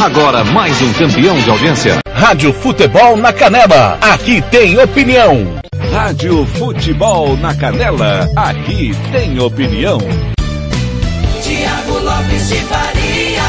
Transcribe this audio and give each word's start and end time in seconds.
Agora 0.00 0.42
mais 0.42 0.80
um 0.80 0.92
campeão 0.94 1.38
de 1.38 1.50
audiência. 1.50 1.98
Rádio 2.10 2.54
Futebol 2.54 3.18
na 3.18 3.34
Canela. 3.34 3.98
Aqui 4.00 4.40
tem 4.50 4.78
opinião. 4.78 5.60
Rádio 5.92 6.46
Futebol 6.46 7.36
na 7.36 7.54
Canela. 7.54 8.26
Aqui 8.34 8.92
tem 9.12 9.38
opinião. 9.38 9.98
Tiago 11.42 11.98
Lopes 11.98 12.48
de 12.48 12.56
Faria. 12.60 13.42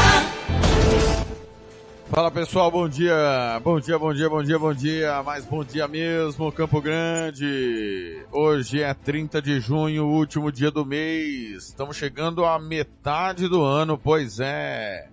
Fala 2.10 2.30
pessoal, 2.30 2.70
bom 2.70 2.86
dia, 2.86 3.58
bom 3.64 3.80
dia, 3.80 3.98
bom 3.98 4.12
dia, 4.12 4.28
bom 4.28 4.42
dia, 4.42 4.58
bom 4.58 4.74
dia, 4.74 5.22
mais 5.22 5.46
bom 5.46 5.64
dia 5.64 5.88
mesmo, 5.88 6.52
Campo 6.52 6.82
Grande. 6.82 8.26
Hoje 8.30 8.82
é 8.82 8.92
30 8.92 9.40
de 9.40 9.58
junho, 9.58 10.04
último 10.04 10.52
dia 10.52 10.70
do 10.70 10.84
mês. 10.84 11.68
Estamos 11.68 11.96
chegando 11.96 12.44
à 12.44 12.58
metade 12.58 13.48
do 13.48 13.62
ano, 13.62 13.96
pois 13.96 14.38
é. 14.38 15.06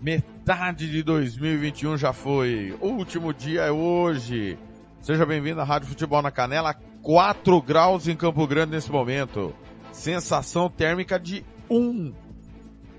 Metade 0.00 0.35
de 0.76 1.02
2021 1.02 1.98
já 1.98 2.12
foi. 2.12 2.72
O 2.80 2.90
último 2.90 3.34
dia 3.34 3.62
é 3.62 3.72
hoje. 3.72 4.56
Seja 5.00 5.26
bem-vindo 5.26 5.60
à 5.60 5.64
Rádio 5.64 5.88
Futebol 5.88 6.22
na 6.22 6.30
Canela. 6.30 6.72
4 7.02 7.60
graus 7.60 8.06
em 8.06 8.14
Campo 8.14 8.46
Grande 8.46 8.70
nesse 8.70 8.90
momento. 8.92 9.52
Sensação 9.90 10.70
térmica 10.70 11.18
de 11.18 11.44
1. 11.68 12.12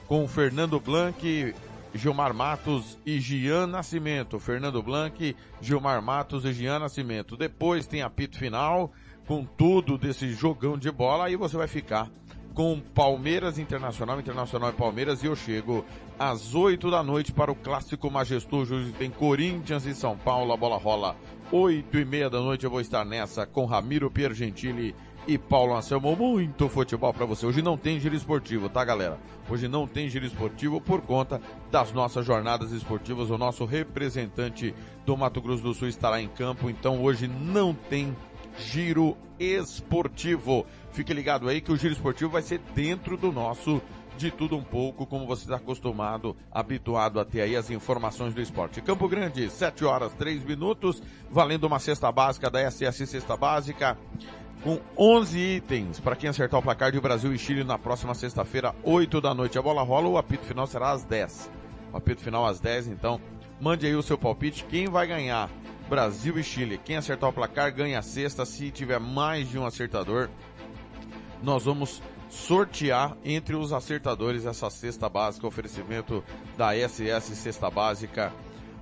com 0.08 0.28
Fernando 0.28 0.80
Blanc, 0.80 1.56
Gilmar 1.94 2.34
Matos 2.34 2.98
e 3.06 3.20
Gian 3.20 3.68
Nascimento. 3.68 4.40
Fernando 4.40 4.82
Blanc, 4.82 5.36
Gilmar 5.62 6.02
Matos 6.02 6.46
e 6.46 6.54
Gian 6.54 6.80
Nascimento. 6.80 7.38
Depois 7.38 7.88
tem 7.88 8.02
apito 8.02 8.38
final 8.38 8.92
com 9.28 9.46
tudo 9.46 9.98
desse 9.98 10.34
jogão 10.34 10.78
de 10.78 10.92
bola. 10.92 11.26
Aí 11.26 11.36
você 11.36 11.56
vai 11.56 11.68
ficar 11.68 12.10
com 12.54 12.80
Palmeiras 12.80 13.58
Internacional, 13.58 14.20
Internacional 14.20 14.70
e 14.70 14.74
Palmeiras 14.74 15.24
e 15.24 15.26
eu 15.26 15.36
chego 15.36 15.84
às 16.20 16.54
8 16.54 16.92
da 16.92 17.02
noite 17.02 17.32
para 17.32 17.52
o 17.52 17.56
clássico 17.56 18.10
majestoso. 18.12 18.92
Tem 18.98 19.10
Corinthians 19.10 19.86
e 19.86 19.96
São 19.96 20.18
Paulo, 20.18 20.54
a 20.54 20.58
bola 20.58 20.78
rola 20.78 21.16
8 21.56 22.00
e 22.00 22.04
meia 22.04 22.32
da 22.32 22.40
noite. 22.40 22.64
Eu 22.64 22.72
vou 22.72 22.82
estar 22.82 23.06
nessa 23.06 23.46
com 23.46 23.66
Ramiro 23.66 24.10
Piergentili 24.10 24.96
e 25.28 25.38
Paulo 25.38 25.76
Anselmo. 25.76 26.16
Muito 26.16 26.68
futebol 26.68 27.14
para 27.14 27.28
você. 27.28 27.46
Hoje 27.46 27.62
não 27.62 27.78
tem 27.78 28.00
giro 28.00 28.16
esportivo, 28.16 28.68
tá 28.68 28.84
galera? 28.84 29.20
Hoje 29.48 29.68
não 29.68 29.86
tem 29.86 30.10
giro 30.10 30.26
esportivo 30.26 30.82
por 30.82 31.02
conta 31.02 31.40
das 31.70 31.94
nossas 31.94 32.26
jornadas 32.26 32.72
esportivas. 32.72 33.30
O 33.30 33.38
nosso 33.38 33.66
representante 33.66 34.74
do 35.06 35.16
Mato 35.16 35.40
Grosso 35.40 35.62
do 35.62 35.76
Sul 35.76 35.90
estará 35.90 36.20
em 36.20 36.28
campo, 36.28 36.72
então 36.72 37.04
hoje 37.04 37.28
não 37.28 37.72
tem 37.72 38.18
giro 38.58 39.16
esportivo. 39.40 40.66
Fique 40.92 41.14
ligado 41.14 41.48
aí 41.48 41.62
que 41.62 41.72
o 41.72 41.78
giro 41.78 41.94
esportivo 41.94 42.32
vai 42.32 42.42
ser 42.42 42.60
dentro 42.74 43.16
do 43.16 43.32
nosso 43.32 43.80
de 44.18 44.32
tudo 44.32 44.56
um 44.56 44.64
pouco, 44.64 45.06
como 45.06 45.26
você 45.26 45.44
está 45.44 45.56
acostumado, 45.56 46.36
habituado 46.52 47.20
a 47.20 47.26
ter 47.26 47.42
aí 47.42 47.56
as 47.56 47.70
informações 47.70 48.34
do 48.34 48.42
esporte. 48.42 48.82
Campo 48.82 49.08
Grande, 49.08 49.50
7 49.50 49.84
horas 49.86 50.14
3 50.14 50.44
minutos, 50.44 51.02
valendo 51.30 51.66
uma 51.66 51.80
cesta 51.80 52.12
básica 52.12 52.50
da 52.50 52.70
SS 52.70 53.08
Cesta 53.08 53.36
Básica, 53.36 53.98
com 54.64 54.80
11 54.98 55.38
itens 55.38 56.00
para 56.00 56.16
quem 56.16 56.30
acertar 56.30 56.60
o 56.60 56.64
placar 56.64 56.92
de 56.92 57.00
Brasil 57.00 57.34
e 57.34 57.38
Chile 57.38 57.64
na 57.64 57.78
próxima 57.78 58.14
sexta-feira, 58.14 58.74
8 58.84 59.20
da 59.20 59.34
noite. 59.34 59.58
A 59.58 59.62
bola 59.62 59.84
rola, 59.84 60.08
o 60.08 60.18
apito 60.18 60.46
final 60.46 60.66
será 60.66 60.92
às 60.92 61.04
10. 61.04 61.52
O 61.92 61.98
apito 61.98 62.22
final 62.22 62.46
às 62.46 62.60
10, 62.60 62.88
então 62.88 63.20
mande 63.60 63.86
aí 63.86 63.96
o 63.96 64.04
seu 64.04 64.18
palpite, 64.18 64.64
quem 64.66 64.88
vai 64.88 65.06
ganhar? 65.08 65.50
Brasil 65.90 66.40
e 66.40 66.44
Chile. 66.44 66.80
Quem 66.84 66.96
acertar 66.96 67.30
o 67.30 67.34
placar 67.34 67.74
ganha 67.74 68.00
a 68.00 68.02
sexta. 68.02 68.46
Se 68.46 68.72
tiver 68.72 69.00
mais 69.00 69.50
de 69.50 69.60
um 69.60 69.66
acertador, 69.66 70.30
nós 71.42 71.66
vamos 71.66 72.02
sortear 72.34 73.16
entre 73.24 73.56
os 73.56 73.72
acertadores 73.72 74.46
essa 74.46 74.70
cesta 74.70 75.08
básica, 75.08 75.48
oferecimento 75.48 76.24
da 76.58 76.74
SS 76.74 77.36
Cesta 77.36 77.70
Básica, 77.70 78.34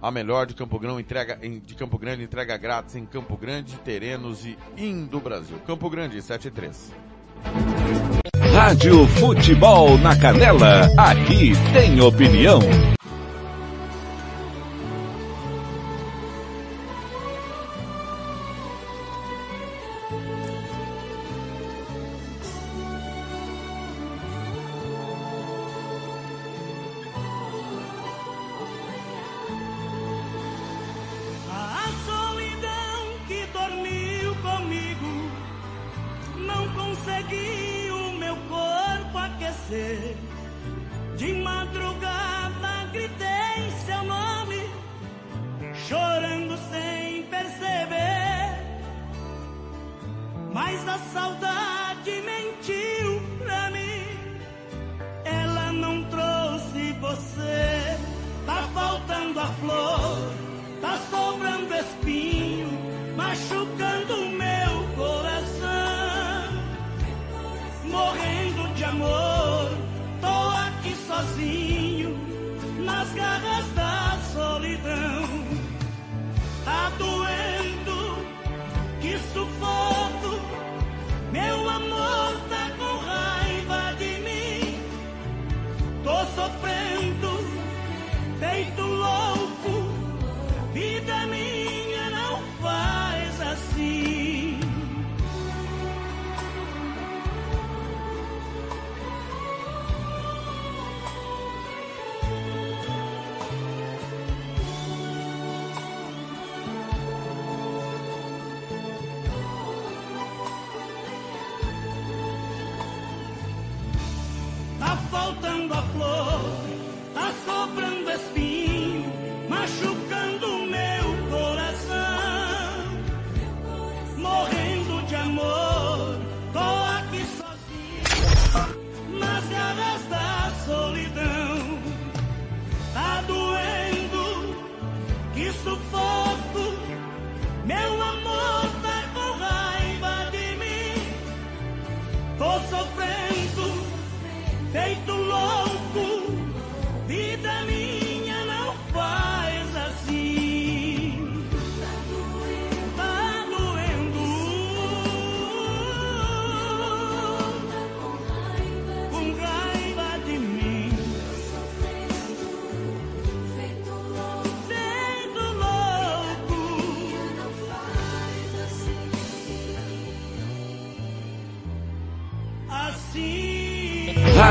a 0.01 0.09
melhor 0.09 0.47
de 0.47 0.55
Campo 0.55 0.79
Grande, 0.79 1.01
entrega 1.01 1.35
de 1.35 1.75
Campo 1.75 1.97
Grande, 1.97 2.23
entrega 2.23 2.57
grátis 2.57 2.95
em 2.95 3.05
Campo 3.05 3.37
Grande, 3.37 3.77
Terenos 3.79 4.45
e 4.45 4.57
Indo 4.77 5.19
Brasil. 5.19 5.57
Campo 5.67 5.89
Grande 5.89 6.21
73. 6.21 6.91
Rádio 8.53 9.05
Futebol 9.07 9.97
na 9.97 10.17
Canela, 10.17 10.89
aqui 10.97 11.51
tem 11.73 12.01
opinião. 12.01 12.59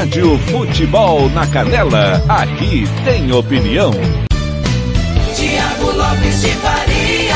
Rádio 0.00 0.38
Futebol 0.38 1.28
na 1.28 1.46
Canela, 1.46 2.14
aqui 2.26 2.84
tem 3.04 3.30
opinião. 3.32 3.90
Tiago 5.36 5.90
Lopes 5.90 6.40
de 6.40 6.48
Faria. 6.52 7.34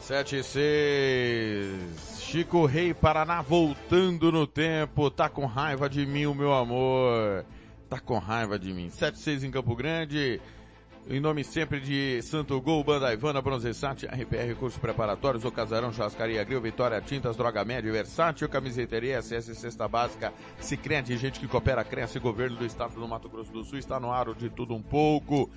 7 0.00 0.36
e 0.36 0.42
6. 0.42 2.18
Chico 2.18 2.64
Rei 2.64 2.94
Paraná 2.94 3.42
voltando 3.42 4.32
no 4.32 4.46
tempo. 4.46 5.10
Tá 5.10 5.28
com 5.28 5.44
raiva 5.44 5.86
de 5.86 6.06
mim, 6.06 6.24
o 6.24 6.34
meu 6.34 6.54
amor. 6.54 7.44
Tá 7.90 8.00
com 8.00 8.16
raiva 8.16 8.58
de 8.58 8.72
mim. 8.72 8.88
7 8.88 9.16
e 9.16 9.18
6 9.18 9.44
em 9.44 9.50
Campo 9.50 9.76
Grande. 9.76 10.40
Em 11.10 11.20
nome 11.20 11.42
sempre 11.42 11.80
de 11.80 12.20
Santo 12.20 12.60
Gol, 12.60 12.84
Banda 12.84 13.10
Ivana, 13.10 13.40
Bronzesat, 13.40 14.04
RPR 14.04 14.54
Cursos 14.58 14.78
Preparatórios, 14.78 15.42
O 15.42 15.50
Casarão, 15.50 15.90
Churrascaria 15.90 16.44
Grill, 16.44 16.60
Vitória 16.60 17.00
Tintas, 17.00 17.34
Droga 17.34 17.64
Média, 17.64 17.90
Versátil, 17.90 18.46
Camiseteria, 18.46 19.22
SS 19.22 19.54
Cesta 19.54 19.88
Básica, 19.88 20.34
Cicrente, 20.60 21.16
gente 21.16 21.40
que 21.40 21.48
coopera, 21.48 21.82
cresce, 21.82 22.18
Governo 22.18 22.58
do 22.58 22.66
Estado 22.66 22.92
do 22.92 23.08
Mato 23.08 23.26
Grosso 23.26 23.50
do 23.50 23.64
Sul, 23.64 23.78
está 23.78 23.98
no 23.98 24.12
ar 24.12 24.34
de 24.34 24.50
tudo 24.50 24.74
um 24.74 24.82
pouco, 24.82 25.48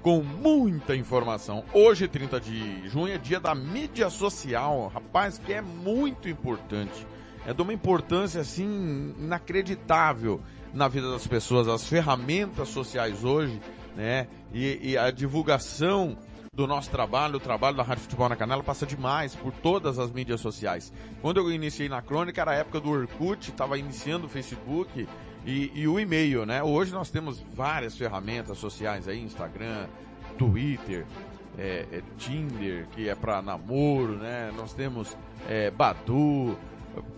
com 0.00 0.22
muita 0.22 0.96
informação. 0.96 1.64
Hoje, 1.74 2.08
30 2.08 2.40
de 2.40 2.88
junho, 2.88 3.12
é 3.12 3.18
dia 3.18 3.38
da 3.38 3.54
mídia 3.54 4.08
social, 4.08 4.88
rapaz, 4.88 5.36
que 5.36 5.52
é 5.52 5.60
muito 5.60 6.30
importante. 6.30 7.06
É 7.46 7.52
de 7.52 7.60
uma 7.60 7.74
importância, 7.74 8.40
assim, 8.40 9.14
inacreditável 9.18 10.40
na 10.72 10.88
vida 10.88 11.10
das 11.10 11.26
pessoas. 11.26 11.68
As 11.68 11.86
ferramentas 11.86 12.70
sociais 12.70 13.22
hoje, 13.22 13.60
né? 13.96 14.26
E, 14.52 14.90
e 14.90 14.98
a 14.98 15.10
divulgação 15.10 16.16
do 16.54 16.66
nosso 16.66 16.88
trabalho, 16.88 17.36
o 17.36 17.40
trabalho 17.40 17.76
da 17.76 17.82
Rádio 17.82 18.04
Futebol 18.04 18.28
na 18.28 18.36
Canela 18.36 18.62
passa 18.62 18.86
demais 18.86 19.34
por 19.34 19.52
todas 19.52 19.98
as 19.98 20.12
mídias 20.12 20.40
sociais. 20.40 20.92
Quando 21.20 21.38
eu 21.38 21.50
iniciei 21.50 21.88
na 21.88 22.00
Crônica 22.00 22.40
era 22.40 22.52
a 22.52 22.54
época 22.54 22.80
do 22.80 22.90
Orkut, 22.90 23.50
estava 23.50 23.76
iniciando 23.76 24.26
o 24.26 24.28
Facebook 24.28 25.08
e, 25.44 25.72
e 25.74 25.88
o 25.88 25.98
e-mail, 25.98 26.46
né? 26.46 26.62
Hoje 26.62 26.92
nós 26.92 27.10
temos 27.10 27.40
várias 27.54 27.96
ferramentas 27.96 28.58
sociais 28.58 29.08
aí, 29.08 29.20
Instagram, 29.20 29.88
Twitter, 30.38 31.04
é, 31.58 31.86
é 31.90 32.02
Tinder, 32.16 32.86
que 32.94 33.08
é 33.08 33.14
para 33.16 33.42
namoro, 33.42 34.16
né? 34.16 34.52
Nós 34.56 34.72
temos 34.72 35.16
é, 35.48 35.70
Badu, 35.72 36.56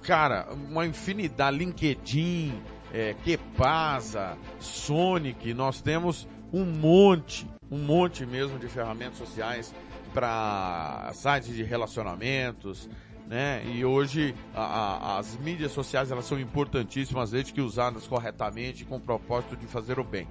cara, 0.02 0.48
uma 0.52 0.86
infinidade, 0.86 1.58
LinkedIn, 1.58 2.54
é, 2.92 3.14
Kepasa, 3.22 4.36
Sonic, 4.58 5.52
nós 5.52 5.82
temos 5.82 6.26
um 6.56 6.64
monte, 6.64 7.46
um 7.70 7.78
monte 7.78 8.24
mesmo 8.24 8.58
de 8.58 8.66
ferramentas 8.66 9.18
sociais 9.18 9.74
para 10.14 11.10
sites 11.12 11.54
de 11.54 11.62
relacionamentos, 11.62 12.88
né? 13.26 13.62
E 13.66 13.84
hoje 13.84 14.34
a, 14.54 14.62
a, 14.62 15.18
as 15.18 15.36
mídias 15.36 15.72
sociais 15.72 16.10
elas 16.10 16.24
são 16.24 16.40
importantíssimas 16.40 17.32
desde 17.32 17.52
que 17.52 17.60
usadas 17.60 18.06
corretamente 18.06 18.86
com 18.86 18.96
o 18.96 19.00
propósito 19.00 19.54
de 19.54 19.66
fazer 19.66 19.98
o 19.98 20.04
bem. 20.04 20.26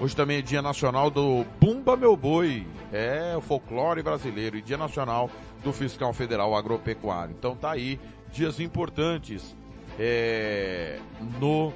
Hoje 0.00 0.16
também 0.16 0.38
é 0.38 0.42
Dia 0.42 0.60
Nacional 0.60 1.08
do 1.08 1.44
Bumba 1.60 1.96
Meu 1.96 2.16
Boi, 2.16 2.66
é 2.92 3.36
o 3.36 3.40
folclore 3.40 4.02
brasileiro 4.02 4.56
e 4.56 4.62
Dia 4.62 4.78
Nacional 4.78 5.30
do 5.62 5.72
Fiscal 5.72 6.12
Federal 6.12 6.56
Agropecuário. 6.56 7.36
Então 7.38 7.54
tá 7.54 7.70
aí 7.72 8.00
dias 8.32 8.58
importantes 8.58 9.54
é, 9.98 10.98
no 11.38 11.72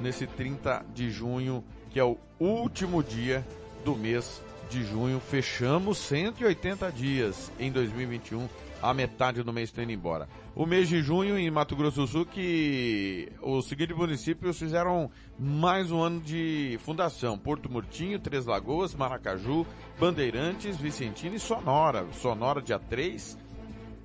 nesse 0.00 0.26
30 0.26 0.84
de 0.92 1.10
junho, 1.10 1.64
que 1.92 2.00
é 2.00 2.04
o 2.04 2.16
último 2.40 3.02
dia 3.02 3.46
do 3.84 3.94
mês 3.94 4.42
de 4.70 4.82
junho. 4.82 5.20
Fechamos 5.20 5.98
180 5.98 6.90
dias 6.90 7.52
em 7.60 7.70
2021, 7.70 8.48
a 8.80 8.94
metade 8.94 9.42
do 9.42 9.52
mês 9.52 9.68
está 9.68 9.82
indo 9.82 9.92
embora. 9.92 10.26
O 10.54 10.64
mês 10.64 10.88
de 10.88 11.02
junho 11.02 11.38
em 11.38 11.50
Mato 11.50 11.76
Grosso 11.76 12.00
do 12.00 12.06
Sul 12.06 12.26
que 12.26 13.30
os 13.42 13.68
seguintes 13.68 13.96
municípios 13.96 14.58
fizeram 14.58 15.10
mais 15.38 15.90
um 15.90 16.00
ano 16.02 16.20
de 16.20 16.78
fundação. 16.82 17.38
Porto 17.38 17.70
Murtinho, 17.70 18.18
Três 18.18 18.46
Lagoas, 18.46 18.94
Maracaju, 18.94 19.66
Bandeirantes, 20.00 20.78
Vicentina 20.78 21.36
e 21.36 21.38
Sonora. 21.38 22.06
Sonora 22.12 22.62
dia 22.62 22.78
3, 22.78 23.38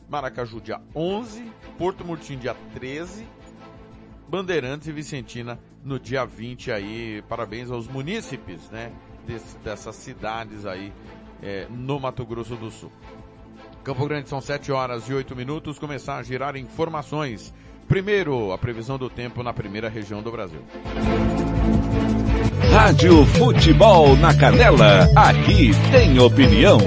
Maracaju 0.10 0.60
dia 0.60 0.82
11, 0.94 1.52
Porto 1.78 2.04
Murtinho 2.04 2.40
dia 2.40 2.56
13, 2.74 3.26
Bandeirantes 4.28 4.88
e 4.88 4.92
Vicentina 4.92 5.58
no 5.88 6.00
dia 6.00 6.26
20 6.26 6.72
aí. 6.72 7.24
Parabéns 7.28 7.72
aos 7.72 7.88
munícipes, 7.88 8.70
né? 8.70 8.92
Desse, 9.26 9.58
dessas 9.60 9.96
cidades 9.96 10.66
aí 10.66 10.94
é, 11.42 11.68
no 11.70 12.00
Mato 12.00 12.26
Grosso 12.26 12.56
do 12.56 12.70
Sul. 12.70 12.92
Campo 13.84 14.06
Grande 14.06 14.28
são 14.28 14.42
7 14.42 14.72
horas 14.72 15.08
e 15.08 15.14
8 15.14 15.36
minutos. 15.36 15.80
Começar 15.80 16.18
a 16.18 16.24
girar 16.24 16.56
informações. 16.58 17.54
Primeiro, 17.88 18.52
a 18.52 18.58
previsão 18.58 18.98
do 18.98 19.10
tempo 19.10 19.42
na 19.42 19.54
primeira 19.54 19.88
região 19.88 20.22
do 20.22 20.30
Brasil. 20.30 20.62
Rádio 22.72 23.26
Futebol 23.26 24.16
na 24.18 24.38
Canela, 24.38 25.08
aqui 25.16 25.72
tem 25.90 26.20
opinião. 26.20 26.80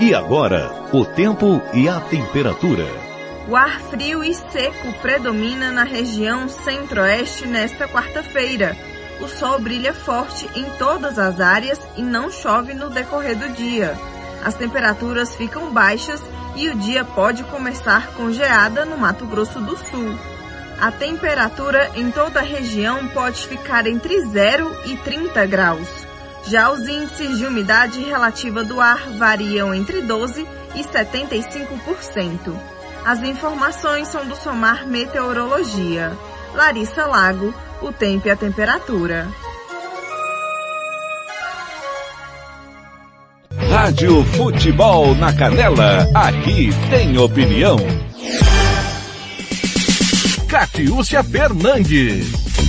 E 0.00 0.14
agora, 0.14 0.70
o 0.92 1.04
tempo 1.04 1.60
e 1.72 1.88
a 1.88 2.00
temperatura. 2.00 3.03
O 3.46 3.56
ar 3.56 3.78
frio 3.78 4.24
e 4.24 4.32
seco 4.32 4.90
predomina 5.02 5.70
na 5.70 5.84
região 5.84 6.48
centro-oeste 6.48 7.46
nesta 7.46 7.86
quarta-feira. 7.86 8.74
O 9.20 9.28
sol 9.28 9.58
brilha 9.58 9.92
forte 9.92 10.48
em 10.56 10.64
todas 10.78 11.18
as 11.18 11.38
áreas 11.40 11.78
e 11.94 12.02
não 12.02 12.30
chove 12.30 12.72
no 12.72 12.88
decorrer 12.88 13.36
do 13.36 13.50
dia. 13.50 13.98
As 14.42 14.54
temperaturas 14.54 15.34
ficam 15.36 15.70
baixas 15.70 16.22
e 16.56 16.70
o 16.70 16.74
dia 16.74 17.04
pode 17.04 17.44
começar 17.44 18.12
com 18.14 18.32
geada 18.32 18.86
no 18.86 18.96
Mato 18.96 19.26
Grosso 19.26 19.60
do 19.60 19.76
Sul. 19.76 20.18
A 20.80 20.90
temperatura 20.90 21.90
em 21.94 22.10
toda 22.10 22.40
a 22.40 22.42
região 22.42 23.06
pode 23.08 23.46
ficar 23.46 23.86
entre 23.86 24.22
0 24.22 24.74
e 24.86 24.96
30 24.96 25.44
graus. 25.46 25.88
Já 26.46 26.70
os 26.70 26.88
índices 26.88 27.38
de 27.38 27.46
umidade 27.46 28.02
relativa 28.02 28.64
do 28.64 28.80
ar 28.80 29.06
variam 29.18 29.74
entre 29.74 30.00
12 30.00 30.46
e 30.74 30.82
75%. 30.82 32.73
As 33.04 33.22
informações 33.22 34.08
são 34.08 34.26
do 34.26 34.34
Somar 34.34 34.86
Meteorologia. 34.86 36.12
Larissa 36.54 37.06
Lago, 37.06 37.52
o 37.82 37.92
tempo 37.92 38.28
e 38.28 38.30
a 38.30 38.36
temperatura. 38.36 39.28
Rádio 43.70 44.24
Futebol 44.24 45.14
na 45.16 45.32
Canela, 45.32 46.08
aqui 46.14 46.70
tem 46.88 47.18
opinião. 47.18 47.76
Catiúcia 50.48 51.22
Fernandes. 51.22 52.63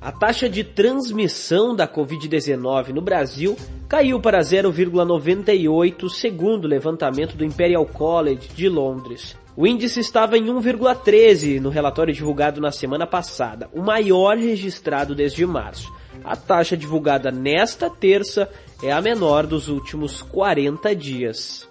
A 0.00 0.10
taxa 0.10 0.48
de 0.48 0.64
transmissão 0.64 1.76
da 1.76 1.86
Covid-19 1.86 2.88
no 2.88 3.02
Brasil 3.02 3.56
caiu 3.86 4.18
para 4.18 4.40
0,98 4.40 6.08
segundo 6.08 6.64
o 6.64 6.68
levantamento 6.68 7.36
do 7.36 7.44
Imperial 7.44 7.84
College 7.84 8.48
de 8.54 8.68
Londres. 8.68 9.36
O 9.56 9.66
índice 9.66 10.00
estava 10.00 10.38
em 10.38 10.46
1,13 10.46 11.60
no 11.60 11.68
relatório 11.68 12.14
divulgado 12.14 12.60
na 12.60 12.72
semana 12.72 13.06
passada, 13.06 13.68
o 13.74 13.82
maior 13.82 14.38
registrado 14.38 15.14
desde 15.14 15.44
março. 15.44 15.92
A 16.24 16.34
taxa 16.34 16.76
divulgada 16.76 17.30
nesta 17.30 17.90
terça 17.90 18.50
é 18.82 18.90
a 18.90 19.02
menor 19.02 19.46
dos 19.46 19.68
últimos 19.68 20.22
40 20.22 20.94
dias. 20.94 21.69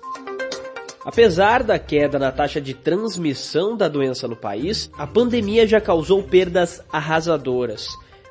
Apesar 1.06 1.64
da 1.64 1.80
queda 1.80 2.20
na 2.20 2.32
taxa 2.32 2.60
de 2.60 2.74
transmissão 2.74 3.76
da 3.78 3.88
doença 3.88 4.28
no 4.28 4.36
país, 4.36 4.92
a 4.98 5.08
pandemia 5.08 5.66
já 5.66 5.80
causou 5.80 6.22
perdas 6.22 6.84
arrasadoras. 6.92 7.88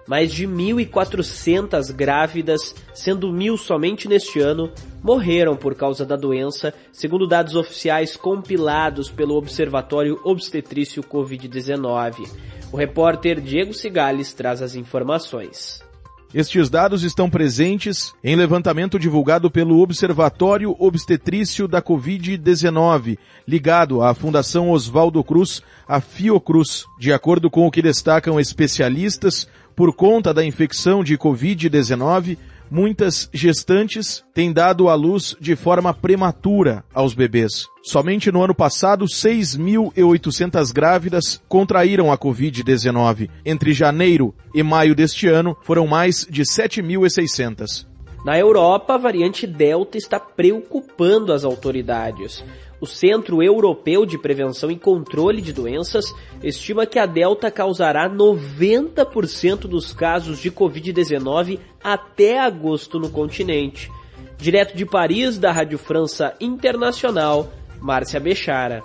Mais 0.06 0.32
de 0.32 0.46
1.400 0.46 1.92
grávidas, 1.92 2.74
sendo 2.94 3.30
mil 3.32 3.56
somente 3.58 4.08
neste 4.08 4.40
ano, 4.40 4.70
morreram 5.02 5.54
por 5.54 5.74
causa 5.74 6.04
da 6.04 6.16
doença, 6.16 6.72
segundo 6.92 7.26
dados 7.26 7.54
oficiais 7.54 8.16
compilados 8.16 9.10
pelo 9.10 9.34
Observatório 9.34 10.18
Obstetrício 10.24 11.02
Covid-19. 11.02 12.26
O 12.72 12.76
repórter 12.76 13.40
Diego 13.40 13.72
Cigales 13.72 14.32
traz 14.32 14.62
as 14.62 14.74
informações. 14.74 15.86
Estes 16.34 16.68
dados 16.68 17.02
estão 17.02 17.30
presentes 17.30 18.12
em 18.22 18.36
levantamento 18.36 18.98
divulgado 18.98 19.50
pelo 19.50 19.80
Observatório 19.80 20.76
Obstetrício 20.78 21.66
da 21.66 21.80
Covid-19, 21.80 23.16
ligado 23.46 24.02
à 24.02 24.12
Fundação 24.12 24.70
Oswaldo 24.70 25.24
Cruz, 25.24 25.62
a 25.86 26.02
Fiocruz. 26.02 26.84
De 26.98 27.14
acordo 27.14 27.48
com 27.50 27.66
o 27.66 27.70
que 27.70 27.80
destacam 27.80 28.38
especialistas, 28.38 29.48
por 29.74 29.94
conta 29.94 30.34
da 30.34 30.44
infecção 30.44 31.02
de 31.02 31.16
Covid-19, 31.16 32.36
muitas 32.70 33.28
gestantes 33.32 34.24
têm 34.34 34.52
dado 34.52 34.88
à 34.88 34.94
luz 34.94 35.36
de 35.40 35.56
forma 35.56 35.92
prematura 35.92 36.84
aos 36.92 37.14
bebês. 37.14 37.66
Somente 37.82 38.30
no 38.30 38.42
ano 38.42 38.54
passado, 38.54 39.04
6.800 39.06 40.72
grávidas 40.72 41.42
contraíram 41.48 42.12
a 42.12 42.18
Covid-19. 42.18 43.30
Entre 43.44 43.72
janeiro 43.72 44.34
e 44.54 44.62
maio 44.62 44.94
deste 44.94 45.26
ano, 45.26 45.56
foram 45.62 45.86
mais 45.86 46.26
de 46.28 46.42
7.600. 46.42 47.86
Na 48.24 48.38
Europa, 48.38 48.94
a 48.94 48.98
variante 48.98 49.46
Delta 49.46 49.96
está 49.96 50.18
preocupando 50.18 51.32
as 51.32 51.44
autoridades. 51.44 52.44
O 52.80 52.86
Centro 52.86 53.42
Europeu 53.42 54.06
de 54.06 54.16
Prevenção 54.16 54.70
e 54.70 54.78
Controle 54.78 55.42
de 55.42 55.52
Doenças 55.52 56.14
estima 56.42 56.86
que 56.86 56.98
a 56.98 57.06
Delta 57.06 57.50
causará 57.50 58.08
90% 58.08 59.60
dos 59.60 59.92
casos 59.92 60.38
de 60.38 60.50
Covid-19 60.50 61.58
até 61.82 62.38
agosto 62.38 62.98
no 62.98 63.10
continente. 63.10 63.90
Direto 64.36 64.76
de 64.76 64.86
Paris, 64.86 65.38
da 65.38 65.50
Rádio 65.50 65.78
França 65.78 66.34
Internacional, 66.40 67.48
Márcia 67.80 68.20
Bechara. 68.20 68.84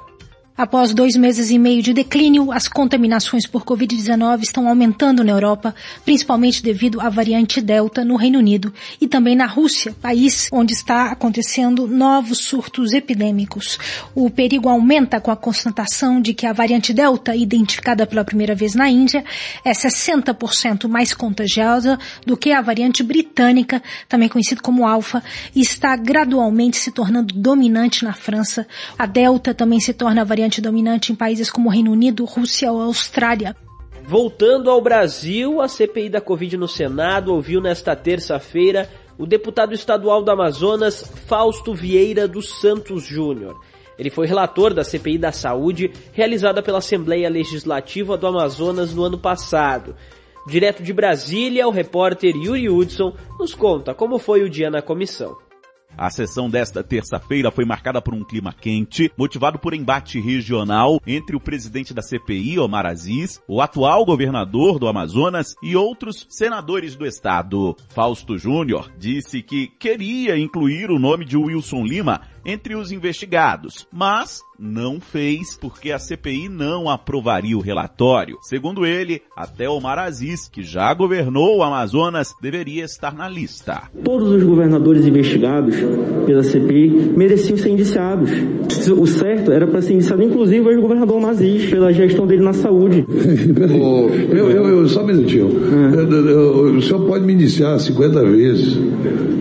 Após 0.55 0.93
dois 0.93 1.15
meses 1.15 1.50
e 1.50 1.57
meio 1.57 1.81
de 1.81 1.95
declínio, 1.95 2.51
as 2.51 2.67
contaminações 2.67 3.48
por 3.48 3.65
Covid-19 3.65 4.43
estão 4.43 4.67
aumentando 4.67 5.24
na 5.24 5.31
Europa, 5.31 5.74
principalmente 6.05 6.62
devido 6.62 7.01
à 7.01 7.10
variante 7.10 7.60
Delta 7.60 8.05
no 8.05 8.15
Reino 8.15 8.38
Unido 8.38 8.72
e 9.01 9.07
também 9.07 9.36
na 9.36 9.48
Rússia, 9.48 9.95
país 10.00 10.50
onde 10.53 10.74
está 10.74 11.05
acontecendo 11.05 11.88
novos 11.88 12.38
surtos 12.38 12.93
epidêmicos. 12.93 13.79
O 14.13 14.29
perigo 14.29 14.69
aumenta 14.69 15.19
com 15.19 15.31
a 15.31 15.36
constatação 15.36 16.22
de 16.22 16.36
que 16.36 16.45
a 16.45 16.53
variante 16.53 16.93
Delta, 16.93 17.36
identificada 17.36 18.05
pela 18.05 18.24
primeira 18.24 18.53
vez 18.53 18.75
na 18.75 18.88
Índia, 18.88 19.25
é 19.65 19.72
60% 19.72 20.88
mais 20.88 21.15
contagiosa 21.15 21.98
do 22.27 22.38
que 22.38 22.51
a 22.51 22.62
variante 22.62 23.01
britânica, 23.01 23.81
também 24.07 24.29
conhecida 24.29 24.62
como 24.62 24.86
Alfa, 24.86 25.24
e 25.55 25.62
está 25.62 25.95
gradualmente 25.95 26.77
se 26.77 26.91
tornando 26.91 27.33
dominante 27.33 28.05
na 28.05 28.13
França. 28.13 28.67
A 29.00 29.07
Delta 29.07 29.51
também 29.51 29.79
se 29.79 29.93
torna 29.93 30.22
a 30.22 30.24
variante 30.24 30.42
variante 30.43 30.62
dominante 30.62 31.13
em 31.13 31.15
países 31.15 31.50
como 31.50 31.69
Reino 31.69 31.91
Unido, 31.91 32.25
Rússia 32.25 32.69
ou 32.69 32.81
Austrália. 32.81 33.55
Voltando 34.05 34.69
ao 34.69 34.81
Brasil, 34.81 35.62
a 35.62 35.69
CPI 35.69 36.09
da 36.09 36.19
Covid 36.19 36.57
no 36.57 36.67
Senado 36.67 37.33
ouviu 37.33 37.62
nesta 37.62 37.95
terça-feira 37.95 38.89
o 39.17 39.25
deputado 39.25 39.73
estadual 39.73 40.21
do 40.21 40.29
Amazonas, 40.29 41.09
Fausto 41.27 41.73
Vieira 41.73 42.27
dos 42.27 42.59
Santos 42.59 43.03
Júnior. 43.03 43.57
Ele 43.97 44.09
foi 44.09 44.27
relator 44.27 44.73
da 44.73 44.83
CPI 44.83 45.17
da 45.17 45.31
Saúde, 45.31 45.91
realizada 46.12 46.62
pela 46.62 46.79
Assembleia 46.79 47.29
Legislativa 47.29 48.17
do 48.17 48.27
Amazonas 48.27 48.93
no 48.93 49.03
ano 49.03 49.17
passado. 49.17 49.95
Direto 50.45 50.83
de 50.83 50.91
Brasília, 50.91 51.65
o 51.67 51.71
repórter 51.71 52.35
Yuri 52.35 52.69
Hudson 52.69 53.13
nos 53.39 53.55
conta 53.55 53.93
como 53.93 54.19
foi 54.19 54.43
o 54.43 54.50
dia 54.50 54.69
na 54.69 54.81
comissão. 54.81 55.38
A 55.97 56.09
sessão 56.09 56.50
desta 56.50 56.83
terça-feira 56.83 57.51
foi 57.51 57.65
marcada 57.65 58.01
por 58.01 58.13
um 58.13 58.23
clima 58.23 58.53
quente, 58.53 59.12
motivado 59.17 59.59
por 59.59 59.73
embate 59.73 60.19
regional 60.19 61.00
entre 61.05 61.35
o 61.35 61.39
presidente 61.39 61.93
da 61.93 62.01
CPI, 62.01 62.59
Omar 62.59 62.85
Aziz, 62.85 63.41
o 63.47 63.62
atual 63.62 64.05
governador 64.05 64.79
do 64.79 64.88
Amazonas 64.88 65.53
e 65.62 65.75
outros 65.75 66.25
senadores 66.29 66.95
do 66.95 67.05
estado. 67.05 67.75
Fausto 67.89 68.38
Júnior 68.38 68.91
disse 68.97 69.41
que 69.41 69.67
queria 69.67 70.38
incluir 70.38 70.89
o 70.89 71.00
nome 71.00 71.25
de 71.25 71.38
Wilson 71.38 71.83
Lima 71.83 72.21
entre 72.45 72.75
os 72.75 72.91
investigados, 72.91 73.88
mas 73.91 74.41
não 74.63 75.01
fez 75.01 75.58
porque 75.60 75.91
a 75.91 76.00
CPI 76.00 76.48
não 76.48 76.89
aprovaria 76.89 77.58
o 77.58 77.62
relatório. 77.62 78.38
Segundo 78.41 78.86
ele, 78.86 79.22
até 79.36 79.70
Omar 79.70 80.00
Aziz, 80.00 80.48
que 80.48 80.63
já 80.63 80.93
governou 80.93 81.58
o 81.58 81.63
Amazonas, 81.63 82.34
deveria 82.41 82.86
estar 82.86 83.13
na 83.13 83.27
lista. 83.27 83.84
Todos 84.03 84.29
os 84.29 84.43
governadores 84.43 85.05
investigados 85.05 85.75
pela 86.25 86.43
CPI 86.43 87.13
mereciam 87.17 87.58
ser 87.58 87.70
indiciados. 87.70 88.32
O 88.98 89.05
certo 89.05 89.51
era 89.51 89.67
para 89.67 89.82
ser 89.82 89.96
indiciado, 89.96 90.24
inclusive, 90.24 90.62
o 90.62 90.72
ex-governador 90.72 91.17
Omar 91.17 91.32
Aziz, 91.32 91.70
pela 91.70 91.91
gestão 91.91 92.25
dele 92.25 92.43
na 92.43 92.53
saúde. 92.53 93.05
eu, 94.32 94.50
eu, 94.50 94.67
eu, 94.70 94.88
só 94.88 95.03
um 95.03 95.08
minutinho. 95.08 95.50
É. 95.50 96.77
O 96.77 96.82
senhor 96.82 97.05
pode 97.05 97.25
me 97.25 97.34
indiciar 97.34 97.77
50 97.79 98.24
vezes. 98.24 98.77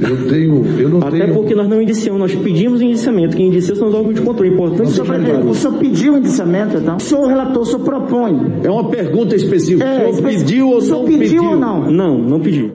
Eu 0.03 0.29
tenho. 0.29 0.65
Eu 0.81 0.89
não 0.89 0.99
Até 0.99 1.27
tenho... 1.27 1.35
porque 1.35 1.55
nós 1.55 1.69
não 1.69 1.81
indiciamos, 1.81 2.19
nós 2.19 2.35
pedimos 2.35 2.83
indiciamento. 2.83 3.37
Quem 3.37 3.47
indicia 3.47 3.75
são 3.75 3.89
os 3.89 3.95
órgãos 3.95 4.17
de 4.17 4.23
controle. 4.23 4.51
É 4.51 4.55
importante 4.55 4.91
o 5.49 5.55
senhor 5.55 5.79
pediu 5.79 6.15
o 6.15 6.19
indiciamento, 6.19 6.77
então? 6.77 6.97
O 6.97 7.01
senhor 7.01 7.27
relator, 7.27 7.63
o 7.63 7.67
senhor 7.67 7.81
propõe. 7.81 8.61
É 8.65 8.71
uma 8.71 8.89
pergunta 8.89 9.35
específica. 9.35 9.85
É, 9.85 10.09
o 10.09 10.15
senhor 10.15 10.29
pediu 10.29 10.69
ou 10.69 10.77
o 10.77 10.81
senhor 10.81 10.99
não 10.99 11.07
pediu, 11.07 11.21
pediu? 11.21 11.45
ou 11.45 11.57
não? 11.57 11.91
Não, 11.91 12.19
não 12.19 12.41
pedi. 12.41 12.73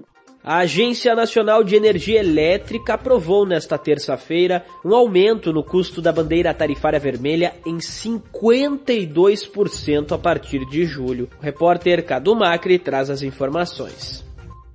A 0.48 0.60
Agência 0.60 1.14
Nacional 1.14 1.62
de 1.62 1.76
Energia 1.76 2.22
Elétrica 2.22 2.94
aprovou 2.94 3.46
nesta 3.46 3.78
terça-feira 3.78 4.64
um 4.86 4.96
aumento 4.96 5.52
no 5.52 5.62
custo 5.62 6.02
da 6.02 6.14
bandeira 6.14 6.54
tarifária 6.54 6.98
vermelha 6.98 7.54
em 7.66 7.80
52% 7.80 10.14
a 10.14 10.18
partir 10.18 10.66
de 10.70 10.86
julho. 10.86 11.28
O 11.38 11.44
repórter 11.44 12.06
Cadu 12.06 12.34
Macri 12.34 12.80
traz 12.80 13.10
as 13.10 13.24
informações. 13.24 14.26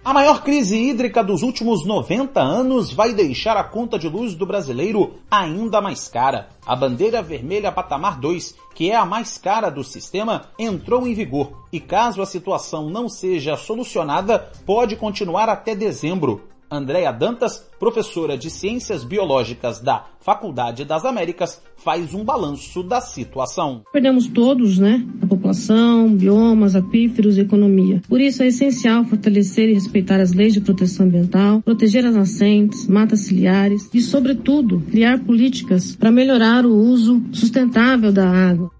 A 0.04 0.12
maior 0.12 0.42
crise 0.42 0.76
hídrica 0.76 1.22
dos 1.22 1.42
últimos 1.42 1.86
90 1.86 2.40
anos 2.40 2.92
vai 2.92 3.14
deixar 3.14 3.56
a 3.56 3.62
conta 3.62 3.96
de 3.96 4.08
luz 4.08 4.34
do 4.34 4.44
brasileiro 4.44 5.14
ainda 5.30 5.80
mais 5.80 6.08
cara. 6.08 6.48
A 6.66 6.74
bandeira 6.74 7.22
vermelha 7.22 7.70
patamar 7.70 8.18
2, 8.18 8.56
que 8.74 8.90
é 8.90 8.96
a 8.96 9.06
mais 9.06 9.38
cara 9.38 9.70
do 9.70 9.84
sistema, 9.84 10.46
entrou 10.58 11.06
em 11.06 11.14
vigor 11.14 11.52
e 11.72 11.78
caso 11.78 12.20
a 12.20 12.26
situação 12.26 12.90
não 12.90 13.08
seja 13.08 13.56
solucionada, 13.56 14.50
pode 14.66 14.96
continuar 14.96 15.48
até 15.48 15.72
dezembro. 15.72 16.51
Andréa 16.72 17.12
Dantas, 17.12 17.68
professora 17.78 18.38
de 18.38 18.48
Ciências 18.48 19.04
Biológicas 19.04 19.78
da 19.78 20.06
Faculdade 20.20 20.86
das 20.86 21.04
Américas, 21.04 21.62
faz 21.76 22.14
um 22.14 22.24
balanço 22.24 22.82
da 22.82 23.00
situação. 23.02 23.82
Perdemos 23.92 24.26
todos, 24.26 24.78
né? 24.78 25.06
A 25.20 25.26
população, 25.26 26.08
biomas, 26.08 26.74
aquíferos 26.74 27.36
e 27.36 27.42
economia. 27.42 28.00
Por 28.08 28.22
isso 28.22 28.42
é 28.42 28.46
essencial 28.46 29.04
fortalecer 29.04 29.68
e 29.68 29.74
respeitar 29.74 30.18
as 30.18 30.32
leis 30.32 30.54
de 30.54 30.62
proteção 30.62 31.04
ambiental, 31.04 31.60
proteger 31.60 32.06
as 32.06 32.14
nascentes, 32.14 32.86
matas 32.88 33.20
ciliares 33.20 33.90
e, 33.92 34.00
sobretudo, 34.00 34.80
criar 34.90 35.18
políticas 35.24 35.94
para 35.94 36.10
melhorar 36.10 36.64
o 36.64 36.74
uso 36.74 37.22
sustentável 37.32 38.10
da 38.10 38.26
água. 38.26 38.70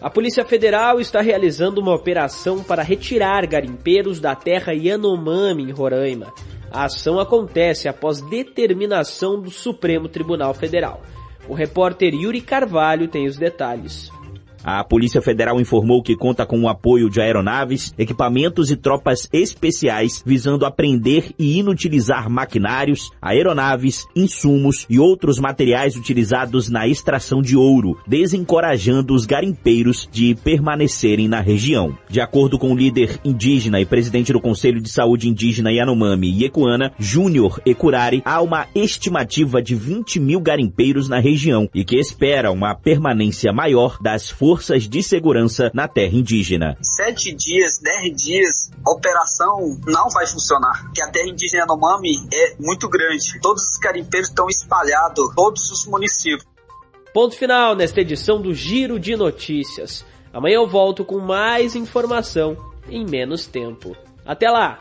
A 0.00 0.10
Polícia 0.10 0.44
Federal 0.44 1.00
está 1.00 1.20
realizando 1.20 1.80
uma 1.80 1.94
operação 1.94 2.60
para 2.60 2.82
retirar 2.82 3.46
garimpeiros 3.46 4.18
da 4.18 4.34
terra 4.34 4.72
Yanomami, 4.72 5.62
em 5.62 5.70
Roraima. 5.70 6.32
A 6.72 6.84
ação 6.84 7.20
acontece 7.20 7.86
após 7.86 8.22
determinação 8.22 9.38
do 9.38 9.50
Supremo 9.50 10.08
Tribunal 10.08 10.54
Federal. 10.54 11.02
O 11.46 11.52
repórter 11.52 12.14
Yuri 12.14 12.40
Carvalho 12.40 13.08
tem 13.08 13.26
os 13.26 13.36
detalhes. 13.36 14.10
A 14.64 14.84
Polícia 14.84 15.20
Federal 15.20 15.60
informou 15.60 16.02
que 16.02 16.14
conta 16.14 16.46
com 16.46 16.60
o 16.60 16.68
apoio 16.68 17.10
de 17.10 17.20
aeronaves, 17.20 17.92
equipamentos 17.98 18.70
e 18.70 18.76
tropas 18.76 19.28
especiais 19.32 20.22
visando 20.24 20.64
apreender 20.64 21.32
e 21.36 21.58
inutilizar 21.58 22.30
maquinários, 22.30 23.10
aeronaves, 23.20 24.06
insumos 24.14 24.86
e 24.88 25.00
outros 25.00 25.40
materiais 25.40 25.96
utilizados 25.96 26.70
na 26.70 26.86
extração 26.86 27.42
de 27.42 27.56
ouro, 27.56 27.98
desencorajando 28.06 29.14
os 29.14 29.26
garimpeiros 29.26 30.08
de 30.12 30.34
permanecerem 30.36 31.26
na 31.26 31.40
região. 31.40 31.96
De 32.08 32.20
acordo 32.20 32.56
com 32.56 32.72
o 32.72 32.76
líder 32.76 33.18
indígena 33.24 33.80
e 33.80 33.84
presidente 33.84 34.32
do 34.32 34.40
Conselho 34.40 34.80
de 34.80 34.90
Saúde 34.90 35.28
Indígena 35.28 35.72
Yanomami 35.72 36.44
Yekuana, 36.44 36.92
Júnior 36.98 37.60
Ecurari, 37.66 38.22
há 38.24 38.40
uma 38.40 38.68
estimativa 38.74 39.60
de 39.60 39.74
20 39.74 40.20
mil 40.20 40.40
garimpeiros 40.40 41.08
na 41.08 41.18
região 41.18 41.68
e 41.74 41.84
que 41.84 41.96
espera 41.96 42.52
uma 42.52 42.74
permanência 42.74 43.52
maior 43.52 43.98
das 44.00 44.30
forças 44.30 44.51
forças 44.52 44.86
de 44.86 45.02
segurança 45.02 45.70
na 45.72 45.88
terra 45.88 46.14
indígena. 46.14 46.76
Sete 46.82 47.32
dias, 47.32 47.78
dez 47.78 48.14
dias, 48.14 48.70
a 48.86 48.92
operação 48.92 49.80
não 49.86 50.10
vai 50.10 50.26
funcionar, 50.26 50.84
porque 50.84 51.00
a 51.00 51.08
terra 51.08 51.28
indígena 51.28 51.62
Yanomami 51.62 52.28
é 52.30 52.54
muito 52.60 52.86
grande. 52.86 53.40
Todos 53.40 53.62
os 53.62 53.78
garimpeiros 53.78 54.28
estão 54.28 54.46
espalhados, 54.48 55.34
todos 55.34 55.70
os 55.70 55.86
municípios. 55.86 56.44
Ponto 57.14 57.34
final 57.34 57.74
nesta 57.74 58.02
edição 58.02 58.42
do 58.42 58.52
Giro 58.52 59.00
de 59.00 59.16
Notícias. 59.16 60.04
Amanhã 60.34 60.56
eu 60.56 60.68
volto 60.68 61.02
com 61.02 61.18
mais 61.18 61.74
informação 61.74 62.54
em 62.88 63.06
menos 63.06 63.46
tempo. 63.46 63.96
Até 64.26 64.50
lá! 64.50 64.78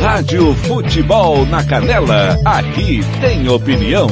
Rádio 0.00 0.52
Futebol 0.54 1.46
na 1.46 1.64
Canela, 1.64 2.36
aqui 2.44 3.00
tem 3.20 3.48
opinião. 3.48 4.08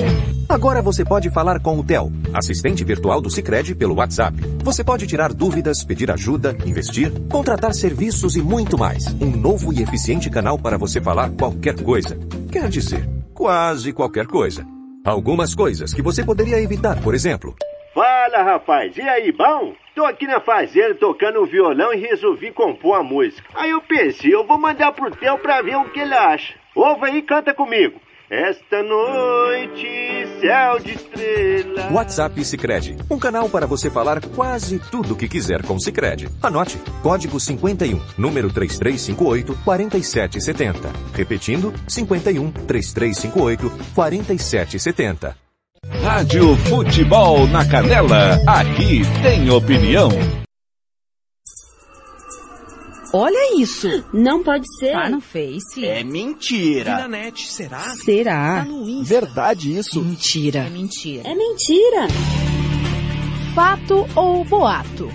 Agora 0.50 0.82
você 0.82 1.04
pode 1.04 1.30
falar 1.30 1.60
com 1.60 1.78
o 1.78 1.84
Theo, 1.84 2.10
assistente 2.34 2.82
virtual 2.82 3.20
do 3.20 3.30
Sicredi 3.30 3.72
pelo 3.72 3.94
WhatsApp. 3.94 4.36
Você 4.64 4.82
pode 4.82 5.06
tirar 5.06 5.32
dúvidas, 5.32 5.84
pedir 5.84 6.10
ajuda, 6.10 6.56
investir, 6.66 7.12
contratar 7.30 7.72
serviços 7.72 8.34
e 8.34 8.42
muito 8.42 8.76
mais. 8.76 9.06
Um 9.22 9.30
novo 9.30 9.72
e 9.72 9.80
eficiente 9.80 10.28
canal 10.28 10.58
para 10.58 10.76
você 10.76 11.00
falar 11.00 11.30
qualquer 11.38 11.80
coisa. 11.80 12.18
Quer 12.50 12.68
dizer, 12.68 13.08
quase 13.32 13.92
qualquer 13.92 14.26
coisa. 14.26 14.66
Algumas 15.04 15.54
coisas 15.54 15.94
que 15.94 16.02
você 16.02 16.24
poderia 16.24 16.60
evitar, 16.60 17.00
por 17.00 17.14
exemplo. 17.14 17.54
Fala, 17.94 18.42
rapaz. 18.42 18.96
E 18.96 19.02
aí, 19.02 19.30
bom? 19.30 19.72
Tô 19.94 20.04
aqui 20.04 20.26
na 20.26 20.40
fazenda 20.40 20.96
tocando 20.96 21.46
violão 21.46 21.94
e 21.94 22.00
resolvi 22.00 22.50
compor 22.50 22.96
a 22.96 23.04
música. 23.04 23.48
Aí 23.54 23.70
eu 23.70 23.82
pensei, 23.82 24.34
eu 24.34 24.44
vou 24.44 24.58
mandar 24.58 24.90
pro 24.90 25.12
Theo 25.12 25.38
pra 25.38 25.62
ver 25.62 25.76
o 25.76 25.90
que 25.90 26.00
ele 26.00 26.14
acha. 26.14 26.54
Ouve 26.74 27.06
aí 27.06 27.18
e 27.18 27.22
canta 27.22 27.54
comigo. 27.54 28.00
Esta 28.30 28.80
noite, 28.84 29.88
céu 30.40 30.78
de 30.78 30.92
estrela. 30.92 31.90
WhatsApp 31.90 32.44
Sicredi, 32.44 32.96
um 33.10 33.18
canal 33.18 33.48
para 33.48 33.66
você 33.66 33.90
falar 33.90 34.24
quase 34.24 34.78
tudo 34.78 35.14
o 35.14 35.16
que 35.16 35.28
quiser 35.28 35.64
com 35.64 35.80
Sicredi. 35.80 36.28
Anote: 36.40 36.78
código 37.02 37.40
51, 37.40 38.00
número 38.16 38.48
3358 38.48 39.58
4770. 39.64 40.92
Repetindo: 41.12 41.74
51 41.88 42.52
3358 42.52 43.72
4770. 43.96 45.36
Rádio 46.00 46.56
Futebol 46.68 47.48
na 47.48 47.68
Canela, 47.68 48.38
aqui 48.46 49.00
tem 49.24 49.50
opinião. 49.50 50.08
Olha 53.12 53.60
isso. 53.60 54.04
Não 54.12 54.42
pode 54.42 54.64
ser. 54.78 54.92
Tá 54.92 55.08
no 55.08 55.20
Face. 55.20 55.84
É 55.84 56.04
mentira. 56.04 56.92
E 56.92 56.94
na 56.94 57.08
net, 57.08 57.46
será? 57.46 57.80
Será? 58.04 58.58
Tá 58.58 58.64
no 58.64 58.88
Insta. 58.88 59.14
Verdade 59.20 59.76
isso? 59.76 60.00
Mentira. 60.00 60.60
É 60.60 60.70
mentira. 60.70 61.28
É 61.28 61.34
mentira. 61.34 62.06
Fato 63.54 64.06
ou 64.14 64.44
boato? 64.44 65.10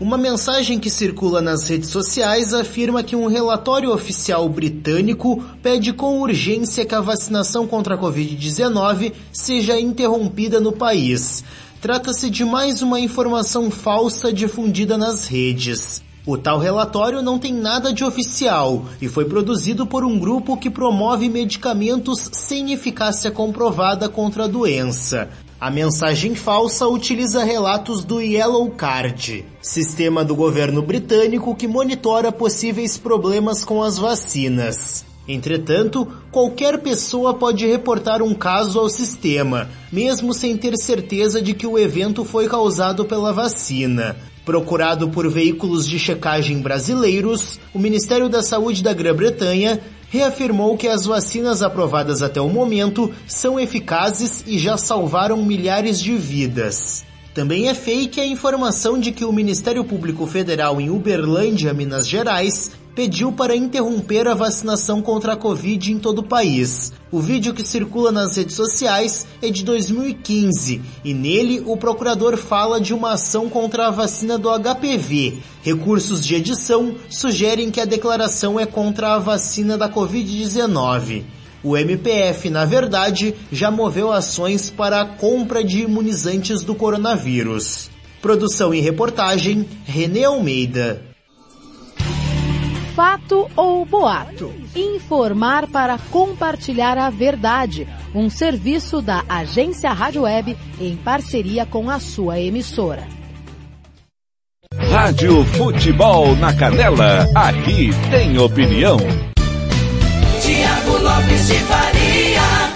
Uma 0.00 0.18
mensagem 0.18 0.80
que 0.80 0.90
circula 0.90 1.40
nas 1.40 1.68
redes 1.68 1.88
sociais 1.88 2.52
afirma 2.52 3.04
que 3.04 3.14
um 3.14 3.26
relatório 3.28 3.92
oficial 3.92 4.48
britânico 4.48 5.42
pede 5.62 5.92
com 5.92 6.20
urgência 6.20 6.84
que 6.84 6.94
a 6.94 7.00
vacinação 7.00 7.66
contra 7.68 7.94
a 7.94 7.98
Covid-19 7.98 9.12
seja 9.32 9.78
interrompida 9.78 10.60
no 10.60 10.72
país. 10.72 11.44
Trata-se 11.84 12.30
de 12.30 12.46
mais 12.46 12.80
uma 12.80 12.98
informação 12.98 13.70
falsa 13.70 14.32
difundida 14.32 14.96
nas 14.96 15.26
redes. 15.26 16.02
O 16.24 16.38
tal 16.38 16.58
relatório 16.58 17.20
não 17.20 17.38
tem 17.38 17.52
nada 17.52 17.92
de 17.92 18.02
oficial 18.02 18.86
e 19.02 19.06
foi 19.06 19.26
produzido 19.26 19.86
por 19.86 20.02
um 20.02 20.18
grupo 20.18 20.56
que 20.56 20.70
promove 20.70 21.28
medicamentos 21.28 22.30
sem 22.32 22.72
eficácia 22.72 23.30
comprovada 23.30 24.08
contra 24.08 24.44
a 24.44 24.48
doença. 24.48 25.28
A 25.60 25.70
mensagem 25.70 26.34
falsa 26.34 26.88
utiliza 26.88 27.44
relatos 27.44 28.02
do 28.02 28.18
Yellow 28.18 28.70
Card, 28.70 29.44
sistema 29.60 30.24
do 30.24 30.34
governo 30.34 30.80
britânico 30.80 31.54
que 31.54 31.68
monitora 31.68 32.32
possíveis 32.32 32.96
problemas 32.96 33.62
com 33.62 33.82
as 33.82 33.98
vacinas. 33.98 35.04
Entretanto, 35.26 36.06
qualquer 36.30 36.78
pessoa 36.78 37.34
pode 37.34 37.66
reportar 37.66 38.22
um 38.22 38.34
caso 38.34 38.78
ao 38.78 38.88
sistema, 38.90 39.68
mesmo 39.90 40.34
sem 40.34 40.56
ter 40.56 40.76
certeza 40.76 41.40
de 41.40 41.54
que 41.54 41.66
o 41.66 41.78
evento 41.78 42.24
foi 42.24 42.46
causado 42.46 43.04
pela 43.04 43.32
vacina. 43.32 44.16
Procurado 44.44 45.08
por 45.08 45.26
veículos 45.30 45.88
de 45.88 45.98
checagem 45.98 46.60
brasileiros, 46.60 47.58
o 47.72 47.78
Ministério 47.78 48.28
da 48.28 48.42
Saúde 48.42 48.82
da 48.82 48.92
Grã-Bretanha 48.92 49.80
reafirmou 50.10 50.76
que 50.76 50.86
as 50.86 51.06
vacinas 51.06 51.62
aprovadas 51.62 52.22
até 52.22 52.40
o 52.40 52.50
momento 52.50 53.10
são 53.26 53.58
eficazes 53.58 54.44
e 54.46 54.58
já 54.58 54.76
salvaram 54.76 55.42
milhares 55.42 55.98
de 55.98 56.14
vidas. 56.14 57.04
Também 57.32 57.68
é 57.68 57.74
fake 57.74 58.20
a 58.20 58.26
informação 58.26 58.96
de 58.96 59.10
que 59.10 59.24
o 59.24 59.32
Ministério 59.32 59.82
Público 59.82 60.24
Federal 60.24 60.80
em 60.80 60.88
Uberlândia, 60.88 61.74
Minas 61.74 62.06
Gerais, 62.06 62.70
pediu 62.94 63.32
para 63.32 63.56
interromper 63.56 64.28
a 64.28 64.34
vacinação 64.34 65.02
contra 65.02 65.32
a 65.32 65.36
Covid 65.36 65.92
em 65.92 65.98
todo 65.98 66.18
o 66.20 66.26
país. 66.26 66.92
O 67.10 67.20
vídeo 67.20 67.52
que 67.52 67.66
circula 67.66 68.10
nas 68.12 68.36
redes 68.36 68.54
sociais 68.54 69.26
é 69.42 69.50
de 69.50 69.64
2015 69.64 70.80
e 71.04 71.14
nele 71.14 71.62
o 71.66 71.76
procurador 71.76 72.36
fala 72.36 72.80
de 72.80 72.94
uma 72.94 73.12
ação 73.12 73.48
contra 73.48 73.88
a 73.88 73.90
vacina 73.90 74.38
do 74.38 74.48
HPV. 74.48 75.38
Recursos 75.62 76.24
de 76.24 76.34
edição 76.34 76.94
sugerem 77.08 77.70
que 77.70 77.80
a 77.80 77.84
declaração 77.84 78.58
é 78.58 78.66
contra 78.66 79.14
a 79.14 79.18
vacina 79.18 79.76
da 79.76 79.88
Covid-19. 79.88 81.24
O 81.62 81.76
MPF, 81.76 82.50
na 82.50 82.66
verdade, 82.66 83.34
já 83.50 83.70
moveu 83.70 84.12
ações 84.12 84.68
para 84.68 85.00
a 85.00 85.06
compra 85.06 85.64
de 85.64 85.80
imunizantes 85.80 86.62
do 86.62 86.74
coronavírus. 86.74 87.90
Produção 88.20 88.74
e 88.74 88.80
reportagem, 88.80 89.66
Renê 89.84 90.24
Almeida. 90.24 91.13
Fato 92.94 93.50
ou 93.56 93.84
boato? 93.84 94.54
Informar 94.76 95.66
para 95.66 95.98
compartilhar 95.98 96.96
a 96.96 97.10
verdade. 97.10 97.88
Um 98.14 98.30
serviço 98.30 99.02
da 99.02 99.24
Agência 99.28 99.92
Rádio 99.92 100.22
Web 100.22 100.56
em 100.80 100.96
parceria 100.96 101.66
com 101.66 101.90
a 101.90 101.98
sua 101.98 102.38
emissora. 102.38 103.02
Rádio 104.92 105.44
Futebol 105.44 106.36
na 106.36 106.54
Canela. 106.54 107.26
Aqui 107.34 107.90
tem 108.12 108.38
opinião. 108.38 108.98
Tiago 110.40 110.98
Lopes 110.98 111.48
de 111.48 111.54
Faria. 111.54 112.74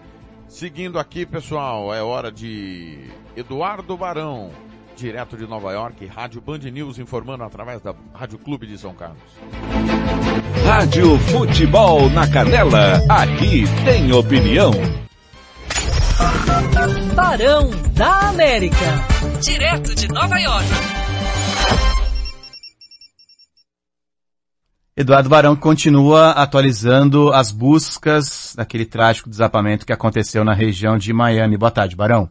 Seguindo 0.53 0.99
aqui, 0.99 1.25
pessoal, 1.25 1.95
é 1.95 2.03
hora 2.03 2.31
de 2.31 3.07
Eduardo 3.35 3.97
Barão, 3.97 4.51
direto 4.95 5.35
de 5.35 5.47
Nova 5.47 5.73
York, 5.73 6.05
Rádio 6.05 6.43
Band 6.43 6.59
News 6.59 6.99
informando 6.99 7.43
através 7.43 7.81
da 7.81 7.95
Rádio 8.12 8.38
Clube 8.38 8.67
de 8.67 8.77
São 8.77 8.93
Carlos. 8.93 9.19
Rádio 10.67 11.19
Futebol 11.21 12.11
na 12.11 12.31
Canela. 12.31 13.01
Aqui 13.09 13.65
tem 13.87 14.12
opinião. 14.12 14.73
Barão 17.15 17.71
da 17.95 18.29
América. 18.29 18.77
Direto 19.41 19.95
de 19.95 20.07
Nova 20.09 20.38
York. 20.38 20.69
Eduardo 24.95 25.31
Barão 25.31 25.57
continua 25.57 26.33
atualizando 26.33 27.33
as 27.33 27.51
buscas 27.51 28.53
daquele 28.55 28.85
trágico 28.85 29.31
desabamento 29.31 29.87
que 29.87 29.93
aconteceu 29.93 30.45
na 30.45 30.53
região 30.53 30.99
de 30.99 31.15
Miami. 31.15 31.57
Boa 31.57 31.71
tarde, 31.71 31.97
Barão. 31.97 32.31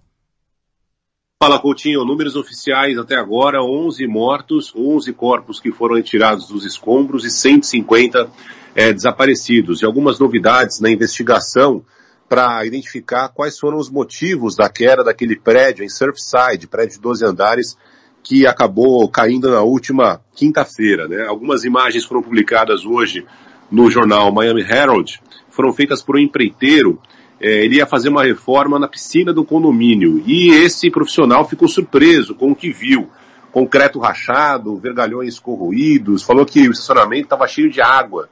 Fala, 1.42 1.60
Coutinho. 1.60 2.06
Números 2.06 2.36
oficiais 2.36 3.00
até 3.00 3.16
agora, 3.16 3.64
11 3.64 4.06
mortos, 4.06 4.72
11 4.76 5.12
corpos 5.14 5.60
que 5.60 5.72
foram 5.72 5.96
retirados 5.96 6.50
dos 6.50 6.64
escombros 6.64 7.26
e 7.26 7.32
150 7.32 8.30
é, 8.76 8.94
desaparecidos. 8.94 9.82
E 9.82 9.86
algumas 9.86 10.20
novidades 10.20 10.80
na 10.80 10.92
investigação 10.92 11.84
para 12.30 12.64
identificar 12.64 13.30
quais 13.30 13.58
foram 13.58 13.80
os 13.80 13.90
motivos 13.90 14.56
da 14.56 14.70
queda 14.70 15.04
daquele 15.04 15.36
prédio 15.36 15.84
em 15.84 15.90
Surfside, 15.90 16.68
prédio 16.68 16.98
de 16.98 17.02
12 17.02 17.26
andares, 17.26 17.76
que 18.24 18.46
acabou 18.46 19.08
caindo 19.10 19.50
na 19.50 19.62
última 19.62 20.22
quinta-feira. 20.36 21.08
Né? 21.08 21.26
Algumas 21.28 21.64
imagens 21.64 22.06
foram 22.06 22.22
publicadas 22.22 22.86
hoje 22.86 23.26
no 23.72 23.90
jornal 23.90 24.32
Miami 24.32 24.62
Herald, 24.62 25.20
foram 25.50 25.72
feitas 25.74 26.02
por 26.02 26.16
um 26.16 26.20
empreiteiro. 26.20 27.00
É, 27.40 27.66
ele 27.66 27.78
ia 27.78 27.88
fazer 27.88 28.10
uma 28.10 28.24
reforma 28.24 28.78
na 28.78 28.88
piscina 28.88 29.34
do 29.34 29.44
condomínio 29.44 30.22
e 30.28 30.50
esse 30.50 30.92
profissional 30.92 31.48
ficou 31.48 31.68
surpreso 31.68 32.36
com 32.36 32.52
o 32.52 32.56
que 32.56 32.72
viu. 32.72 33.10
Concreto 33.52 34.00
rachado, 34.00 34.78
vergalhões 34.78 35.40
corroídos, 35.40 36.24
falou 36.24 36.46
que 36.46 36.68
o 36.68 36.72
estacionamento 36.72 37.24
estava 37.24 37.48
cheio 37.48 37.70
de 37.70 37.82
água 37.82 38.30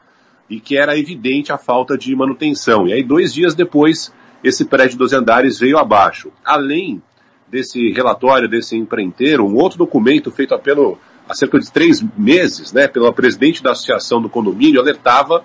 e 0.50 0.60
que 0.60 0.78
era 0.78 0.98
evidente 0.98 1.52
a 1.52 1.58
falta 1.58 1.98
de 1.98 2.16
manutenção. 2.16 2.88
E 2.88 2.94
aí, 2.94 3.04
dois 3.04 3.34
dias 3.34 3.54
depois, 3.54 4.14
esse 4.44 4.66
prédio 4.66 4.92
de 4.92 4.98
12 4.98 5.16
andares 5.16 5.60
veio 5.60 5.78
abaixo. 5.78 6.32
Além 6.44 7.02
desse 7.52 7.92
relatório 7.92 8.48
desse 8.48 8.76
empreiteiro, 8.76 9.46
um 9.46 9.56
outro 9.56 9.78
documento 9.78 10.32
feito 10.32 10.54
há, 10.54 10.60
pelo, 10.60 10.98
há 11.28 11.34
cerca 11.34 11.60
de 11.60 11.72
três 11.72 12.04
meses, 12.18 12.72
né, 12.72 12.88
pela 12.88 13.12
presidente 13.12 13.64
da 13.64 13.72
associação 13.72 14.22
do 14.22 14.30
condomínio, 14.30 14.80
alertava 14.80 15.44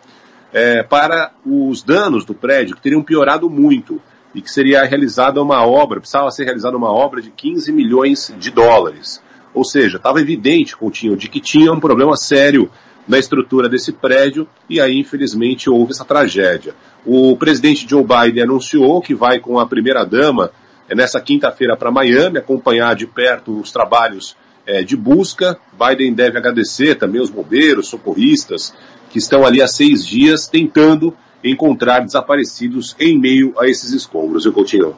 é, 0.52 0.82
para 0.82 1.32
os 1.44 1.82
danos 1.82 2.24
do 2.24 2.34
prédio, 2.34 2.76
que 2.76 2.82
teriam 2.82 3.02
piorado 3.02 3.48
muito, 3.50 4.00
e 4.34 4.42
que 4.42 4.50
seria 4.50 4.84
realizada 4.84 5.40
uma 5.40 5.64
obra, 5.64 6.00
precisava 6.00 6.30
ser 6.30 6.44
realizada 6.44 6.76
uma 6.76 6.92
obra 6.92 7.22
de 7.22 7.30
15 7.30 7.72
milhões 7.72 8.34
de 8.38 8.50
dólares. 8.50 9.22
Ou 9.54 9.64
seja, 9.64 9.96
estava 9.96 10.20
evidente, 10.20 10.76
Coutinho, 10.76 11.16
de 11.16 11.28
que 11.28 11.40
tinha 11.40 11.72
um 11.72 11.78
problema 11.78 12.16
sério 12.16 12.68
na 13.06 13.18
estrutura 13.18 13.68
desse 13.68 13.92
prédio, 13.92 14.48
e 14.68 14.80
aí, 14.80 14.98
infelizmente, 14.98 15.70
houve 15.70 15.92
essa 15.92 16.04
tragédia. 16.04 16.74
O 17.06 17.36
presidente 17.36 17.86
Joe 17.88 18.02
Biden 18.02 18.42
anunciou 18.42 19.00
que 19.00 19.14
vai 19.14 19.38
com 19.38 19.60
a 19.60 19.66
primeira-dama 19.66 20.50
nessa 20.92 21.20
quinta-feira 21.20 21.76
para 21.76 21.90
Miami, 21.90 22.38
acompanhar 22.38 22.94
de 22.94 23.06
perto 23.06 23.60
os 23.60 23.70
trabalhos 23.70 24.36
é, 24.66 24.82
de 24.82 24.96
busca. 24.96 25.58
Biden 25.72 26.12
deve 26.12 26.38
agradecer 26.38 26.96
também 26.96 27.20
os 27.20 27.30
bombeiros, 27.30 27.88
socorristas, 27.88 28.74
que 29.10 29.18
estão 29.18 29.46
ali 29.46 29.62
há 29.62 29.68
seis 29.68 30.04
dias 30.04 30.48
tentando 30.48 31.16
encontrar 31.42 32.00
desaparecidos 32.00 32.96
em 32.98 33.18
meio 33.18 33.54
a 33.58 33.66
esses 33.66 33.92
escombros. 33.92 34.44
Eu 34.44 34.52
continuo. 34.52 34.96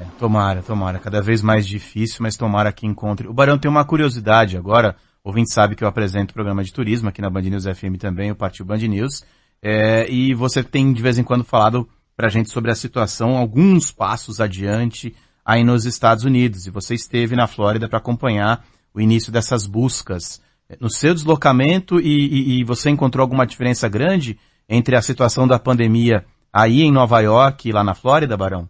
É, 0.00 0.04
tomara, 0.18 0.62
tomara. 0.62 0.98
Cada 0.98 1.20
vez 1.20 1.42
mais 1.42 1.66
difícil, 1.66 2.18
mas 2.20 2.36
tomara 2.36 2.72
que 2.72 2.86
encontre. 2.86 3.28
O 3.28 3.32
Barão 3.32 3.58
tem 3.58 3.70
uma 3.70 3.84
curiosidade 3.84 4.56
agora. 4.56 4.96
O 5.24 5.28
ouvinte 5.28 5.52
sabe 5.52 5.74
que 5.74 5.84
eu 5.84 5.88
apresento 5.88 6.34
programa 6.34 6.62
de 6.62 6.72
turismo 6.72 7.08
aqui 7.08 7.22
na 7.22 7.30
Band 7.30 7.42
News 7.42 7.64
FM 7.64 7.96
também, 7.98 8.30
o 8.30 8.36
Partiu 8.36 8.64
Band 8.64 8.78
News. 8.78 9.24
É, 9.62 10.10
e 10.10 10.34
você 10.34 10.62
tem 10.62 10.92
de 10.92 11.00
vez 11.00 11.18
em 11.18 11.22
quando 11.22 11.44
falado 11.44 11.88
para 12.16 12.26
a 12.26 12.30
gente 12.30 12.50
sobre 12.50 12.70
a 12.70 12.74
situação 12.74 13.36
alguns 13.36 13.90
passos 13.90 14.40
adiante 14.40 15.14
aí 15.44 15.64
nos 15.64 15.84
Estados 15.84 16.24
Unidos. 16.24 16.66
E 16.66 16.70
você 16.70 16.94
esteve 16.94 17.34
na 17.34 17.46
Flórida 17.46 17.88
para 17.88 17.98
acompanhar 17.98 18.64
o 18.94 19.00
início 19.00 19.32
dessas 19.32 19.66
buscas. 19.66 20.40
No 20.80 20.90
seu 20.90 21.12
deslocamento 21.12 22.00
e, 22.00 22.06
e, 22.06 22.60
e, 22.60 22.64
você 22.64 22.88
encontrou 22.88 23.22
alguma 23.22 23.46
diferença 23.46 23.88
grande 23.88 24.38
entre 24.68 24.96
a 24.96 25.02
situação 25.02 25.46
da 25.46 25.58
pandemia 25.58 26.24
aí 26.52 26.82
em 26.82 26.92
Nova 26.92 27.20
York 27.20 27.68
e 27.68 27.72
lá 27.72 27.84
na 27.84 27.94
Flórida, 27.94 28.36
Barão? 28.36 28.68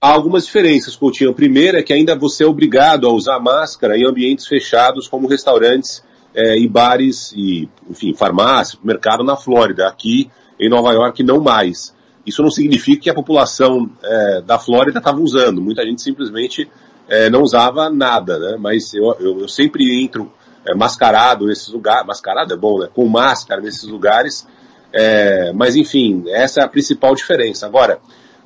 Há 0.00 0.10
algumas 0.10 0.44
diferenças, 0.44 0.94
Coutinho. 0.94 1.30
A 1.30 1.34
primeira 1.34 1.80
é 1.80 1.82
que 1.82 1.92
ainda 1.92 2.14
você 2.14 2.44
é 2.44 2.46
obrigado 2.46 3.06
a 3.06 3.12
usar 3.12 3.40
máscara 3.40 3.96
em 3.96 4.06
ambientes 4.06 4.46
fechados 4.46 5.08
como 5.08 5.26
restaurantes 5.26 6.04
é, 6.34 6.58
e 6.58 6.68
bares 6.68 7.32
e, 7.32 7.68
enfim, 7.88 8.12
farmácia, 8.14 8.78
mercado 8.84 9.24
na 9.24 9.34
Flórida. 9.34 9.88
Aqui 9.88 10.30
em 10.60 10.68
Nova 10.68 10.92
York 10.92 11.22
não 11.22 11.40
mais. 11.40 11.93
Isso 12.26 12.42
não 12.42 12.50
significa 12.50 13.02
que 13.02 13.10
a 13.10 13.14
população 13.14 13.90
é, 14.02 14.40
da 14.40 14.58
Flórida 14.58 14.98
estava 14.98 15.20
usando. 15.20 15.60
Muita 15.60 15.84
gente 15.84 16.00
simplesmente 16.00 16.68
é, 17.06 17.28
não 17.28 17.42
usava 17.42 17.90
nada, 17.90 18.38
né? 18.38 18.56
Mas 18.58 18.94
eu, 18.94 19.14
eu, 19.20 19.40
eu 19.40 19.48
sempre 19.48 20.02
entro 20.02 20.32
é, 20.66 20.74
mascarado 20.74 21.46
nesses 21.46 21.68
lugares. 21.68 22.06
Mascarado 22.06 22.54
é 22.54 22.56
bom, 22.56 22.78
né? 22.78 22.88
Com 22.92 23.06
máscara 23.06 23.60
nesses 23.60 23.84
lugares. 23.84 24.46
É, 24.92 25.52
mas 25.52 25.76
enfim, 25.76 26.24
essa 26.28 26.60
é 26.60 26.64
a 26.64 26.68
principal 26.68 27.14
diferença. 27.14 27.66
Agora, 27.66 27.98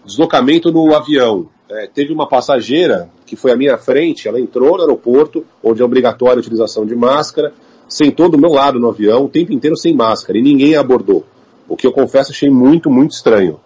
deslocamento 0.04 0.72
no 0.72 0.94
avião. 0.94 1.48
É, 1.70 1.86
teve 1.86 2.12
uma 2.12 2.26
passageira 2.26 3.10
que 3.26 3.36
foi 3.36 3.52
à 3.52 3.56
minha 3.56 3.76
frente, 3.76 4.26
ela 4.26 4.40
entrou 4.40 4.78
no 4.78 4.80
aeroporto, 4.80 5.44
onde 5.62 5.82
é 5.82 5.84
obrigatória 5.84 6.36
a 6.36 6.40
utilização 6.40 6.86
de 6.86 6.96
máscara, 6.96 7.52
sentou 7.86 8.30
do 8.30 8.38
meu 8.38 8.50
lado 8.50 8.80
no 8.80 8.88
avião 8.88 9.26
o 9.26 9.28
tempo 9.28 9.52
inteiro 9.52 9.76
sem 9.76 9.94
máscara 9.94 10.38
e 10.38 10.42
ninguém 10.42 10.76
a 10.76 10.80
abordou. 10.80 11.26
O 11.68 11.76
que 11.76 11.86
eu 11.86 11.92
confesso 11.92 12.32
achei 12.32 12.48
muito, 12.48 12.88
muito 12.88 13.10
estranho 13.10 13.60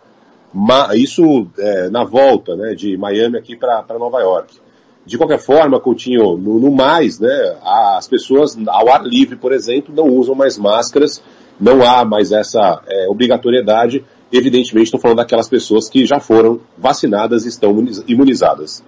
isso 0.94 1.46
é, 1.58 1.90
na 1.90 2.04
volta 2.04 2.54
né, 2.56 2.74
de 2.74 2.96
Miami 2.96 3.38
aqui 3.38 3.56
para 3.56 3.84
Nova 3.98 4.20
York. 4.20 4.60
De 5.04 5.18
qualquer 5.18 5.38
forma, 5.38 5.80
Coutinho, 5.80 6.36
no, 6.36 6.60
no, 6.60 6.70
mais, 6.70 7.18
né, 7.18 7.56
as 7.62 8.06
pessoas 8.06 8.56
ao 8.68 8.88
ar 8.88 9.02
livre, 9.04 9.36
por 9.36 9.52
exemplo, 9.52 9.92
não 9.94 10.06
usam 10.06 10.34
mais 10.34 10.56
máscaras, 10.56 11.22
não 11.60 11.82
há 11.82 12.04
mais 12.04 12.30
essa 12.30 12.80
é, 12.86 13.08
obrigatoriedade. 13.08 14.04
Evidentemente, 14.32 14.86
estou 14.86 15.00
falando 15.00 15.18
daquelas 15.18 15.48
pessoas 15.48 15.88
que 15.88 16.06
já 16.06 16.20
foram 16.20 16.60
vacinadas 16.78 17.44
e 17.44 17.48
estão 17.48 17.76
imunizadas. 18.06 18.82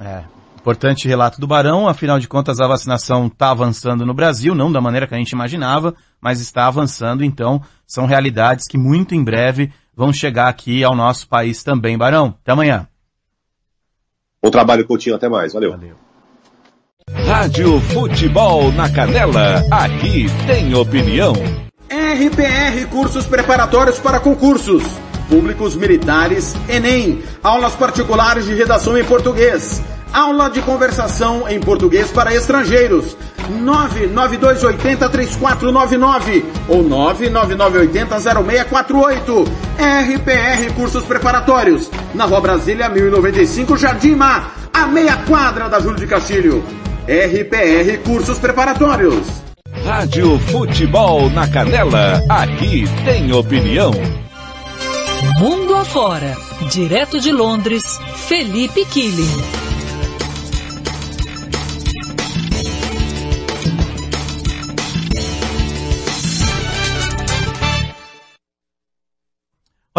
É, 0.00 0.24
importante 0.60 1.08
relato 1.08 1.40
do 1.40 1.46
Barão, 1.46 1.88
afinal 1.88 2.18
de 2.18 2.28
contas 2.28 2.60
a 2.60 2.66
vacinação 2.66 3.26
está 3.26 3.50
avançando 3.50 4.04
no 4.04 4.12
Brasil, 4.12 4.54
não 4.54 4.70
da 4.70 4.80
maneira 4.80 5.06
que 5.06 5.14
a 5.14 5.18
gente 5.18 5.32
imaginava, 5.32 5.94
mas 6.20 6.40
está 6.40 6.66
avançando, 6.66 7.24
então 7.24 7.62
são 7.86 8.06
realidades 8.06 8.66
que 8.68 8.76
muito 8.76 9.14
em 9.14 9.24
breve 9.24 9.72
vão 10.00 10.14
chegar 10.14 10.48
aqui 10.48 10.82
ao 10.82 10.96
nosso 10.96 11.28
país 11.28 11.62
também, 11.62 11.98
Barão. 11.98 12.34
Até 12.40 12.52
amanhã. 12.52 12.88
Bom 14.42 14.50
trabalho, 14.50 14.86
Coutinho. 14.86 15.14
Até 15.14 15.28
mais. 15.28 15.52
Valeu. 15.52 15.72
Valeu. 15.72 15.94
Rádio 17.26 17.78
Futebol 17.80 18.72
na 18.72 18.88
Canela. 18.88 19.62
Aqui 19.70 20.24
tem 20.46 20.74
opinião. 20.74 21.34
RPR 21.34 22.86
Cursos 22.90 23.26
Preparatórios 23.26 23.98
para 23.98 24.18
Concursos. 24.18 24.82
Públicos 25.28 25.76
Militares, 25.76 26.54
Enem. 26.66 27.22
Aulas 27.42 27.74
particulares 27.74 28.46
de 28.46 28.54
redação 28.54 28.96
em 28.96 29.04
português 29.04 29.82
Aula 30.12 30.50
de 30.50 30.60
conversação 30.62 31.48
em 31.48 31.60
português 31.60 32.10
para 32.10 32.34
estrangeiros. 32.34 33.16
992803499 33.50 36.42
ou 36.68 36.82
999800648. 36.84 39.46
RPR 39.78 40.72
Cursos 40.74 41.04
Preparatórios. 41.04 41.88
Na 42.14 42.24
Rua 42.24 42.40
Brasília 42.40 42.88
1095, 42.88 43.76
Jardim 43.76 44.16
Mar, 44.16 44.54
a 44.72 44.86
meia 44.86 45.16
quadra 45.18 45.68
da 45.68 45.78
Júlio 45.80 45.98
de 45.98 46.06
Castilho. 46.06 46.64
RPR 47.06 47.98
Cursos 48.04 48.38
Preparatórios. 48.38 49.26
Rádio 49.84 50.38
Futebol 50.38 51.28
na 51.30 51.46
Canela, 51.48 52.22
aqui 52.28 52.84
tem 53.04 53.32
opinião. 53.32 53.92
Mundo 55.38 55.74
afora, 55.74 56.36
direto 56.70 57.18
de 57.20 57.32
Londres, 57.32 57.82
Felipe 58.28 58.84
Killing. 58.86 59.59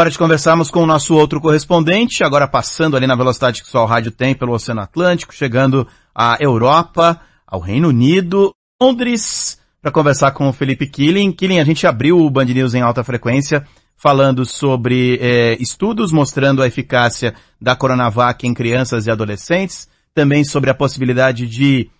Hora 0.01 0.09
de 0.09 0.17
conversarmos 0.17 0.71
com 0.71 0.81
o 0.81 0.87
nosso 0.87 1.13
outro 1.13 1.39
correspondente, 1.39 2.23
agora 2.23 2.47
passando 2.47 2.97
ali 2.97 3.05
na 3.05 3.15
velocidade 3.15 3.61
que 3.61 3.69
só 3.69 3.83
o 3.83 3.85
rádio 3.85 4.11
tem 4.11 4.33
pelo 4.33 4.51
Oceano 4.51 4.81
Atlântico, 4.81 5.31
chegando 5.31 5.87
à 6.15 6.37
Europa, 6.39 7.21
ao 7.45 7.59
Reino 7.59 7.89
Unido, 7.89 8.51
Londres, 8.81 9.59
para 9.79 9.91
conversar 9.91 10.31
com 10.31 10.49
o 10.49 10.53
Felipe 10.53 10.87
Killing. 10.87 11.31
Killing, 11.31 11.59
a 11.59 11.63
gente 11.63 11.85
abriu 11.85 12.17
o 12.17 12.31
Band 12.31 12.45
News 12.45 12.73
em 12.73 12.81
alta 12.81 13.03
frequência, 13.03 13.63
falando 13.95 14.43
sobre 14.43 15.19
eh, 15.21 15.57
estudos 15.59 16.11
mostrando 16.11 16.63
a 16.63 16.67
eficácia 16.67 17.35
da 17.61 17.75
Coronavac 17.75 18.47
em 18.47 18.55
crianças 18.55 19.05
e 19.05 19.11
adolescentes, 19.11 19.87
também 20.15 20.43
sobre 20.43 20.71
a 20.71 20.73
possibilidade 20.73 21.45
de, 21.45 21.91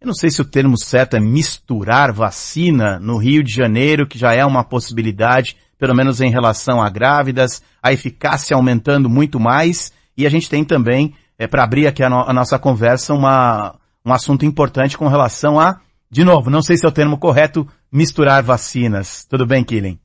eu 0.00 0.06
não 0.06 0.14
sei 0.14 0.30
se 0.30 0.40
o 0.40 0.46
termo 0.46 0.78
certo 0.78 1.14
é 1.14 1.20
misturar 1.20 2.10
vacina 2.10 2.98
no 2.98 3.18
Rio 3.18 3.42
de 3.42 3.54
Janeiro, 3.54 4.06
que 4.06 4.18
já 4.18 4.32
é 4.32 4.46
uma 4.46 4.64
possibilidade, 4.64 5.58
pelo 5.80 5.94
menos 5.94 6.20
em 6.20 6.30
relação 6.30 6.80
a 6.80 6.90
grávidas, 6.90 7.62
a 7.82 7.90
eficácia 7.90 8.54
aumentando 8.54 9.08
muito 9.08 9.40
mais, 9.40 9.92
e 10.16 10.26
a 10.26 10.30
gente 10.30 10.48
tem 10.48 10.62
também, 10.62 11.14
é, 11.38 11.46
para 11.46 11.64
abrir 11.64 11.86
aqui 11.86 12.04
a, 12.04 12.10
no 12.10 12.20
a 12.20 12.32
nossa 12.34 12.58
conversa, 12.58 13.14
uma, 13.14 13.74
um 14.04 14.12
assunto 14.12 14.44
importante 14.44 14.98
com 14.98 15.08
relação 15.08 15.58
a, 15.58 15.80
de 16.10 16.22
novo, 16.22 16.50
não 16.50 16.60
sei 16.60 16.76
se 16.76 16.84
é 16.84 16.88
o 16.88 16.92
termo 16.92 17.18
correto, 17.18 17.66
misturar 17.90 18.42
vacinas. 18.42 19.24
Tudo 19.24 19.46
bem, 19.46 19.64
Killing? 19.64 19.98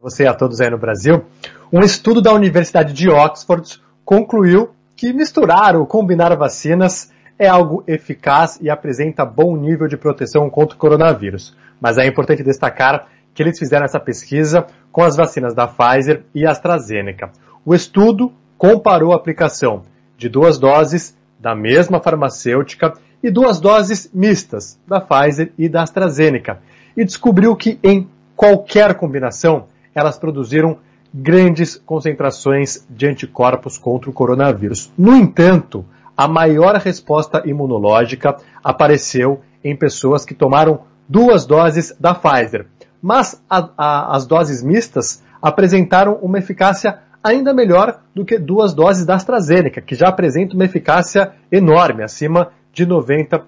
Você 0.00 0.22
e 0.22 0.26
a 0.28 0.34
todos 0.34 0.60
aí 0.60 0.70
no 0.70 0.78
Brasil. 0.78 1.24
Um 1.72 1.80
estudo 1.80 2.22
da 2.22 2.32
Universidade 2.32 2.92
de 2.92 3.10
Oxford 3.10 3.80
concluiu 4.04 4.70
que 4.94 5.12
misturar 5.12 5.74
ou 5.74 5.84
combinar 5.84 6.36
vacinas 6.36 7.10
é 7.36 7.48
algo 7.48 7.82
eficaz 7.86 8.58
e 8.60 8.70
apresenta 8.70 9.24
bom 9.24 9.56
nível 9.56 9.88
de 9.88 9.96
proteção 9.96 10.48
contra 10.48 10.76
o 10.76 10.78
coronavírus. 10.78 11.56
Mas 11.80 11.98
é 11.98 12.06
importante 12.06 12.42
destacar 12.44 13.08
que 13.38 13.42
eles 13.44 13.56
fizeram 13.56 13.84
essa 13.84 14.00
pesquisa 14.00 14.66
com 14.90 15.00
as 15.00 15.14
vacinas 15.14 15.54
da 15.54 15.68
Pfizer 15.68 16.24
e 16.34 16.44
AstraZeneca. 16.44 17.30
O 17.64 17.72
estudo 17.72 18.32
comparou 18.58 19.12
a 19.12 19.14
aplicação 19.14 19.82
de 20.16 20.28
duas 20.28 20.58
doses 20.58 21.16
da 21.38 21.54
mesma 21.54 22.00
farmacêutica 22.00 22.94
e 23.22 23.30
duas 23.30 23.60
doses 23.60 24.10
mistas 24.12 24.76
da 24.88 25.00
Pfizer 25.00 25.52
e 25.56 25.68
da 25.68 25.84
AstraZeneca 25.84 26.58
e 26.96 27.04
descobriu 27.04 27.54
que 27.54 27.78
em 27.80 28.08
qualquer 28.34 28.94
combinação 28.94 29.66
elas 29.94 30.18
produziram 30.18 30.78
grandes 31.14 31.76
concentrações 31.76 32.84
de 32.90 33.06
anticorpos 33.06 33.78
contra 33.78 34.10
o 34.10 34.12
coronavírus. 34.12 34.92
No 34.98 35.14
entanto, 35.14 35.84
a 36.16 36.26
maior 36.26 36.74
resposta 36.74 37.44
imunológica 37.46 38.36
apareceu 38.64 39.42
em 39.62 39.76
pessoas 39.76 40.24
que 40.24 40.34
tomaram 40.34 40.80
duas 41.08 41.46
doses 41.46 41.94
da 42.00 42.12
Pfizer, 42.12 42.66
mas 43.02 43.42
a, 43.48 43.68
a, 43.76 44.16
as 44.16 44.26
doses 44.26 44.62
mistas 44.62 45.22
apresentaram 45.40 46.14
uma 46.14 46.38
eficácia 46.38 46.98
ainda 47.22 47.52
melhor 47.52 48.00
do 48.14 48.24
que 48.24 48.38
duas 48.38 48.74
doses 48.74 49.04
da 49.04 49.14
AstraZeneca, 49.14 49.80
que 49.80 49.94
já 49.94 50.08
apresenta 50.08 50.54
uma 50.54 50.64
eficácia 50.64 51.32
enorme, 51.50 52.02
acima 52.02 52.50
de 52.72 52.86
90%. 52.86 53.42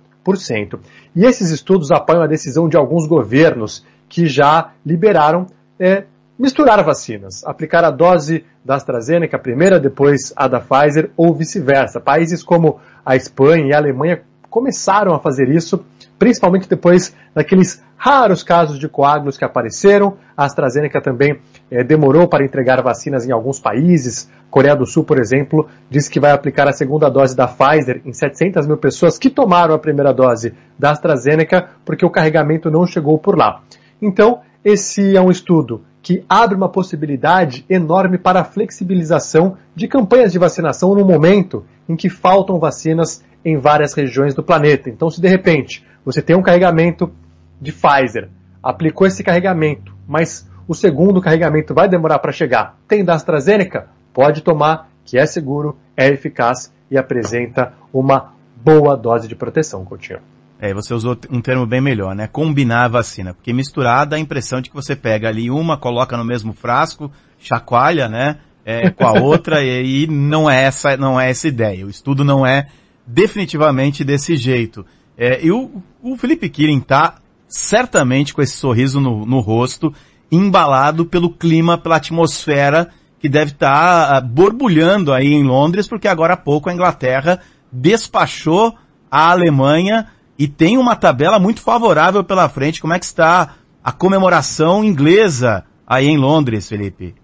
E 1.15 1.25
esses 1.25 1.51
estudos 1.51 1.91
apoiam 1.91 2.23
a 2.23 2.27
decisão 2.27 2.69
de 2.69 2.77
alguns 2.77 3.07
governos 3.07 3.85
que 4.09 4.27
já 4.27 4.73
liberaram 4.85 5.47
é, 5.79 6.05
misturar 6.39 6.83
vacinas, 6.83 7.45
aplicar 7.45 7.85
a 7.85 7.91
dose 7.91 8.45
da 8.65 8.75
AstraZeneca 8.75 9.39
primeira, 9.39 9.81
depois 9.81 10.33
a 10.37 10.49
da 10.49 10.61
Pfizer 10.61 11.11
ou 11.17 11.35
vice-versa. 11.35 12.01
Países 12.01 12.43
como 12.43 12.81
a 13.05 13.17
Espanha 13.17 13.67
e 13.69 13.75
a 13.75 13.79
Alemanha 13.79 14.23
começaram 14.49 15.15
a 15.15 15.21
fazer 15.21 15.49
isso, 15.49 15.85
principalmente 16.21 16.69
depois 16.69 17.17
daqueles 17.35 17.83
raros 17.97 18.43
casos 18.43 18.79
de 18.79 18.87
coágulos 18.87 19.39
que 19.39 19.45
apareceram. 19.45 20.19
A 20.37 20.45
AstraZeneca 20.45 21.01
também 21.01 21.41
eh, 21.71 21.83
demorou 21.83 22.29
para 22.29 22.45
entregar 22.45 22.83
vacinas 22.83 23.27
em 23.27 23.33
alguns 23.33 23.59
países. 23.59 24.31
Coreia 24.51 24.77
do 24.77 24.85
Sul, 24.85 25.03
por 25.03 25.19
exemplo, 25.19 25.67
disse 25.89 26.11
que 26.11 26.21
vai 26.21 26.31
aplicar 26.31 26.69
a 26.69 26.75
segunda 26.75 27.09
dose 27.09 27.35
da 27.35 27.49
Pfizer 27.49 28.03
em 28.05 28.13
700 28.13 28.67
mil 28.67 28.77
pessoas 28.77 29.19
que 29.19 29.31
tomaram 29.31 29.75
a 29.75 29.79
primeira 29.79 30.13
dose 30.13 30.53
da 30.79 30.91
AstraZeneca 30.91 31.71
porque 31.87 32.05
o 32.05 32.11
carregamento 32.11 32.71
não 32.71 32.87
chegou 32.87 33.19
por 33.19 33.37
lá. 33.37 33.63
Então, 34.01 34.41
esse 34.63 35.17
é 35.17 35.21
um 35.23 35.31
estudo 35.31 35.83
que 36.03 36.23
abre 36.29 36.55
uma 36.55 36.69
possibilidade 36.69 37.65
enorme 37.69 38.19
para 38.19 38.41
a 38.41 38.45
flexibilização 38.45 39.57
de 39.75 39.89
campanhas 39.89 40.33
de 40.33 40.39
vacinação 40.39 40.95
no 40.95 41.05
momento 41.05 41.65
em 41.89 41.97
que 41.97 42.11
faltam 42.11 42.59
vacinas 42.59 43.25
em 43.43 43.57
várias 43.57 43.95
regiões 43.95 44.35
do 44.35 44.43
planeta. 44.43 44.91
Então, 44.91 45.09
se 45.09 45.21
de 45.21 45.29
repente 45.29 45.89
você 46.05 46.23
tem 46.23 46.37
um 46.37 46.43
carregamento 46.43 47.13
de 47.61 47.73
Pfizer, 47.73 48.29
aplicou 48.63 49.07
esse 49.07 49.23
carregamento, 49.23 49.95
mas 50.07 50.49
o 50.67 50.75
segundo 50.75 51.21
carregamento 51.21 51.75
vai 51.75 51.89
demorar 51.89 52.19
para 52.19 52.33
chegar, 52.33 52.79
tem 52.87 53.05
da 53.05 53.15
AstraZeneca, 53.15 53.89
pode 54.13 54.43
tomar, 54.43 54.89
que 55.05 55.19
é 55.19 55.27
seguro, 55.27 55.77
é 55.97 56.09
eficaz 56.09 56.73
e 56.91 56.97
apresenta 56.97 57.75
uma 57.93 58.35
boa 58.57 58.97
dose 58.97 59.29
de 59.29 59.35
proteção, 59.35 59.85
Coutinho. 59.85 60.21
É, 60.61 60.75
você 60.75 60.93
usou 60.93 61.17
um 61.31 61.41
termo 61.41 61.65
bem 61.65 61.81
melhor, 61.81 62.15
né? 62.15 62.27
Combinar 62.27 62.85
a 62.85 62.89
vacina. 62.89 63.33
Porque 63.33 63.51
misturar 63.51 64.05
dá 64.05 64.17
a 64.17 64.21
impressão 64.21 64.61
de 64.61 64.69
que 64.69 64.77
você 64.77 64.95
pega 64.95 65.27
ali 65.27 65.51
uma, 65.51 65.79
coloca 65.79 66.19
no 66.19 66.25
mesmo 66.25 66.53
frasco, 66.53 67.11
chacoalha, 67.39 68.09
né? 68.09 68.37
É, 68.63 68.91
com 68.91 69.07
a 69.07 69.13
outra, 69.13 69.63
e, 69.65 70.05
e 70.05 70.07
não 70.07 70.51
é 70.51 70.65
essa, 70.65 70.99
não 70.99 71.19
é 71.19 71.31
essa 71.31 71.49
ideia. 71.49 71.87
O 71.87 71.91
estudo 71.91 72.23
não 72.23 72.45
é 72.45 72.67
definitivamente 73.07 74.05
desse 74.05 74.37
jeito. 74.37 74.85
É, 75.23 75.45
e 75.45 75.53
o, 75.53 75.71
o 76.03 76.17
Felipe 76.17 76.49
Kirin 76.49 76.81
tá 76.81 77.17
certamente 77.47 78.33
com 78.33 78.41
esse 78.41 78.57
sorriso 78.57 78.99
no, 78.99 79.27
no 79.27 79.41
rosto, 79.41 79.93
embalado 80.33 81.05
pelo 81.05 81.29
clima, 81.29 81.77
pela 81.77 81.97
atmosfera 81.97 82.89
que 83.19 83.29
deve 83.29 83.51
estar 83.51 84.09
tá, 84.09 84.19
uh, 84.19 84.27
borbulhando 84.27 85.13
aí 85.13 85.35
em 85.35 85.45
Londres, 85.45 85.87
porque 85.87 86.09
agora 86.09 86.33
há 86.33 86.37
pouco 86.39 86.71
a 86.71 86.73
Inglaterra 86.73 87.41
despachou 87.71 88.75
a 89.11 89.31
Alemanha 89.31 90.07
e 90.39 90.49
tem 90.49 90.79
uma 90.79 90.97
tabela 90.97 91.39
muito 91.39 91.61
favorável 91.61 92.25
pela 92.25 92.49
frente. 92.49 92.81
Como 92.81 92.95
é 92.95 92.99
que 92.99 93.05
está 93.05 93.57
a 93.85 93.93
comemoração 93.93 94.83
inglesa 94.83 95.67
aí 95.87 96.07
em 96.07 96.17
Londres, 96.17 96.67
Felipe? 96.67 97.15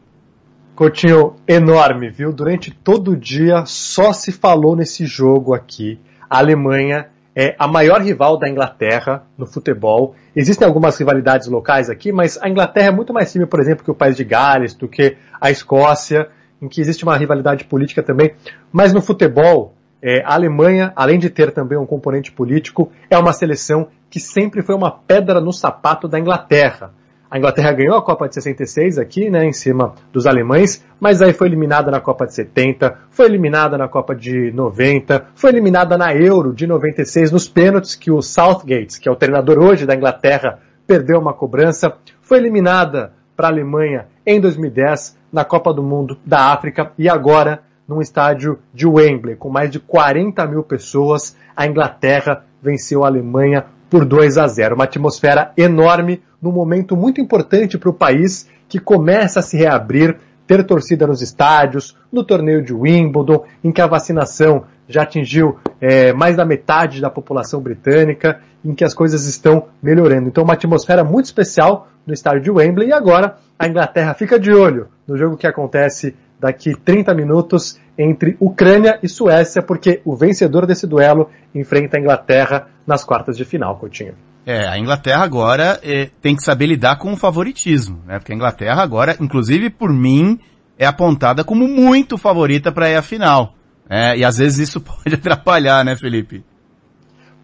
Coutinho, 0.75 1.37
enorme, 1.49 2.11
viu? 2.11 2.31
Durante 2.31 2.71
todo 2.71 3.13
o 3.13 3.17
dia 3.17 3.65
só 3.65 4.13
se 4.13 4.33
falou 4.33 4.77
nesse 4.77 5.07
jogo 5.07 5.55
aqui. 5.55 5.99
A 6.29 6.39
Alemanha 6.39 7.09
é 7.37 7.55
a 7.59 7.69
maior 7.69 8.01
rival 8.01 8.39
da 8.39 8.49
Inglaterra 8.49 9.23
no 9.37 9.47
futebol. 9.47 10.15
Existem 10.35 10.67
algumas 10.67 10.97
rivalidades 10.99 11.47
locais 11.49 11.91
aqui, 11.91 12.11
mas 12.11 12.39
a 12.43 12.49
Inglaterra 12.49 12.89
é 12.89 12.91
muito 12.91 13.13
mais 13.13 13.31
firme, 13.31 13.47
por 13.47 13.61
exemplo, 13.61 13.85
que 13.85 13.91
o 13.91 13.95
país 13.95 14.17
de 14.17 14.25
Gales, 14.25 14.73
do 14.73 14.89
que 14.89 15.19
a 15.39 15.51
Escócia, 15.51 16.31
em 16.63 16.67
que 16.67 16.81
existe 16.81 17.05
uma 17.05 17.15
rivalidade 17.15 17.65
política 17.65 18.03
também. 18.03 18.35
Mas 18.73 18.95
no 18.95 19.03
futebol, 19.03 19.75
é, 20.01 20.23
a 20.25 20.33
Alemanha, 20.33 20.95
além 20.97 21.19
de 21.19 21.29
ter 21.29 21.53
também 21.53 21.77
um 21.77 21.85
componente 21.85 22.33
político, 22.33 22.91
é 23.11 23.19
uma 23.19 23.35
seleção 23.35 23.89
que 24.09 24.19
sempre 24.19 24.63
foi 24.63 24.75
uma 24.75 24.91
pedra 24.91 25.39
no 25.39 25.53
sapato 25.53 26.09
da 26.09 26.19
Inglaterra. 26.19 26.91
A 27.31 27.39
Inglaterra 27.39 27.73
ganhou 27.73 27.97
a 27.97 28.03
Copa 28.03 28.29
de 28.29 28.35
66 28.35 28.99
aqui, 28.99 29.29
né, 29.29 29.45
em 29.45 29.53
cima 29.53 29.95
dos 30.13 30.27
alemães, 30.27 30.85
mas 31.01 31.21
aí 31.21 31.33
foi 31.33 31.49
eliminada 31.49 31.91
na 31.91 32.01
Copa 32.01 32.25
de 32.25 32.35
70, 32.35 32.97
foi 33.11 33.27
eliminada 33.27 33.77
na 33.77 33.89
Copa 33.89 34.15
de 34.15 34.53
90, 34.53 35.27
foi 35.35 35.51
eliminada 35.51 35.99
na 35.99 36.15
Euro 36.15 36.55
de 36.55 36.67
96 36.67 37.33
nos 37.33 37.49
pênaltis 37.49 37.97
que 37.97 38.11
o 38.11 38.23
Southgate, 38.23 39.01
que 39.01 39.09
é 39.09 39.13
o 39.13 39.17
treinador 39.17 39.59
hoje 39.59 39.87
da 39.87 39.95
Inglaterra, 39.95 40.61
perdeu 40.87 41.19
uma 41.19 41.35
cobrança, 41.35 41.97
foi 42.21 42.39
eliminada 42.39 43.13
para 43.37 43.49
a 43.49 43.51
Alemanha 43.51 44.07
em 44.25 44.41
2010 44.41 45.19
na 45.33 45.45
Copa 45.45 45.75
do 45.75 45.83
Mundo 45.83 46.17
da 46.25 46.53
África 46.53 46.93
e 46.97 47.09
agora 47.09 47.61
num 47.89 48.01
estádio 48.01 48.59
de 48.75 48.87
Wembley, 48.87 49.37
com 49.37 49.49
mais 49.49 49.71
de 49.71 49.79
40 49.79 50.45
mil 50.47 50.63
pessoas, 50.63 51.37
a 51.55 51.67
Inglaterra 51.67 52.45
venceu 52.61 53.05
a 53.05 53.07
Alemanha 53.07 53.67
por 53.89 54.05
2 54.05 54.39
a 54.39 54.47
0. 54.47 54.75
Uma 54.75 54.85
atmosfera 54.85 55.53
enorme, 55.57 56.23
num 56.41 56.53
momento 56.53 56.97
muito 56.97 57.21
importante 57.21 57.79
para 57.79 57.91
o 57.91 57.95
país 57.95 58.49
que 58.69 58.79
começa 58.79 59.41
a 59.41 59.43
se 59.43 59.57
reabrir 59.57 60.17
ter 60.47 60.65
torcida 60.65 61.07
nos 61.07 61.23
estádios, 61.23 61.97
no 62.13 62.23
torneio 62.23 62.63
de 62.63 62.73
Wimbledon, 62.73 63.45
em 63.65 63.73
que 63.73 63.81
a 63.81 63.87
vacinação 63.87 64.65
já 64.89 65.03
atingiu 65.03 65.57
é, 65.81 66.13
mais 66.13 66.37
da 66.37 66.45
metade 66.45 67.01
da 67.01 67.11
população 67.11 67.61
britânica, 67.61 68.41
em 68.65 68.75
que 68.75 68.85
as 68.85 68.95
coisas 68.95 69.27
estão 69.27 69.65
melhorando. 69.83 70.29
Então, 70.29 70.45
uma 70.45 70.55
atmosfera 70.55 71.03
muito 71.03 71.27
especial 71.27 71.89
no 72.07 72.15
estádio 72.15 72.43
de 72.43 72.51
Wembley. 72.51 72.89
E 72.89 72.93
agora, 72.93 73.37
a 73.59 73.67
Inglaterra 73.67 74.15
fica 74.15 74.39
de 74.39 74.53
olho 74.53 74.89
no 75.07 75.17
jogo 75.17 75.37
que 75.37 75.47
acontece 75.47 76.15
daqui 76.39 76.75
30 76.75 77.13
minutos 77.15 77.79
entre 77.99 78.37
Ucrânia 78.39 78.99
e 79.03 79.09
Suécia, 79.09 79.63
porque 79.63 80.01
o 80.05 80.15
vencedor 80.15 80.67
desse 80.67 80.87
duelo 80.87 81.31
enfrenta 81.55 81.97
a 81.97 82.01
Inglaterra 82.01 82.69
nas 82.87 83.05
quartas 83.05 83.37
de 83.37 83.45
final, 83.45 83.77
Coutinho. 83.79 84.15
É, 84.45 84.69
a 84.69 84.79
Inglaterra 84.79 85.25
agora 85.25 85.81
é, 85.83 86.09
tem 86.23 86.37
que 86.37 86.43
saber 86.43 86.67
lidar 86.67 86.99
com 86.99 87.13
o 87.13 87.17
favoritismo, 87.17 88.01
né? 88.07 88.19
Porque 88.19 88.33
a 88.33 88.37
Inglaterra 88.37 88.81
agora, 88.83 89.17
inclusive 89.21 89.71
por 89.71 89.93
mim, 89.93 90.39
é 90.79 90.87
apontada 90.87 91.43
como 91.43 91.67
muito 91.67 92.17
favorita 92.17 92.71
para 92.71 92.89
ir 92.89 92.97
à 92.97 93.03
final. 93.03 93.55
É, 93.89 94.17
e 94.17 94.25
às 94.25 94.39
vezes 94.39 94.69
isso 94.69 94.81
pode 94.83 95.15
atrapalhar, 95.15 95.85
né, 95.85 95.97
Felipe? 95.97 96.45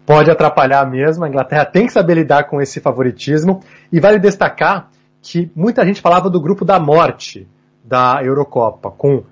Pode 0.05 0.31
atrapalhar 0.31 0.89
mesmo. 0.89 1.25
A 1.25 1.29
Inglaterra 1.29 1.65
tem 1.65 1.87
que 1.87 1.93
saber 1.93 2.15
lidar 2.15 2.45
com 2.45 2.61
esse 2.61 2.79
favoritismo. 2.79 3.61
E 3.91 3.99
vale 3.99 4.19
destacar 4.19 4.89
que 5.21 5.51
muita 5.55 5.85
gente 5.85 6.01
falava 6.01 6.29
do 6.29 6.41
grupo 6.41 6.65
da 6.65 6.79
morte 6.79 7.47
da 7.83 8.21
Eurocopa, 8.23 8.91
com 8.91 9.23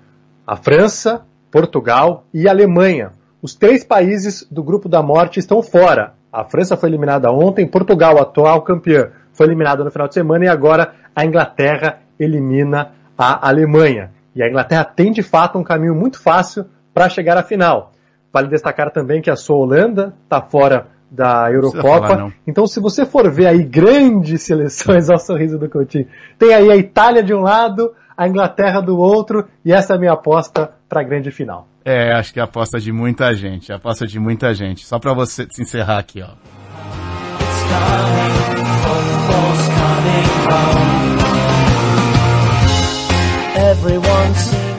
a 0.52 0.56
França, 0.56 1.22
Portugal 1.50 2.26
e 2.34 2.46
Alemanha. 2.46 3.12
Os 3.40 3.54
três 3.54 3.82
países 3.82 4.46
do 4.50 4.62
grupo 4.62 4.86
da 4.86 5.02
morte 5.02 5.38
estão 5.38 5.62
fora. 5.62 6.12
A 6.30 6.44
França 6.44 6.76
foi 6.76 6.90
eliminada 6.90 7.32
ontem, 7.32 7.66
Portugal, 7.66 8.20
atual 8.20 8.60
campeã, 8.60 9.12
foi 9.32 9.46
eliminada 9.46 9.82
no 9.82 9.90
final 9.90 10.08
de 10.08 10.12
semana 10.12 10.44
e 10.44 10.48
agora 10.48 10.92
a 11.16 11.24
Inglaterra 11.24 12.00
elimina 12.20 12.92
a 13.16 13.48
Alemanha. 13.48 14.10
E 14.36 14.42
a 14.42 14.46
Inglaterra 14.46 14.84
tem 14.84 15.10
de 15.10 15.22
fato 15.22 15.58
um 15.58 15.64
caminho 15.64 15.94
muito 15.94 16.22
fácil 16.22 16.66
para 16.92 17.08
chegar 17.08 17.38
à 17.38 17.42
final. 17.42 17.92
Vale 18.30 18.48
destacar 18.48 18.90
também 18.90 19.22
que 19.22 19.30
a 19.30 19.36
sua 19.36 19.56
Holanda 19.56 20.14
está 20.24 20.42
fora 20.42 20.88
da 21.10 21.50
Eurocopa. 21.50 22.08
Falar, 22.08 22.32
então, 22.46 22.66
se 22.66 22.78
você 22.78 23.06
for 23.06 23.30
ver 23.30 23.46
aí 23.46 23.62
grandes 23.62 24.42
seleções 24.42 25.08
ao 25.12 25.18
sorriso 25.18 25.58
do 25.58 25.68
Coutinho, 25.68 26.08
tem 26.38 26.52
aí 26.52 26.70
a 26.70 26.76
Itália 26.76 27.22
de 27.22 27.32
um 27.32 27.40
lado, 27.40 27.94
a 28.16 28.28
Inglaterra 28.28 28.80
do 28.80 28.96
outro, 28.98 29.46
e 29.64 29.72
essa 29.72 29.94
é 29.94 29.96
a 29.96 29.98
minha 29.98 30.12
aposta 30.12 30.72
para 30.88 31.00
a 31.00 31.04
grande 31.04 31.30
final. 31.30 31.66
É, 31.84 32.12
acho 32.12 32.32
que 32.32 32.38
é 32.38 32.42
a 32.42 32.44
aposta 32.44 32.78
de 32.78 32.92
muita 32.92 33.34
gente, 33.34 33.72
a 33.72 33.76
aposta 33.76 34.06
de 34.06 34.18
muita 34.18 34.54
gente. 34.54 34.86
Só 34.86 34.98
para 34.98 35.12
você 35.12 35.46
se 35.50 35.62
encerrar 35.62 35.98
aqui, 35.98 36.22
ó. 36.22 36.30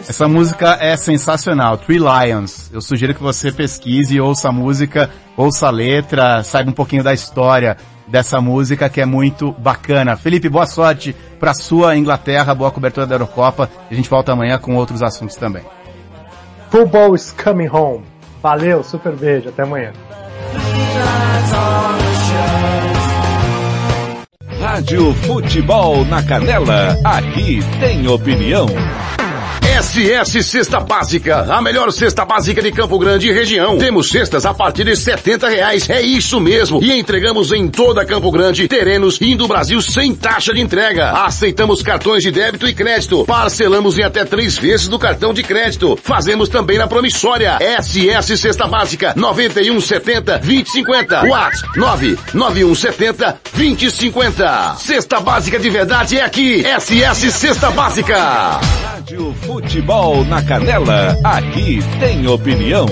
Essa 0.07 0.27
música 0.27 0.77
é 0.79 0.95
sensacional, 0.95 1.77
Three 1.77 1.97
Lions. 1.97 2.69
Eu 2.71 2.81
sugiro 2.81 3.13
que 3.13 3.23
você 3.23 3.51
pesquise, 3.51 4.19
ouça 4.21 4.49
a 4.49 4.51
música, 4.51 5.09
ouça 5.35 5.67
a 5.67 5.71
letra, 5.71 6.43
saiba 6.43 6.69
um 6.69 6.73
pouquinho 6.73 7.03
da 7.03 7.13
história 7.13 7.77
dessa 8.07 8.39
música 8.41 8.89
que 8.89 9.01
é 9.01 9.05
muito 9.05 9.51
bacana. 9.53 10.15
Felipe, 10.15 10.49
boa 10.49 10.65
sorte 10.65 11.15
para 11.39 11.53
sua 11.53 11.95
Inglaterra, 11.97 12.53
boa 12.53 12.71
cobertura 12.71 13.05
da 13.05 13.15
Eurocopa. 13.15 13.69
A 13.89 13.93
gente 13.93 14.09
volta 14.09 14.31
amanhã 14.31 14.57
com 14.57 14.75
outros 14.75 15.01
assuntos 15.01 15.35
também. 15.35 15.63
Football 16.69 17.15
is 17.15 17.31
coming 17.31 17.67
home. 17.67 18.03
Valeu, 18.41 18.83
super 18.83 19.15
beijo, 19.15 19.49
até 19.49 19.63
amanhã. 19.63 19.93
Rádio 24.59 25.13
Futebol 25.13 26.05
na 26.05 26.23
Canela, 26.23 26.97
aqui 27.03 27.59
tem 27.79 28.07
opinião. 28.07 28.65
SS 29.81 30.43
Cesta 30.43 30.79
Básica, 30.79 31.51
a 31.51 31.59
melhor 31.59 31.91
cesta 31.91 32.23
básica 32.23 32.61
de 32.61 32.71
Campo 32.71 32.99
Grande 32.99 33.27
e 33.27 33.31
região. 33.33 33.79
Temos 33.79 34.07
cestas 34.07 34.45
a 34.45 34.53
partir 34.53 34.83
de 34.83 34.95
setenta 34.95 35.49
reais, 35.49 35.89
é 35.89 35.99
isso 35.99 36.39
mesmo. 36.39 36.79
E 36.83 36.91
entregamos 36.93 37.51
em 37.51 37.67
toda 37.67 38.05
Campo 38.05 38.29
Grande, 38.29 38.67
terrenos 38.67 39.17
e 39.19 39.33
do 39.33 39.47
Brasil 39.47 39.81
sem 39.81 40.13
taxa 40.13 40.53
de 40.53 40.61
entrega. 40.61 41.09
Aceitamos 41.25 41.81
cartões 41.81 42.21
de 42.21 42.29
débito 42.29 42.67
e 42.67 42.73
crédito. 42.73 43.25
Parcelamos 43.25 43.97
em 43.97 44.03
até 44.03 44.23
três 44.23 44.59
vezes 44.59 44.87
do 44.87 44.99
cartão 44.99 45.33
de 45.33 45.41
crédito. 45.41 45.97
Fazemos 46.03 46.49
também 46.49 46.77
na 46.77 46.85
promissória. 46.85 47.57
SS 47.81 48.37
Cesta 48.37 48.67
Básica, 48.67 49.13
9170 49.15 50.37
2050. 50.37 51.25
Whats 51.25 51.63
99170 51.75 53.39
2050. 53.55 54.75
Cesta 54.77 55.19
Básica 55.19 55.57
de 55.57 55.69
verdade 55.71 56.19
é 56.19 56.23
aqui. 56.23 56.63
SS 56.63 57.31
Cesta 57.31 57.71
Básica. 57.71 58.59
Rádio 58.83 59.33
Futebol 59.63 60.25
na 60.25 60.41
Canela, 60.43 61.17
aqui 61.23 61.79
tem 61.97 62.27
opinião. 62.27 62.85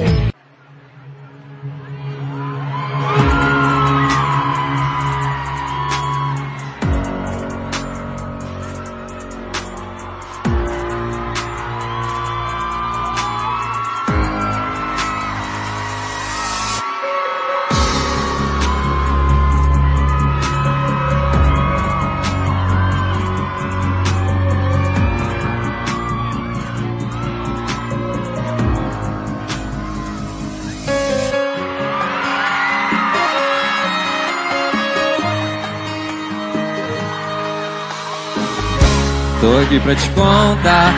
Aqui 39.72 39.80
pra 39.80 39.96
te 39.96 40.10
contar. 40.10 40.94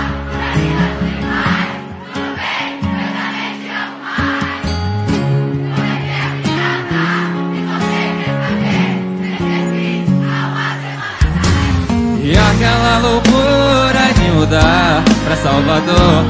E 12.24 12.36
aquela 12.36 12.98
loucura 13.00 14.14
de 14.16 14.32
mudar 14.32 15.04
pra 15.26 15.36
Salvador. 15.36 16.26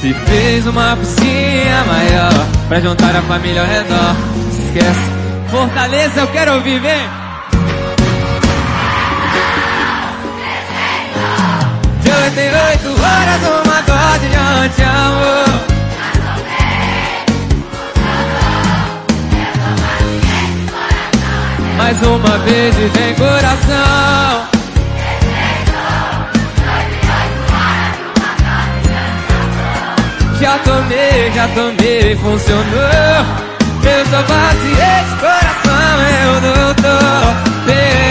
Se 0.00 0.12
fez 0.12 0.66
uma 0.66 0.96
piscina 0.96 1.84
maior 1.86 2.46
pra 2.68 2.80
juntar 2.80 3.16
a 3.16 3.22
família 3.22 3.62
ao 3.62 3.66
redor. 3.66 4.16
Esquece. 4.66 5.10
Fortaleza, 5.50 6.20
eu 6.20 6.26
quero 6.28 6.60
viver. 6.60 7.00
De 7.00 7.19
88 12.22 12.88
horas, 12.88 13.42
uma 13.64 13.80
dose 13.82 14.28
de 14.28 14.36
anti-amor. 14.36 15.70
Mais 21.78 22.02
uma 22.02 22.38
vez 22.38 22.76
e 22.76 22.90
tem 22.90 23.14
coração. 23.14 24.50
Já 30.40 30.58
tomei, 30.58 31.32
já 31.34 31.48
tomei, 31.48 32.16
funcionou. 32.16 33.50
Eu 33.82 34.06
sou 34.06 34.22
paciente, 34.24 35.20
coração, 35.20 36.00
eu 36.22 36.40
doutor. 36.40 38.09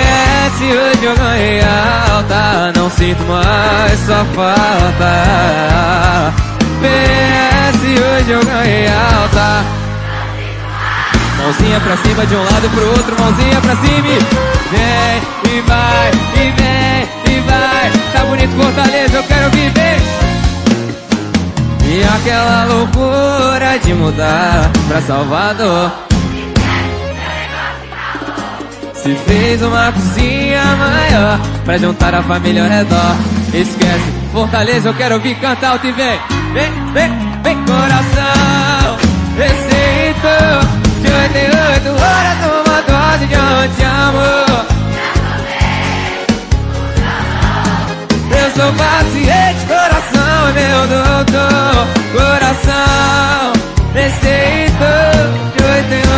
PS, 0.59 0.61
hoje 0.61 1.05
eu 1.05 1.15
ganhei 1.15 1.61
alta. 1.61 2.73
Não 2.75 2.89
sinto 2.89 3.23
mais 3.23 3.99
sua 4.01 4.25
falta. 4.35 5.13
PS, 6.81 7.81
hoje 7.81 8.31
eu 8.31 8.45
ganhei 8.45 8.87
alta. 8.87 9.63
Mãozinha 11.37 11.79
pra 11.79 11.97
cima 11.97 12.25
de 12.25 12.35
um 12.35 12.43
lado 12.43 12.69
pro 12.71 12.89
outro, 12.89 13.15
mãozinha 13.21 13.61
pra 13.61 13.75
cima 13.77 14.07
e 14.07 14.19
vem 14.69 15.21
e 15.55 15.61
vai, 15.61 16.11
e 16.35 16.51
vem 16.51 17.35
e 17.35 17.39
vai. 17.41 17.91
Tá 18.11 18.25
bonito 18.25 18.51
Fortaleza, 18.61 19.17
eu 19.17 19.23
quero 19.23 19.49
viver. 19.51 19.97
E 21.85 22.03
aquela 22.03 22.65
loucura 22.65 23.79
de 23.79 23.93
mudar 23.93 24.69
pra 24.89 25.01
Salvador. 25.01 26.08
Se 29.03 29.15
fez 29.15 29.61
uma 29.61 29.91
cozinha 29.93 30.61
maior 30.75 31.39
Pra 31.63 31.77
juntar 31.77 32.13
a 32.13 32.21
família 32.21 32.63
ao 32.63 32.69
redor 32.69 33.15
é 33.53 33.57
Esquece, 33.57 34.19
Fortaleza 34.31 34.89
eu 34.89 34.93
quero 34.93 35.15
ouvir 35.15 35.35
cantar 35.39 35.75
o 35.75 35.87
e 35.87 35.91
vem. 35.91 36.19
Vem, 36.53 36.71
vem, 36.93 37.11
vem 37.43 37.57
coração. 37.65 38.97
Receito 39.37 40.27
de 41.01 41.11
88 41.11 41.89
horas 41.89 42.39
Uma 42.45 42.81
dose 42.81 43.25
de 43.25 43.35
onde 43.35 43.83
amo. 43.83 44.69
Eu 48.31 48.51
sou 48.51 48.73
paciente, 48.73 49.65
coração 49.67 50.47
é 50.47 50.53
meu 50.53 50.81
doutor. 50.87 51.87
Coração, 52.13 53.53
receito 53.93 54.68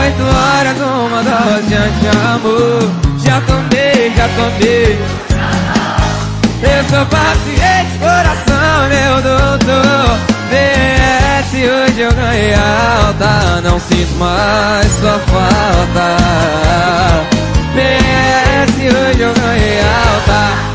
oito 0.02 0.24
horas, 0.24 0.78
uma 0.78 1.24
dose 1.24 1.68
de 1.68 2.08
amor. 2.08 2.92
Já 3.24 3.42
tomei, 3.42 4.14
já 4.16 4.28
tomei. 4.36 5.00
Eu 6.64 6.84
sou 6.90 7.06
paciente, 7.06 7.98
coração, 8.00 8.88
meu 8.90 9.16
doutor. 9.22 10.20
PS, 10.50 11.54
hoje 11.54 12.02
eu 12.02 12.14
ganhei 12.14 12.54
alta. 12.54 13.62
Não 13.62 13.80
sinto 13.80 14.16
mais 14.18 14.88
sua 15.00 15.20
falta. 15.20 16.18
PS, 17.76 18.76
hoje 18.76 19.22
eu 19.22 19.34
ganhei 19.34 19.80
alta. 19.80 20.71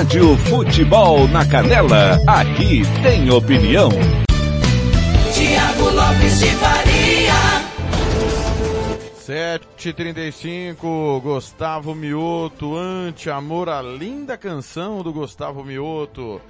Rádio 0.00 0.34
Futebol 0.48 1.28
na 1.28 1.46
Canela, 1.46 2.18
aqui 2.26 2.80
tem 3.02 3.30
opinião. 3.30 3.90
Tiago 5.34 5.90
Lopes 5.90 6.38
de 6.38 6.46
Faria. 6.52 7.34
7h35, 9.14 11.20
Gustavo 11.20 11.94
Mioto, 11.94 12.74
Ante-Amor, 12.74 13.68
a 13.68 13.82
linda 13.82 14.38
canção 14.38 15.02
do 15.02 15.12
Gustavo 15.12 15.62
Mioto. 15.62 16.40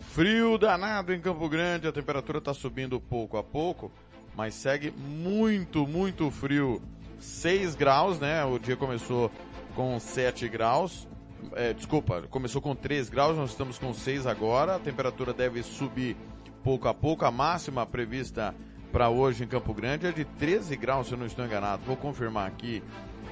Frio 0.00 0.58
danado 0.58 1.14
em 1.14 1.20
Campo 1.20 1.48
Grande, 1.48 1.86
a 1.86 1.92
temperatura 1.92 2.38
está 2.38 2.52
subindo 2.52 2.98
pouco 2.98 3.36
a 3.36 3.44
pouco, 3.44 3.92
mas 4.36 4.54
segue 4.54 4.90
muito, 4.90 5.86
muito 5.86 6.28
frio. 6.32 6.82
6 7.20 7.76
graus, 7.76 8.18
né? 8.18 8.44
O 8.44 8.58
dia 8.58 8.74
começou 8.74 9.30
com 9.76 10.00
7 10.00 10.48
graus. 10.48 11.06
É, 11.54 11.72
desculpa, 11.72 12.22
começou 12.30 12.60
com 12.60 12.74
3 12.74 13.08
graus, 13.08 13.36
nós 13.36 13.50
estamos 13.50 13.78
com 13.78 13.92
6 13.92 14.26
agora. 14.26 14.76
A 14.76 14.78
temperatura 14.78 15.32
deve 15.32 15.62
subir 15.62 16.16
pouco 16.62 16.88
a 16.88 16.94
pouco. 16.94 17.24
A 17.24 17.30
máxima 17.30 17.86
prevista 17.86 18.54
para 18.92 19.08
hoje 19.08 19.44
em 19.44 19.46
Campo 19.46 19.72
Grande 19.72 20.06
é 20.06 20.12
de 20.12 20.24
13 20.24 20.76
graus, 20.76 21.06
se 21.06 21.12
eu 21.12 21.18
não 21.18 21.26
estou 21.26 21.44
enganado. 21.44 21.82
Vou 21.84 21.96
confirmar 21.96 22.46
aqui 22.46 22.82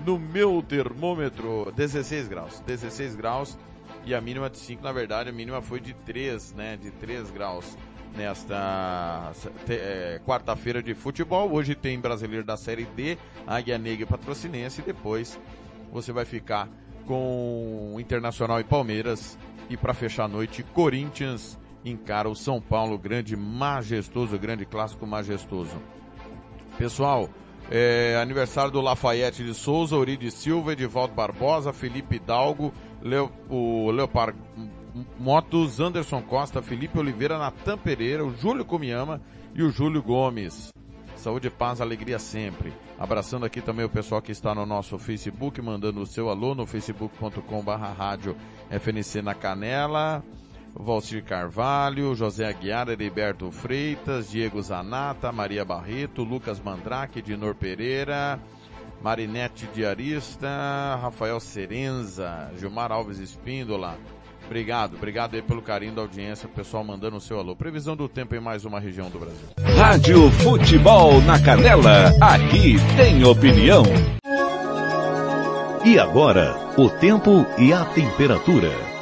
no 0.05 0.19
meu 0.19 0.63
termômetro, 0.63 1.73
16 1.75 2.29
graus. 2.29 2.61
16 2.61 3.17
graus 3.17 3.59
e 4.05 4.15
a 4.15 4.21
mínima 4.21 4.49
de 4.49 4.59
5, 4.59 4.83
na 4.83 4.93
verdade, 4.93 5.31
a 5.31 5.33
mínima 5.33 5.61
foi 5.61 5.81
de 5.81 5.93
3, 5.93 6.53
né? 6.53 6.77
De 6.77 6.91
3 6.93 7.31
graus 7.31 7.77
nesta 8.17 9.33
é, 9.69 10.21
quarta-feira 10.25 10.83
de 10.83 10.95
futebol. 10.95 11.53
Hoje 11.53 11.75
tem 11.75 11.99
brasileiro 11.99 12.45
da 12.45 12.57
Série 12.57 12.85
D, 12.85 13.19
Águia 13.47 13.77
Negra 13.79 14.05
e 14.05 14.07
Patrocinense. 14.07 14.81
E 14.81 14.85
depois 14.85 15.39
você 15.93 16.13
vai 16.13 16.25
ficar 16.25 16.69
com 17.07 17.97
Internacional 17.99 18.61
e 18.61 18.65
Palmeiras. 18.65 19.39
E 19.69 19.77
para 19.77 19.95
fechar 19.95 20.25
a 20.25 20.29
noite, 20.29 20.63
Corinthians 20.63 21.59
encara 21.85 22.29
o 22.29 22.35
São 22.35 22.61
Paulo, 22.61 22.99
grande 22.99 23.37
majestoso, 23.37 24.39
grande 24.39 24.65
clássico 24.65 25.07
majestoso. 25.07 25.81
Pessoal, 26.79 27.29
é, 27.71 28.17
aniversário 28.21 28.71
do 28.71 28.81
Lafayette 28.81 29.43
de 29.43 29.55
Souza, 29.55 29.97
Uribe 29.97 30.31
Silva, 30.31 30.73
Edivaldo 30.73 31.15
Barbosa, 31.15 31.73
Felipe 31.73 32.17
Hidalgo, 32.17 32.73
Leo, 33.03 33.31
o 33.49 33.91
Leopard 33.91 34.39
Motos, 35.19 35.81
Anderson 35.81 36.23
Costa, 36.23 36.63
Felipe 36.63 36.99
Oliveira, 36.99 37.39
Natan 37.39 37.77
Pereira, 37.77 38.25
o 38.25 38.35
Júlio 38.35 38.65
Comiyama 38.65 39.21
e 39.55 39.63
o 39.63 39.71
Júlio 39.71 40.03
Gomes. 40.03 40.76
Saúde, 41.27 41.51
paz, 41.51 41.81
alegria 41.81 42.21
sempre. 42.21 42.73
Abraçando 42.97 43.45
aqui 43.45 43.61
também 43.61 43.85
o 43.85 43.89
pessoal 43.89 44.23
que 44.23 44.31
está 44.31 44.55
no 44.55 44.65
nosso 44.65 44.97
Facebook, 44.97 45.61
mandando 45.61 46.01
o 46.01 46.07
seu 46.07 46.31
alô 46.31 46.55
no 46.55 46.65
facebook.com 46.65 47.65
barra 47.65 47.93
rádio 47.93 48.37
FNC 48.71 49.23
na 49.23 49.35
Canela. 49.35 50.23
Valcir 50.73 51.25
Carvalho, 51.25 52.15
José 52.15 52.47
Aguiar, 52.47 52.89
Heriberto 52.91 53.51
Freitas, 53.51 54.31
Diego 54.31 54.63
Zanata, 54.63 55.33
Maria 55.33 55.65
Barreto, 55.65 56.23
Lucas 56.23 56.61
Mandrake, 56.61 57.21
Dinor 57.21 57.57
Pereira, 57.57 58.39
Marinete 59.03 59.67
Diarista, 59.75 60.97
Rafael 61.03 61.41
Serenza, 61.41 62.53
Gilmar 62.57 62.93
Alves 62.93 63.19
Espíndola. 63.19 63.99
Obrigado, 64.47 64.95
obrigado 64.95 65.35
aí 65.35 65.43
pelo 65.43 65.61
carinho 65.61 65.93
da 65.93 66.03
audiência, 66.03 66.49
pessoal 66.49 66.85
mandando 66.85 67.17
o 67.17 67.21
seu 67.21 67.39
alô. 67.39 67.55
Previsão 67.55 67.97
do 67.97 68.09
tempo 68.09 68.35
em 68.35 68.41
mais 68.41 68.65
uma 68.65 68.81
região 68.81 69.11
do 69.11 69.19
Brasil. 69.19 69.49
Rádio 69.77 70.31
Futebol 70.31 71.21
na 71.23 71.41
Canela, 71.43 72.13
aqui 72.21 72.77
tem 72.97 73.25
opinião. 73.25 73.83
E 75.85 75.99
agora, 75.99 76.57
o 76.77 76.89
tempo 76.89 77.47
e 77.59 77.73
a 77.73 77.85
temperatura. 77.85 78.96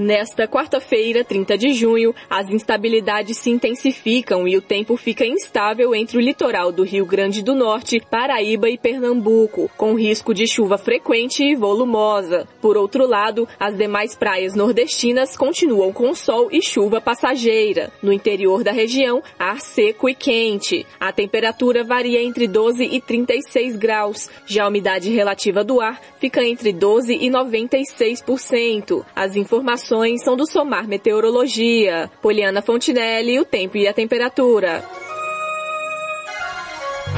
Nesta 0.00 0.46
quarta-feira, 0.46 1.24
30 1.24 1.58
de 1.58 1.72
junho, 1.72 2.14
as 2.30 2.48
instabilidades 2.50 3.36
se 3.36 3.50
intensificam 3.50 4.46
e 4.46 4.56
o 4.56 4.62
tempo 4.62 4.96
fica 4.96 5.26
instável 5.26 5.92
entre 5.92 6.16
o 6.16 6.20
litoral 6.20 6.70
do 6.70 6.84
Rio 6.84 7.04
Grande 7.04 7.42
do 7.42 7.52
Norte, 7.52 8.00
Paraíba 8.08 8.70
e 8.70 8.78
Pernambuco, 8.78 9.68
com 9.76 9.96
risco 9.96 10.32
de 10.32 10.46
chuva 10.46 10.78
frequente 10.78 11.42
e 11.42 11.56
volumosa. 11.56 12.46
Por 12.60 12.76
outro 12.76 13.08
lado, 13.08 13.48
as 13.58 13.76
demais 13.76 14.14
praias 14.14 14.54
nordestinas 14.54 15.36
continuam 15.36 15.92
com 15.92 16.14
sol 16.14 16.46
e 16.52 16.62
chuva 16.62 17.00
passageira. 17.00 17.90
No 18.00 18.12
interior 18.12 18.62
da 18.62 18.70
região, 18.70 19.20
ar 19.36 19.60
seco 19.60 20.08
e 20.08 20.14
quente. 20.14 20.86
A 21.00 21.10
temperatura 21.10 21.82
varia 21.82 22.22
entre 22.22 22.46
12 22.46 22.84
e 22.84 23.00
36 23.00 23.74
graus. 23.74 24.30
Já 24.46 24.62
a 24.62 24.68
umidade 24.68 25.10
relativa 25.10 25.64
do 25.64 25.80
ar 25.80 26.00
fica 26.20 26.44
entre 26.44 26.72
12 26.72 27.14
e 27.14 27.28
96%. 27.28 29.04
As 29.12 29.34
informações 29.34 29.87
são 30.18 30.36
do 30.36 30.46
Somar 30.46 30.86
Meteorologia. 30.86 32.10
Poliana 32.20 32.60
Fontinelli, 32.60 33.40
o 33.40 33.44
tempo 33.44 33.78
e 33.78 33.88
a 33.88 33.92
temperatura. 33.94 34.84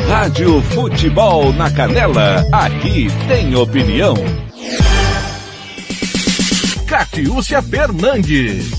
Rádio 0.06 0.62
Futebol 0.62 1.52
na 1.52 1.68
Canela, 1.68 2.46
aqui 2.52 3.08
tem 3.26 3.56
opinião. 3.56 4.14
Catiúcia 6.86 7.60
Fernandes. 7.60 8.70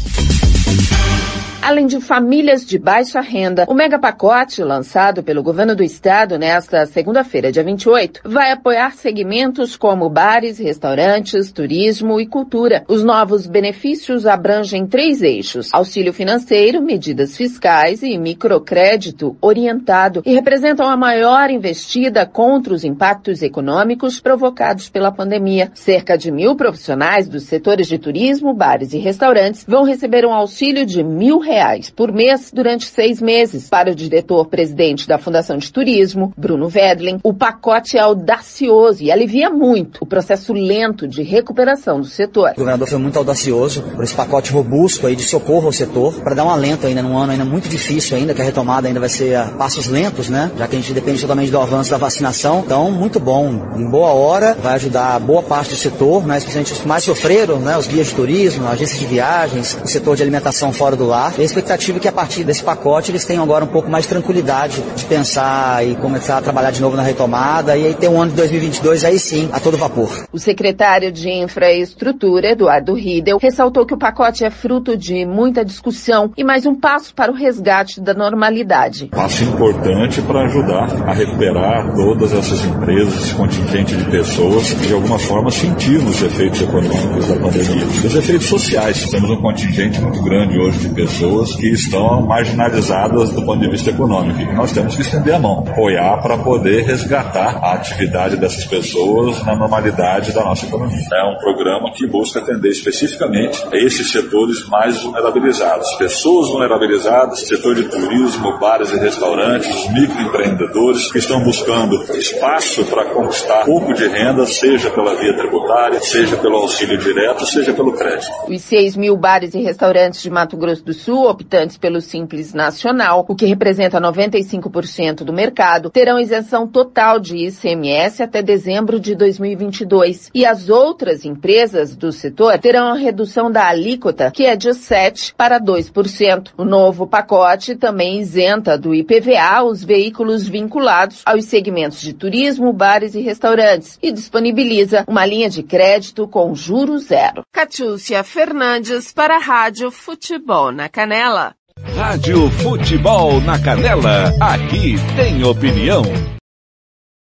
Além 1.63 1.85
de 1.85 2.01
famílias 2.01 2.65
de 2.65 2.79
baixa 2.79 3.21
renda, 3.21 3.65
o 3.69 3.73
mega 3.75 3.99
pacote 3.99 4.63
lançado 4.63 5.21
pelo 5.21 5.43
governo 5.43 5.75
do 5.75 5.83
estado 5.83 6.39
nesta 6.39 6.87
segunda-feira, 6.87 7.51
dia 7.51 7.63
28, 7.63 8.21
vai 8.25 8.51
apoiar 8.51 8.93
segmentos 8.93 9.77
como 9.77 10.09
bares, 10.09 10.57
restaurantes, 10.57 11.51
turismo 11.51 12.19
e 12.19 12.25
cultura. 12.25 12.83
Os 12.87 13.03
novos 13.03 13.45
benefícios 13.45 14.25
abrangem 14.25 14.87
três 14.87 15.21
eixos: 15.21 15.69
auxílio 15.71 16.11
financeiro, 16.11 16.81
medidas 16.81 17.37
fiscais 17.37 18.01
e 18.01 18.17
microcrédito 18.17 19.37
orientado 19.39 20.23
e 20.25 20.33
representam 20.33 20.89
a 20.89 20.97
maior 20.97 21.51
investida 21.51 22.25
contra 22.25 22.73
os 22.73 22.83
impactos 22.83 23.43
econômicos 23.43 24.19
provocados 24.19 24.89
pela 24.89 25.11
pandemia. 25.11 25.71
Cerca 25.75 26.17
de 26.17 26.31
mil 26.31 26.55
profissionais 26.55 27.27
dos 27.27 27.43
setores 27.43 27.87
de 27.87 27.99
turismo, 27.99 28.51
bares 28.51 28.93
e 28.93 28.97
restaurantes 28.97 29.63
vão 29.67 29.83
receber 29.83 30.25
um 30.25 30.33
auxílio 30.33 30.87
de 30.87 31.03
mil 31.03 31.37
reais 31.37 31.50
por 31.95 32.13
mês 32.13 32.49
durante 32.53 32.85
seis 32.85 33.21
meses. 33.21 33.67
Para 33.69 33.91
o 33.91 33.95
diretor-presidente 33.95 35.07
da 35.07 35.17
Fundação 35.17 35.57
de 35.57 35.71
Turismo, 35.71 36.33
Bruno 36.37 36.69
Vedlen, 36.69 37.19
o 37.23 37.33
pacote 37.33 37.97
é 37.97 38.01
audacioso 38.01 39.03
e 39.03 39.11
alivia 39.11 39.49
muito 39.49 39.99
o 40.01 40.05
processo 40.05 40.53
lento 40.53 41.07
de 41.07 41.23
recuperação 41.23 41.99
do 41.99 42.07
setor. 42.07 42.51
O 42.51 42.55
governador 42.55 42.87
foi 42.87 42.97
muito 42.97 43.17
audacioso 43.17 43.81
por 43.81 44.03
esse 44.03 44.15
pacote 44.15 44.51
robusto 44.51 45.07
aí 45.07 45.15
de 45.15 45.23
socorro 45.23 45.65
ao 45.65 45.73
setor, 45.73 46.13
para 46.21 46.35
dar 46.35 46.45
um 46.45 46.49
alento 46.49 46.87
ainda 46.87 47.01
num 47.01 47.17
ano 47.17 47.33
ainda 47.33 47.43
muito 47.43 47.67
difícil 47.67 48.15
ainda, 48.15 48.33
que 48.33 48.41
a 48.41 48.45
retomada 48.45 48.87
ainda 48.87 48.99
vai 48.99 49.09
ser 49.09 49.35
a 49.35 49.45
passos 49.47 49.87
lentos, 49.87 50.29
né? 50.29 50.51
Já 50.57 50.67
que 50.67 50.75
a 50.77 50.79
gente 50.79 50.93
depende 50.93 51.19
totalmente 51.19 51.51
do 51.51 51.59
avanço 51.59 51.91
da 51.91 51.97
vacinação. 51.97 52.63
Então, 52.65 52.89
muito 52.89 53.19
bom, 53.19 53.73
em 53.75 53.89
boa 53.89 54.11
hora, 54.11 54.55
vai 54.61 54.75
ajudar 54.75 55.19
boa 55.19 55.43
parte 55.43 55.71
do 55.71 55.75
setor, 55.75 56.25
né? 56.25 56.37
especialmente 56.37 56.71
os 56.71 56.79
que 56.79 56.87
mais 56.87 57.03
sofreram, 57.03 57.59
né? 57.59 57.77
Os 57.77 57.87
guias 57.87 58.07
de 58.07 58.15
turismo, 58.15 58.67
agências 58.67 58.99
de 58.99 59.05
viagens, 59.05 59.77
o 59.83 59.87
setor 59.87 60.15
de 60.15 60.21
alimentação 60.21 60.71
fora 60.71 60.95
do 60.95 61.05
lar. 61.05 61.33
E 61.41 61.43
a 61.43 61.45
expectativa 61.45 61.97
é 61.97 61.99
que 61.99 62.07
a 62.07 62.11
partir 62.11 62.43
desse 62.43 62.63
pacote 62.63 63.09
eles 63.09 63.25
tenham 63.25 63.43
agora 63.43 63.65
um 63.65 63.67
pouco 63.67 63.89
mais 63.89 64.03
de 64.03 64.09
tranquilidade 64.09 64.79
de 64.95 65.05
pensar 65.05 65.83
e 65.83 65.95
começar 65.95 66.37
a 66.37 66.41
trabalhar 66.41 66.69
de 66.69 66.79
novo 66.79 66.95
na 66.95 67.01
retomada 67.01 67.75
e 67.75 67.87
aí 67.87 67.95
ter 67.95 68.09
um 68.09 68.21
ano 68.21 68.29
de 68.29 68.37
2022 68.37 69.03
aí 69.03 69.17
sim, 69.17 69.49
a 69.51 69.59
todo 69.59 69.75
vapor. 69.75 70.27
O 70.31 70.37
secretário 70.37 71.11
de 71.11 71.31
Infraestrutura, 71.31 72.51
Eduardo 72.51 72.93
Riedel, 72.93 73.39
ressaltou 73.41 73.87
que 73.87 73.93
o 73.95 73.97
pacote 73.97 74.45
é 74.45 74.51
fruto 74.51 74.95
de 74.95 75.25
muita 75.25 75.65
discussão 75.65 76.31
e 76.37 76.43
mais 76.43 76.67
um 76.67 76.75
passo 76.75 77.11
para 77.15 77.31
o 77.31 77.35
resgate 77.35 77.99
da 77.99 78.13
normalidade. 78.13 79.07
Passo 79.07 79.43
importante 79.43 80.21
para 80.21 80.45
ajudar 80.45 81.09
a 81.09 81.11
recuperar 81.11 81.91
todas 81.95 82.33
essas 82.33 82.63
empresas, 82.65 83.15
esse 83.15 83.33
contingente 83.33 83.95
de 83.95 84.05
pessoas 84.11 84.73
que 84.73 84.85
de 84.85 84.93
alguma 84.93 85.17
forma 85.17 85.49
sentiram 85.49 86.05
os 86.05 86.21
efeitos 86.21 86.61
econômicos 86.61 87.27
da 87.29 87.35
pandemia. 87.37 87.87
Os 88.05 88.15
efeitos 88.15 88.45
sociais. 88.45 89.09
Temos 89.09 89.31
um 89.31 89.41
contingente 89.41 89.99
muito 89.99 90.21
grande 90.21 90.59
hoje 90.59 90.87
de 90.87 90.89
pessoas 90.89 91.30
pessoas 91.31 91.55
que 91.55 91.69
estão 91.69 92.21
marginalizadas 92.23 93.31
do 93.31 93.43
ponto 93.43 93.61
de 93.61 93.69
vista 93.69 93.89
econômico. 93.89 94.41
E 94.41 94.53
nós 94.53 94.71
temos 94.71 94.95
que 94.95 95.01
estender 95.01 95.33
a 95.33 95.39
mão, 95.39 95.63
apoiar 95.67 96.21
para 96.21 96.37
poder 96.37 96.83
resgatar 96.83 97.57
a 97.63 97.73
atividade 97.73 98.35
dessas 98.35 98.65
pessoas 98.65 99.43
na 99.45 99.55
normalidade 99.55 100.33
da 100.33 100.43
nossa 100.43 100.65
economia. 100.65 100.99
É 101.13 101.23
um 101.23 101.37
programa 101.37 101.91
que 101.93 102.05
busca 102.07 102.39
atender 102.39 102.69
especificamente 102.69 103.63
esses 103.73 104.11
setores 104.11 104.67
mais 104.67 105.01
vulnerabilizados. 105.01 105.87
Pessoas 105.93 106.49
vulnerabilizadas, 106.49 107.47
setor 107.47 107.75
de 107.75 107.85
turismo, 107.85 108.57
bares 108.59 108.91
e 108.91 108.97
restaurantes, 108.97 109.89
microempreendedores 109.91 111.11
que 111.11 111.19
estão 111.19 111.41
buscando 111.43 111.95
espaço 112.13 112.83
para 112.85 113.05
conquistar 113.05 113.65
pouco 113.65 113.93
de 113.93 114.07
renda, 114.07 114.45
seja 114.45 114.89
pela 114.89 115.15
via 115.15 115.35
tributária, 115.35 115.99
seja 116.01 116.35
pelo 116.37 116.57
auxílio 116.57 116.97
direto, 116.97 117.45
seja 117.45 117.73
pelo 117.73 117.93
crédito. 117.93 118.31
Os 118.47 118.61
6 118.63 118.97
mil 118.97 119.15
bares 119.15 119.53
e 119.53 119.61
restaurantes 119.61 120.21
de 120.21 120.29
Mato 120.29 120.57
Grosso 120.57 120.83
do 120.83 120.93
Sul, 120.93 121.20
optantes 121.23 121.77
pelo 121.77 122.01
Simples 122.01 122.53
Nacional, 122.53 123.25
o 123.27 123.35
que 123.35 123.45
representa 123.45 123.99
95% 123.99 125.23
do 125.23 125.33
mercado, 125.33 125.89
terão 125.89 126.19
isenção 126.19 126.67
total 126.67 127.19
de 127.19 127.37
ICMS 127.37 128.23
até 128.23 128.41
dezembro 128.41 128.99
de 128.99 129.15
2022. 129.15 130.29
E 130.33 130.45
as 130.45 130.69
outras 130.69 131.25
empresas 131.25 131.95
do 131.95 132.11
setor 132.11 132.57
terão 132.59 132.87
a 132.87 132.95
redução 132.95 133.51
da 133.51 133.67
alíquota, 133.67 134.31
que 134.31 134.45
é 134.45 134.55
de 134.55 134.69
7% 134.69 135.33
para 135.35 135.59
2%. 135.59 136.51
O 136.57 136.65
novo 136.65 137.07
pacote 137.07 137.75
também 137.75 138.19
isenta 138.19 138.77
do 138.77 138.93
IPVA 138.93 139.63
os 139.63 139.83
veículos 139.83 140.47
vinculados 140.47 141.21
aos 141.25 141.45
segmentos 141.45 142.01
de 142.01 142.13
turismo, 142.13 142.73
bares 142.73 143.15
e 143.15 143.21
restaurantes 143.21 143.97
e 144.01 144.11
disponibiliza 144.11 145.03
uma 145.07 145.25
linha 145.25 145.49
de 145.49 145.63
crédito 145.63 146.27
com 146.27 146.53
juros 146.55 147.03
zero. 147.03 147.43
Catiúcia 147.51 148.23
Fernandes 148.23 149.11
para 149.11 149.35
a 149.35 149.39
Rádio 149.39 149.91
Futebol 149.91 150.71
na 150.71 150.87
Canela. 151.11 151.53
Rádio 151.97 152.49
Futebol 152.51 153.41
na 153.41 153.59
Canela, 153.61 154.33
aqui 154.39 154.95
tem 155.17 155.43
opinião. 155.43 156.03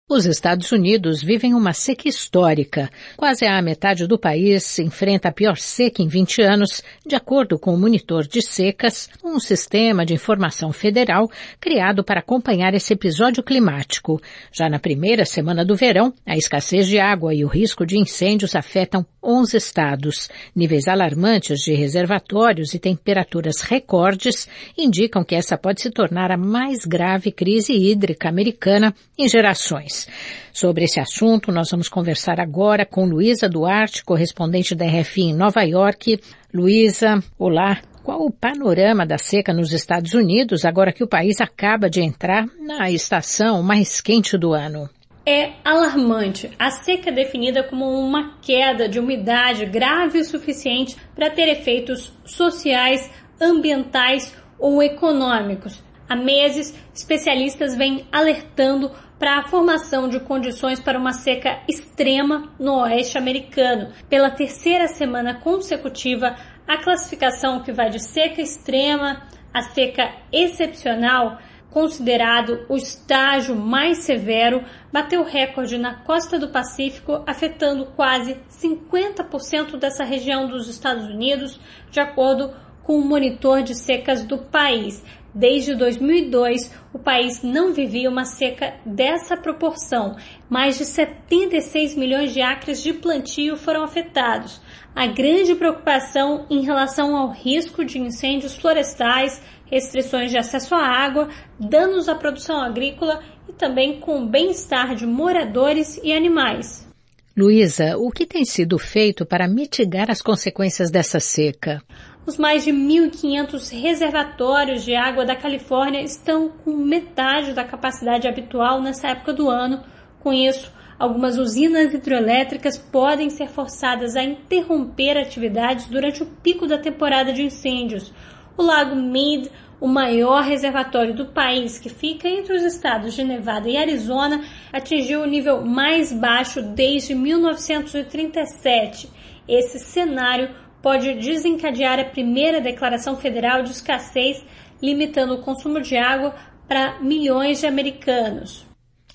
Os 0.10 0.26
Estados 0.26 0.74
Unidos 0.74 1.24
vivem 1.24 1.54
uma 1.54 1.72
seca 1.72 2.10
histórica. 2.10 2.90
Quase 3.16 3.46
a 3.46 3.62
metade 3.62 4.06
do 4.08 4.20
país 4.20 4.78
enfrenta 4.78 5.30
a 5.30 5.32
pior 5.32 5.56
seca 5.56 6.02
em 6.02 6.10
20 6.10 6.42
anos, 6.42 6.84
de 7.08 7.16
acordo 7.16 7.58
com 7.58 7.74
o 7.74 7.78
Monitor 7.78 8.28
de 8.28 8.42
Secas, 8.42 9.10
um 9.24 9.40
sistema 9.40 10.06
de 10.06 10.14
informação 10.14 10.74
federal 10.74 11.32
criado 11.62 12.04
para 12.04 12.20
acompanhar 12.20 12.74
esse 12.74 12.92
episódio 12.92 13.42
climático. 13.42 14.22
Já 14.52 14.70
na 14.70 14.80
primeira 14.80 15.24
semana 15.24 15.64
do 15.64 15.78
verão, 15.78 16.14
a 16.26 16.36
escassez 16.36 16.90
de 16.90 17.00
água 17.00 17.34
e 17.34 17.46
o 17.46 17.48
risco 17.48 17.86
de 17.86 17.98
incêndios 17.98 18.54
afetam 18.54 19.06
11 19.24 19.56
estados. 19.56 20.30
Níveis 20.56 20.88
alarmantes 20.88 21.60
de 21.60 21.74
reservatórios 21.74 22.74
e 22.74 22.80
temperaturas 22.80 23.62
recordes 23.62 24.48
indicam 24.78 25.24
que 25.24 25.36
essa 25.36 25.58
pode 25.58 25.82
se 25.82 25.92
tornar 25.92 26.32
a 26.32 26.38
mais 26.38 26.86
grave 26.86 27.32
crise 27.32 27.74
hídrica 27.74 28.30
americana 28.30 28.94
em 29.18 29.30
gerações. 29.30 30.08
Sobre 30.52 30.86
esse 30.86 31.00
assunto, 31.00 31.52
nós 31.52 31.70
vamos 31.70 31.88
conversar 31.88 32.40
agora 32.40 32.86
com 32.86 33.06
Luísa 33.06 33.48
Duarte, 33.48 34.04
correspondente 34.04 34.74
da 34.74 34.86
RFI 34.86 35.22
em 35.22 35.36
Nova 35.36 35.62
York. 35.64 36.20
Luísa, 36.54 37.24
olá. 37.38 37.80
Qual 38.04 38.26
o 38.26 38.32
panorama 38.32 39.06
da 39.06 39.20
seca 39.20 39.54
nos 39.54 39.72
Estados 39.72 40.16
Unidos 40.16 40.66
agora 40.66 40.92
que 40.92 41.04
o 41.04 41.08
país 41.08 41.40
acaba 41.40 41.88
de 41.88 42.02
entrar 42.02 42.48
na 42.60 42.90
estação 42.90 43.62
mais 43.62 44.02
quente 44.02 44.40
do 44.40 44.54
ano? 44.54 44.90
É 45.26 45.54
alarmante. 45.64 46.52
A 46.58 46.72
seca 46.72 47.10
é 47.10 47.14
definida 47.14 47.64
como 47.64 47.86
uma 47.86 48.38
queda 48.42 48.90
de 48.90 49.00
umidade 49.00 49.66
grave 49.66 50.20
o 50.20 50.26
suficiente 50.26 50.96
para 51.16 51.30
ter 51.30 51.48
efeitos 51.48 52.12
sociais, 52.26 53.10
ambientais 53.40 54.36
ou 54.58 54.82
econômicos. 54.82 55.82
Há 56.10 56.16
meses, 56.16 56.78
especialistas 56.94 57.76
vêm 57.76 58.06
alertando 58.12 58.92
para 59.18 59.40
a 59.40 59.48
formação 59.48 60.10
de 60.10 60.20
condições 60.20 60.80
para 60.80 61.00
uma 61.00 61.14
seca 61.14 61.62
extrema 61.68 62.52
no 62.60 62.82
oeste 62.82 63.18
americano. 63.18 63.94
Pela 64.10 64.32
terceira 64.32 64.88
semana 64.88 65.36
consecutiva, 65.36 66.36
a 66.68 66.78
classificação 66.78 67.62
que 67.62 67.72
vai 67.72 67.90
de 67.90 68.00
seca 68.00 68.42
extrema 68.42 69.22
a 69.54 69.62
seca 69.62 70.10
excepcional 70.32 71.38
considerado 71.72 72.66
o 72.70 72.76
estágio 72.76 73.56
mais 73.56 74.00
severo, 74.00 74.64
bateu 74.92 75.24
recorde 75.24 75.78
na 75.78 75.96
costa 76.04 76.38
do 76.38 76.50
Pacífico, 76.50 77.24
afetando 77.26 77.88
quase 77.96 78.38
50% 78.50 79.78
dessa 79.78 80.04
região 80.04 80.48
dos 80.48 80.68
Estados 80.68 81.06
Unidos, 81.06 81.60
de 81.90 82.00
acordo 82.00 82.54
com 82.84 82.98
o 82.98 83.06
monitor 83.06 83.64
de 83.64 83.74
secas 83.74 84.24
do 84.24 84.38
país. 84.38 85.04
Desde 85.34 85.74
2002, 85.74 86.74
o 86.94 87.00
país 87.00 87.42
não 87.42 87.74
vivia 87.74 88.10
uma 88.10 88.26
seca 88.26 88.74
dessa 88.86 89.38
proporção. 89.38 90.18
Mais 90.50 90.78
de 90.78 90.84
76 90.84 91.96
milhões 91.96 92.34
de 92.34 92.42
acres 92.42 92.84
de 92.84 92.92
plantio 92.92 93.56
foram 93.56 93.82
afetados. 93.82 94.60
A 94.94 95.08
grande 95.08 95.56
preocupação 95.56 96.46
em 96.50 96.66
relação 96.66 97.16
ao 97.16 97.32
risco 97.32 97.86
de 97.86 97.98
incêndios 97.98 98.58
florestais 98.58 99.42
restrições 99.72 100.30
de 100.30 100.38
acesso 100.38 100.76
à 100.76 100.86
água, 100.86 101.30
danos 101.58 102.10
à 102.10 102.16
produção 102.16 102.62
agrícola 102.62 103.24
e 103.48 103.54
também 103.54 104.00
com 104.00 104.22
o 104.22 104.28
bem-estar 104.28 104.94
de 104.94 105.08
moradores 105.08 106.00
e 106.04 106.12
animais. 106.12 106.88
Luísa, 107.36 107.98
o 107.98 108.12
que 108.12 108.26
tem 108.26 108.44
sido 108.44 108.78
feito 108.78 109.26
para 109.26 109.48
mitigar 109.48 110.12
as 110.12 110.22
consequências 110.22 110.92
dessa 110.92 111.18
seca? 111.20 111.82
Os 112.26 112.38
mais 112.38 112.66
de 112.66 112.72
1.500 112.72 113.72
reservatórios 113.72 114.84
de 114.84 114.94
água 114.94 115.26
da 115.26 115.36
Califórnia 115.36 116.02
estão 116.02 116.50
com 116.50 116.76
metade 116.76 117.54
da 117.54 117.64
capacidade 117.64 118.28
habitual 118.28 118.82
nessa 118.82 119.08
época 119.08 119.34
do 119.34 119.50
ano. 119.50 119.82
Com 120.20 120.32
isso, 120.34 120.72
algumas 121.00 121.38
usinas 121.38 121.94
hidrelétricas 121.94 122.78
podem 122.78 123.30
ser 123.30 123.48
forçadas 123.48 124.16
a 124.16 124.24
interromper 124.24 125.18
atividades 125.18 125.88
durante 125.88 126.22
o 126.22 126.28
pico 126.28 126.68
da 126.68 126.78
temporada 126.78 127.34
de 127.34 127.42
incêndios. 127.44 128.14
O 128.58 128.64
Lago 128.64 128.96
Mead, 128.96 129.50
o 129.80 129.88
maior 129.88 130.44
reservatório 130.44 131.16
do 131.16 131.26
país, 131.28 131.80
que 131.80 131.90
fica 131.90 132.28
entre 132.28 132.54
os 132.54 132.64
estados 132.64 133.14
de 133.14 133.24
Nevada 133.24 133.68
e 133.70 133.78
Arizona, 133.78 134.44
atingiu 134.72 135.22
o 135.22 135.28
nível 135.28 135.66
mais 135.66 136.14
baixo 136.14 136.62
desde 136.62 137.16
1937. 137.16 139.10
Esse 139.48 139.80
cenário 139.80 140.54
pode 140.82 141.14
desencadear 141.16 142.00
a 142.00 142.06
primeira 142.06 142.62
declaração 142.62 143.16
federal 143.16 143.64
de 143.64 143.72
escassez, 143.72 144.44
limitando 144.82 145.36
o 145.36 145.42
consumo 145.42 145.82
de 145.82 145.96
água 145.98 146.36
para 146.68 147.00
milhões 147.02 147.60
de 147.60 147.68
americanos. 147.68 148.66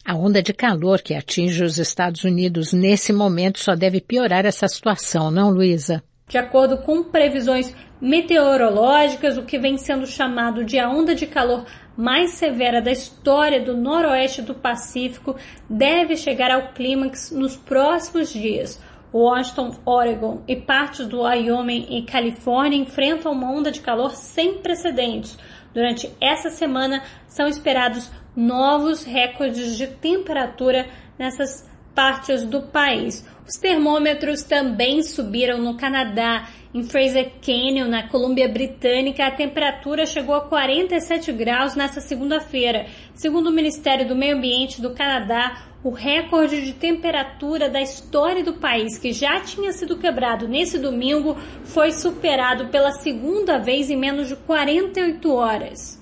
A 0.04 0.14
onda 0.14 0.40
de 0.40 0.52
calor 0.52 1.02
que 1.02 1.14
atinge 1.14 1.64
os 1.64 1.78
Estados 1.78 2.22
Unidos 2.22 2.72
nesse 2.72 3.12
momento 3.12 3.58
só 3.58 3.74
deve 3.74 4.00
piorar 4.00 4.46
essa 4.46 4.68
situação, 4.68 5.32
não, 5.32 5.50
Luísa? 5.50 6.02
De 6.28 6.38
acordo 6.38 6.78
com 6.78 7.02
previsões 7.02 7.74
meteorológicas, 8.00 9.38
o 9.38 9.44
que 9.44 9.58
vem 9.58 9.78
sendo 9.78 10.06
chamado 10.06 10.64
de 10.64 10.78
a 10.78 10.88
onda 10.88 11.14
de 11.14 11.26
calor 11.26 11.64
mais 11.96 12.32
severa 12.32 12.82
da 12.82 12.92
história 12.92 13.60
do 13.60 13.76
noroeste 13.76 14.42
do 14.42 14.54
Pacífico 14.54 15.36
deve 15.68 16.16
chegar 16.16 16.50
ao 16.50 16.72
clímax 16.72 17.30
nos 17.30 17.56
próximos 17.56 18.32
dias. 18.32 18.80
Washington, 19.12 19.74
Oregon 19.86 20.42
e 20.46 20.56
partes 20.56 21.06
do 21.06 21.22
Wyoming 21.22 21.86
e 21.88 22.02
Califórnia 22.02 22.78
enfrentam 22.78 23.32
uma 23.32 23.50
onda 23.50 23.70
de 23.70 23.80
calor 23.80 24.10
sem 24.10 24.58
precedentes. 24.58 25.38
Durante 25.72 26.10
essa 26.20 26.50
semana 26.50 27.02
são 27.26 27.46
esperados 27.46 28.10
novos 28.34 29.04
recordes 29.04 29.76
de 29.76 29.86
temperatura 29.86 30.86
nessas 31.18 31.66
partes 31.94 32.44
do 32.44 32.62
país. 32.62 33.26
Os 33.48 33.54
termômetros 33.54 34.42
também 34.42 35.02
subiram 35.04 35.58
no 35.58 35.76
Canadá. 35.76 36.48
Em 36.74 36.82
Fraser 36.82 37.30
Canyon, 37.40 37.86
na 37.86 38.08
Colômbia 38.08 38.48
Britânica, 38.48 39.24
a 39.24 39.30
temperatura 39.30 40.04
chegou 40.04 40.34
a 40.34 40.40
47 40.40 41.32
graus 41.32 41.76
nesta 41.76 42.00
segunda-feira. 42.00 42.86
Segundo 43.14 43.46
o 43.46 43.52
Ministério 43.52 44.06
do 44.06 44.16
Meio 44.16 44.36
Ambiente 44.36 44.82
do 44.82 44.92
Canadá, 44.92 45.62
o 45.84 45.90
recorde 45.90 46.60
de 46.60 46.72
temperatura 46.72 47.70
da 47.70 47.80
história 47.80 48.42
do 48.42 48.54
país, 48.54 48.98
que 48.98 49.12
já 49.12 49.38
tinha 49.38 49.72
sido 49.72 49.96
quebrado 49.96 50.48
nesse 50.48 50.76
domingo, 50.76 51.36
foi 51.62 51.92
superado 51.92 52.66
pela 52.66 52.90
segunda 52.90 53.58
vez 53.58 53.88
em 53.88 53.96
menos 53.96 54.26
de 54.26 54.34
48 54.34 55.32
horas. 55.32 55.95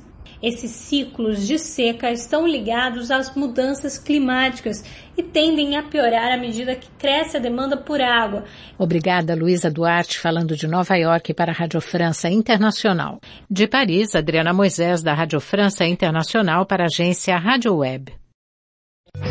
Esses 0.45 0.72
ciclos 0.72 1.47
de 1.47 1.59
seca 1.59 2.12
estão 2.12 2.47
ligados 2.47 3.11
às 3.11 3.34
mudanças 3.34 3.97
climáticas 3.97 4.84
e 5.16 5.22
tendem 5.22 5.78
a 5.78 5.82
piorar 5.82 6.34
à 6.34 6.36
medida 6.36 6.74
que 6.74 6.86
cresce 6.99 7.38
a 7.38 7.40
demanda 7.40 7.78
por 7.78 7.99
água. 7.99 8.45
Obrigada, 8.76 9.34
Luísa 9.34 9.70
Duarte, 9.70 10.18
falando 10.18 10.55
de 10.55 10.66
Nova 10.66 10.97
York 10.97 11.32
para 11.32 11.51
a 11.51 11.55
Rádio 11.55 11.80
França 11.80 12.28
Internacional. 12.28 13.20
De 13.51 13.66
Paris, 13.66 14.14
Adriana 14.14 14.53
Moisés, 14.53 15.03
da 15.03 15.14
Rádio 15.14 15.40
França 15.40 15.86
Internacional 15.86 16.66
para 16.66 16.82
a 16.82 16.88
agência 16.88 17.38
Rádio 17.38 17.76
Web. 17.76 18.12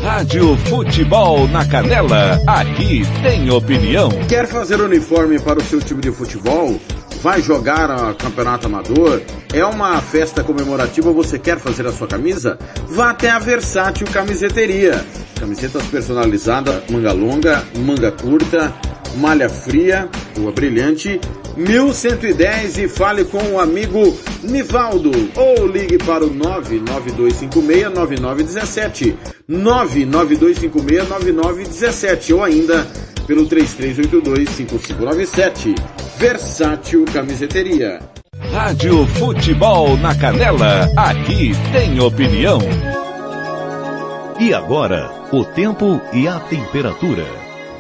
Rádio 0.02 0.56
Futebol 0.58 1.48
na 1.50 1.68
Canela, 1.68 2.40
aqui 2.48 3.02
tem 3.22 3.52
opinião. 3.52 4.10
Quer 4.30 4.48
fazer 4.48 4.82
uniforme 4.82 5.40
para 5.40 5.60
o 5.60 5.64
seu 5.64 5.80
time 5.80 6.02
de 6.02 6.12
futebol? 6.12 6.80
Vai 7.24 7.42
jogar 7.42 7.90
a 7.90 8.14
campeonato 8.14 8.68
amador, 8.68 9.22
é 9.54 9.64
uma 9.64 10.02
festa 10.02 10.44
comemorativa, 10.44 11.10
você 11.14 11.40
quer 11.40 11.58
fazer 11.58 11.88
a 11.88 11.94
sua 11.94 12.06
camisa? 12.06 12.60
Vá 12.90 13.12
até 13.12 13.30
a 13.30 13.40
Versátil 13.40 14.06
Camiseteria. 14.08 15.02
Camisetas 15.40 15.86
personalizadas, 15.86 16.84
manga 16.90 17.14
longa, 17.14 17.64
manga 17.78 18.12
curta, 18.12 18.74
malha 19.16 19.48
fria, 19.48 20.10
rua 20.38 20.52
brilhante, 20.52 21.22
1110 21.56 22.80
e 22.80 22.90
fale 22.90 23.24
com 23.24 23.54
o 23.54 23.60
amigo 23.60 24.20
Nivaldo 24.44 25.12
ou 25.38 25.66
ligue 25.66 25.98
para 26.00 26.26
o 26.26 26.30
992569917 26.30 29.16
992569917 29.50 32.36
ou 32.36 32.44
ainda 32.44 32.86
pelo 33.26 33.48
33825597 33.48 35.76
Versátil 36.18 37.06
Camiseteria. 37.06 38.02
Rádio 38.52 39.06
Futebol 39.08 39.98
na 39.98 40.14
Canela, 40.16 40.88
aqui 40.96 41.54
tem 41.72 42.00
opinião. 42.00 42.60
E 44.40 44.54
agora, 44.54 45.12
o 45.32 45.44
tempo 45.44 46.00
e 46.12 46.28
a 46.28 46.40
temperatura. 46.40 47.26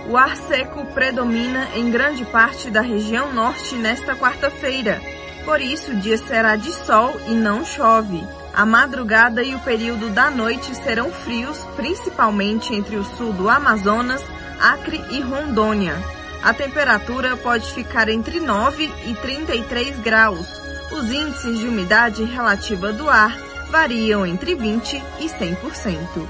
O 0.10 0.18
ar 0.18 0.36
seco 0.36 0.86
predomina 0.88 1.68
em 1.76 1.91
grande 1.91 2.26
parte 2.26 2.70
da 2.70 2.82
região 2.82 3.34
norte 3.34 3.76
nesta 3.76 4.16
quarta-feira. 4.16 5.02
Por 5.46 5.62
isso, 5.62 5.91
o 5.91 5.96
dia 5.96 6.18
será 6.18 6.56
de 6.56 6.72
sol 6.72 7.16
e 7.28 7.32
não 7.32 7.66
chove. 7.66 8.24
A 8.54 8.66
madrugada 8.66 9.44
e 9.44 9.56
o 9.56 9.60
período 9.60 10.10
da 10.10 10.30
noite 10.30 10.76
serão 10.76 11.12
frios, 11.12 11.58
principalmente 11.76 12.74
entre 12.74 12.98
o 12.98 13.04
sul 13.04 13.34
do 13.34 13.50
Amazonas, 13.50 14.24
Acre 14.60 15.04
e 15.12 15.22
Rondônia. 15.22 15.95
A 16.43 16.54
temperatura 16.54 17.38
pode 17.38 17.72
ficar 17.74 18.10
entre 18.10 18.39
9 18.39 18.91
e 19.06 19.16
33 19.16 19.99
graus. 19.99 20.62
Os 20.91 21.12
índices 21.12 21.60
de 21.60 21.68
umidade 21.68 22.24
relativa 22.24 22.91
do 22.91 23.10
ar 23.10 23.38
variam 23.70 24.26
entre 24.26 24.54
20 24.56 25.01
e 25.20 25.26
100%. 25.26 26.28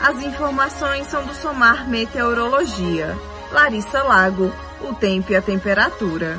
As 0.00 0.22
informações 0.22 1.06
são 1.06 1.24
do 1.24 1.34
Somar 1.34 1.88
Meteorologia. 1.88 3.16
Larissa 3.50 4.02
Lago, 4.02 4.52
o 4.82 4.94
tempo 4.94 5.32
e 5.32 5.36
a 5.36 5.42
temperatura. 5.42 6.38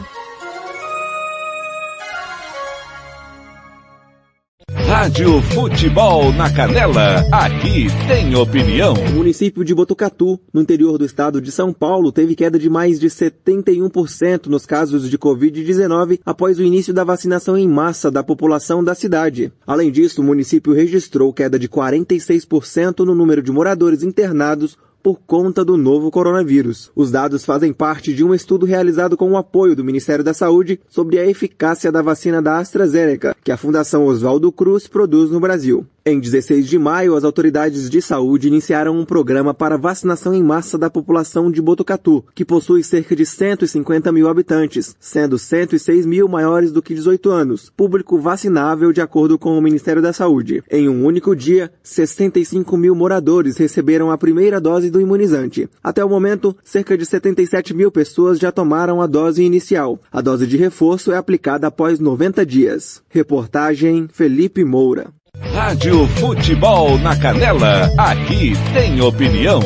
Rádio 5.05 5.39
Futebol 5.39 6.33
na 6.33 6.51
Canela, 6.51 7.23
aqui 7.31 7.85
tem 8.07 8.35
opinião. 8.35 8.95
O 8.95 9.11
município 9.11 9.63
de 9.63 9.71
Botucatu, 9.71 10.39
no 10.51 10.59
interior 10.59 10.97
do 10.97 11.05
estado 11.05 11.39
de 11.39 11.51
São 11.51 11.71
Paulo, 11.71 12.11
teve 12.11 12.33
queda 12.33 12.57
de 12.57 12.71
mais 12.71 12.99
de 12.99 13.07
71% 13.07 14.47
nos 14.47 14.65
casos 14.65 15.07
de 15.07 15.15
Covid-19 15.15 16.21
após 16.25 16.57
o 16.57 16.63
início 16.63 16.91
da 16.91 17.03
vacinação 17.03 17.55
em 17.55 17.67
massa 17.67 18.09
da 18.09 18.23
população 18.23 18.83
da 18.83 18.95
cidade. 18.95 19.53
Além 19.67 19.91
disso, 19.91 20.21
o 20.21 20.25
município 20.25 20.73
registrou 20.73 21.31
queda 21.31 21.59
de 21.59 21.69
46% 21.69 23.05
no 23.05 23.13
número 23.13 23.43
de 23.43 23.51
moradores 23.51 24.01
internados 24.01 24.75
por 25.05 25.19
conta 25.27 25.63
do 25.63 25.77
novo 25.77 26.09
coronavírus. 26.09 26.91
Os 26.95 27.11
dados 27.11 27.45
fazem 27.45 27.71
parte 27.71 28.11
de 28.11 28.23
um 28.23 28.33
estudo 28.33 28.65
realizado 28.65 29.15
com 29.15 29.29
o 29.29 29.37
apoio 29.37 29.75
do 29.75 29.83
Ministério 29.83 30.23
da 30.23 30.33
Saúde 30.33 30.79
sobre 30.89 31.19
a 31.19 31.27
eficácia 31.27 31.91
da 31.91 32.01
vacina 32.01 32.41
da 32.41 32.57
AstraZeneca, 32.57 33.35
que 33.43 33.51
a 33.51 33.57
Fundação 33.57 34.07
Oswaldo 34.07 34.51
Cruz 34.51 34.87
produz 34.87 35.29
no 35.29 35.39
Brasil. 35.39 35.85
Em 36.07 36.19
16 36.19 36.67
de 36.67 36.77
maio, 36.77 37.15
as 37.15 37.23
autoridades 37.23 37.89
de 37.89 37.99
saúde 37.99 38.47
iniciaram 38.47 38.95
um 38.95 39.03
programa 39.03 39.55
para 39.55 39.75
vacinação 39.75 40.35
em 40.35 40.43
massa 40.43 40.77
da 40.77 40.87
população 40.87 41.49
de 41.49 41.59
Botucatu, 41.59 42.23
que 42.35 42.45
possui 42.45 42.83
cerca 42.83 43.15
de 43.15 43.25
150 43.25 44.11
mil 44.11 44.29
habitantes, 44.29 44.95
sendo 44.99 45.39
106 45.39 46.05
mil 46.05 46.27
maiores 46.27 46.71
do 46.71 46.79
que 46.79 46.93
18 46.93 47.31
anos, 47.31 47.71
público 47.75 48.19
vacinável 48.19 48.93
de 48.93 49.01
acordo 49.01 49.39
com 49.39 49.57
o 49.57 49.61
Ministério 49.61 49.99
da 49.99 50.13
Saúde. 50.13 50.61
Em 50.69 50.87
um 50.87 51.03
único 51.03 51.35
dia, 51.35 51.71
65 51.81 52.77
mil 52.77 52.93
moradores 52.93 53.57
receberam 53.57 54.11
a 54.11 54.17
primeira 54.17 54.61
dose 54.61 54.91
do 54.91 55.01
imunizante. 55.01 55.67
Até 55.83 56.05
o 56.05 56.09
momento, 56.09 56.55
cerca 56.63 56.95
de 56.95 57.03
77 57.03 57.73
mil 57.73 57.89
pessoas 57.91 58.37
já 58.37 58.51
tomaram 58.51 59.01
a 59.01 59.07
dose 59.07 59.41
inicial. 59.41 59.99
A 60.11 60.21
dose 60.21 60.45
de 60.45 60.55
reforço 60.55 61.11
é 61.11 61.17
aplicada 61.17 61.65
após 61.65 61.99
90 61.99 62.45
dias. 62.45 63.01
Reportagem 63.09 64.07
Felipe 64.13 64.63
Moura. 64.63 65.11
Rádio 65.41 66.07
Futebol 66.07 66.97
na 66.99 67.15
Canela, 67.15 67.91
aqui 67.97 68.53
tem 68.73 69.01
opinião. 69.01 69.59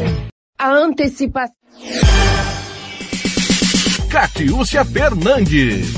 A 0.57 0.71
antecipação. 0.71 1.55
Catiúcia 4.09 4.83
Fernandes. 4.83 5.93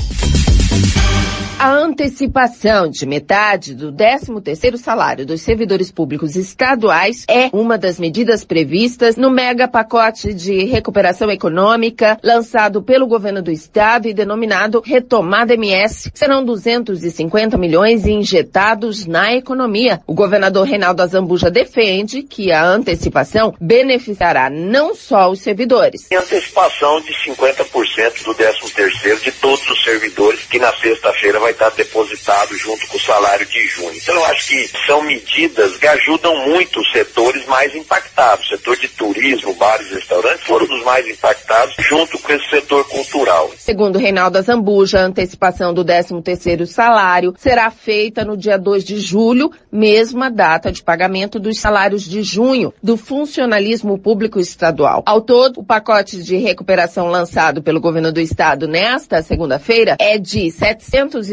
A 1.58 1.70
antecipação 1.70 2.90
de 2.90 3.06
metade 3.06 3.74
do 3.74 3.92
13º 3.92 4.76
salário 4.76 5.24
dos 5.24 5.42
servidores 5.42 5.92
públicos 5.92 6.34
estaduais 6.34 7.24
é 7.28 7.50
uma 7.52 7.78
das 7.78 8.00
medidas 8.00 8.44
previstas 8.44 9.16
no 9.16 9.30
mega 9.30 9.68
pacote 9.68 10.34
de 10.34 10.64
recuperação 10.64 11.30
econômica 11.30 12.18
lançado 12.22 12.82
pelo 12.82 13.06
governo 13.06 13.40
do 13.40 13.52
estado 13.52 14.08
e 14.08 14.14
denominado 14.14 14.82
Retomada 14.84 15.54
MS. 15.54 16.10
Serão 16.12 16.44
250 16.44 17.56
milhões 17.56 18.06
injetados 18.06 19.06
na 19.06 19.32
economia. 19.34 20.00
O 20.06 20.14
governador 20.14 20.66
Reinaldo 20.66 21.02
Azambuja 21.02 21.50
defende 21.50 22.22
que 22.22 22.50
a 22.50 22.64
antecipação 22.64 23.54
beneficiará 23.60 24.50
não 24.50 24.96
só 24.96 25.30
os 25.30 25.40
servidores. 25.40 26.08
Tem 26.08 26.18
antecipação 26.18 27.00
de 27.00 27.12
50% 27.12 28.24
do 28.24 28.34
13º 28.34 29.22
de 29.22 29.32
todos 29.32 29.68
os 29.70 29.84
servidores 29.84 30.40
que 30.46 30.58
na 30.58 30.72
sexta-feira 30.72 31.38
vai 31.42 31.52
estar 31.52 31.70
depositado 31.70 32.56
junto 32.56 32.86
com 32.86 32.96
o 32.96 33.00
salário 33.00 33.44
de 33.46 33.66
junho. 33.66 33.96
Então 33.96 34.14
eu 34.14 34.24
acho 34.26 34.48
que 34.48 34.70
são 34.86 35.02
medidas 35.02 35.76
que 35.76 35.86
ajudam 35.86 36.48
muito 36.48 36.80
os 36.80 36.90
setores 36.92 37.44
mais 37.46 37.74
impactados. 37.74 38.46
O 38.46 38.48
setor 38.56 38.76
de 38.76 38.88
turismo, 38.88 39.54
bares 39.54 39.90
e 39.90 39.94
restaurantes 39.94 40.44
foram 40.46 40.66
dos 40.66 40.82
mais 40.84 41.06
impactados 41.06 41.74
junto 41.78 42.18
com 42.18 42.32
esse 42.32 42.48
setor 42.48 42.84
cultural. 42.88 43.50
Segundo 43.58 43.98
Reinaldo 43.98 44.38
Azambuja, 44.38 45.00
a 45.00 45.04
antecipação 45.04 45.74
do 45.74 45.84
13º 45.84 46.66
salário 46.66 47.34
será 47.36 47.70
feita 47.70 48.24
no 48.24 48.36
dia 48.36 48.56
2 48.56 48.84
de 48.84 48.98
julho, 48.98 49.50
mesma 49.70 50.30
data 50.30 50.70
de 50.70 50.82
pagamento 50.82 51.38
dos 51.40 51.58
salários 51.58 52.02
de 52.02 52.22
junho 52.22 52.72
do 52.82 52.96
funcionalismo 52.96 53.98
público 53.98 54.38
estadual. 54.38 55.02
Ao 55.04 55.20
todo, 55.20 55.60
o 55.60 55.64
pacote 55.64 56.22
de 56.22 56.36
recuperação 56.36 57.08
lançado 57.08 57.62
pelo 57.62 57.80
governo 57.80 58.12
do 58.12 58.20
estado 58.20 58.68
nesta 58.68 59.22
segunda-feira 59.22 59.96
é 59.98 60.18
de 60.18 60.50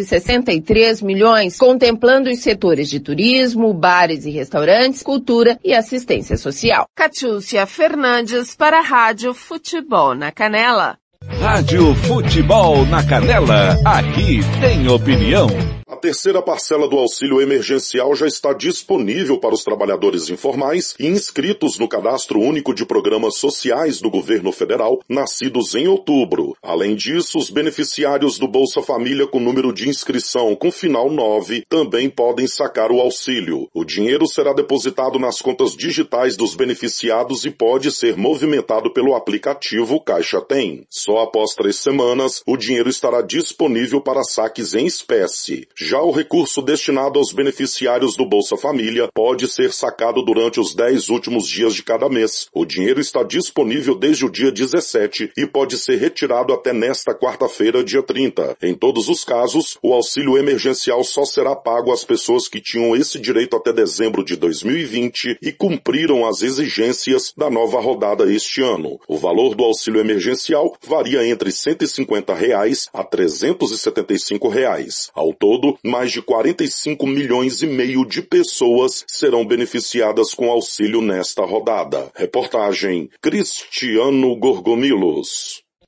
763 0.03 1.01
milhões, 1.01 1.57
contemplando 1.57 2.29
os 2.29 2.39
setores 2.39 2.89
de 2.89 2.99
turismo, 2.99 3.73
bares 3.73 4.25
e 4.25 4.29
restaurantes, 4.29 5.03
cultura 5.03 5.59
e 5.63 5.73
assistência 5.73 6.37
social. 6.37 6.87
Catiúcia 6.95 7.65
Fernandes 7.65 8.55
para 8.55 8.79
a 8.79 8.83
Rádio 8.83 9.33
Futebol 9.33 10.15
na 10.15 10.31
Canela. 10.31 10.97
Rádio 11.41 11.95
Futebol 11.95 12.85
na 12.85 13.01
Canela, 13.01 13.77
aqui 13.85 14.41
tem 14.59 14.89
opinião. 14.89 15.47
A 15.87 15.95
terceira 15.95 16.39
parcela 16.39 16.87
do 16.87 16.97
auxílio 16.99 17.41
emergencial 17.41 18.13
já 18.13 18.27
está 18.27 18.53
disponível 18.53 19.39
para 19.39 19.55
os 19.55 19.63
trabalhadores 19.63 20.29
informais 20.29 20.93
e 20.99 21.07
inscritos 21.07 21.79
no 21.79 21.87
Cadastro 21.87 22.39
Único 22.39 22.75
de 22.75 22.85
Programas 22.85 23.37
Sociais 23.37 23.99
do 23.99 24.09
Governo 24.09 24.51
Federal, 24.51 24.99
nascidos 25.09 25.73
em 25.73 25.87
outubro. 25.87 26.55
Além 26.61 26.95
disso, 26.95 27.39
os 27.39 27.49
beneficiários 27.49 28.37
do 28.37 28.47
Bolsa 28.47 28.83
Família 28.83 29.25
com 29.25 29.39
número 29.39 29.73
de 29.73 29.89
inscrição 29.89 30.55
com 30.55 30.71
final 30.71 31.09
9 31.09 31.65
também 31.67 32.07
podem 32.07 32.45
sacar 32.45 32.91
o 32.91 32.99
auxílio. 33.01 33.67
O 33.73 33.83
dinheiro 33.83 34.27
será 34.27 34.53
depositado 34.53 35.17
nas 35.17 35.41
contas 35.41 35.75
digitais 35.75 36.37
dos 36.37 36.53
beneficiados 36.53 37.45
e 37.45 37.49
pode 37.49 37.91
ser 37.91 38.15
movimentado 38.15 38.93
pelo 38.93 39.15
aplicativo 39.15 39.99
Caixa 39.99 40.39
Tem. 40.39 40.85
Só 40.87 41.17
após 41.29 41.53
três 41.53 41.77
semanas, 41.77 42.41
o 42.47 42.57
dinheiro 42.57 42.89
estará 42.89 43.21
disponível 43.21 44.01
para 44.01 44.23
saques 44.23 44.73
em 44.73 44.87
espécie. 44.87 45.67
Já 45.77 46.01
o 46.01 46.09
recurso 46.09 46.59
destinado 46.59 47.19
aos 47.19 47.31
beneficiários 47.31 48.15
do 48.15 48.25
Bolsa 48.25 48.57
Família 48.57 49.07
pode 49.13 49.47
ser 49.47 49.71
sacado 49.71 50.23
durante 50.23 50.59
os 50.59 50.73
10 50.73 51.09
últimos 51.09 51.47
dias 51.47 51.75
de 51.75 51.83
cada 51.83 52.09
mês. 52.09 52.47
O 52.51 52.65
dinheiro 52.65 52.99
está 52.99 53.21
disponível 53.21 53.93
desde 53.93 54.25
o 54.25 54.31
dia 54.31 54.51
17 54.51 55.31
e 55.37 55.45
pode 55.45 55.77
ser 55.77 55.97
retirado 55.97 56.51
até 56.51 56.73
nesta 56.73 57.13
quarta-feira, 57.13 57.83
dia 57.83 58.01
30. 58.01 58.57
Em 58.63 58.73
todos 58.73 59.07
os 59.07 59.23
casos, 59.23 59.77
o 59.83 59.93
auxílio 59.93 60.35
emergencial 60.35 61.03
só 61.03 61.25
será 61.25 61.55
pago 61.55 61.93
às 61.93 62.03
pessoas 62.03 62.47
que 62.47 62.59
tinham 62.59 62.95
esse 62.95 63.19
direito 63.19 63.55
até 63.55 63.71
dezembro 63.71 64.25
de 64.25 64.35
2020 64.35 65.37
e 65.43 65.51
cumpriram 65.51 66.27
as 66.27 66.41
exigências 66.41 67.31
da 67.37 67.51
nova 67.51 67.79
rodada 67.79 68.31
este 68.33 68.63
ano. 68.63 68.99
O 69.07 69.17
valor 69.17 69.53
do 69.53 69.63
auxílio 69.63 70.01
emergencial 70.01 70.75
varia 70.81 71.18
entre 71.25 71.51
150 71.51 72.33
reais 72.33 72.89
a 72.93 73.03
375 73.03 74.47
reais. 74.47 75.09
Ao 75.13 75.33
todo, 75.33 75.77
mais 75.83 76.11
de 76.11 76.21
45 76.21 77.05
milhões 77.07 77.61
e 77.61 77.67
meio 77.67 78.05
de 78.05 78.21
pessoas 78.21 79.03
serão 79.07 79.45
beneficiadas 79.45 80.33
com 80.33 80.49
auxílio 80.49 81.01
nesta 81.01 81.43
rodada. 81.45 82.11
Reportagem 82.15 83.09
Cristiano 83.21 84.35
Gorgomilos. 84.35 85.68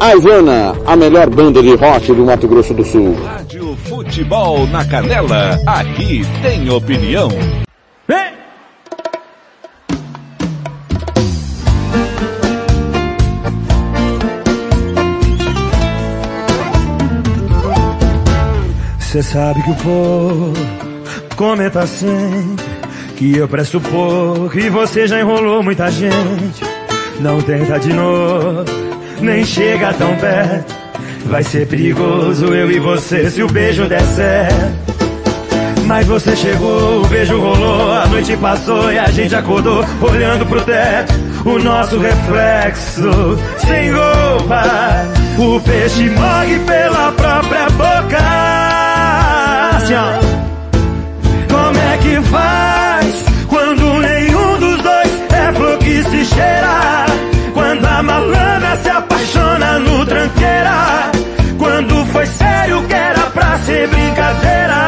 A 0.00 0.14
Ivana, 0.14 0.76
a 0.86 0.94
melhor 0.94 1.28
banda 1.28 1.60
de 1.60 1.74
rock 1.74 2.12
do 2.12 2.24
Mato 2.24 2.46
Grosso 2.46 2.72
do 2.72 2.84
Sul. 2.84 3.16
Rádio 3.24 3.76
Futebol 3.88 4.64
na 4.68 4.84
Canela, 4.84 5.58
aqui 5.66 6.22
tem 6.40 6.70
opinião. 6.70 7.28
Vem! 8.06 8.32
Cê 19.00 19.22
sabe 19.22 19.62
que 19.64 19.70
o 19.70 19.74
povo 19.74 20.52
comenta 21.36 21.84
sempre 21.88 22.64
que 23.16 23.36
eu 23.36 23.48
presto 23.48 23.80
pouco 23.80 24.56
e 24.56 24.70
você 24.70 25.08
já 25.08 25.18
enrolou 25.18 25.60
muita 25.60 25.90
gente. 25.90 26.62
Não 27.20 27.42
tenta 27.42 27.80
de 27.80 27.92
novo, 27.92 28.64
nem 29.20 29.44
chega 29.44 29.92
tão 29.92 30.14
perto. 30.16 30.74
Vai 31.26 31.42
ser 31.42 31.66
perigoso 31.66 32.46
eu 32.54 32.70
e 32.70 32.78
você 32.78 33.30
se 33.30 33.42
o 33.42 33.48
beijo 33.48 33.86
der 33.86 34.02
certo. 34.02 34.88
Mas 35.86 36.06
você 36.06 36.36
chegou, 36.36 37.02
o 37.02 37.06
beijo 37.06 37.40
rolou, 37.40 37.92
a 37.92 38.06
noite 38.06 38.36
passou 38.36 38.92
e 38.92 38.98
a 38.98 39.06
gente 39.06 39.34
acordou 39.34 39.84
olhando 40.02 40.44
pro 40.46 40.60
teto. 40.60 41.14
O 41.44 41.58
nosso 41.58 41.98
reflexo, 41.98 43.38
sem 43.58 43.90
roupa, 43.90 45.06
o 45.38 45.60
peixe 45.60 46.10
morre 46.10 46.58
pela 46.66 47.12
própria 47.12 47.70
boca. 47.70 48.18
Assim. 49.76 49.94
Como 51.48 51.78
é 51.78 51.98
que 51.98 52.20
faz 52.28 52.67
malandra 58.68 58.76
se 58.76 58.90
apaixona 58.90 59.78
no 59.78 60.06
tranqueira? 60.06 61.10
Quando 61.58 62.06
foi 62.06 62.26
sério 62.26 62.82
que 62.86 62.94
era 62.94 63.20
pra 63.30 63.58
ser 63.58 63.88
brincadeira? 63.88 64.80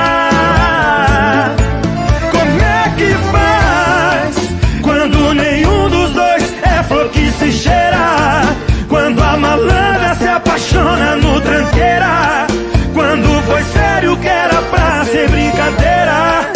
Como 2.30 2.60
é 2.60 2.94
que 2.96 3.14
faz 3.32 4.82
quando 4.82 5.34
nenhum 5.34 5.88
dos 5.88 6.10
dois 6.10 6.54
é 6.62 6.82
flor 6.84 7.08
que 7.08 7.30
se 7.32 7.52
cheira? 7.52 8.42
Quando 8.88 9.22
a 9.22 9.36
malandra 9.36 10.14
se 10.16 10.28
apaixona 10.28 11.16
no 11.16 11.40
tranqueira? 11.40 12.46
Quando 12.92 13.42
foi 13.46 13.62
sério 13.64 14.16
que 14.16 14.28
era 14.28 14.62
pra 14.62 15.04
ser 15.06 15.28
brincadeira? 15.30 16.50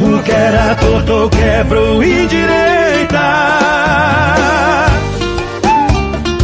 O 0.00 0.22
que 0.22 0.32
era 0.32 0.74
torto 0.76 1.30
quebrou 1.36 2.02
indireita. 2.02 2.79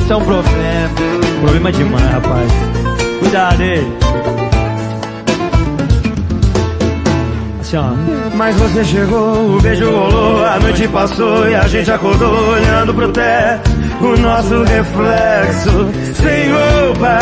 Isso 0.06 0.12
é 0.12 0.16
um 0.18 0.24
problema. 0.24 0.90
Problema 1.40 1.72
demais, 1.72 2.10
rapaz. 2.12 2.52
Cuidado 3.18 3.60
aí. 3.60 3.92
Assim, 7.60 7.76
ó. 7.76 7.90
Mas 8.36 8.54
você 8.54 8.84
chegou, 8.84 9.56
o 9.56 9.60
beijo 9.60 9.90
rolou, 9.90 10.46
a 10.46 10.60
noite 10.60 10.86
passou 10.86 11.48
e 11.48 11.56
a 11.56 11.66
gente 11.66 11.90
acordou 11.90 12.50
olhando 12.50 12.94
pro 12.94 13.08
teto. 13.08 13.70
O 14.00 14.16
nosso 14.20 14.62
reflexo, 14.62 15.90
sem 16.14 16.52
roupa, 16.52 17.18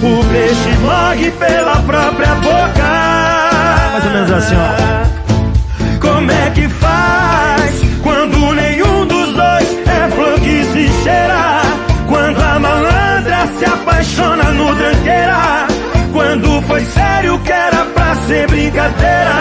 o 0.00 0.24
peixe 0.32 0.78
morre 0.82 1.30
pela 1.32 1.74
própria 1.82 2.34
boca. 2.36 3.90
Mais 3.90 4.04
ou 4.04 4.10
menos 4.12 4.30
assim, 4.30 4.54
ó. 4.54 5.98
Como 5.98 6.30
é 6.30 6.50
que 6.50 6.68
faz 6.68 7.80
quando 8.00 8.54
nenhum 8.54 9.06
dos 9.06 9.34
dois 9.34 9.88
é 9.88 10.08
flor 10.12 10.38
que 10.38 10.64
se 10.66 11.02
cheira? 11.02 11.35
Se 13.58 13.64
apaixona 13.64 14.44
no 14.52 14.74
tranqueira? 14.76 15.66
Quando 16.12 16.62
foi 16.62 16.84
sério 16.84 17.38
que 17.40 17.52
era 17.52 17.84
pra 17.86 18.14
ser 18.26 18.46
brincadeira? 18.48 19.36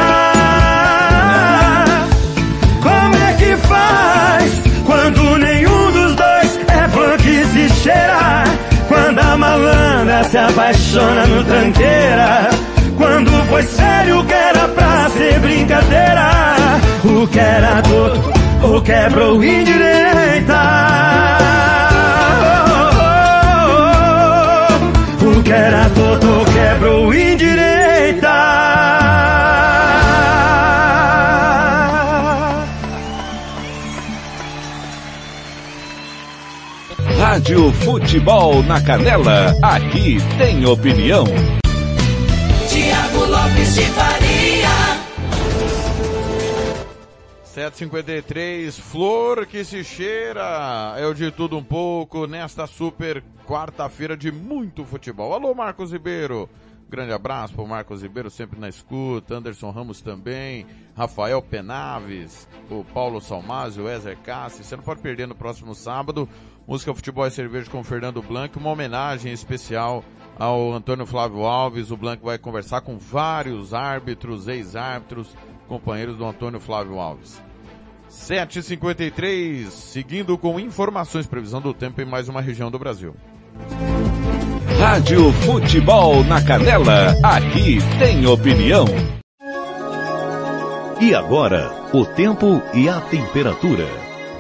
Como 2.82 3.16
é 3.16 3.34
que 3.34 3.58
faz 3.68 4.62
quando 4.86 5.38
nenhum 5.38 5.92
dos 5.92 6.16
dois 6.16 6.60
é 6.68 7.18
que 7.18 7.46
se 7.46 7.70
cheira? 7.82 8.44
Quando 8.88 9.20
a 9.20 9.38
malandra 9.38 10.24
se 10.26 10.38
apaixona 10.38 11.26
no 11.26 11.44
tranqueira? 11.44 12.50
Quando 12.98 13.32
foi 13.50 13.64
sério 13.64 14.24
que 14.26 14.34
era 14.34 14.68
pra 14.70 15.10
ser 15.10 15.40
brincadeira? 15.40 16.32
O 17.04 17.28
que 17.28 17.40
era 17.40 17.82
torto, 17.82 18.32
o 18.68 18.82
quebrou 18.82 19.44
indireita? 19.44 20.56
O 25.46 25.48
que 25.48 25.54
era 25.54 25.88
torto, 25.92 26.28
quebrou 26.52 27.14
indireita? 27.14 28.28
Rádio 37.20 37.72
Futebol 37.74 38.64
na 38.64 38.82
Canela, 38.82 39.56
aqui 39.62 40.18
tem 40.40 40.66
opinião. 40.66 41.26
753, 47.66 48.78
flor 48.78 49.48
que 49.48 49.64
se 49.64 49.84
cheira, 49.84 50.94
é 50.98 51.06
o 51.08 51.16
de 51.16 51.32
tudo 51.32 51.58
um 51.58 51.64
pouco 51.64 52.28
nesta 52.28 52.68
super 52.68 53.24
quarta-feira 53.48 54.16
de 54.16 54.32
muito 54.32 54.86
futebol. 54.86 55.34
Alô 55.34 55.52
Marcos 55.56 55.92
Ribeiro, 55.92 56.48
grande 56.88 57.12
abraço 57.12 57.56
pro 57.56 57.66
Marcos 57.66 58.04
Ribeiro 58.04 58.30
sempre 58.30 58.60
na 58.60 58.70
escuta, 58.70 59.34
Anderson 59.34 59.72
Ramos 59.72 60.00
também, 60.00 60.68
Rafael 60.96 61.42
Penaves, 61.42 62.48
o 62.70 62.84
Paulo 62.84 63.20
Salmásio, 63.20 63.86
o 63.86 63.90
Ezer 63.90 64.18
Cassi, 64.20 64.64
você 64.64 64.76
não 64.76 64.84
pode 64.84 65.02
perder 65.02 65.28
no 65.28 65.34
próximo 65.34 65.74
sábado, 65.74 66.30
música 66.68 66.94
Futebol 66.94 67.26
e 67.26 67.32
Cerveja 67.32 67.72
com 67.72 67.80
o 67.80 67.84
Fernando 67.84 68.22
Blanc, 68.22 68.56
uma 68.60 68.70
homenagem 68.70 69.34
especial 69.34 70.06
ao 70.38 70.72
Antônio 70.72 71.08
Flávio 71.08 71.46
Alves, 71.46 71.90
o 71.90 71.98
Blanc 71.98 72.24
vai 72.24 72.38
conversar 72.38 72.82
com 72.82 73.00
vários 73.00 73.74
árbitros, 73.74 74.48
ex-árbitros, 74.48 75.36
companheiros 75.68 76.16
do 76.16 76.26
Antônio 76.26 76.60
Flávio 76.60 77.00
Alves. 77.00 77.44
7h53, 78.16 79.70
seguindo 79.70 80.38
com 80.38 80.60
informações, 80.60 81.28
previsão 81.28 81.62
do 81.62 81.74
tempo 81.74 82.02
em 82.02 82.06
mais 82.06 82.28
uma 82.28 82.42
região 82.42 82.72
do 82.72 82.80
Brasil. 82.80 83.16
Rádio 84.80 85.32
Futebol 85.34 86.24
na 86.24 86.42
Canela, 86.44 87.16
aqui 87.24 87.78
tem 88.00 88.26
opinião. 88.26 88.86
E 91.00 91.14
agora, 91.14 91.72
o 91.94 92.06
tempo 92.06 92.62
e 92.74 92.90
a 92.90 93.00
temperatura. 93.02 93.86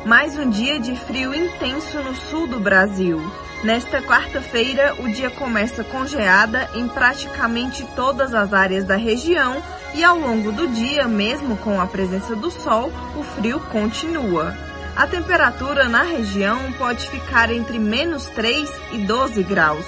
Mais 0.05 0.37
um 0.37 0.49
dia 0.49 0.79
de 0.79 0.95
frio 0.95 1.33
intenso 1.33 1.99
no 1.99 2.15
sul 2.15 2.47
do 2.47 2.59
Brasil. 2.59 3.19
Nesta 3.65 3.99
quarta-feira, 3.99 4.93
o 4.99 5.09
dia 5.09 5.31
começa 5.31 5.83
com 5.83 6.05
geada 6.05 6.69
em 6.75 6.87
praticamente 6.87 7.83
todas 7.95 8.31
as 8.31 8.53
áreas 8.53 8.83
da 8.83 8.95
região 8.95 9.59
e 9.95 10.03
ao 10.03 10.19
longo 10.19 10.51
do 10.51 10.67
dia, 10.67 11.07
mesmo 11.07 11.57
com 11.57 11.81
a 11.81 11.87
presença 11.87 12.35
do 12.35 12.51
sol, 12.51 12.91
o 13.17 13.23
frio 13.23 13.59
continua. 13.71 14.55
A 14.95 15.07
temperatura 15.07 15.89
na 15.89 16.03
região 16.03 16.71
pode 16.73 17.09
ficar 17.09 17.51
entre 17.51 17.79
menos 17.79 18.27
3 18.27 18.69
e 18.91 18.99
12 18.99 19.41
graus. 19.41 19.87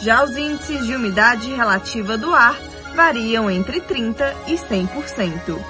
Já 0.00 0.24
os 0.24 0.36
índices 0.36 0.84
de 0.84 0.96
umidade 0.96 1.54
relativa 1.54 2.18
do 2.18 2.34
ar 2.34 2.58
variam 2.96 3.48
entre 3.48 3.80
30 3.80 4.34
e 4.48 4.54
100%. 4.54 5.60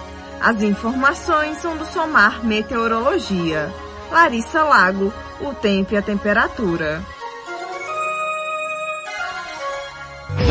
As 0.41 0.63
informações 0.63 1.59
são 1.59 1.77
do 1.77 1.85
Somar 1.85 2.43
Meteorologia. 2.43 3.71
Larissa 4.11 4.63
Lago, 4.63 5.13
o 5.39 5.53
tempo 5.53 5.93
e 5.93 5.99
a 5.99 6.03
temperatura. 6.03 7.03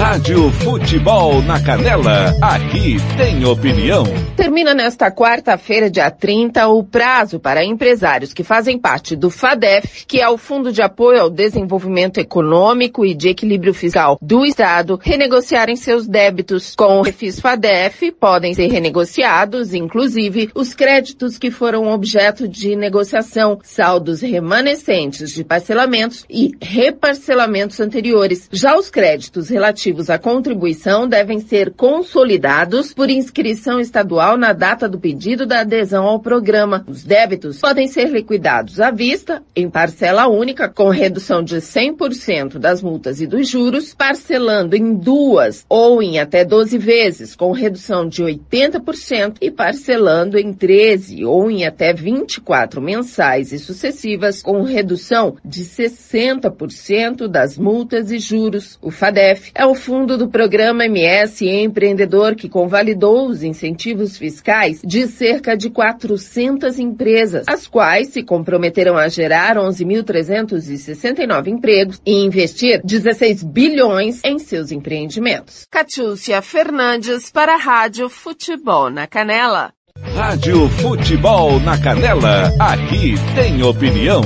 Rádio 0.02 0.49
Futebol 0.49 1.43
na 1.43 1.62
Canela, 1.62 2.36
aqui 2.41 2.97
tem 3.16 3.45
opinião. 3.45 4.04
Termina 4.36 4.74
nesta 4.74 5.12
quarta-feira, 5.12 5.91
dia 5.91 6.10
30, 6.10 6.68
o 6.70 6.84
prazo 6.84 7.39
para 7.39 7.64
empresários 7.64 8.34
que 8.34 8.43
fazem 8.43 8.80
parte 8.80 9.16
do 9.16 9.30
FADEF, 9.30 10.08
que 10.08 10.20
é 10.20 10.28
o 10.28 10.39
Fundo 10.39 10.72
de 10.74 10.82
Apoio 10.82 11.22
ao 11.22 11.30
Desenvolvimento 11.30 12.18
Econômico 12.18 13.06
e 13.06 13.14
de 13.14 13.30
Equilíbrio 13.30 13.76
Fiscal 13.76 14.18
do 14.20 14.43
Estado, 14.43 14.99
renegociarem 14.99 15.76
seus 15.76 16.08
débitos. 16.08 16.76
Com 16.76 16.97
o 16.97 17.04
Refis 17.04 17.39
FADEF, 17.39 18.12
podem 18.14 18.56
ser 18.56 18.72
renegociados, 18.72 19.72
inclusive, 19.76 20.49
os 20.56 20.74
créditos 20.74 21.38
que 21.38 21.52
foram 21.52 21.93
objeto 21.93 22.47
de 22.47 22.76
negociação, 22.76 23.60
saldos 23.62 24.22
remanescentes 24.22 25.30
de 25.30 25.43
parcelamentos 25.43 26.26
e 26.28 26.54
reparcelamentos 26.60 27.80
anteriores. 27.80 28.49
Já 28.52 28.76
os 28.76 28.89
créditos 28.89 29.49
relativos 29.49 29.91
relativos 29.92 30.10
à 30.10 30.18
contribuição 30.18 31.08
devem 31.08 31.39
ser 31.39 31.72
consolidados 31.72 32.94
por 32.94 33.10
inscrição 33.10 33.80
estadual 33.80 34.38
na 34.38 34.54
data 34.54 34.88
do 34.88 35.00
pedido 35.00 35.46
da 35.46 35.62
adesão 35.62 36.06
ao 36.06 36.20
programa. 36.20 36.86
Os 36.88 37.04
débitos 37.04 37.60
podem 37.60 37.88
ser 37.88 38.10
liquidados 38.10 38.80
à 38.80 38.89
vista, 38.89 39.44
em 39.56 39.70
parcela 39.70 40.28
única, 40.28 40.70
com 40.70 40.89
redução 40.89 41.44
de 41.44 41.58
100% 41.58 42.58
das 42.58 42.82
multas 42.82 43.20
e 43.20 43.28
dos 43.28 43.50
juros, 43.50 43.94
parcelando 43.94 44.76
em 44.76 44.96
duas 44.96 45.66
ou 45.68 46.02
em 46.02 46.20
até 46.20 46.46
12 46.46 46.78
vezes, 46.78 47.36
com 47.36 47.52
redução 47.52 48.08
de 48.08 48.24
80% 48.24 49.36
e 49.42 49.52
parcelando 49.52 50.38
em 50.38 50.54
13 50.54 51.26
ou 51.26 51.52
em 51.52 51.66
até 51.66 51.94
24 51.94 52.82
mensais 52.82 53.52
e 53.52 53.60
sucessivas, 53.60 54.42
com 54.42 54.62
redução 54.62 55.36
de 55.44 55.64
60% 55.64 57.28
das 57.28 57.58
multas 57.58 58.12
e 58.12 58.20
juros. 58.20 58.78
O 58.82 58.92
FADEF 58.92 59.52
é 59.54 59.66
o 59.66 59.76
fundo 59.82 60.15
do 60.15 60.29
programa 60.29 60.86
MS 60.86 61.49
Empreendedor 61.49 62.36
que 62.36 62.47
convalidou 62.47 63.27
os 63.27 63.41
incentivos 63.41 64.15
fiscais 64.15 64.79
de 64.86 65.07
cerca 65.07 65.57
de 65.57 65.71
400 65.71 66.77
empresas, 66.77 67.45
as 67.47 67.65
quais 67.65 68.09
se 68.09 68.21
comprometeram 68.21 68.95
a 68.95 69.09
gerar 69.09 69.57
11.369 69.57 71.47
empregos 71.47 71.99
e 72.05 72.23
investir 72.23 72.79
16 72.84 73.43
bilhões 73.43 74.21
em 74.23 74.38
seus 74.38 74.71
empreendimentos. 74.71 75.65
Catiúcia 75.71 76.39
Fernandes 76.43 77.32
para 77.32 77.55
a 77.55 77.57
Rádio 77.57 78.07
Futebol 78.07 78.91
na 78.91 79.07
Canela. 79.07 79.73
Rádio 80.13 80.69
Futebol 80.69 81.59
na 81.59 81.82
Canela, 81.82 82.51
aqui 82.59 83.15
tem 83.34 83.63
opinião. 83.63 84.21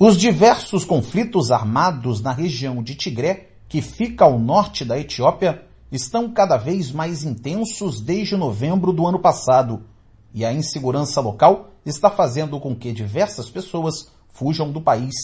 Os 0.00 0.16
diversos 0.16 0.84
conflitos 0.84 1.52
armados 1.52 2.20
na 2.20 2.32
região 2.32 2.82
de 2.82 2.94
Tigré 2.94 3.47
que 3.68 3.82
fica 3.82 4.24
ao 4.24 4.38
norte 4.38 4.84
da 4.84 4.98
Etiópia, 4.98 5.62
estão 5.92 6.32
cada 6.32 6.56
vez 6.56 6.90
mais 6.90 7.22
intensos 7.22 8.00
desde 8.00 8.36
novembro 8.36 8.92
do 8.92 9.06
ano 9.06 9.18
passado, 9.18 9.82
e 10.32 10.44
a 10.44 10.52
insegurança 10.52 11.20
local 11.20 11.70
está 11.84 12.10
fazendo 12.10 12.58
com 12.60 12.74
que 12.74 12.92
diversas 12.92 13.50
pessoas 13.50 14.10
fujam 14.32 14.70
do 14.70 14.80
país. 14.80 15.14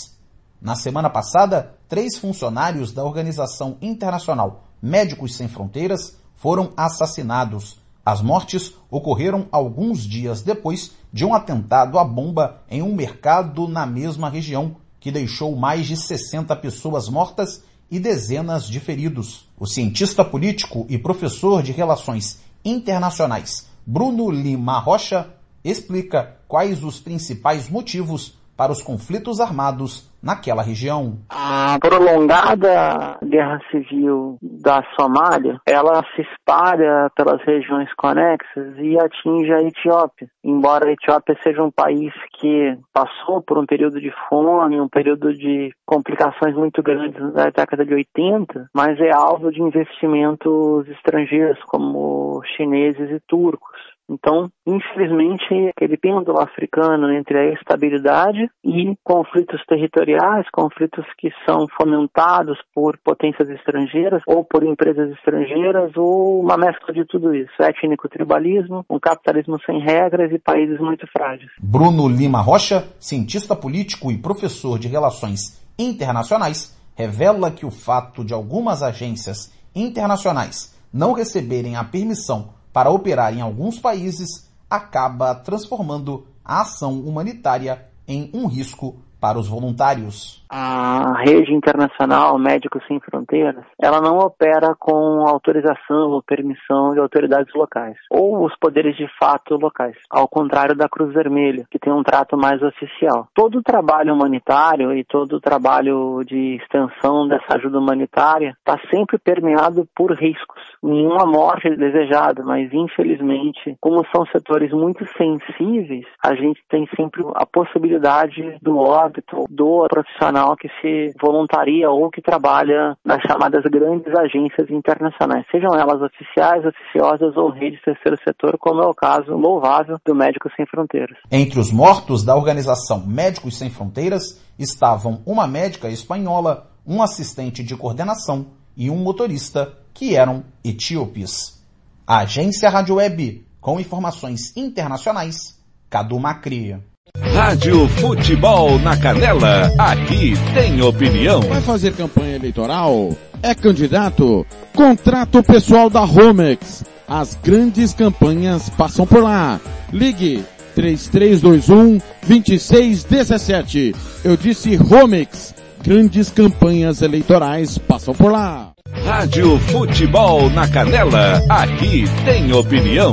Na 0.61 0.75
semana 0.75 1.11
passada, 1.11 1.75
três 1.89 2.17
funcionários 2.17 2.93
da 2.93 3.05
organização 3.05 3.77
internacional 3.83 4.65
Médicos 4.81 5.37
Sem 5.37 5.49
Fronteiras 5.49 6.19
foram 6.35 6.73
assassinados. 6.77 7.79
As 8.05 8.21
mortes 8.21 8.75
ocorreram 8.91 9.47
alguns 9.51 10.01
dias 10.01 10.43
depois 10.43 10.93
de 11.11 11.25
um 11.25 11.35
atentado 11.35 11.99
à 11.99 12.05
bomba 12.05 12.63
em 12.69 12.83
um 12.83 12.95
mercado 12.95 13.67
na 13.67 13.87
mesma 13.87 14.29
região, 14.29 14.77
que 15.01 15.11
deixou 15.11 15.57
mais 15.57 15.87
de 15.87 15.97
60 15.97 16.55
pessoas 16.57 17.09
mortas 17.09 17.63
e 17.95 18.01
dezenas 18.01 18.67
de 18.69 18.81
feridos. 18.81 19.49
O 19.57 19.69
cientista 19.69 20.25
político 20.25 20.85
e 20.89 20.99
professor 20.99 21.63
de 21.63 21.71
relações 21.71 22.41
internacionais 22.65 23.69
Bruno 23.87 24.29
Lima 24.33 24.81
Rocha 24.81 25.29
explica 25.63 26.37
quais 26.49 26.83
os 26.83 26.99
principais 26.99 27.69
motivos 27.69 28.35
para 28.57 28.73
os 28.73 28.83
conflitos 28.83 29.39
armados 29.39 30.11
naquela 30.25 30.62
região. 30.62 31.18
A 31.29 31.79
prolongada 31.79 33.18
guerra 33.22 33.61
civil 33.70 34.39
da 34.43 34.83
Somália, 34.99 35.61
ela 35.66 36.03
se 36.14 36.22
espalha 36.22 37.11
pelas 37.14 37.43
regiões 37.43 37.93
conexas 37.95 38.77
e 38.79 38.99
atinge 38.99 39.53
a 39.53 39.62
Etiópia. 39.62 40.29
Embora 40.43 40.89
a 40.89 40.93
Etiópia 40.93 41.37
seja 41.43 41.62
um 41.62 41.70
país 41.70 42.12
que 42.39 42.77
passou 42.93 43.43
por 43.43 43.59
um 43.59 43.66
período 43.66 44.01
de 44.01 44.12
fome, 44.29 44.81
um 44.81 44.89
período 44.89 45.35
de 45.35 45.70
complicações 45.87 46.55
muito 46.55 46.83
grandes 46.83 47.20
na 47.35 47.51
década 47.51 47.85
de 47.85 47.95
80, 47.95 48.70
mas 48.75 48.99
é 49.01 49.12
alvo 49.12 49.53
de 49.53 49.61
investimentos 49.61 50.89
estrangeiros 50.89 51.59
como 51.64 52.43
chineses 52.57 53.11
e 53.11 53.20
turcos. 53.29 53.94
Então, 54.09 54.51
infelizmente, 54.67 55.73
aquele 55.75 55.97
pêndulo 55.97 56.39
africano 56.39 57.11
entre 57.13 57.39
a 57.39 57.53
estabilidade 57.55 58.51
e 58.63 58.95
conflitos 59.03 59.65
territoriais, 59.67 60.47
conflitos 60.53 61.05
que 61.19 61.31
são 61.47 61.67
fomentados 61.77 62.59
por 62.75 62.99
potências 63.03 63.49
estrangeiras 63.49 64.23
ou 64.27 64.45
por 64.45 64.63
empresas 64.63 65.11
estrangeiras, 65.13 65.93
ou 65.97 66.41
uma 66.41 66.57
mescla 66.57 66.93
de 66.93 67.05
tudo 67.07 67.35
isso: 67.35 67.53
étnico-tribalismo, 67.61 68.85
um 68.91 68.99
capitalismo 68.99 69.59
sem 69.65 69.81
regras 69.81 70.31
e 70.33 70.39
países 70.39 70.79
muito 70.79 71.07
frágeis. 71.07 71.51
Bruno 71.59 72.09
Lima 72.09 72.41
Rocha, 72.41 72.85
cientista 72.99 73.57
político 73.57 74.11
e 74.11 74.19
professor 74.19 74.79
de 74.79 74.89
relações 74.89 75.65
internacionais, 75.79 76.79
revela 76.95 77.51
que 77.51 77.65
o 77.65 77.71
fato 77.71 78.25
de 78.25 78.35
algumas 78.35 78.83
agências 78.83 79.53
internacionais 79.75 80.75
não 80.93 81.13
receberem 81.13 81.77
a 81.77 81.83
permissão 81.83 82.55
para 82.75 82.91
operar 82.91 83.33
em 83.33 83.41
alguns 83.41 83.79
países 83.79 84.51
acaba 84.68 85.33
transformando 85.33 86.27
a 86.45 86.62
ação 86.62 86.99
humanitária 86.99 87.87
em 88.07 88.29
um 88.35 88.49
risco 88.49 88.97
para 89.20 89.39
os 89.39 89.47
voluntários. 89.47 90.44
A 90.57 91.15
rede 91.15 91.53
internacional 91.53 92.39
Médicos 92.39 92.87
Sem 92.87 93.01
Fronteiras, 93.01 93.65
ela 93.77 94.01
não 94.01 94.19
opera 94.19 94.73
com 94.79 95.27
autorização 95.27 96.13
ou 96.13 96.23
permissão 96.23 96.93
de 96.93 97.01
autoridades 97.01 97.53
locais, 97.53 97.97
ou 98.09 98.45
os 98.45 98.55
poderes 98.61 98.97
de 98.97 99.09
fato 99.19 99.57
locais, 99.57 99.97
ao 100.09 100.29
contrário 100.29 100.77
da 100.77 100.89
Cruz 100.89 101.13
Vermelha, 101.13 101.67
que 101.69 101.79
tem 101.81 101.93
um 101.93 102.05
trato 102.05 102.37
mais 102.37 102.63
oficial. 102.63 103.27
Todo 103.35 103.59
o 103.59 103.63
trabalho 103.65 104.15
humanitário 104.15 104.97
e 104.97 105.03
todo 105.03 105.39
o 105.39 105.41
trabalho 105.41 106.23
de 106.25 106.55
extensão 106.63 107.27
dessa 107.27 107.57
ajuda 107.57 107.81
humanitária 107.81 108.57
está 108.57 108.79
sempre 108.95 109.19
permeado 109.19 109.89
por 109.93 110.13
riscos. 110.13 110.63
Nenhuma 110.81 111.27
morte 111.27 111.67
é 111.67 111.75
desejada, 111.75 112.45
mas 112.45 112.73
infelizmente, 112.73 113.77
como 113.81 114.07
são 114.15 114.25
setores 114.27 114.71
muito 114.71 115.05
sensíveis, 115.17 116.07
a 116.25 116.33
gente 116.37 116.63
tem 116.69 116.89
sempre 116.95 117.25
a 117.35 117.45
possibilidade 117.45 118.57
do 118.63 118.79
óbito 118.79 119.47
do 119.51 119.89
profissional 119.89 120.44
que 120.57 120.69
se 120.81 121.15
voluntaria 121.21 121.91
ou 121.91 122.11
que 122.11 122.21
trabalha 122.21 122.97
nas 123.05 123.21
chamadas 123.23 123.63
grandes 123.65 124.13
agências 124.15 124.71
internacionais, 124.71 125.47
sejam 125.51 125.71
elas 125.75 126.01
oficiais, 126.03 126.65
oficiosas 126.65 127.37
ou 127.37 127.51
redes 127.51 127.81
terceiro 127.83 128.19
setor, 128.23 128.59
como 128.59 128.83
é 128.83 128.87
o 128.87 128.95
caso 128.95 129.33
louvável 129.33 129.97
do 130.05 130.15
Médicos 130.15 130.53
Sem 130.57 130.67
Fronteiras. 130.67 131.17
Entre 131.31 131.59
os 131.59 131.73
mortos 131.73 132.23
da 132.25 132.37
organização 132.37 133.07
Médicos 133.07 133.57
Sem 133.57 133.71
Fronteiras 133.71 134.43
estavam 134.59 135.23
uma 135.27 135.47
médica 135.47 135.89
espanhola, 135.89 136.71
um 136.87 137.03
assistente 137.03 137.63
de 137.63 137.77
coordenação 137.77 138.47
e 138.77 138.91
um 138.91 138.97
motorista 138.97 139.73
que 139.95 140.15
eram 140.15 140.45
etíopes. 140.63 141.65
A 142.07 142.19
agência 142.19 142.69
Rádio 142.69 142.97
Web, 142.97 143.47
com 143.61 143.81
informações 143.81 144.55
internacionais, 144.57 145.59
Cadu 145.89 146.19
Macri. 146.19 146.77
Rádio 147.23 147.87
Futebol 147.89 148.79
na 148.81 148.97
Canela, 148.97 149.73
aqui 149.79 150.35
tem 150.53 150.83
opinião. 150.83 151.41
Vai 151.43 151.61
fazer 151.61 151.93
campanha 151.93 152.37
eleitoral? 152.37 153.11
É 153.43 153.55
candidato? 153.55 154.45
Contrato 154.75 155.43
pessoal 155.43 155.89
da 155.89 156.01
Romex. 156.01 156.85
As 157.07 157.39
grandes 157.43 157.95
campanhas 157.95 158.69
passam 158.71 159.07
por 159.07 159.23
lá. 159.23 159.61
Ligue 159.93 160.45
3321 160.75 161.99
2617. 162.27 163.95
Eu 164.25 164.37
disse 164.37 164.75
Romex. 164.75 165.55
Grandes 165.85 166.31
campanhas 166.31 167.03
eleitorais 167.03 167.79
passam 167.79 168.15
por 168.15 168.33
lá. 168.33 168.73
Rádio 169.05 169.59
Futebol 169.59 170.49
na 170.51 170.67
Canela, 170.67 171.43
aqui 171.49 172.05
tem 172.25 172.53
opinião. 172.53 173.12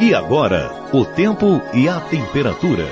E 0.00 0.14
agora, 0.14 0.70
o 0.92 1.04
tempo 1.04 1.60
e 1.74 1.88
a 1.88 1.98
temperatura. 1.98 2.86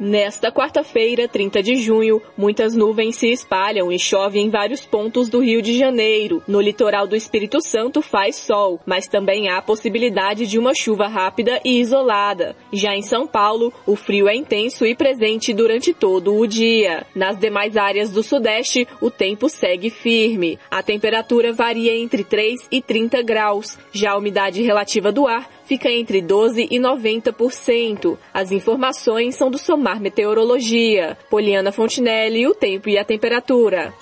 Nesta 0.00 0.50
quarta-feira, 0.50 1.28
30 1.28 1.62
de 1.62 1.76
junho, 1.76 2.20
muitas 2.36 2.74
nuvens 2.74 3.14
se 3.14 3.28
espalham 3.28 3.92
e 3.92 3.98
chove 3.98 4.40
em 4.40 4.50
vários 4.50 4.84
pontos 4.84 5.28
do 5.28 5.38
Rio 5.38 5.62
de 5.62 5.78
Janeiro. 5.78 6.42
No 6.46 6.60
litoral 6.60 7.06
do 7.06 7.14
Espírito 7.14 7.62
Santo 7.62 8.02
faz 8.02 8.34
sol, 8.34 8.80
mas 8.84 9.06
também 9.06 9.48
há 9.48 9.62
possibilidade 9.62 10.48
de 10.48 10.58
uma 10.58 10.74
chuva 10.74 11.06
rápida 11.06 11.60
e 11.64 11.80
isolada. 11.80 12.56
Já 12.72 12.96
em 12.96 13.02
São 13.02 13.24
Paulo, 13.24 13.72
o 13.86 13.94
frio 13.94 14.28
é 14.28 14.34
intenso 14.34 14.84
e 14.84 14.96
presente 14.96 15.54
durante 15.54 15.94
todo 15.94 16.34
o 16.34 16.44
dia. 16.46 17.06
Nas 17.14 17.38
demais 17.38 17.76
áreas 17.76 18.10
do 18.10 18.22
Sudeste, 18.22 18.86
o 19.00 19.12
tempo 19.12 19.48
segue 19.48 19.90
firme. 19.90 20.58
A 20.68 20.82
temperatura 20.82 21.52
varia 21.52 21.96
entre 21.96 22.24
3 22.24 22.66
e 22.70 22.82
30 22.82 23.22
graus. 23.22 23.78
Já 23.92 24.10
a 24.10 24.18
umidade 24.18 24.60
relativa 24.60 25.12
do 25.12 25.28
ar 25.28 25.55
fica 25.66 25.90
entre 25.90 26.22
12 26.22 26.68
e 26.70 26.78
90%. 26.78 28.16
As 28.32 28.50
informações 28.52 29.36
são 29.36 29.50
do 29.50 29.58
Somar 29.58 30.00
Meteorologia. 30.00 31.18
Poliana 31.28 31.72
Fontinelli, 31.72 32.46
o 32.46 32.54
tempo 32.54 32.88
e 32.88 32.96
a 32.96 33.04
temperatura. 33.04 33.92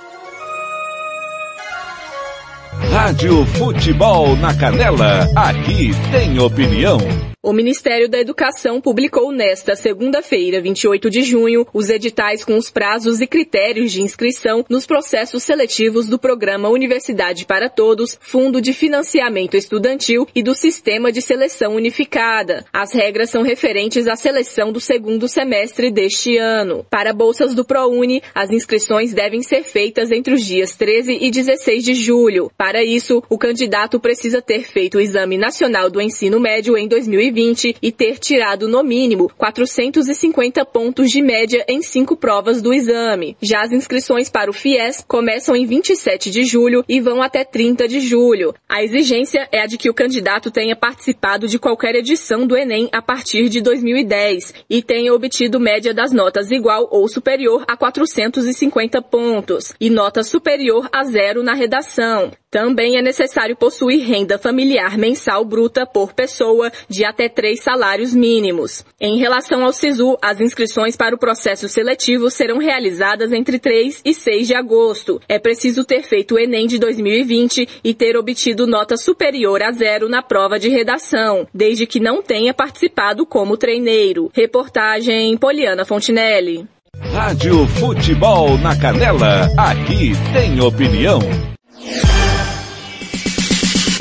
Rádio 2.93 3.45
Futebol 3.47 4.37
na 4.37 4.55
Canela, 4.55 5.29
aqui 5.35 5.91
tem 6.13 6.39
opinião. 6.39 6.99
O 7.45 7.53
Ministério 7.53 8.09
da 8.09 8.19
Educação 8.19 8.81
publicou 8.81 9.31
nesta 9.31 9.77
segunda-feira, 9.77 10.63
28 10.63 11.11
de 11.11 11.23
junho, 11.23 11.67
os 11.75 11.91
editais 11.91 12.43
com 12.43 12.57
os 12.57 12.71
prazos 12.71 13.21
e 13.21 13.27
critérios 13.27 13.93
de 13.93 14.01
inscrição 14.01 14.65
nos 14.67 14.87
processos 14.87 15.43
seletivos 15.43 16.09
do 16.09 16.19
programa 16.19 16.71
Universidade 16.71 17.45
para 17.45 17.69
Todos, 17.69 18.17
Fundo 18.19 18.63
de 18.63 18.73
Financiamento 18.73 19.59
Estudantil 19.59 20.27
e 20.35 20.43
do 20.43 20.55
Sistema 20.55 21.13
de 21.13 21.21
Seleção 21.21 21.75
Unificada. 21.75 22.65
As 22.73 22.95
regras 22.95 23.29
são 23.29 23.43
referentes 23.43 24.09
à 24.09 24.17
seleção 24.17 24.73
do 24.73 24.81
segundo 24.81 25.29
semestre 25.29 25.91
deste 25.91 26.39
ano. 26.39 26.87
Para 26.89 27.13
bolsas 27.13 27.55
do 27.55 27.63
ProUni, 27.63 28.23
as 28.35 28.51
inscrições 28.51 29.13
devem 29.13 29.43
ser 29.43 29.65
feitas 29.65 30.11
entre 30.11 30.33
os 30.33 30.43
dias 30.43 30.75
13 30.77 31.19
e 31.21 31.31
16 31.31 31.85
de 31.85 31.95
julho. 31.95 32.51
Para 32.57 32.83
isso, 32.83 33.23
o 33.29 33.37
candidato 33.37 34.01
precisa 34.01 34.41
ter 34.41 34.63
feito 34.63 34.97
o 34.97 35.01
Exame 35.01 35.37
Nacional 35.37 35.91
do 35.91 36.01
Ensino 36.01 36.41
Médio 36.41 36.75
em 36.79 36.89
2020 36.89 37.34
2020 37.35 37.77
e 37.83 37.93
ter 37.93 38.19
tirado 38.19 38.69
no 38.69 38.83
mínimo 38.83 39.31
450 39.37 40.65
pontos 40.65 41.11
de 41.11 41.21
média 41.21 41.65
em 41.69 41.83
cinco 41.83 42.17
provas 42.17 42.63
do 42.63 42.73
exame. 42.73 43.37
Já 43.43 43.63
as 43.63 43.73
inscrições 43.73 44.31
para 44.31 44.51
o 44.51 44.55
FIES 44.55 45.05
começam 45.07 45.57
em 45.57 45.67
27 45.67 46.31
de 46.31 46.45
julho 46.45 46.85
e 46.89 47.01
vão 47.01 47.21
até 47.21 47.45
30 47.45 47.89
de 47.89 48.01
julho. 48.01 48.55
A 48.69 48.83
exigência 48.83 49.49
é 49.51 49.61
a 49.61 49.67
de 49.67 49.77
que 49.77 49.91
o 49.91 49.95
candidato 49.95 50.51
tenha 50.51 50.77
participado 50.77 51.49
de 51.49 51.59
qualquer 51.59 51.97
edição 51.97 52.47
do 52.47 52.57
Enem 52.57 52.89
a 52.93 53.03
partir 53.03 53.49
de 53.49 53.61
2010 53.61 54.55
e 54.71 54.83
tenha 54.83 55.13
obtido 55.13 55.59
média 55.59 55.93
das 55.93 56.13
notas 56.13 56.51
igual 56.51 56.89
ou 56.91 57.09
superior 57.09 57.65
a 57.67 57.77
450 57.77 59.03
pontos 59.03 59.75
e 59.81 59.91
nota 59.91 60.23
superior 60.23 60.89
a 60.93 61.03
zero 61.05 61.43
na 61.43 61.55
redação. 61.55 62.31
Também 62.55 62.97
é 62.97 63.03
necessário 63.03 63.57
possuir 63.57 64.07
renda 64.07 64.39
familiar 64.39 64.97
mensal 64.97 65.45
bruta 65.45 65.85
por 65.85 66.13
pessoa 66.13 66.71
de 66.89 67.05
até 67.05 67.24
três 67.29 67.63
salários 67.63 68.15
mínimos. 68.15 68.85
Em 69.01 69.19
relação 69.19 69.65
ao 69.65 69.73
SISU, 69.73 70.17
as 70.23 70.41
inscrições 70.41 70.97
para 70.97 71.15
o 71.15 71.19
processo 71.19 71.69
seletivo 71.69 72.31
serão 72.31 72.59
realizadas 72.59 73.33
entre 73.33 73.59
3 73.59 74.03
e 74.05 74.15
6 74.15 74.47
de 74.47 74.55
agosto. 74.55 75.21
É 75.29 75.39
preciso 75.39 75.85
ter 75.85 76.03
feito 76.03 76.35
o 76.35 76.39
Enem 76.39 76.67
de 76.67 76.79
2020 76.79 77.69
e 77.83 77.95
ter 77.95 78.17
obtido 78.17 78.67
nota 78.67 78.97
superior 78.97 79.63
a 79.63 79.73
zero 79.73 80.09
na 80.09 80.23
prova 80.23 80.59
de 80.59 80.69
redação, 80.69 81.47
desde 81.53 81.87
que 81.87 82.01
não 82.01 82.23
tenha 82.23 82.55
participado 82.55 83.27
como 83.27 83.57
treineiro. 83.57 84.31
Reportagem 84.35 85.37
Poliana 85.37 85.85
Fontinelli. 85.85 86.67
Rádio 87.13 87.67
Futebol 87.67 88.57
na 88.59 88.77
Canela, 88.77 89.51
aqui 89.57 90.13
tem 90.33 90.61
opinião. 90.61 91.19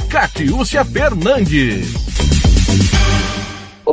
Catiúcia 0.09 0.85
Fernandes. 0.85 2.12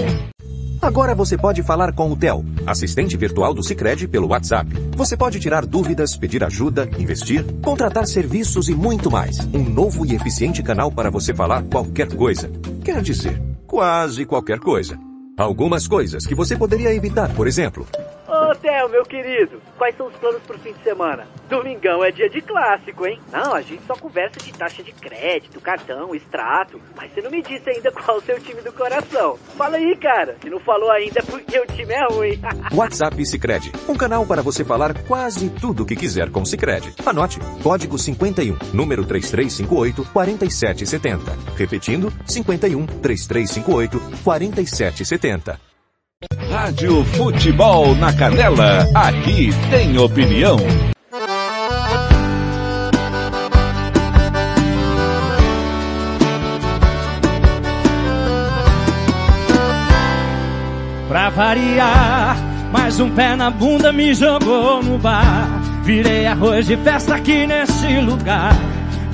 Agora 0.81 1.13
você 1.13 1.37
pode 1.37 1.61
falar 1.61 1.91
com 1.91 2.09
o 2.09 2.15
Tel, 2.15 2.45
assistente 2.65 3.17
virtual 3.17 3.53
do 3.53 3.61
Sicredi 3.61 4.07
pelo 4.07 4.29
WhatsApp. 4.29 4.71
Você 4.95 5.17
pode 5.17 5.41
tirar 5.41 5.65
dúvidas, 5.65 6.15
pedir 6.15 6.41
ajuda, 6.41 6.89
investir, 6.97 7.43
contratar 7.61 8.07
serviços 8.07 8.69
e 8.69 8.73
muito 8.73 9.11
mais. 9.11 9.39
Um 9.53 9.65
novo 9.65 10.05
e 10.05 10.15
eficiente 10.15 10.63
canal 10.63 10.89
para 10.89 11.11
você 11.11 11.33
falar 11.33 11.61
qualquer 11.63 12.07
coisa. 12.15 12.49
Quer 12.81 13.01
dizer, 13.01 13.41
quase 13.67 14.25
qualquer 14.25 14.59
coisa. 14.59 14.97
Algumas 15.37 15.85
coisas 15.85 16.25
que 16.25 16.33
você 16.33 16.55
poderia 16.55 16.95
evitar, 16.95 17.27
por 17.35 17.45
exemplo. 17.45 17.85
Ô, 18.45 18.53
Theo, 18.53 18.87
meu 18.89 19.03
querido, 19.03 19.59
quais 19.75 19.97
são 19.97 20.05
os 20.05 20.13
planos 20.17 20.43
pro 20.43 20.59
fim 20.59 20.71
de 20.71 20.83
semana? 20.83 21.27
Domingão 21.49 22.03
é 22.03 22.11
dia 22.11 22.29
de 22.29 22.41
clássico, 22.41 23.07
hein? 23.07 23.19
Não, 23.31 23.55
a 23.55 23.61
gente 23.63 23.83
só 23.87 23.95
conversa 23.95 24.39
de 24.39 24.53
taxa 24.53 24.83
de 24.83 24.91
crédito, 24.91 25.59
cartão, 25.59 26.13
extrato. 26.13 26.79
Mas 26.95 27.11
você 27.11 27.23
não 27.23 27.31
me 27.31 27.41
disse 27.41 27.67
ainda 27.67 27.89
qual 27.91 28.17
é 28.17 28.19
o 28.19 28.23
seu 28.23 28.39
time 28.39 28.61
do 28.61 28.71
coração. 28.71 29.39
Fala 29.57 29.77
aí, 29.77 29.97
cara. 29.97 30.35
Se 30.43 30.47
não 30.47 30.59
falou 30.59 30.91
ainda 30.91 31.21
é 31.21 31.23
porque 31.23 31.59
o 31.59 31.65
time 31.65 31.91
é 31.91 32.05
ruim. 32.05 32.39
WhatsApp 32.71 33.25
Sicredi, 33.25 33.71
um 33.89 33.97
canal 33.97 34.23
para 34.27 34.43
você 34.43 34.63
falar 34.63 34.93
quase 35.07 35.49
tudo 35.49 35.81
o 35.81 35.85
que 35.85 35.95
quiser 35.95 36.29
com 36.29 36.45
Sicredi. 36.45 36.93
Anote, 37.03 37.39
código 37.63 37.97
51, 37.97 38.59
número 38.71 39.05
3358 39.05 40.11
4770. 40.13 41.31
Repetindo, 41.57 42.13
51 42.27 42.85
3358 42.85 43.99
4770. 44.23 45.74
Rádio 46.49 47.03
Futebol 47.03 47.93
na 47.95 48.13
Canela, 48.13 48.87
aqui 48.95 49.49
tem 49.69 49.97
opinião. 49.97 50.57
Pra 61.09 61.29
variar, 61.29 62.37
mais 62.71 62.99
um 62.99 63.09
pé 63.09 63.35
na 63.35 63.51
bunda 63.51 63.91
me 63.91 64.13
jogou 64.13 64.81
no 64.81 64.97
bar. 64.97 65.49
Virei 65.83 66.25
arroz 66.25 66.65
de 66.65 66.77
festa 66.77 67.15
aqui 67.15 67.45
nesse 67.45 67.99
lugar. 67.99 68.55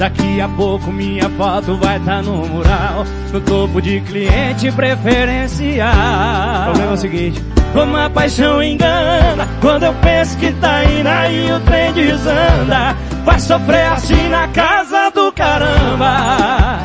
Daqui 0.01 0.41
a 0.41 0.49
pouco 0.49 0.91
minha 0.91 1.29
foto 1.29 1.77
vai 1.77 1.97
estar 1.97 2.15
tá 2.15 2.21
no 2.23 2.37
mural 2.47 3.05
No 3.31 3.39
topo 3.39 3.79
de 3.79 4.01
cliente 4.01 4.71
preferencial. 4.71 5.91
O 5.91 6.63
problema 6.63 6.91
é 6.91 6.93
o 6.95 6.97
seguinte. 6.97 7.43
Uma 7.75 8.09
paixão 8.09 8.63
engana 8.63 9.47
Quando 9.61 9.83
eu 9.83 9.93
penso 10.01 10.35
que 10.39 10.51
tá 10.53 10.83
indo 10.85 11.07
aí 11.07 11.51
o 11.51 11.59
trem 11.59 11.93
desanda. 11.93 12.95
Vai 13.23 13.39
sofrer 13.39 13.91
assim 13.91 14.27
na 14.29 14.47
casa 14.47 15.11
do 15.11 15.31
caramba. 15.33 16.79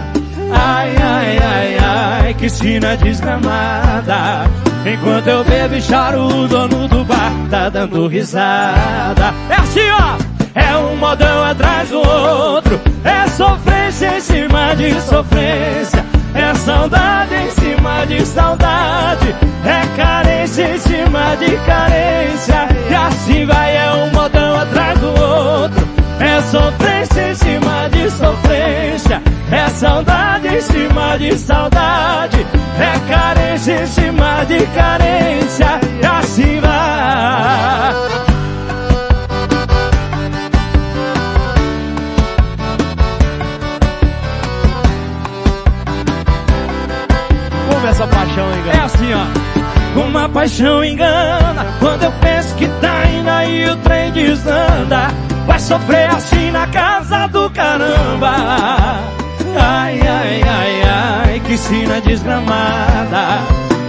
Ai, 0.52 0.94
ai, 1.00 1.38
ai, 1.38 1.78
ai, 1.78 2.34
que 2.34 2.50
sina 2.50 2.98
desgramada. 2.98 4.44
Enquanto 4.84 5.26
eu 5.26 5.42
bebo 5.42 5.74
e 5.74 5.80
choro, 5.80 6.26
o 6.26 6.46
dono 6.46 6.86
do 6.86 7.02
bar 7.06 7.32
tá 7.50 7.70
dando 7.70 8.08
risada. 8.08 9.32
É 9.48 9.54
assim, 9.54 9.90
ó! 9.90 10.35
É 10.56 10.76
um 10.76 10.96
modão 10.96 11.44
atrás 11.44 11.90
do 11.90 11.98
outro 11.98 12.80
É 13.04 13.28
sofrência 13.28 14.16
em 14.16 14.20
cima 14.20 14.74
de 14.74 15.00
sofrência 15.02 16.06
de 18.06 18.24
saudade. 18.24 19.34
É 19.64 19.96
carência 19.96 20.74
em 20.74 20.78
cima 20.78 21.36
de 21.36 21.56
carência. 21.66 22.68
E 22.90 22.94
assim 22.94 23.46
vai, 23.46 23.76
é 23.76 23.92
um 23.92 24.12
modão 24.12 24.60
atrás 24.60 24.98
do 24.98 25.08
outro. 25.08 25.88
É 26.20 26.40
sofrência 26.42 27.30
em 27.30 27.34
cima 27.34 27.88
de 27.90 28.10
sofrência. 28.10 29.22
É 29.50 29.68
saudade 29.70 30.48
em 30.48 30.60
cima 30.60 31.18
de 31.18 31.38
saudade. 31.38 32.46
É 32.78 33.12
carência 33.12 33.82
em 33.82 33.86
cima 33.86 34.44
de 34.44 34.66
carência. 34.66 35.80
E 36.02 36.06
assim 36.06 36.60
vai. 36.60 38.35
Uma 50.16 50.30
paixão 50.30 50.82
engana 50.82 51.66
quando 51.78 52.04
eu 52.04 52.12
penso 52.22 52.54
que 52.54 52.66
tá 52.80 53.04
indo 53.04 53.28
aí 53.28 53.68
o 53.68 53.76
trem 53.76 54.10
desanda. 54.12 55.08
Vai 55.46 55.60
sofrer 55.60 56.08
assim 56.08 56.50
na 56.50 56.66
casa 56.68 57.26
do 57.26 57.50
caramba. 57.50 58.32
Ai, 59.54 60.00
ai, 60.00 60.42
ai, 60.42 60.82
ai, 60.82 61.40
que 61.40 61.58
sina 61.58 62.00
desgramada. 62.00 63.42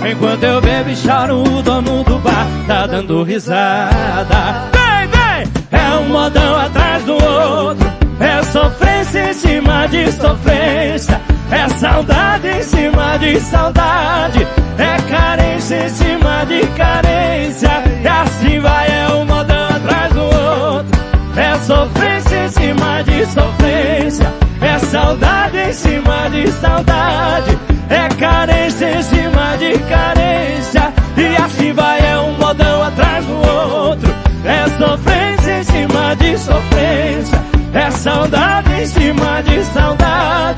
Enquanto 0.06 0.44
eu 0.44 0.60
bebo 0.60 0.90
e 0.90 0.96
choro, 0.98 1.44
o 1.44 1.62
dono 1.62 2.04
do 2.04 2.20
bar 2.20 2.46
tá 2.68 2.88
dando 2.88 3.24
risada. 3.24 4.70
Vem, 4.74 5.08
vem! 5.08 5.80
É 5.80 5.96
um 5.96 6.10
modão 6.10 6.58
atrás 6.58 7.06
do 7.06 7.14
outro. 7.14 7.90
É 8.20 8.44
sofrência 8.44 9.30
em 9.30 9.34
cima 9.34 9.88
de 9.88 10.12
sofrência. 10.12 11.22
É 11.52 11.70
saudade 11.70 12.48
em 12.48 12.64
cima 12.64 13.18
de 13.18 13.40
saudade. 13.40 14.48
É 14.78 15.02
carência 15.10 15.86
em 15.86 15.90
cima 15.90 16.46
de 16.46 16.68
carência. 16.76 17.70
E 18.04 18.08
assim 18.08 18.60
vai, 18.60 18.88
é 18.88 19.14
um 19.14 19.26
modão 19.26 19.68
atrás 19.70 20.14
do 20.14 20.24
outro. 20.24 21.02
É 21.38 21.56
sofrência 21.60 22.46
em 22.46 22.50
cima 22.50 23.04
de 23.04 23.26
sofrência. 23.28 24.34
É 24.62 24.80
saudade 24.80 25.58
em 25.58 25.74
cima 25.74 26.30
de 26.30 26.52
saudade. 26.52 27.58
É 27.90 28.08
carência 28.16 28.98
em 28.98 29.04
cima 29.04 29.58
de 29.58 29.80
carência. 29.80 30.94
E 31.16 31.42
assim 31.42 31.72
vai, 31.74 32.00
é 32.00 32.20
um 32.20 32.34
modão 32.34 32.84
atrás 32.84 33.26
do 33.26 33.36
outro. 33.36 34.16
É 34.44 34.68
sofrência 34.78 35.60
em 35.60 35.64
cima 35.64 36.16
de 36.16 36.38
sofrência. 36.38 37.42
É 37.74 37.92
saudade 37.92 38.82
em 38.82 38.86
cima 38.86 39.42
de 39.44 39.64
saudade. 39.66 40.57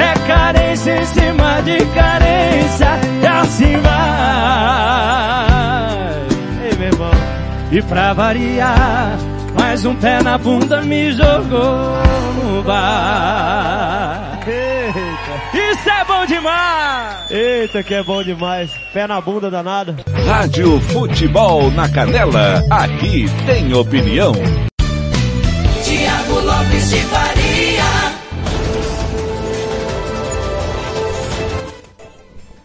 É 0.00 0.14
carência 0.26 0.96
em 1.02 1.04
cima 1.04 1.60
de 1.60 1.84
carência. 1.94 2.88
E 3.22 3.26
assim 3.26 3.76
vai. 3.80 3.90
Ei, 6.64 6.76
meu 6.78 6.88
irmão. 6.88 7.10
E 7.70 7.82
pra 7.82 8.14
variar, 8.14 9.18
mais 9.58 9.84
um 9.84 9.94
pé 9.94 10.22
na 10.22 10.38
bunda 10.38 10.80
me 10.80 11.12
jogou 11.12 11.98
no 12.42 12.62
bar. 12.62 14.38
Eita. 14.46 15.70
Isso 15.72 15.90
é 15.90 16.04
bom 16.04 16.24
demais! 16.26 17.30
Eita, 17.30 17.82
que 17.82 17.94
é 17.94 18.02
bom 18.02 18.22
demais. 18.22 18.70
Pé 18.94 19.06
na 19.06 19.20
bunda 19.20 19.50
danado. 19.50 19.94
Rádio 20.26 20.80
Futebol 20.80 21.70
na 21.72 21.88
Canela. 21.88 22.64
Aqui 22.70 23.26
tem 23.46 23.72
opinião. 23.74 24.32
Tiago 25.84 26.40
Lopes 26.40 26.90
de 26.90 27.00
Faria. 27.02 27.39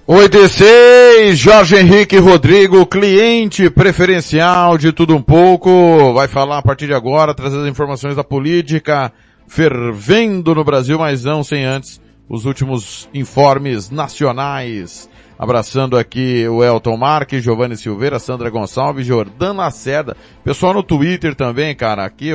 8 0.07 0.37
e 0.37 0.49
6, 0.49 1.39
Jorge 1.39 1.77
Henrique 1.77 2.19
Rodrigo, 2.19 2.85
cliente 2.85 3.71
preferencial 3.71 4.77
de 4.77 4.91
tudo 4.91 5.15
um 5.15 5.21
pouco, 5.21 6.13
vai 6.13 6.27
falar 6.27 6.59
a 6.59 6.61
partir 6.61 6.85
de 6.85 6.93
agora, 6.93 7.33
trazer 7.33 7.59
as 7.59 7.67
informações 7.67 8.15
da 8.15 8.23
política 8.23 9.11
fervendo 9.47 10.53
no 10.53 10.63
Brasil, 10.63 10.99
mas 10.99 11.23
não 11.23 11.43
sem 11.43 11.65
antes 11.65 11.99
os 12.29 12.45
últimos 12.45 13.09
informes 13.15 13.89
nacionais. 13.89 15.09
Abraçando 15.39 15.97
aqui 15.97 16.47
o 16.47 16.63
Elton 16.63 16.97
Marques, 16.97 17.43
Giovanni 17.43 17.75
Silveira, 17.75 18.19
Sandra 18.19 18.51
Gonçalves, 18.51 19.07
Jordana 19.07 19.63
Lacerda, 19.63 20.15
pessoal 20.43 20.75
no 20.75 20.83
Twitter 20.83 21.33
também, 21.33 21.75
cara, 21.75 22.05
aqui 22.05 22.29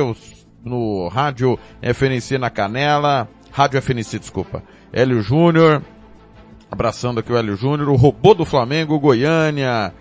no 0.61 1.07
Rádio 1.07 1.57
FNC 1.81 2.37
na 2.37 2.49
Canela, 2.49 3.29
Rádio 3.49 3.81
FNC, 3.81 4.19
desculpa, 4.19 4.61
Hélio 4.91 5.21
Júnior, 5.21 5.81
Abraçando 6.71 7.19
aqui 7.19 7.33
o 7.33 7.37
Hélio 7.37 7.57
Júnior, 7.57 7.89
o 7.89 7.97
robô 7.97 8.33
do 8.33 8.45
Flamengo, 8.45 8.97
Goiânia. 8.97 9.93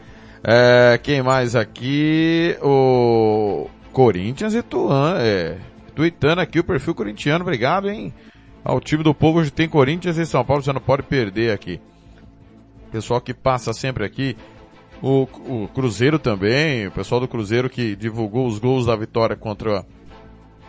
É, 0.45 1.01
quem 1.03 1.21
mais 1.21 1.57
aqui? 1.57 2.57
O 2.62 3.68
Corinthians 3.93 4.55
e 4.55 4.62
Tuan, 4.62 5.16
é. 5.18 5.59
Tuitando 5.97 6.41
aqui 6.41 6.61
o 6.61 6.64
perfil 6.64 6.95
corintiano, 6.95 7.43
obrigado, 7.43 7.91
hein? 7.91 8.14
Ao 8.64 8.81
time 8.81 9.03
do 9.03 9.12
povo 9.12 9.41
hoje 9.41 9.51
tem 9.51 9.68
Corinthians 9.68 10.16
e 10.16 10.25
São 10.25 10.45
Paulo, 10.45 10.62
você 10.62 10.73
não 10.73 10.81
pode 10.81 11.03
perder 11.03 11.53
aqui. 11.53 11.81
Pessoal 12.93 13.21
que 13.21 13.35
passa 13.35 13.73
sempre 13.73 14.05
aqui. 14.05 14.37
O, 15.03 15.23
o 15.23 15.68
Cruzeiro 15.75 16.21
também, 16.21 16.87
o 16.87 16.91
pessoal 16.93 17.21
do 17.21 17.27
Cruzeiro 17.27 17.68
que 17.68 17.97
divulgou 17.97 18.47
os 18.47 18.61
gols 18.61 18.87
da 18.87 18.95
vitória 18.95 19.35
contra 19.35 19.85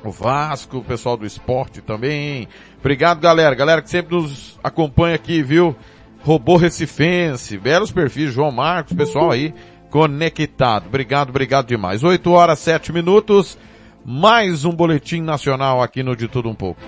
o 0.04 0.12
Vasco, 0.12 0.78
o 0.78 0.84
pessoal 0.84 1.16
do 1.16 1.26
esporte 1.26 1.82
também. 1.82 2.48
Obrigado, 2.80 3.20
galera. 3.20 3.56
Galera 3.56 3.82
que 3.82 3.90
sempre 3.90 4.16
nos 4.16 4.60
acompanha 4.64 5.16
aqui, 5.16 5.44
viu? 5.44 5.76
Robô 6.24 6.56
Recifense, 6.56 7.58
belos 7.58 7.92
perfis, 7.92 8.32
João 8.32 8.52
Marcos, 8.52 8.94
pessoal 8.94 9.32
aí 9.32 9.54
conectado. 9.92 10.88
Obrigado, 10.88 11.30
obrigado 11.30 11.68
demais. 11.68 12.04
8 12.04 12.32
horas 12.32 12.60
7 12.60 12.92
minutos. 12.92 13.58
Mais 14.04 14.66
um 14.66 14.72
boletim 14.72 15.22
nacional 15.22 15.84
aqui 15.84 16.02
no 16.02 16.16
De 16.16 16.28
Tudo 16.28 16.50
Um 16.50 16.56
Pouco. 16.56 16.82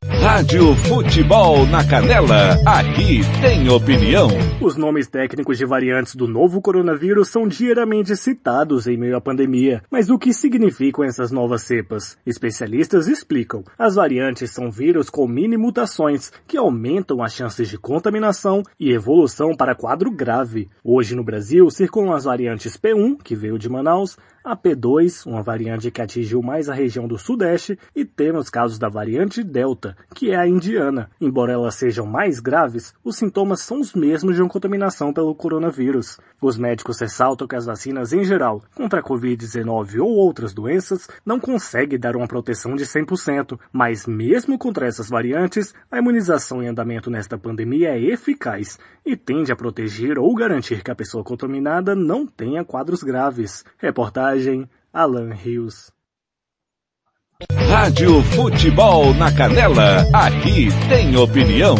Rádio 0.03 0.73
Futebol 0.75 1.65
na 1.67 1.85
Canela. 1.87 2.57
Aqui 2.65 3.19
tem 3.41 3.69
opinião. 3.69 4.29
Os 4.61 4.77
nomes 4.77 5.07
técnicos 5.07 5.57
de 5.57 5.65
variantes 5.65 6.15
do 6.15 6.27
novo 6.27 6.61
coronavírus 6.61 7.27
são 7.27 7.47
diariamente 7.47 8.15
citados 8.15 8.87
em 8.87 8.97
meio 8.97 9.17
à 9.17 9.21
pandemia. 9.21 9.83
Mas 9.91 10.09
o 10.09 10.17
que 10.17 10.33
significam 10.33 11.03
essas 11.03 11.31
novas 11.31 11.63
cepas? 11.63 12.17
Especialistas 12.25 13.07
explicam. 13.07 13.63
As 13.77 13.95
variantes 13.95 14.51
são 14.51 14.71
vírus 14.71 15.09
com 15.09 15.27
mini 15.27 15.57
mutações 15.57 16.31
que 16.47 16.57
aumentam 16.57 17.21
as 17.21 17.33
chances 17.33 17.69
de 17.69 17.77
contaminação 17.77 18.63
e 18.79 18.91
evolução 18.91 19.55
para 19.55 19.75
quadro 19.75 20.09
grave. 20.09 20.69
Hoje 20.83 21.15
no 21.15 21.23
Brasil 21.23 21.69
circulam 21.69 22.13
as 22.13 22.23
variantes 22.23 22.77
P1, 22.77 23.21
que 23.21 23.35
veio 23.35 23.59
de 23.59 23.69
Manaus, 23.69 24.17
a 24.43 24.55
P2, 24.57 25.25
uma 25.25 25.43
variante 25.43 25.91
que 25.91 26.01
atingiu 26.01 26.41
mais 26.41 26.67
a 26.67 26.73
região 26.73 27.07
do 27.07 27.17
Sudeste, 27.17 27.77
e 27.95 28.03
temos 28.03 28.49
casos 28.49 28.79
da 28.79 28.89
variante 28.89 29.43
Delta, 29.43 29.95
que 30.15 30.31
é 30.31 30.35
a 30.35 30.47
indiana. 30.47 31.09
Embora 31.19 31.53
elas 31.53 31.75
sejam 31.75 32.05
mais 32.05 32.39
graves, 32.39 32.93
os 33.03 33.17
sintomas 33.17 33.61
são 33.61 33.79
os 33.79 33.93
mesmos 33.93 34.35
de 34.35 34.41
uma 34.41 34.49
contaminação 34.49 35.13
pelo 35.13 35.35
coronavírus. 35.35 36.19
Os 36.41 36.57
médicos 36.57 36.99
ressaltam 36.99 37.47
que 37.47 37.55
as 37.55 37.65
vacinas 37.65 38.13
em 38.13 38.23
geral, 38.23 38.63
contra 38.73 38.99
a 38.99 39.03
Covid-19 39.03 39.99
ou 39.99 40.09
outras 40.09 40.53
doenças, 40.53 41.07
não 41.23 41.39
conseguem 41.39 41.99
dar 41.99 42.15
uma 42.15 42.27
proteção 42.27 42.75
de 42.75 42.83
100%, 42.83 43.59
mas 43.71 44.07
mesmo 44.07 44.57
contra 44.57 44.87
essas 44.87 45.07
variantes, 45.07 45.73
a 45.91 45.99
imunização 45.99 46.63
em 46.63 46.67
andamento 46.67 47.11
nesta 47.11 47.37
pandemia 47.37 47.89
é 47.89 47.99
eficaz 47.99 48.79
e 49.05 49.15
tende 49.15 49.51
a 49.51 49.55
proteger 49.55 50.17
ou 50.17 50.33
garantir 50.33 50.83
que 50.83 50.91
a 50.91 50.95
pessoa 50.95 51.23
contaminada 51.23 51.95
não 51.95 52.25
tenha 52.25 52.65
quadros 52.65 53.03
graves. 53.03 53.63
Reportagem 53.77 54.30
Alan 54.93 55.33
Rios. 55.33 55.91
Rádio 57.69 58.21
Futebol 58.23 59.13
na 59.15 59.31
Canela, 59.31 60.05
aqui 60.13 60.69
tem 60.87 61.17
opinião. 61.17 61.79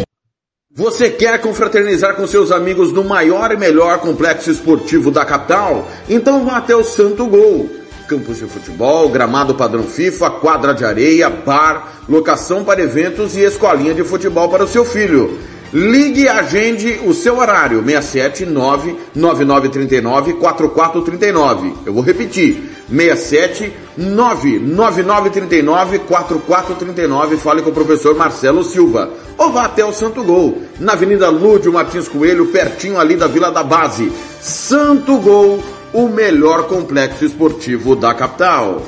Você 0.74 1.10
quer 1.10 1.40
confraternizar 1.40 2.14
com 2.14 2.26
seus 2.26 2.50
amigos 2.50 2.92
no 2.92 3.04
maior 3.04 3.52
e 3.52 3.56
melhor 3.56 4.00
complexo 4.00 4.50
esportivo 4.50 5.10
da 5.10 5.24
capital? 5.24 5.88
Então 6.08 6.44
vá 6.44 6.58
até 6.58 6.76
o 6.76 6.84
Santo 6.84 7.26
Gol. 7.26 7.70
Campos 8.06 8.38
de 8.38 8.46
futebol, 8.46 9.08
gramado 9.08 9.54
padrão 9.54 9.84
FIFA, 9.84 10.30
quadra 10.32 10.74
de 10.74 10.84
areia, 10.84 11.30
bar, 11.30 12.02
locação 12.08 12.64
para 12.64 12.82
eventos 12.82 13.34
e 13.36 13.40
escolinha 13.40 13.94
de 13.94 14.04
futebol 14.04 14.48
para 14.50 14.64
o 14.64 14.68
seu 14.68 14.84
filho. 14.84 15.38
Ligue 15.72 16.24
e 16.24 16.28
agende 16.28 17.00
o 17.06 17.14
seu 17.14 17.38
horário, 17.38 17.82
679 17.82 18.94
9939 19.14 20.34
4439. 20.34 21.72
Eu 21.86 21.94
vou 21.94 22.02
repetir, 22.02 22.70
67 22.90 23.72
99939 23.96 26.00
4439. 26.00 27.36
Fale 27.38 27.62
com 27.62 27.70
o 27.70 27.74
professor 27.74 28.14
Marcelo 28.14 28.62
Silva. 28.62 29.10
Ou 29.38 29.50
vá 29.50 29.64
até 29.64 29.82
o 29.82 29.92
Santo 29.92 30.22
Gol, 30.22 30.60
na 30.78 30.92
Avenida 30.92 31.30
Lúdio 31.30 31.72
Martins 31.72 32.06
Coelho, 32.06 32.48
pertinho 32.48 32.98
ali 32.98 33.16
da 33.16 33.26
Vila 33.26 33.50
da 33.50 33.62
Base. 33.62 34.12
Santo 34.40 35.16
Gol, 35.18 35.58
o 35.94 36.08
melhor 36.08 36.68
complexo 36.68 37.24
esportivo 37.24 37.96
da 37.96 38.12
capital. 38.12 38.82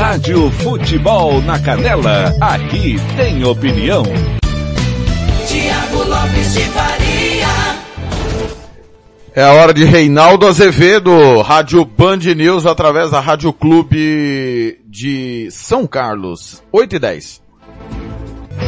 Rádio 0.00 0.50
Futebol 0.52 1.42
na 1.42 1.58
Canela, 1.58 2.34
aqui 2.40 2.96
tem 3.18 3.44
opinião. 3.44 4.02
Tiago 5.46 6.08
Lopes 6.08 6.54
de 6.54 6.60
Faria. 6.60 7.46
É 9.34 9.42
a 9.42 9.52
hora 9.52 9.74
de 9.74 9.84
Reinaldo 9.84 10.46
Azevedo, 10.46 11.42
Rádio 11.42 11.84
Band 11.84 12.16
News, 12.34 12.64
através 12.64 13.10
da 13.10 13.20
Rádio 13.20 13.52
Clube 13.52 14.80
de 14.86 15.48
São 15.50 15.86
Carlos. 15.86 16.62
8 16.72 16.96
e 16.96 16.98
10. 16.98 17.42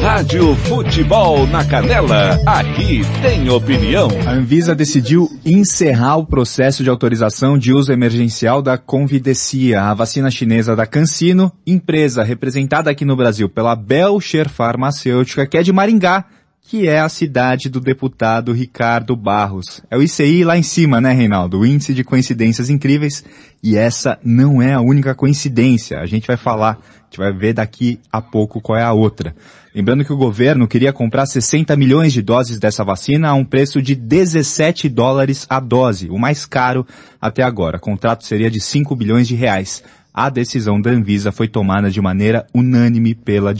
Rádio 0.00 0.54
Futebol 0.56 1.46
na 1.46 1.64
Canela, 1.64 2.38
aqui 2.46 3.02
tem 3.20 3.48
opinião. 3.50 4.08
A 4.26 4.32
Anvisa 4.32 4.74
decidiu 4.74 5.28
encerrar 5.44 6.16
o 6.16 6.26
processo 6.26 6.82
de 6.82 6.90
autorização 6.90 7.58
de 7.58 7.72
uso 7.72 7.92
emergencial 7.92 8.62
da 8.62 8.78
Convidecia, 8.78 9.82
a 9.82 9.94
vacina 9.94 10.30
chinesa 10.30 10.74
da 10.74 10.86
CanSino, 10.86 11.52
empresa 11.66 12.22
representada 12.22 12.90
aqui 12.90 13.04
no 13.04 13.16
Brasil 13.16 13.48
pela 13.48 13.76
Belcher 13.76 14.48
Farmacêutica, 14.48 15.46
que 15.46 15.58
é 15.58 15.62
de 15.62 15.72
Maringá, 15.72 16.24
que 16.62 16.88
é 16.88 17.00
a 17.00 17.08
cidade 17.08 17.68
do 17.68 17.80
deputado 17.80 18.52
Ricardo 18.52 19.14
Barros. 19.14 19.82
É 19.90 19.96
o 19.96 20.02
ICI 20.02 20.44
lá 20.44 20.56
em 20.56 20.62
cima, 20.62 21.00
né, 21.00 21.12
Reinaldo? 21.12 21.58
O 21.58 21.66
índice 21.66 21.92
de 21.92 22.04
coincidências 22.04 22.70
incríveis. 22.70 23.24
E 23.62 23.76
essa 23.76 24.18
não 24.24 24.62
é 24.62 24.72
a 24.72 24.80
única 24.80 25.14
coincidência. 25.14 25.98
A 25.98 26.06
gente 26.06 26.26
vai 26.26 26.36
falar, 26.36 26.78
a 26.80 27.04
gente 27.04 27.18
vai 27.18 27.32
ver 27.32 27.52
daqui 27.52 28.00
a 28.10 28.22
pouco 28.22 28.60
qual 28.60 28.78
é 28.78 28.82
a 28.82 28.92
outra. 28.92 29.34
Lembrando 29.74 30.04
que 30.04 30.12
o 30.12 30.16
governo 30.16 30.68
queria 30.68 30.92
comprar 30.92 31.26
60 31.26 31.76
milhões 31.76 32.12
de 32.12 32.22
doses 32.22 32.58
dessa 32.58 32.84
vacina 32.84 33.28
a 33.28 33.34
um 33.34 33.44
preço 33.44 33.80
de 33.82 33.94
17 33.94 34.88
dólares 34.88 35.46
a 35.48 35.60
dose, 35.60 36.08
o 36.10 36.18
mais 36.18 36.46
caro 36.46 36.86
até 37.20 37.42
agora. 37.42 37.78
O 37.78 37.80
contrato 37.80 38.24
seria 38.24 38.50
de 38.50 38.60
5 38.60 38.94
bilhões 38.94 39.26
de 39.26 39.34
reais. 39.34 39.82
A 40.12 40.28
decisão 40.28 40.80
da 40.80 40.90
Anvisa 40.90 41.32
foi 41.32 41.48
tomada 41.48 41.90
de 41.90 42.00
maneira 42.00 42.46
unânime 42.54 43.14
pela, 43.14 43.54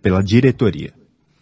pela 0.00 0.22
diretoria. 0.22 0.97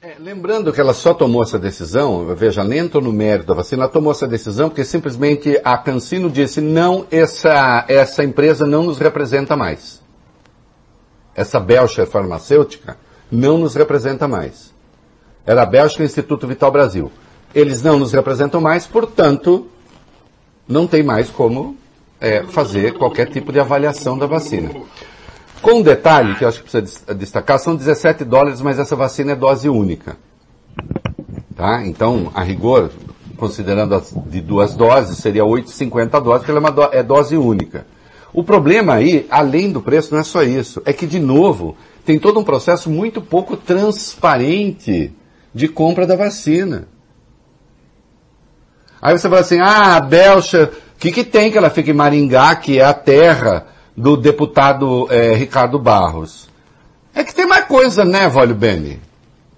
É, 0.07 0.15
lembrando 0.21 0.73
que 0.73 0.81
ela 0.81 0.95
só 0.95 1.13
tomou 1.13 1.43
essa 1.43 1.59
decisão, 1.59 2.33
veja, 2.37 2.63
nem 2.63 2.81
no 2.81 3.13
mérito 3.13 3.49
da 3.49 3.55
vacina, 3.55 3.83
ela 3.83 3.93
tomou 3.93 4.13
essa 4.13 4.25
decisão 4.25 4.69
porque 4.69 4.85
simplesmente 4.85 5.61
a 5.65 5.77
Cancino 5.77 6.31
disse, 6.31 6.61
não, 6.61 7.05
essa, 7.11 7.85
essa 7.89 8.23
empresa 8.23 8.65
não 8.65 8.85
nos 8.85 9.01
representa 9.01 9.57
mais. 9.57 10.01
Essa 11.35 11.59
Belcher 11.59 12.07
farmacêutica 12.07 12.97
não 13.33 13.59
nos 13.59 13.75
representa 13.75 14.29
mais. 14.29 14.73
Era 15.45 15.63
a 15.63 15.67
Belcher 15.67 16.07
Instituto 16.07 16.47
Vital 16.47 16.71
Brasil. 16.71 17.11
Eles 17.53 17.83
não 17.83 17.99
nos 17.99 18.13
representam 18.13 18.61
mais, 18.61 18.87
portanto, 18.87 19.67
não 20.69 20.87
tem 20.87 21.03
mais 21.03 21.31
como 21.31 21.77
é, 22.21 22.45
fazer 22.45 22.95
qualquer 22.95 23.29
tipo 23.29 23.51
de 23.53 23.59
avaliação 23.59 24.17
da 24.17 24.27
vacina. 24.27 24.71
Com 25.63 25.81
um 25.81 25.83
detalhe 25.83 26.35
que 26.37 26.45
eu 26.45 26.49
acho 26.49 26.63
que 26.63 26.71
precisa 26.71 27.15
destacar, 27.15 27.59
são 27.59 27.75
17 27.75 28.25
dólares, 28.25 28.61
mas 28.61 28.79
essa 28.79 28.95
vacina 28.95 29.33
é 29.33 29.37
dose 29.37 29.69
única. 29.69 30.17
Tá? 31.57 31.85
Então, 31.87 32.31
a 32.35 32.43
rigor, 32.43 32.91
considerando 33.37 33.95
as 33.95 34.15
de 34.27 34.41
duas 34.41 34.75
doses, 34.75 35.19
seria 35.19 35.43
8,50 35.43 36.23
doses, 36.23 36.39
porque 36.41 36.51
ela 36.51 36.61
é, 36.61 36.61
uma 36.61 36.71
do, 36.71 36.83
é 36.93 37.03
dose 37.03 37.37
única. 37.37 37.87
O 38.33 38.45
problema 38.45 38.95
aí, 38.95 39.27
além 39.31 39.73
do 39.73 39.81
preço, 39.81 40.13
não 40.13 40.21
é 40.21 40.25
só 40.25 40.43
isso. 40.43 40.83
É 40.85 40.93
que, 40.93 41.07
de 41.07 41.19
novo, 41.19 41.77
tem 42.05 42.19
todo 42.19 42.39
um 42.39 42.45
processo 42.45 42.91
muito 42.91 43.21
pouco 43.23 43.57
transparente 43.57 45.13
de 45.55 45.69
compra 45.69 46.07
da 46.07 46.17
vacina. 46.17 46.87
Aí 49.01 49.17
você 49.19 49.29
fala 49.29 49.41
assim, 49.41 49.59
ah, 49.59 49.97
a 49.97 50.01
Belcha, 50.01 50.71
o 50.95 50.99
que, 50.99 51.11
que 51.11 51.25
tem 51.25 51.51
que 51.51 51.57
ela 51.57 51.71
fica 51.71 51.91
em 51.91 51.95
Maringá, 51.95 52.55
que 52.57 52.79
é 52.79 52.85
a 52.85 52.93
terra 52.93 53.67
do 53.97 54.17
deputado 54.17 55.07
é, 55.11 55.35
Ricardo 55.35 55.79
Barros? 55.79 56.49
É 57.15 57.25
que 57.25 57.35
tem 57.35 57.47
mais 57.47 57.65
coisa, 57.65 58.05
né, 58.05 58.29
Vólio 58.29 58.55
Beni? 58.55 59.01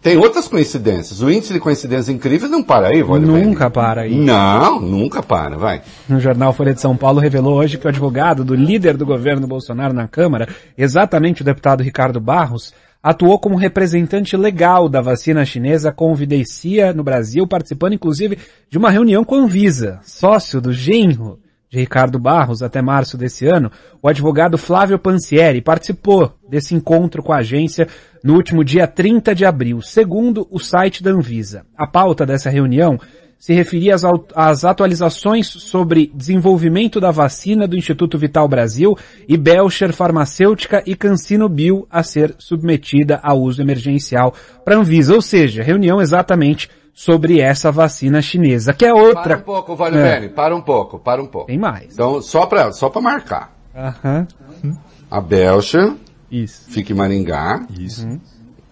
Tem 0.00 0.16
outras 0.16 0.46
coincidências. 0.46 1.20
O 1.20 1.28
índice 1.28 1.52
de 1.52 1.58
coincidências 1.58 2.08
incríveis 2.08 2.48
não 2.48 2.62
para 2.62 2.88
aí, 2.88 3.02
Vólio 3.02 3.26
Nunca 3.26 3.64
Beni. 3.64 3.72
para 3.72 4.02
aí. 4.02 4.14
Não, 4.14 4.80
nunca 4.80 5.22
para, 5.22 5.56
vai. 5.56 5.82
No 6.08 6.20
jornal 6.20 6.52
Folha 6.52 6.72
de 6.72 6.80
São 6.80 6.96
Paulo 6.96 7.18
revelou 7.18 7.56
hoje 7.56 7.76
que 7.76 7.84
o 7.84 7.88
advogado 7.88 8.44
do 8.44 8.54
líder 8.54 8.96
do 8.96 9.04
governo 9.04 9.48
Bolsonaro 9.48 9.92
na 9.92 10.06
Câmara, 10.06 10.48
exatamente 10.76 11.42
o 11.42 11.44
deputado 11.44 11.82
Ricardo 11.82 12.20
Barros, 12.20 12.72
atuou 13.02 13.40
como 13.40 13.56
representante 13.56 14.36
legal 14.36 14.88
da 14.88 15.00
vacina 15.00 15.44
chinesa 15.44 15.90
Convidencia 15.90 16.92
no 16.92 17.02
Brasil, 17.02 17.44
participando 17.44 17.94
inclusive 17.94 18.38
de 18.70 18.78
uma 18.78 18.90
reunião 18.90 19.24
com 19.24 19.34
a 19.34 19.38
Anvisa, 19.38 19.98
sócio 20.04 20.60
do 20.60 20.72
genro 20.72 21.40
de 21.70 21.78
Ricardo 21.78 22.18
Barros 22.18 22.62
até 22.62 22.80
março 22.80 23.16
desse 23.16 23.46
ano, 23.46 23.70
o 24.02 24.08
advogado 24.08 24.56
Flávio 24.56 24.98
Pansieri 24.98 25.60
participou 25.60 26.32
desse 26.48 26.74
encontro 26.74 27.22
com 27.22 27.32
a 27.32 27.38
agência 27.38 27.86
no 28.24 28.34
último 28.34 28.64
dia 28.64 28.86
30 28.86 29.34
de 29.34 29.44
abril, 29.44 29.82
segundo 29.82 30.46
o 30.50 30.58
site 30.58 31.02
da 31.02 31.10
Anvisa. 31.10 31.64
A 31.76 31.86
pauta 31.86 32.24
dessa 32.24 32.50
reunião 32.50 32.98
se 33.38 33.52
referia 33.52 33.94
às, 33.94 34.02
às 34.34 34.64
atualizações 34.64 35.46
sobre 35.46 36.10
desenvolvimento 36.12 37.00
da 37.00 37.10
vacina 37.10 37.68
do 37.68 37.76
Instituto 37.76 38.18
Vital 38.18 38.48
Brasil 38.48 38.96
e 39.28 39.36
Belcher 39.36 39.92
Farmacêutica 39.92 40.82
e 40.84 40.96
Cancino 40.96 41.48
Bio 41.48 41.86
a 41.88 42.02
ser 42.02 42.34
submetida 42.38 43.20
a 43.22 43.34
uso 43.34 43.62
emergencial 43.62 44.34
para 44.64 44.76
Anvisa. 44.76 45.14
Ou 45.14 45.22
seja, 45.22 45.62
reunião 45.62 46.00
exatamente 46.00 46.68
sobre 46.98 47.38
essa 47.40 47.70
vacina 47.70 48.20
chinesa, 48.20 48.72
que 48.74 48.84
é 48.84 48.92
outra. 48.92 49.22
Para 49.22 49.38
um 49.38 49.42
pouco, 49.42 49.76
Vale 49.76 49.98
é. 49.98 50.28
para 50.28 50.56
um 50.56 50.60
pouco, 50.60 50.98
para 50.98 51.22
um 51.22 51.26
pouco. 51.28 51.46
Tem 51.46 51.56
mais. 51.56 51.94
Então, 51.94 52.20
só 52.20 52.44
para 52.44 52.72
só 52.72 52.88
pra 52.90 53.00
marcar. 53.00 53.56
Uhum. 53.72 54.76
A 55.08 55.20
Belcha 55.20 55.94
Isso. 56.28 56.68
fica 56.68 56.92
em 56.92 56.96
Maringá, 56.96 57.64
Isso. 57.78 58.04
Uhum. 58.04 58.18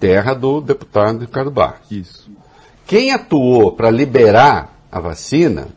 terra 0.01 0.35
do 0.35 0.61
deputado 0.61 1.21
Ricardo 1.21 1.53
Barros. 1.53 1.89
Isso. 1.89 2.29
Quem 2.85 3.13
atuou 3.13 3.71
para 3.71 3.91
liberar 3.91 4.77
a 4.91 4.99
vacina 4.99 5.69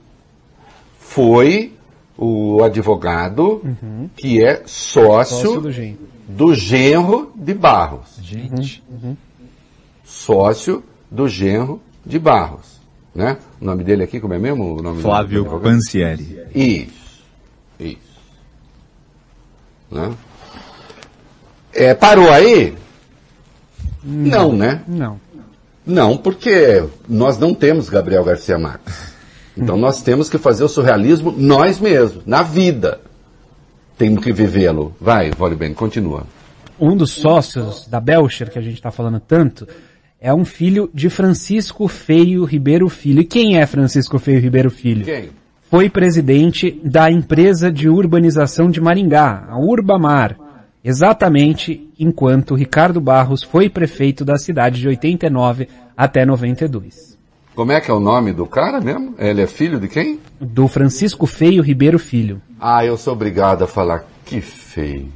foi 0.97 1.73
o 2.17 2.63
advogado 2.63 3.61
Uhum. 3.63 4.09
que 4.17 4.43
é 4.43 4.63
sócio, 4.65 5.37
Sócio 5.37 5.61
do 5.61 5.71
genro. 5.71 5.99
do 6.27 6.55
genro 6.55 7.31
de 7.35 7.53
Barros. 7.53 8.17
Gente. 8.23 8.83
Uhum. 8.89 9.15
Sócio 10.03 10.83
do 11.11 11.27
genro 11.27 11.79
de 12.05 12.19
Barros. 12.19 12.79
Né? 13.13 13.37
O 13.59 13.65
nome 13.65 13.83
dele 13.83 14.03
aqui, 14.03 14.19
como 14.19 14.33
é 14.33 14.39
mesmo? 14.39 14.77
O 14.77 14.81
nome 14.81 15.01
Flávio 15.01 15.43
do 15.43 15.49
advogado? 15.49 15.73
Pansieri. 15.73 16.39
Isso. 16.53 17.23
Isso. 17.79 17.97
Né? 19.91 20.13
É, 21.73 21.93
parou 21.93 22.29
aí? 22.29 22.75
Não, 24.03 24.53
né? 24.53 24.83
Não. 24.87 25.19
Não, 25.85 26.17
porque 26.17 26.85
nós 27.07 27.37
não 27.37 27.53
temos 27.53 27.89
Gabriel 27.89 28.23
Garcia 28.23 28.57
Marques. 28.57 29.13
Então 29.57 29.75
nós 29.75 30.01
temos 30.01 30.29
que 30.29 30.37
fazer 30.37 30.63
o 30.63 30.69
surrealismo 30.69 31.33
nós 31.35 31.79
mesmos, 31.79 32.25
na 32.25 32.43
vida. 32.43 33.01
Temos 33.97 34.23
que 34.23 34.31
vivê-lo. 34.31 34.95
Vai, 35.01 35.31
Vole 35.31 35.55
bem, 35.55 35.73
continua. 35.73 36.23
Um 36.79 36.95
dos 36.95 37.11
sócios 37.11 37.85
da 37.87 37.99
Belcher, 37.99 38.49
que 38.49 38.57
a 38.57 38.61
gente 38.61 38.75
está 38.75 38.91
falando 38.91 39.19
tanto, 39.19 39.67
é 40.21 40.33
um 40.33 40.43
filho 40.43 40.89
de 40.93 41.09
Francisco 41.09 41.87
Feio 41.87 42.43
Ribeiro 42.43 42.89
Filho. 42.89 43.21
E 43.21 43.25
quem 43.25 43.57
é 43.57 43.65
Francisco 43.65 44.19
Feio 44.19 44.41
Ribeiro 44.41 44.69
Filho? 44.69 45.05
Quem? 45.05 45.29
Foi 45.69 45.89
presidente 45.89 46.79
da 46.83 47.09
empresa 47.09 47.71
de 47.71 47.87
urbanização 47.87 48.69
de 48.69 48.81
Maringá, 48.81 49.45
a 49.47 49.57
Urbamar. 49.57 50.35
Exatamente 50.83 51.89
enquanto 51.97 52.55
Ricardo 52.55 52.99
Barros 52.99 53.43
foi 53.43 53.69
prefeito 53.69 54.25
da 54.25 54.37
cidade 54.37 54.81
de 54.81 54.87
89 54.87 55.69
até 55.95 56.25
92. 56.25 57.17
Como 57.55 57.71
é 57.71 57.79
que 57.79 57.91
é 57.91 57.93
o 57.93 57.99
nome 57.99 58.33
do 58.33 58.45
cara 58.45 58.81
mesmo? 58.81 59.13
Ele 59.17 59.41
é 59.41 59.47
filho 59.47 59.79
de 59.79 59.87
quem? 59.87 60.19
Do 60.39 60.67
Francisco 60.67 61.25
Feio 61.27 61.61
Ribeiro 61.61 61.99
Filho. 61.99 62.41
Ah, 62.59 62.85
eu 62.85 62.97
sou 62.97 63.13
obrigado 63.13 63.63
a 63.63 63.67
falar 63.67 64.05
que 64.25 64.41
feio. 64.41 65.11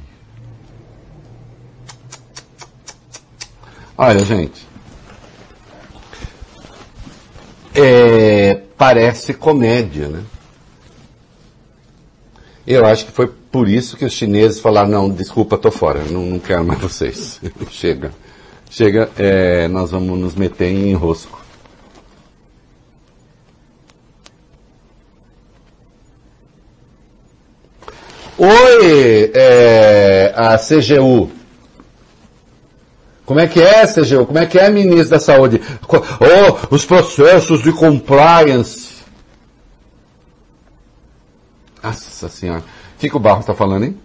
Olha, 3.96 4.20
gente. 4.20 4.73
É, 7.74 8.60
parece 8.76 9.34
comédia, 9.34 10.08
né? 10.08 10.22
Eu 12.66 12.86
acho 12.86 13.06
que 13.06 13.12
foi 13.12 13.26
por 13.26 13.68
isso 13.68 13.96
que 13.96 14.04
os 14.04 14.12
chineses 14.12 14.58
falaram, 14.60 14.88
não, 14.88 15.10
desculpa, 15.10 15.58
tô 15.58 15.70
fora, 15.70 16.02
não, 16.04 16.22
não 16.24 16.38
quero 16.38 16.64
mais 16.64 16.80
vocês. 16.80 17.40
Chega. 17.70 18.12
Chega, 18.70 19.10
é, 19.18 19.68
nós 19.68 19.90
vamos 19.90 20.18
nos 20.18 20.34
meter 20.34 20.68
em 20.68 20.90
enrosco. 20.90 21.44
Oi, 28.36 29.30
é, 29.34 30.32
a 30.34 30.58
CGU. 30.58 31.30
Como 33.24 33.40
é 33.40 33.46
que 33.46 33.60
é, 33.60 33.86
CGU? 33.86 34.26
Como 34.26 34.38
é 34.38 34.46
que 34.46 34.58
é, 34.58 34.68
ministro 34.68 35.10
da 35.10 35.18
Saúde? 35.18 35.60
Oh, 35.88 36.74
os 36.74 36.84
processos 36.84 37.62
de 37.62 37.72
compliance. 37.72 38.94
Nossa 41.82 42.28
senhora. 42.28 42.60
O 42.60 43.00
que, 43.00 43.08
que 43.08 43.16
o 43.16 43.20
Barros 43.20 43.40
está 43.40 43.54
falando, 43.54 43.84
hein? 43.84 43.96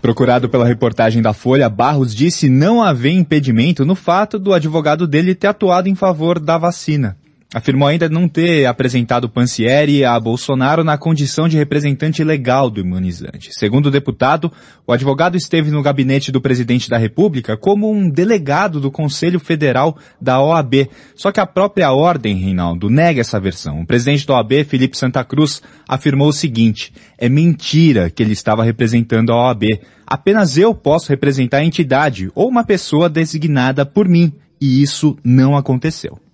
Procurado 0.00 0.48
pela 0.48 0.66
reportagem 0.66 1.20
da 1.20 1.34
Folha, 1.34 1.68
Barros 1.68 2.14
disse 2.14 2.48
não 2.48 2.82
haver 2.82 3.12
impedimento 3.12 3.84
no 3.84 3.94
fato 3.94 4.38
do 4.38 4.54
advogado 4.54 5.06
dele 5.06 5.34
ter 5.34 5.48
atuado 5.48 5.88
em 5.88 5.94
favor 5.94 6.38
da 6.38 6.56
vacina. 6.56 7.18
Afirmou 7.52 7.88
ainda 7.88 8.08
não 8.08 8.28
ter 8.28 8.64
apresentado 8.66 9.28
Pansieri 9.28 10.04
a 10.04 10.18
Bolsonaro 10.20 10.84
na 10.84 10.96
condição 10.96 11.48
de 11.48 11.56
representante 11.56 12.22
legal 12.22 12.70
do 12.70 12.78
imunizante. 12.78 13.50
Segundo 13.52 13.86
o 13.86 13.90
deputado, 13.90 14.52
o 14.86 14.92
advogado 14.92 15.36
esteve 15.36 15.68
no 15.68 15.82
gabinete 15.82 16.30
do 16.30 16.40
presidente 16.40 16.88
da 16.88 16.96
República 16.96 17.56
como 17.56 17.90
um 17.90 18.08
delegado 18.08 18.78
do 18.78 18.88
Conselho 18.88 19.40
Federal 19.40 19.98
da 20.20 20.40
OAB. 20.40 20.88
Só 21.16 21.32
que 21.32 21.40
a 21.40 21.46
própria 21.46 21.90
ordem, 21.90 22.36
Reinaldo, 22.36 22.88
nega 22.88 23.20
essa 23.20 23.40
versão. 23.40 23.80
O 23.80 23.86
presidente 23.86 24.24
da 24.24 24.34
OAB, 24.34 24.64
Felipe 24.64 24.96
Santa 24.96 25.24
Cruz, 25.24 25.60
afirmou 25.88 26.28
o 26.28 26.32
seguinte, 26.32 26.92
é 27.18 27.28
mentira 27.28 28.10
que 28.10 28.22
ele 28.22 28.32
estava 28.32 28.62
representando 28.62 29.32
a 29.32 29.48
OAB. 29.48 29.80
Apenas 30.06 30.56
eu 30.56 30.72
posso 30.72 31.08
representar 31.08 31.58
a 31.58 31.64
entidade 31.64 32.30
ou 32.32 32.48
uma 32.48 32.62
pessoa 32.62 33.08
designada 33.08 33.84
por 33.84 34.08
mim. 34.08 34.32
E 34.60 34.80
isso 34.80 35.16
não 35.24 35.56
aconteceu. 35.56 36.29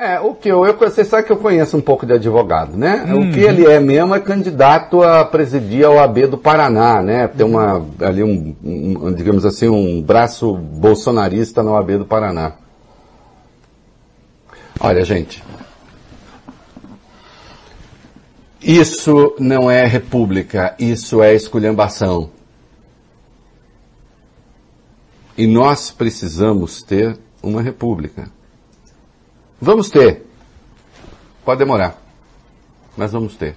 É, 0.00 0.20
o 0.20 0.32
que 0.32 0.48
eu, 0.48 0.64
eu, 0.64 0.76
você 0.76 1.04
sabe 1.04 1.24
que 1.24 1.32
eu 1.32 1.38
conheço 1.38 1.76
um 1.76 1.80
pouco 1.80 2.06
de 2.06 2.12
advogado, 2.12 2.76
né? 2.76 3.04
Uhum. 3.08 3.30
O 3.30 3.32
que 3.32 3.40
ele 3.40 3.66
é 3.66 3.80
mesmo 3.80 4.14
é 4.14 4.20
candidato 4.20 5.02
a 5.02 5.24
presidir 5.24 5.84
a 5.84 5.90
OAB 5.90 6.28
do 6.28 6.38
Paraná, 6.38 7.02
né? 7.02 7.26
Tem 7.26 7.44
uma, 7.44 7.84
ali 8.00 8.22
um, 8.22 8.54
um, 8.62 9.12
digamos 9.12 9.44
assim, 9.44 9.68
um 9.68 10.00
braço 10.00 10.54
bolsonarista 10.54 11.64
na 11.64 11.72
OAB 11.72 11.98
do 11.98 12.04
Paraná. 12.04 12.52
Olha, 14.78 15.04
gente. 15.04 15.42
Isso 18.62 19.34
não 19.40 19.68
é 19.68 19.84
república, 19.84 20.76
isso 20.78 21.20
é 21.24 21.34
esculhambação. 21.34 22.30
E 25.36 25.44
nós 25.48 25.90
precisamos 25.90 26.82
ter 26.84 27.18
uma 27.42 27.60
república. 27.60 28.37
Vamos 29.60 29.90
ter. 29.90 30.24
Pode 31.44 31.58
demorar. 31.58 32.00
Mas 32.96 33.12
vamos 33.12 33.36
ter. 33.36 33.56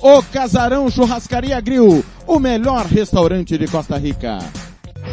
O 0.00 0.22
Casarão 0.22 0.88
Churrascaria 0.88 1.60
Grill, 1.60 2.04
o 2.26 2.38
melhor 2.38 2.86
restaurante 2.86 3.58
de 3.58 3.66
Costa 3.66 3.98
Rica. 3.98 4.38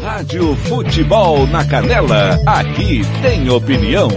Rádio 0.01 0.55
Futebol 0.55 1.47
na 1.47 1.65
Canela. 1.65 2.39
Aqui 2.45 3.01
tem 3.21 3.49
opinião. 3.49 4.09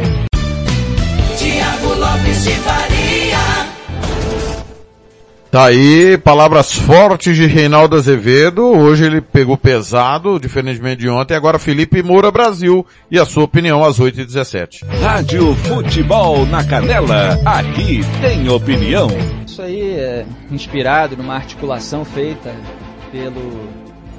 Tiago 1.39 1.95
Lopes 1.95 2.45
de 2.45 2.51
Faria. 2.51 2.98
Tá 5.59 5.65
aí, 5.65 6.17
palavras 6.17 6.73
fortes 6.73 7.35
de 7.35 7.45
Reinaldo 7.45 7.97
Azevedo. 7.97 8.65
Hoje 8.65 9.05
ele 9.05 9.21
pegou 9.21 9.57
pesado, 9.57 10.39
diferentemente 10.39 11.01
de 11.01 11.09
ontem. 11.09 11.35
Agora 11.35 11.59
Felipe 11.59 12.01
Moura 12.01 12.31
Brasil 12.31 12.87
e 13.11 13.19
a 13.19 13.25
sua 13.25 13.43
opinião 13.43 13.83
às 13.83 13.99
8h17. 13.99 14.87
Rádio 15.01 15.53
Futebol 15.57 16.47
na 16.47 16.65
Canela. 16.65 17.41
Aqui 17.45 18.03
tem 18.21 18.49
opinião. 18.49 19.09
Isso 19.45 19.61
aí 19.61 19.81
é 19.81 20.25
inspirado 20.49 21.17
numa 21.17 21.35
articulação 21.35 22.05
feita 22.05 22.55
pelo 23.11 23.69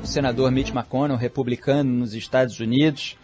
senador 0.03 0.51
Mitch 0.51 0.71
McConnell, 0.71 1.15
republicano 1.15 1.89
nos 1.89 2.13
Estados 2.13 2.59
Unidos, 2.59 3.15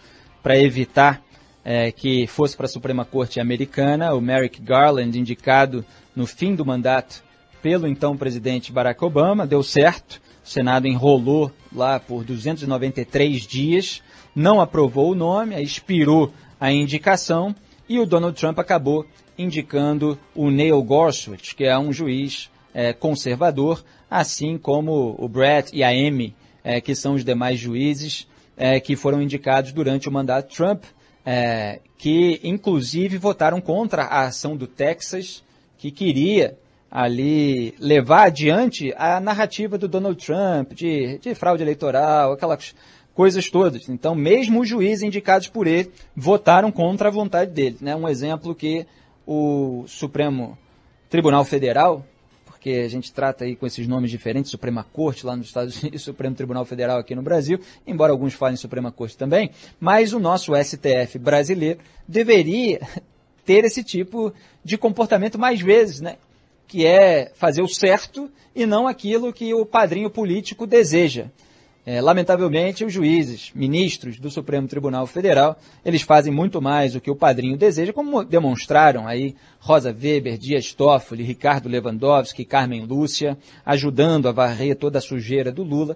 para 0.42 0.58
evitar 0.58 1.22
é, 1.66 1.92
que 1.92 2.26
fosse 2.28 2.56
para 2.56 2.66
a 2.66 2.70
Suprema 2.70 3.04
Corte 3.04 3.42
americana 3.42 4.14
o 4.14 4.22
Merrick 4.22 4.62
Garland, 4.62 5.20
indicado 5.20 5.84
no 6.16 6.26
fim 6.26 6.56
do 6.56 6.66
mandato 6.66 7.25
pelo 7.66 7.88
então 7.88 8.16
presidente 8.16 8.72
Barack 8.72 9.04
Obama, 9.04 9.48
deu 9.48 9.64
certo. 9.64 10.22
O 10.44 10.48
Senado 10.48 10.88
enrolou 10.88 11.52
lá 11.74 12.00
por 12.00 12.24
293 12.24 13.42
dias, 13.42 14.04
não 14.36 14.62
aprovou 14.62 15.10
o 15.10 15.16
nome, 15.16 15.60
expirou 15.60 16.32
a 16.60 16.72
indicação 16.72 17.56
e 17.90 17.98
o 17.98 18.06
Donald 18.06 18.40
Trump 18.40 18.60
acabou 18.60 19.04
indicando 19.36 20.16
o 20.36 20.52
Neil 20.52 20.80
Gorsuch, 20.84 21.56
que 21.56 21.64
é 21.64 21.76
um 21.76 21.92
juiz 21.92 22.52
é, 22.72 22.94
conservador, 22.94 23.84
assim 24.12 24.60
como 24.60 25.16
o 25.18 25.28
Brett 25.28 25.76
e 25.76 25.84
a 25.84 25.90
Amy, 25.90 26.36
é, 26.64 26.80
que 26.80 26.94
são 26.94 27.16
os 27.16 27.26
demais 27.26 27.58
juízes 27.58 28.28
é, 28.56 28.80
que 28.80 28.96
foram 28.96 29.20
indicados 29.20 29.72
durante 29.72 30.08
o 30.08 30.12
mandato 30.12 30.56
Trump, 30.56 30.84
é, 31.26 31.80
que 31.98 32.40
inclusive 32.44 33.18
votaram 33.18 33.60
contra 33.60 34.04
a 34.04 34.28
ação 34.28 34.56
do 34.56 34.68
Texas, 34.68 35.44
que 35.80 35.90
queria 35.90 36.60
ali 36.96 37.76
levar 37.78 38.28
adiante 38.28 38.94
a 38.96 39.20
narrativa 39.20 39.78
do 39.78 39.86
Donald 39.86 40.26
Trump 40.26 40.72
de, 40.72 41.18
de 41.18 41.36
fraude 41.36 41.62
eleitoral, 41.62 42.32
aquelas 42.32 42.74
coisas 43.14 43.50
todas. 43.50 43.90
Então, 43.90 44.16
mesmo 44.16 44.62
os 44.62 44.70
juízes 44.70 45.04
indicados 45.04 45.50
por 45.50 45.68
ele 45.68 45.92
votaram 46.16 46.72
contra 46.72 47.10
a 47.10 47.12
vontade 47.12 47.52
dele. 47.52 47.78
Né? 47.82 47.94
Um 47.98 48.08
exemplo 48.08 48.56
que 48.56 48.88
o 49.28 49.84
Supremo 49.88 50.58
Tribunal 51.10 51.44
Federal, 51.44 52.06
porque 52.46 52.70
a 52.86 52.88
gente 52.88 53.12
trata 53.12 53.44
aí 53.44 53.58
com 53.58 53.68
esses 53.68 53.86
nomes 53.86 54.10
diferentes, 54.10 54.50
Suprema 54.50 54.86
Corte 54.94 55.26
lá 55.26 55.36
nos 55.36 55.48
Estados 55.48 55.82
Unidos, 55.82 56.00
Supremo 56.02 56.34
Tribunal 56.34 56.64
Federal 56.64 56.98
aqui 56.98 57.14
no 57.14 57.22
Brasil, 57.22 57.60
embora 57.86 58.14
alguns 58.14 58.34
falem 58.34 58.56
Suprema 58.56 58.90
Corte 58.90 59.18
também, 59.18 59.52
mas 59.82 60.14
o 60.14 60.20
nosso 60.20 60.54
STF 60.56 61.20
brasileiro 61.20 61.82
deveria 62.08 62.80
ter 63.46 63.66
esse 63.66 63.84
tipo 63.84 64.34
de 64.64 64.78
comportamento 64.78 65.38
mais 65.38 65.60
vezes, 65.60 66.00
né? 66.00 66.16
Que 66.68 66.86
é 66.86 67.32
fazer 67.36 67.62
o 67.62 67.68
certo 67.68 68.30
e 68.56 68.66
não 68.66 68.88
aquilo 68.88 69.34
que 69.34 69.54
o 69.54 69.66
padrinho 69.66 70.10
político 70.10 70.66
deseja. 70.66 71.28
É, 71.88 72.02
lamentavelmente, 72.02 72.84
os 72.84 72.92
juízes, 72.92 73.52
ministros 73.54 74.18
do 74.18 74.32
Supremo 74.32 74.68
Tribunal 74.68 75.06
Federal, 75.06 75.56
eles 75.86 76.02
fazem 76.02 76.34
muito 76.34 76.60
mais 76.60 76.94
do 76.94 77.02
que 77.02 77.12
o 77.12 77.16
padrinho 77.16 77.56
deseja, 77.56 77.94
como 77.94 78.24
demonstraram 78.24 79.08
aí 79.08 79.36
Rosa 79.60 79.90
Weber, 79.90 80.36
Dias 80.36 80.74
Toffoli, 80.74 81.22
Ricardo 81.22 81.70
Lewandowski, 81.70 82.44
Carmen 82.44 82.86
Lúcia, 82.86 83.38
ajudando 83.64 84.28
a 84.28 84.32
varrer 84.32 84.76
toda 84.76 84.98
a 84.98 85.02
sujeira 85.02 85.52
do 85.52 85.62
Lula 85.62 85.96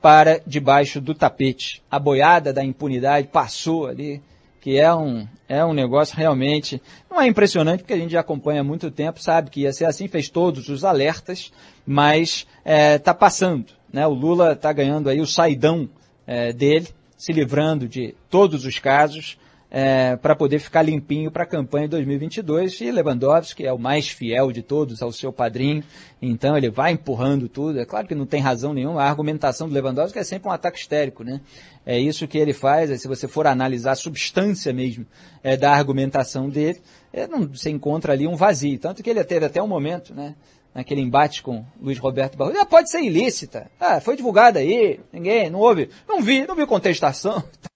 para 0.00 0.42
debaixo 0.46 1.00
do 1.00 1.14
tapete. 1.14 1.82
A 1.90 1.98
boiada 1.98 2.52
da 2.52 2.62
impunidade 2.62 3.28
passou 3.28 3.86
ali, 3.86 4.20
que 4.60 4.78
é 4.78 4.94
um, 4.94 5.26
é 5.48 5.64
um 5.64 5.72
negócio 5.72 6.16
realmente, 6.16 6.80
não 7.10 7.20
é 7.20 7.26
impressionante, 7.26 7.80
porque 7.80 7.94
a 7.94 7.98
gente 7.98 8.12
já 8.12 8.20
acompanha 8.20 8.60
há 8.60 8.64
muito 8.64 8.90
tempo, 8.90 9.22
sabe 9.22 9.50
que 9.50 9.62
ia 9.62 9.72
ser 9.72 9.86
assim, 9.86 10.06
fez 10.06 10.28
todos 10.28 10.68
os 10.68 10.84
alertas, 10.84 11.50
mas 11.86 12.46
está 12.64 13.14
passando. 13.14 13.72
Né? 13.92 14.06
O 14.06 14.12
Lula 14.12 14.52
está 14.52 14.72
ganhando 14.72 15.08
aí 15.08 15.20
o 15.20 15.26
saidão 15.26 15.88
é, 16.26 16.52
dele, 16.52 16.88
se 17.16 17.32
livrando 17.32 17.88
de 17.88 18.14
todos 18.28 18.64
os 18.64 18.78
casos, 18.78 19.38
é, 19.70 20.16
para 20.16 20.34
poder 20.34 20.58
ficar 20.58 20.82
limpinho 20.82 21.30
para 21.30 21.44
a 21.44 21.46
campanha 21.46 21.86
de 21.86 21.92
2022. 21.92 22.80
E 22.80 22.90
Lewandowski 22.90 23.64
é 23.64 23.72
o 23.72 23.78
mais 23.78 24.08
fiel 24.08 24.50
de 24.50 24.62
todos 24.62 25.00
ao 25.00 25.12
seu 25.12 25.32
padrinho, 25.32 25.84
então 26.20 26.56
ele 26.56 26.68
vai 26.68 26.92
empurrando 26.92 27.48
tudo. 27.48 27.78
É 27.78 27.84
claro 27.84 28.06
que 28.08 28.14
não 28.14 28.26
tem 28.26 28.40
razão 28.40 28.74
nenhuma, 28.74 29.02
a 29.02 29.08
argumentação 29.08 29.68
do 29.68 29.74
Lewandowski 29.74 30.18
é 30.18 30.24
sempre 30.24 30.48
um 30.48 30.52
ataque 30.52 30.78
histérico, 30.78 31.22
né? 31.22 31.40
É 31.86 31.98
isso 31.98 32.26
que 32.26 32.36
ele 32.36 32.52
faz, 32.52 32.90
é, 32.90 32.96
se 32.96 33.06
você 33.06 33.28
for 33.28 33.46
analisar 33.46 33.92
a 33.92 33.96
substância 33.96 34.72
mesmo 34.72 35.06
é, 35.42 35.56
da 35.56 35.72
argumentação 35.72 36.48
dele, 36.48 36.80
é, 37.12 37.26
não, 37.26 37.46
você 37.46 37.70
encontra 37.70 38.12
ali 38.12 38.26
um 38.26 38.36
vazio. 38.36 38.78
Tanto 38.78 39.02
que 39.02 39.10
ele 39.10 39.22
teve 39.24 39.46
até 39.46 39.62
um 39.62 39.68
momento, 39.68 40.14
né? 40.14 40.34
naquele 40.74 41.00
embate 41.00 41.42
com 41.42 41.64
Luiz 41.80 41.98
Roberto 41.98 42.36
Barroso, 42.36 42.58
ah, 42.60 42.64
pode 42.64 42.90
ser 42.90 43.02
ilícita. 43.02 43.68
Ah, 43.78 44.00
foi 44.00 44.16
divulgada 44.16 44.60
aí, 44.60 45.00
ninguém, 45.12 45.50
não 45.50 45.58
houve, 45.58 45.90
não 46.08 46.22
vi, 46.22 46.46
não 46.46 46.54
vi 46.54 46.64
contestação. 46.64 47.42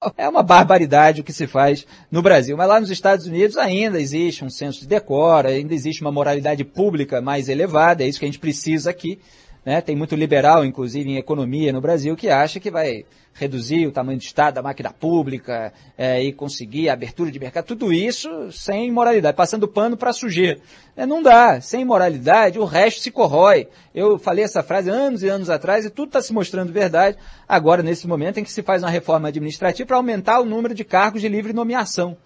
É 0.16 0.28
uma 0.28 0.42
barbaridade 0.42 1.20
o 1.20 1.24
que 1.24 1.32
se 1.32 1.46
faz 1.46 1.86
no 2.10 2.22
Brasil. 2.22 2.56
Mas 2.56 2.68
lá 2.68 2.80
nos 2.80 2.90
Estados 2.90 3.26
Unidos 3.26 3.56
ainda 3.56 4.00
existe 4.00 4.44
um 4.44 4.50
senso 4.50 4.80
de 4.80 4.86
decoro, 4.86 5.48
ainda 5.48 5.74
existe 5.74 6.02
uma 6.02 6.12
moralidade 6.12 6.64
pública 6.64 7.20
mais 7.20 7.48
elevada, 7.48 8.04
é 8.04 8.08
isso 8.08 8.18
que 8.18 8.24
a 8.24 8.28
gente 8.28 8.38
precisa 8.38 8.90
aqui. 8.90 9.18
Né? 9.66 9.80
Tem 9.80 9.96
muito 9.96 10.14
liberal, 10.14 10.64
inclusive, 10.64 11.10
em 11.10 11.16
economia 11.16 11.72
no 11.72 11.80
Brasil, 11.80 12.14
que 12.14 12.28
acha 12.28 12.60
que 12.60 12.70
vai 12.70 13.04
reduzir 13.34 13.84
o 13.84 13.90
tamanho 13.90 14.16
do 14.16 14.22
Estado, 14.22 14.54
da 14.54 14.62
máquina 14.62 14.92
pública 14.92 15.72
é, 15.98 16.22
e 16.22 16.32
conseguir 16.32 16.88
a 16.88 16.92
abertura 16.92 17.32
de 17.32 17.40
mercado. 17.40 17.66
Tudo 17.66 17.92
isso 17.92 18.52
sem 18.52 18.92
moralidade, 18.92 19.36
passando 19.36 19.66
pano 19.66 19.96
para 19.96 20.12
sujeira. 20.12 20.60
É, 20.96 21.04
não 21.04 21.20
dá. 21.20 21.60
Sem 21.60 21.84
moralidade, 21.84 22.60
o 22.60 22.64
resto 22.64 23.00
se 23.00 23.10
corrói. 23.10 23.66
Eu 23.92 24.20
falei 24.20 24.44
essa 24.44 24.62
frase 24.62 24.88
anos 24.88 25.24
e 25.24 25.28
anos 25.28 25.50
atrás 25.50 25.84
e 25.84 25.90
tudo 25.90 26.10
está 26.10 26.22
se 26.22 26.32
mostrando 26.32 26.72
verdade 26.72 27.18
agora, 27.48 27.82
nesse 27.82 28.06
momento 28.06 28.38
em 28.38 28.44
que 28.44 28.52
se 28.52 28.62
faz 28.62 28.84
uma 28.84 28.90
reforma 28.90 29.28
administrativa 29.28 29.84
para 29.84 29.96
aumentar 29.96 30.38
o 30.38 30.44
número 30.44 30.76
de 30.76 30.84
cargos 30.84 31.20
de 31.20 31.28
livre 31.28 31.52
nomeação. 31.52 32.16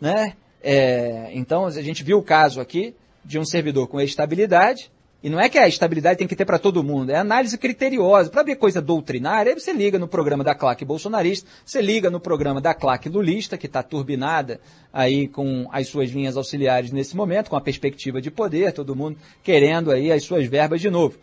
Né? 0.00 0.32
É, 0.62 1.28
então, 1.34 1.66
a 1.66 1.82
gente 1.82 2.02
viu 2.02 2.16
o 2.16 2.22
caso 2.22 2.58
aqui 2.58 2.96
de 3.22 3.38
um 3.38 3.44
servidor 3.44 3.86
com 3.86 4.00
estabilidade, 4.00 4.90
e 5.24 5.30
não 5.30 5.40
é 5.40 5.48
que 5.48 5.56
a 5.56 5.66
estabilidade 5.66 6.18
tem 6.18 6.28
que 6.28 6.36
ter 6.36 6.44
para 6.44 6.58
todo 6.58 6.84
mundo, 6.84 7.08
é 7.08 7.16
análise 7.16 7.56
criteriosa. 7.56 8.28
Para 8.28 8.42
ver 8.42 8.56
coisa 8.56 8.82
doutrinária, 8.82 9.58
você 9.58 9.72
liga 9.72 9.98
no 9.98 10.06
programa 10.06 10.44
da 10.44 10.54
claque 10.54 10.84
bolsonarista, 10.84 11.48
você 11.64 11.80
liga 11.80 12.10
no 12.10 12.20
programa 12.20 12.60
da 12.60 12.74
claque 12.74 13.08
lulista, 13.08 13.56
que 13.56 13.64
está 13.64 13.82
turbinada 13.82 14.60
aí 14.92 15.26
com 15.26 15.66
as 15.72 15.88
suas 15.88 16.10
linhas 16.10 16.36
auxiliares 16.36 16.92
nesse 16.92 17.16
momento, 17.16 17.48
com 17.48 17.56
a 17.56 17.60
perspectiva 17.62 18.20
de 18.20 18.30
poder, 18.30 18.74
todo 18.74 18.94
mundo 18.94 19.16
querendo 19.42 19.90
aí 19.90 20.12
as 20.12 20.24
suas 20.24 20.44
verbas 20.44 20.82
de 20.82 20.90
novo. 20.90 21.18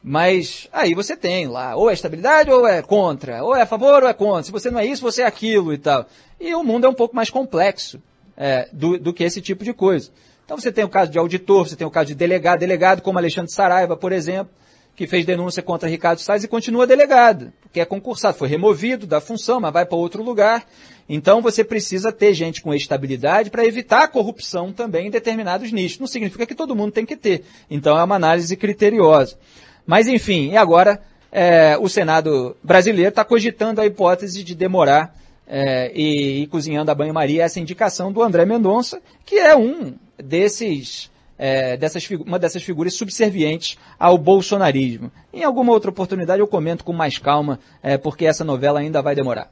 Mas 0.00 0.68
aí 0.72 0.94
você 0.94 1.16
tem 1.16 1.48
lá, 1.48 1.74
ou 1.74 1.90
é 1.90 1.92
estabilidade 1.92 2.52
ou 2.52 2.64
é 2.64 2.82
contra, 2.82 3.42
ou 3.42 3.56
é 3.56 3.62
a 3.62 3.66
favor 3.66 4.04
ou 4.04 4.08
é 4.08 4.14
contra. 4.14 4.44
Se 4.44 4.52
você 4.52 4.70
não 4.70 4.78
é 4.78 4.86
isso, 4.86 5.02
você 5.02 5.22
é 5.22 5.26
aquilo 5.26 5.74
e 5.74 5.78
tal. 5.78 6.06
E 6.38 6.54
o 6.54 6.62
mundo 6.62 6.86
é 6.86 6.88
um 6.88 6.94
pouco 6.94 7.16
mais 7.16 7.30
complexo 7.30 8.00
é, 8.36 8.68
do, 8.72 8.96
do 8.96 9.12
que 9.12 9.24
esse 9.24 9.40
tipo 9.40 9.64
de 9.64 9.72
coisa. 9.72 10.12
Então 10.50 10.58
você 10.58 10.72
tem 10.72 10.82
o 10.82 10.88
caso 10.88 11.12
de 11.12 11.16
auditor, 11.16 11.68
você 11.68 11.76
tem 11.76 11.86
o 11.86 11.90
caso 11.92 12.08
de 12.08 12.14
delegado, 12.16 12.58
delegado 12.58 13.02
como 13.02 13.16
Alexandre 13.20 13.52
Saraiva, 13.52 13.96
por 13.96 14.10
exemplo, 14.10 14.52
que 14.96 15.06
fez 15.06 15.24
denúncia 15.24 15.62
contra 15.62 15.88
Ricardo 15.88 16.18
Salles 16.18 16.42
e 16.42 16.48
continua 16.48 16.88
delegado, 16.88 17.52
porque 17.62 17.78
é 17.78 17.84
concursado, 17.84 18.36
foi 18.36 18.48
removido 18.48 19.06
da 19.06 19.20
função, 19.20 19.60
mas 19.60 19.72
vai 19.72 19.86
para 19.86 19.96
outro 19.96 20.24
lugar. 20.24 20.66
Então 21.08 21.40
você 21.40 21.62
precisa 21.62 22.10
ter 22.10 22.34
gente 22.34 22.62
com 22.62 22.74
estabilidade 22.74 23.48
para 23.48 23.64
evitar 23.64 24.02
a 24.02 24.08
corrupção 24.08 24.72
também 24.72 25.06
em 25.06 25.10
determinados 25.10 25.70
nichos. 25.70 26.00
Não 26.00 26.08
significa 26.08 26.44
que 26.44 26.54
todo 26.56 26.74
mundo 26.74 26.90
tem 26.90 27.06
que 27.06 27.14
ter. 27.14 27.44
Então 27.70 27.96
é 27.96 28.02
uma 28.02 28.16
análise 28.16 28.56
criteriosa. 28.56 29.38
Mas 29.86 30.08
enfim, 30.08 30.50
e 30.50 30.56
agora 30.56 31.00
é, 31.30 31.78
o 31.78 31.88
Senado 31.88 32.56
brasileiro 32.60 33.10
está 33.10 33.24
cogitando 33.24 33.80
a 33.80 33.86
hipótese 33.86 34.42
de 34.42 34.56
demorar 34.56 35.14
é, 35.46 35.92
e 35.94 36.42
ir 36.42 36.46
cozinhando 36.48 36.90
a 36.90 36.94
banho-maria 36.94 37.44
essa 37.44 37.60
indicação 37.60 38.12
do 38.12 38.20
André 38.20 38.44
Mendonça, 38.44 39.00
que 39.24 39.36
é 39.36 39.54
um 39.56 39.94
desses, 40.22 41.10
é, 41.38 41.76
dessas, 41.76 42.08
uma 42.10 42.38
dessas 42.38 42.62
figuras 42.62 42.94
subservientes 42.94 43.78
ao 43.98 44.18
bolsonarismo. 44.18 45.10
Em 45.32 45.44
alguma 45.44 45.72
outra 45.72 45.90
oportunidade 45.90 46.40
eu 46.40 46.48
comento 46.48 46.84
com 46.84 46.92
mais 46.92 47.18
calma, 47.18 47.58
é, 47.82 47.96
porque 47.96 48.26
essa 48.26 48.44
novela 48.44 48.80
ainda 48.80 49.02
vai 49.02 49.14
demorar. 49.14 49.50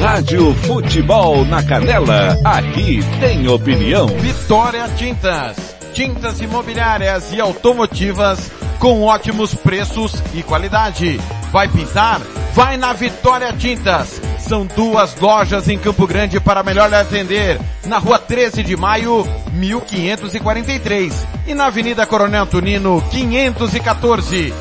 Rádio 0.00 0.54
Futebol 0.54 1.44
na 1.44 1.62
Canela, 1.62 2.38
aqui 2.44 3.00
tem 3.20 3.48
opinião. 3.48 4.06
Vitória 4.06 4.88
Tintas, 4.96 5.76
tintas 5.92 6.40
imobiliárias 6.40 7.32
e 7.32 7.40
automotivas 7.40 8.50
com 8.78 9.02
ótimos 9.02 9.54
preços 9.54 10.12
e 10.34 10.42
qualidade. 10.42 11.18
Vai 11.50 11.68
pintar? 11.68 12.20
Vai 12.54 12.76
na 12.76 12.92
Vitória 12.92 13.52
Tintas. 13.52 14.20
São 14.48 14.64
duas 14.64 15.16
lojas 15.20 15.68
em 15.68 15.76
Campo 15.76 16.06
Grande 16.06 16.38
para 16.38 16.62
melhor 16.62 16.88
lhe 16.88 16.94
atender. 16.94 17.60
Na 17.86 17.98
rua 17.98 18.16
13 18.16 18.62
de 18.62 18.76
maio, 18.76 19.26
1543. 19.52 21.26
E 21.48 21.54
na 21.54 21.66
Avenida 21.66 22.06
Coronel 22.06 22.44
Antonino, 22.44 23.02
514. 23.10 24.54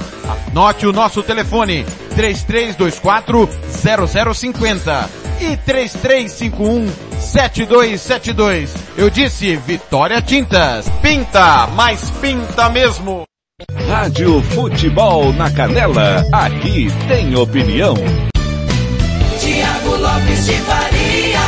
Anote 0.47 0.87
o 0.87 0.91
nosso 0.91 1.21
telefone, 1.21 1.85
3324 2.15 3.47
0050 4.33 5.09
e 5.39 5.57
3351 5.57 6.89
7272. 7.19 8.73
Eu 8.97 9.11
disse 9.11 9.55
Vitória 9.55 10.19
Tintas. 10.19 10.89
Pinta, 11.01 11.67
mas 11.75 12.09
pinta 12.21 12.69
mesmo. 12.69 13.23
Rádio 13.87 14.41
Futebol 14.41 15.31
na 15.33 15.51
Canela, 15.51 16.25
aqui 16.31 16.87
tem 17.07 17.35
opinião. 17.35 17.95
Lopes 20.15 20.45
de 20.45 20.53
Faria. 20.61 21.39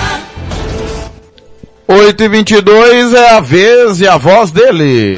8 1.88 2.23
e 2.23 2.27
22 2.27 3.14
é 3.14 3.30
a 3.30 3.39
vez 3.39 4.02
e 4.02 4.07
a 4.07 4.18
voz 4.18 4.52
dele. 4.52 5.18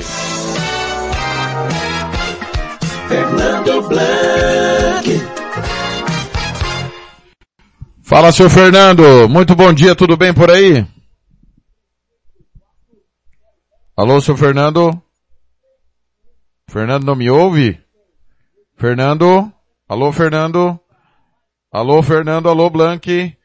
Fernando 3.07 3.87
Blanc. 3.87 5.21
Fala, 8.03 8.31
seu 8.31 8.49
Fernando. 8.51 9.27
Muito 9.27 9.55
bom 9.55 9.73
dia, 9.73 9.95
tudo 9.95 10.15
bem 10.15 10.31
por 10.31 10.51
aí? 10.51 10.85
Alô, 13.97 14.21
seu 14.21 14.37
Fernando? 14.37 14.91
Fernando 16.69 17.03
não 17.03 17.15
me 17.15 17.31
ouve? 17.31 17.79
Fernando? 18.77 19.51
Alô, 19.87 20.11
Fernando? 20.11 20.79
Alô, 21.71 22.03
Fernando? 22.03 22.47
Alô, 22.47 22.69
Blank? 22.69 23.38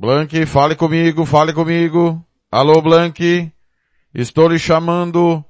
Blank, 0.00 0.46
fale 0.46 0.74
comigo, 0.74 1.26
fale 1.26 1.52
comigo. 1.52 2.24
Alô, 2.50 2.80
Blank? 2.80 3.52
Estou 4.14 4.48
lhe 4.48 4.58
chamando. 4.58 5.44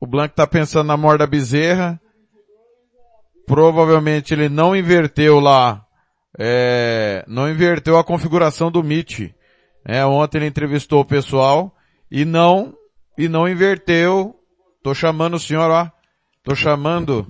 O 0.00 0.06
Blank 0.06 0.30
está 0.30 0.46
pensando 0.46 0.86
na 0.86 0.96
morda 0.96 1.26
bezerra. 1.26 2.00
Provavelmente 3.48 4.32
ele 4.32 4.48
não 4.48 4.76
inverteu 4.76 5.40
lá, 5.40 5.84
é, 6.38 7.24
não 7.26 7.50
inverteu 7.50 7.98
a 7.98 8.04
configuração 8.04 8.70
do 8.70 8.84
Meet. 8.84 9.32
É, 9.84 10.06
ontem 10.06 10.38
ele 10.38 10.46
entrevistou 10.46 11.00
o 11.00 11.04
pessoal 11.04 11.74
e 12.08 12.24
não, 12.24 12.74
e 13.16 13.26
não 13.26 13.48
inverteu 13.48 14.38
Tô 14.82 14.94
chamando 14.94 15.34
o 15.34 15.40
senhor, 15.40 15.68
ó. 15.68 15.90
Tô 16.44 16.54
chamando. 16.54 17.26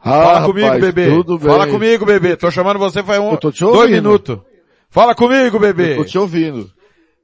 Ah, 0.00 0.22
Fala 0.22 0.46
comigo, 0.46 0.66
rapaz, 0.66 0.84
bebê. 0.84 1.08
tudo 1.08 1.38
bem. 1.38 1.48
Fala 1.48 1.66
comigo, 1.68 2.04
bebê. 2.04 2.36
Tô 2.36 2.50
chamando 2.50 2.78
você 2.78 3.02
faz 3.02 3.20
um, 3.20 3.38
dois 3.72 3.90
minutos. 3.90 4.40
Fala 4.94 5.12
comigo, 5.12 5.58
bebê. 5.58 5.94
Eu 5.94 5.96
tô 5.96 6.04
te 6.04 6.16
ouvindo. 6.16 6.72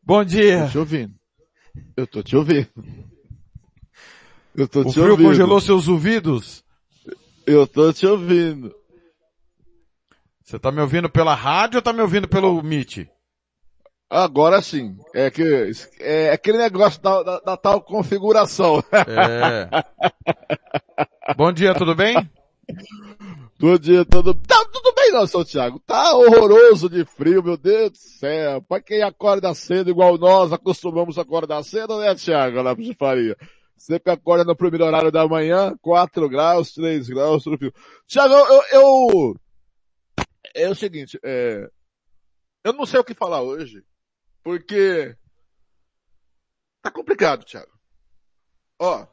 Bom 0.03 0.25
dia. 0.25 0.65
Tô 0.65 0.71
te 0.71 0.79
ouvindo. 0.79 1.15
Eu 1.97 2.05
tô 2.05 2.21
te 2.21 2.35
ouvindo. 2.37 2.67
Eu 4.57 4.67
tô 4.67 4.81
O 4.81 4.85
te 4.87 4.95
frio 4.95 5.13
ouvindo. 5.13 5.29
congelou 5.29 5.61
seus 5.61 5.87
ouvidos? 5.87 6.65
Eu 7.47 7.69
tô 7.69 7.93
te 7.93 8.05
ouvindo. 8.09 8.75
Você 10.43 10.59
tá 10.59 10.73
me 10.73 10.81
ouvindo 10.81 11.09
pela 11.09 11.33
rádio 11.33 11.77
ou 11.77 11.83
tá 11.83 11.93
me 11.93 12.01
ouvindo 12.03 12.27
pelo 12.27 12.61
Meet? 12.61 13.07
Agora 14.11 14.61
sim. 14.61 14.97
É 15.15 15.31
que 15.31 15.71
é 16.01 16.33
aquele 16.33 16.59
negócio 16.59 17.01
da, 17.01 17.23
da, 17.23 17.39
da 17.39 17.57
tal 17.57 17.81
configuração. 17.81 18.83
É. 18.93 19.69
Bom 21.39 21.53
dia, 21.53 21.73
tudo 21.73 21.95
bem? 21.95 22.17
Bom 23.61 23.77
dia, 23.77 24.07
tudo, 24.07 24.33
tá, 24.35 24.65
tudo 24.73 24.91
bem 24.95 25.13
não, 25.13 25.27
São 25.27 25.45
Thiago? 25.45 25.79
Tá 25.81 26.17
horroroso 26.17 26.89
de 26.89 27.05
frio, 27.05 27.43
meu 27.43 27.59
Deus 27.59 27.91
do 27.91 27.99
céu. 27.99 28.63
Pra 28.63 28.81
quem 28.81 29.03
acorda 29.03 29.53
cedo 29.55 29.91
igual 29.91 30.17
nós, 30.17 30.51
acostumamos 30.51 31.19
a 31.19 31.23
acordar 31.23 31.63
cedo, 31.63 32.01
né, 32.01 32.15
Thiago, 32.15 32.63
lá 32.63 32.75
pro 32.75 32.95
Faria? 32.95 33.37
Sempre 33.77 34.15
acorda 34.15 34.45
no 34.45 34.57
primeiro 34.57 34.87
horário 34.87 35.13
da 35.13 35.29
manhã, 35.29 35.77
4 35.83 36.27
graus, 36.27 36.73
3 36.73 37.07
graus, 37.11 37.45
tudo 37.45 37.59
frio. 37.59 37.75
Thiago, 38.07 38.33
eu, 38.33 38.63
eu, 38.73 39.37
é 40.55 40.71
o 40.71 40.75
seguinte, 40.75 41.21
é, 41.23 41.69
eu 42.65 42.73
não 42.73 42.87
sei 42.87 42.99
o 42.99 43.05
que 43.05 43.13
falar 43.13 43.43
hoje, 43.43 43.85
porque 44.43 45.15
tá 46.81 46.91
complicado, 46.91 47.45
Thiago. 47.45 47.79
Ó, 48.79 49.07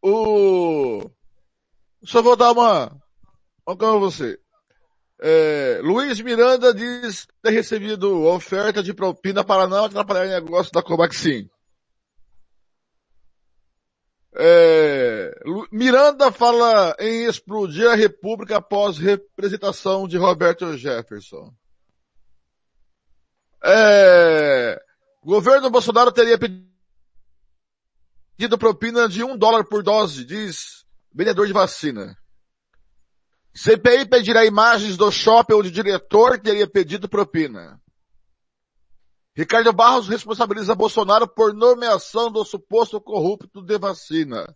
o, 0.00 1.10
só 2.04 2.22
vou 2.22 2.36
dar 2.36 2.52
uma, 2.52 2.96
uma 3.66 3.76
pra 3.76 3.92
você. 3.92 4.38
É, 5.20 5.80
Luiz 5.82 6.20
Miranda 6.20 6.74
diz 6.74 7.28
ter 7.40 7.50
recebido 7.50 8.24
oferta 8.24 8.82
de 8.82 8.92
propina 8.92 9.44
para 9.44 9.68
não 9.68 9.84
atrapalhar 9.84 10.26
o 10.26 10.30
negócio 10.30 10.72
da 10.72 10.82
Covaxin. 10.82 11.48
É, 14.34 15.32
Miranda 15.70 16.32
fala 16.32 16.96
em 16.98 17.26
explodir 17.26 17.88
a 17.88 17.94
República 17.94 18.56
após 18.56 18.98
representação 18.98 20.08
de 20.08 20.16
Roberto 20.16 20.76
Jefferson. 20.76 21.54
É, 23.64 24.82
governo 25.22 25.70
Bolsonaro 25.70 26.10
teria 26.10 26.36
pedido 26.36 26.66
propina 28.58 29.08
de 29.08 29.22
um 29.22 29.36
dólar 29.36 29.64
por 29.64 29.84
dose, 29.84 30.24
diz 30.24 30.81
vendedor 31.14 31.46
de 31.46 31.52
vacina. 31.52 32.16
CPI 33.54 34.06
pedirá 34.08 34.44
imagens 34.44 34.96
do 34.96 35.10
shopping 35.10 35.54
onde 35.54 35.68
o 35.68 35.72
diretor 35.72 36.38
teria 36.40 36.66
pedido 36.66 37.08
propina. 37.08 37.80
Ricardo 39.34 39.72
Barros 39.72 40.08
responsabiliza 40.08 40.74
Bolsonaro 40.74 41.26
por 41.26 41.54
nomeação 41.54 42.30
do 42.30 42.44
suposto 42.44 43.00
corrupto 43.00 43.62
de 43.62 43.78
vacina. 43.78 44.54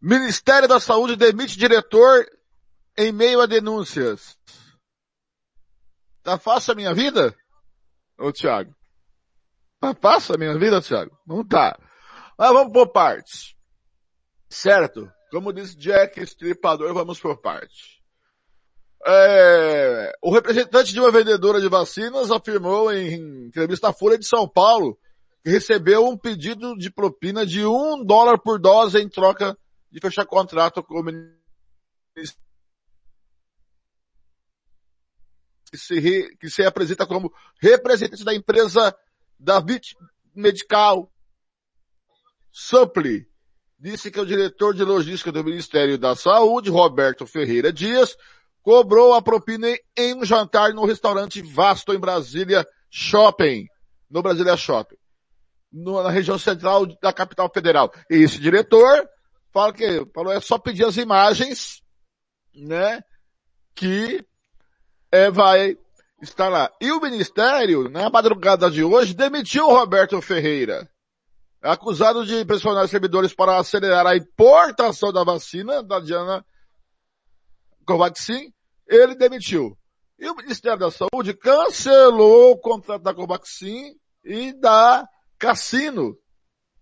Ministério 0.00 0.68
da 0.68 0.78
Saúde 0.78 1.16
demite 1.16 1.58
diretor 1.58 2.26
em 2.96 3.12
meio 3.12 3.40
a 3.40 3.46
denúncias. 3.46 4.38
Tá 6.22 6.38
fácil 6.38 6.72
a 6.72 6.76
minha 6.76 6.94
vida? 6.94 7.34
Ô 8.18 8.32
Thiago. 8.32 8.74
Tá 9.80 9.94
fácil 9.94 10.34
a 10.34 10.38
minha 10.38 10.58
vida, 10.58 10.82
Thiago? 10.82 11.16
Não 11.26 11.46
tá. 11.46 11.78
Mas 12.38 12.52
vamos 12.52 12.72
por 12.72 12.88
partes. 12.88 13.55
Certo? 14.56 15.12
Como 15.30 15.52
disse 15.52 15.76
Jack 15.76 16.18
Stripador, 16.22 16.94
vamos 16.94 17.20
por 17.20 17.36
partes. 17.42 18.00
É, 19.06 20.12
o 20.22 20.32
representante 20.32 20.94
de 20.94 20.98
uma 20.98 21.10
vendedora 21.10 21.60
de 21.60 21.68
vacinas 21.68 22.30
afirmou 22.30 22.90
em 22.90 23.48
entrevista 23.48 23.90
à 23.90 23.92
Folha 23.92 24.16
de 24.16 24.26
São 24.26 24.48
Paulo 24.48 24.98
que 25.44 25.50
recebeu 25.50 26.06
um 26.06 26.16
pedido 26.16 26.74
de 26.74 26.90
propina 26.90 27.44
de 27.44 27.66
um 27.66 28.02
dólar 28.02 28.38
por 28.38 28.58
dose 28.58 28.98
em 28.98 29.10
troca 29.10 29.54
de 29.92 30.00
fechar 30.00 30.24
contrato 30.24 30.82
com 30.82 31.00
o 31.00 31.04
ministro 31.04 32.40
que 35.70 35.76
se, 35.76 36.00
re, 36.00 36.34
que 36.38 36.48
se 36.48 36.64
apresenta 36.64 37.06
como 37.06 37.30
representante 37.60 38.24
da 38.24 38.34
empresa 38.34 38.96
David 39.38 39.94
Medical 40.34 41.12
Supply. 42.50 43.35
Disse 43.78 44.10
que 44.10 44.20
o 44.20 44.26
diretor 44.26 44.74
de 44.74 44.82
logística 44.82 45.30
do 45.30 45.44
Ministério 45.44 45.98
da 45.98 46.16
Saúde, 46.16 46.70
Roberto 46.70 47.26
Ferreira 47.26 47.70
Dias, 47.70 48.16
cobrou 48.62 49.12
a 49.12 49.20
propina 49.20 49.68
em 49.96 50.14
um 50.14 50.24
jantar 50.24 50.72
no 50.72 50.86
restaurante 50.86 51.42
Vasto 51.42 51.92
em 51.92 51.98
Brasília 51.98 52.66
Shopping, 52.90 53.66
no 54.10 54.22
Brasília 54.22 54.56
Shopping, 54.56 54.96
no, 55.70 56.02
na 56.02 56.10
região 56.10 56.38
central 56.38 56.86
da 57.00 57.12
capital 57.12 57.50
federal. 57.52 57.92
E 58.10 58.16
esse 58.16 58.40
diretor 58.40 59.06
fala 59.52 59.72
que 59.72 60.06
falou 60.14 60.32
é 60.32 60.40
só 60.40 60.58
pedir 60.58 60.84
as 60.84 60.96
imagens, 60.96 61.82
né, 62.54 63.02
que 63.74 64.24
é, 65.12 65.30
vai 65.30 65.76
estar 66.22 66.48
lá. 66.48 66.70
E 66.80 66.90
o 66.90 67.00
Ministério, 67.00 67.88
na 67.90 68.08
madrugada 68.08 68.70
de 68.70 68.82
hoje, 68.82 69.14
demitiu 69.14 69.66
o 69.66 69.74
Roberto 69.74 70.20
Ferreira, 70.22 70.90
acusado 71.62 72.24
de 72.24 72.44
pressionar 72.44 72.86
servidores 72.88 73.34
para 73.34 73.58
acelerar 73.58 74.06
a 74.06 74.16
importação 74.16 75.12
da 75.12 75.24
vacina 75.24 75.82
da 75.82 76.00
Diana 76.00 76.44
Covaxin 77.86 78.52
ele 78.86 79.14
demitiu. 79.14 79.76
E 80.18 80.28
o 80.28 80.36
Ministério 80.36 80.78
da 80.78 80.90
Saúde 80.90 81.34
cancelou 81.34 82.52
o 82.52 82.58
contrato 82.58 83.02
da 83.02 83.14
Covaxin 83.14 83.94
e 84.24 84.52
da 84.52 85.06
Cassino. 85.38 86.16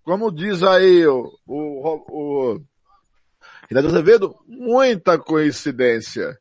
Como 0.02 0.30
diz 0.30 0.62
aí 0.62 1.06
o, 1.06 1.30
o, 1.46 2.52
o 2.52 2.60
Renato 3.68 3.88
Azevedo, 3.88 4.34
muita 4.46 5.18
coincidência. 5.18 6.38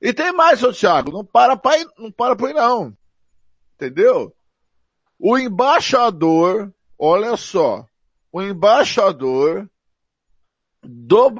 E 0.00 0.12
tem 0.12 0.32
mais, 0.32 0.60
seu 0.60 0.72
Thiago, 0.72 1.10
não 1.10 1.24
para 1.24 1.56
pai, 1.56 1.84
não 1.98 2.10
para 2.12 2.36
por 2.36 2.48
aí 2.48 2.54
não. 2.54 2.96
Entendeu? 3.74 4.34
O 5.18 5.36
embaixador, 5.36 6.72
olha 6.98 7.36
só, 7.36 7.86
o 8.32 8.42
embaixador 8.42 9.68
do 10.82 11.30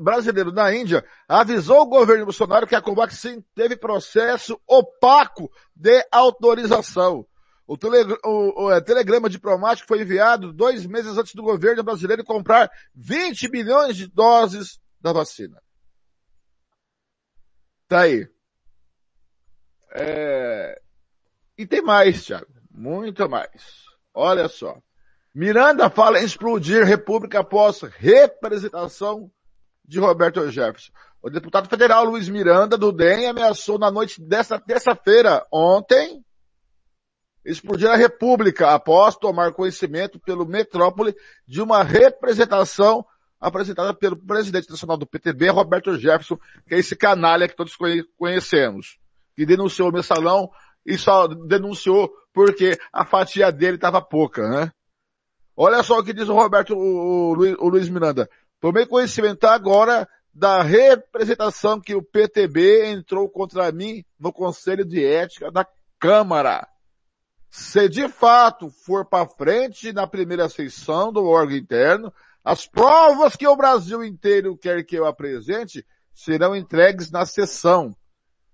brasileiro 0.00 0.52
na 0.52 0.74
Índia 0.74 1.04
avisou 1.28 1.82
o 1.82 1.86
governo 1.86 2.24
Bolsonaro 2.24 2.66
que 2.66 2.74
a 2.74 2.82
Covaxin 2.82 3.40
teve 3.54 3.76
processo 3.76 4.60
opaco 4.66 5.50
de 5.74 6.06
autorização. 6.10 7.26
O, 7.66 7.76
tele, 7.76 8.16
o, 8.24 8.64
o 8.64 8.72
é, 8.72 8.80
telegrama 8.80 9.28
diplomático 9.28 9.88
foi 9.88 10.02
enviado 10.02 10.52
dois 10.52 10.86
meses 10.86 11.18
antes 11.18 11.34
do 11.34 11.42
governo 11.42 11.82
brasileiro 11.82 12.24
comprar 12.24 12.70
20 12.94 13.50
milhões 13.50 13.96
de 13.96 14.06
doses 14.06 14.80
da 15.00 15.12
vacina. 15.12 15.60
Tá 17.88 18.02
aí. 18.02 18.28
É... 19.92 20.80
E 21.58 21.66
tem 21.66 21.82
mais, 21.82 22.24
Thiago. 22.24 22.52
Muito 22.70 23.28
mais. 23.28 23.84
Olha 24.12 24.48
só. 24.48 24.80
Miranda 25.36 25.90
fala 25.90 26.18
em 26.18 26.24
explodir 26.24 26.82
República 26.82 27.40
após 27.40 27.82
representação 27.82 29.30
de 29.84 30.00
Roberto 30.00 30.50
Jefferson. 30.50 30.90
O 31.22 31.28
deputado 31.28 31.68
federal 31.68 32.06
Luiz 32.06 32.26
Miranda, 32.26 32.78
do 32.78 32.90
DEM, 32.90 33.26
ameaçou 33.26 33.78
na 33.78 33.90
noite 33.90 34.18
desta 34.18 34.58
terça-feira, 34.58 35.46
ontem, 35.52 36.24
explodir 37.44 37.86
a 37.90 37.96
República 37.96 38.70
após 38.72 39.14
tomar 39.14 39.52
conhecimento 39.52 40.18
pelo 40.18 40.46
Metrópole 40.46 41.14
de 41.46 41.60
uma 41.60 41.82
representação 41.82 43.04
apresentada 43.38 43.92
pelo 43.92 44.16
presidente 44.16 44.70
nacional 44.70 44.96
do 44.96 45.06
PTB, 45.06 45.50
Roberto 45.50 45.98
Jefferson, 45.98 46.38
que 46.66 46.76
é 46.76 46.78
esse 46.78 46.96
canalha 46.96 47.46
que 47.46 47.54
todos 47.54 47.76
conhecemos, 48.16 48.96
que 49.36 49.44
denunciou 49.44 49.90
o 49.90 49.92
mensalão 49.92 50.50
e 50.86 50.96
só 50.96 51.26
denunciou 51.26 52.10
porque 52.32 52.78
a 52.90 53.04
fatia 53.04 53.52
dele 53.52 53.76
estava 53.76 54.00
pouca, 54.00 54.48
né? 54.48 54.72
Olha 55.56 55.82
só 55.82 55.98
o 55.98 56.04
que 56.04 56.12
diz 56.12 56.28
o 56.28 56.34
Roberto, 56.34 56.74
o, 56.74 57.32
o, 57.32 57.64
o 57.64 57.68
Luiz 57.68 57.88
Miranda. 57.88 58.28
Tomei 58.60 58.84
conhecimento 58.84 59.44
agora 59.44 60.06
da 60.34 60.62
representação 60.62 61.80
que 61.80 61.94
o 61.94 62.02
PTB 62.02 62.88
entrou 62.88 63.26
contra 63.28 63.72
mim 63.72 64.04
no 64.20 64.30
Conselho 64.30 64.84
de 64.84 65.02
Ética 65.02 65.50
da 65.50 65.66
Câmara. 65.98 66.68
Se 67.48 67.88
de 67.88 68.06
fato 68.06 68.68
for 68.68 69.06
para 69.06 69.26
frente 69.26 69.94
na 69.94 70.06
primeira 70.06 70.46
sessão 70.50 71.10
do 71.10 71.24
órgão 71.24 71.56
interno, 71.56 72.12
as 72.44 72.66
provas 72.66 73.34
que 73.34 73.46
o 73.46 73.56
Brasil 73.56 74.04
inteiro 74.04 74.58
quer 74.58 74.84
que 74.84 74.96
eu 74.96 75.06
apresente 75.06 75.86
serão 76.12 76.54
entregues 76.54 77.10
na 77.10 77.24
sessão. 77.24 77.96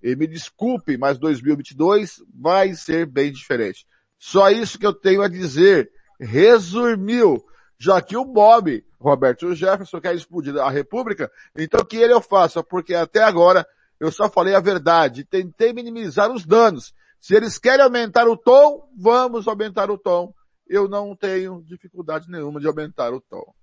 E 0.00 0.14
me 0.14 0.28
desculpe, 0.28 0.96
mas 0.96 1.18
2022 1.18 2.22
vai 2.32 2.74
ser 2.74 3.06
bem 3.06 3.32
diferente. 3.32 3.84
Só 4.18 4.50
isso 4.50 4.78
que 4.78 4.86
eu 4.86 4.92
tenho 4.92 5.20
a 5.20 5.28
dizer 5.28 5.90
resumiu, 6.22 7.44
já 7.78 8.00
que 8.00 8.16
o 8.16 8.24
Bob, 8.24 8.84
Roberto 9.00 9.54
Jefferson, 9.54 10.00
quer 10.00 10.14
explodir 10.14 10.56
a 10.56 10.70
República, 10.70 11.30
então 11.56 11.84
que 11.84 11.96
ele 11.96 12.12
eu 12.12 12.20
faça, 12.20 12.62
porque 12.62 12.94
até 12.94 13.22
agora 13.22 13.66
eu 13.98 14.10
só 14.10 14.28
falei 14.30 14.54
a 14.54 14.60
verdade, 14.60 15.24
tentei 15.24 15.72
minimizar 15.72 16.30
os 16.30 16.46
danos. 16.46 16.94
Se 17.20 17.34
eles 17.34 17.58
querem 17.58 17.84
aumentar 17.84 18.26
o 18.26 18.36
tom, 18.36 18.88
vamos 18.96 19.46
aumentar 19.46 19.90
o 19.90 19.98
tom. 19.98 20.34
Eu 20.66 20.88
não 20.88 21.14
tenho 21.14 21.62
dificuldade 21.62 22.28
nenhuma 22.28 22.58
de 22.58 22.66
aumentar 22.66 23.12
o 23.12 23.20
tom. 23.20 23.54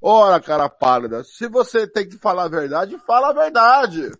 Ora, 0.00 0.40
cara 0.40 0.68
pálida, 0.68 1.22
se 1.22 1.48
você 1.48 1.86
tem 1.86 2.08
que 2.08 2.18
falar 2.18 2.44
a 2.44 2.48
verdade, 2.48 2.98
fala 3.06 3.30
a 3.30 3.32
verdade. 3.32 4.10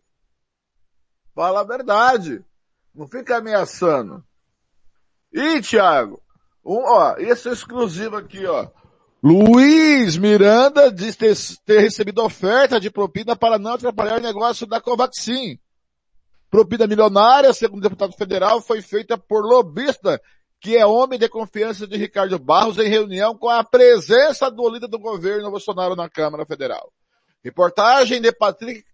Fala 1.35 1.61
a 1.61 1.65
verdade. 1.65 2.44
Não 2.94 3.07
fica 3.07 3.39
ameaçando. 3.39 4.24
E, 5.32 5.61
Thiago, 5.61 6.23
um, 6.64 6.84
ó, 6.84 7.16
esse 7.18 7.48
é 7.48 7.52
exclusivo 7.52 8.16
aqui, 8.16 8.47
ó. 8.47 8.68
Luiz 9.22 10.16
Miranda 10.16 10.90
diz 10.90 11.16
ter, 11.16 11.36
ter 11.64 11.80
recebido 11.80 12.24
oferta 12.24 12.80
de 12.80 12.90
propina 12.90 13.36
para 13.36 13.59
não 13.59 13.74
atrapalhar 13.74 14.18
o 14.18 14.22
negócio 14.22 14.66
da 14.66 14.80
Covaxin. 14.80 15.59
Propina 16.51 16.86
milionária, 16.86 17.52
segundo 17.52 17.78
o 17.78 17.82
deputado 17.82 18.12
federal, 18.14 18.60
foi 18.60 18.82
feita 18.82 19.16
por 19.16 19.44
lobista, 19.44 20.20
que 20.60 20.76
é 20.76 20.84
homem 20.84 21.18
de 21.18 21.28
confiança 21.28 21.86
de 21.86 21.97
Ricardo 21.97 22.39
Barros, 22.39 22.78
em 22.78 22.89
reunião 22.89 23.36
com 23.36 23.48
a 23.48 23.64
presença 23.64 24.51
do 24.51 24.68
líder 24.68 24.89
do 24.89 24.98
governo 24.98 25.51
Bolsonaro 25.51 25.97
na 25.97 26.10
Câmara 26.10 26.44
Federal. 26.44 26.93
Reportagem 27.43 28.20
de 28.20 28.32
Patrick 28.32 28.84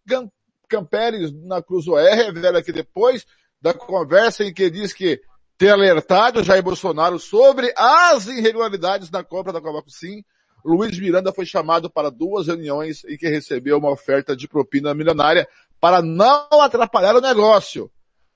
Camperes 0.69 1.33
na 1.47 1.63
Cruz 1.63 1.89
OR 1.89 2.01
revela 2.01 2.63
que 2.63 2.73
depois 2.73 3.27
da 3.61 3.75
conversa 3.75 4.45
em 4.45 4.53
que 4.53 4.71
diz 4.71 4.93
que 4.93 5.21
ter 5.59 5.71
alertado 5.71 6.45
Jair 6.45 6.63
Bolsonaro 6.63 7.19
sobre 7.19 7.75
as 7.77 8.29
irregularidades 8.29 9.11
na 9.11 9.25
compra 9.25 9.53
da 9.53 9.61
Covaxin, 9.61 10.25
Luiz 10.65 10.97
Miranda 10.99 11.33
foi 11.33 11.45
chamado 11.45 11.91
para 11.91 12.11
duas 12.11 12.47
reuniões 12.47 13.05
em 13.05 13.17
que 13.17 13.29
recebeu 13.29 13.79
uma 13.79 13.91
oferta 13.91 14.37
de 14.37 14.47
propina 14.47 14.95
milionária 14.95 15.49
para 15.81 16.01
não 16.01 16.47
atrapalhar 16.63 17.17
o 17.17 17.21
negócio. 17.21 17.91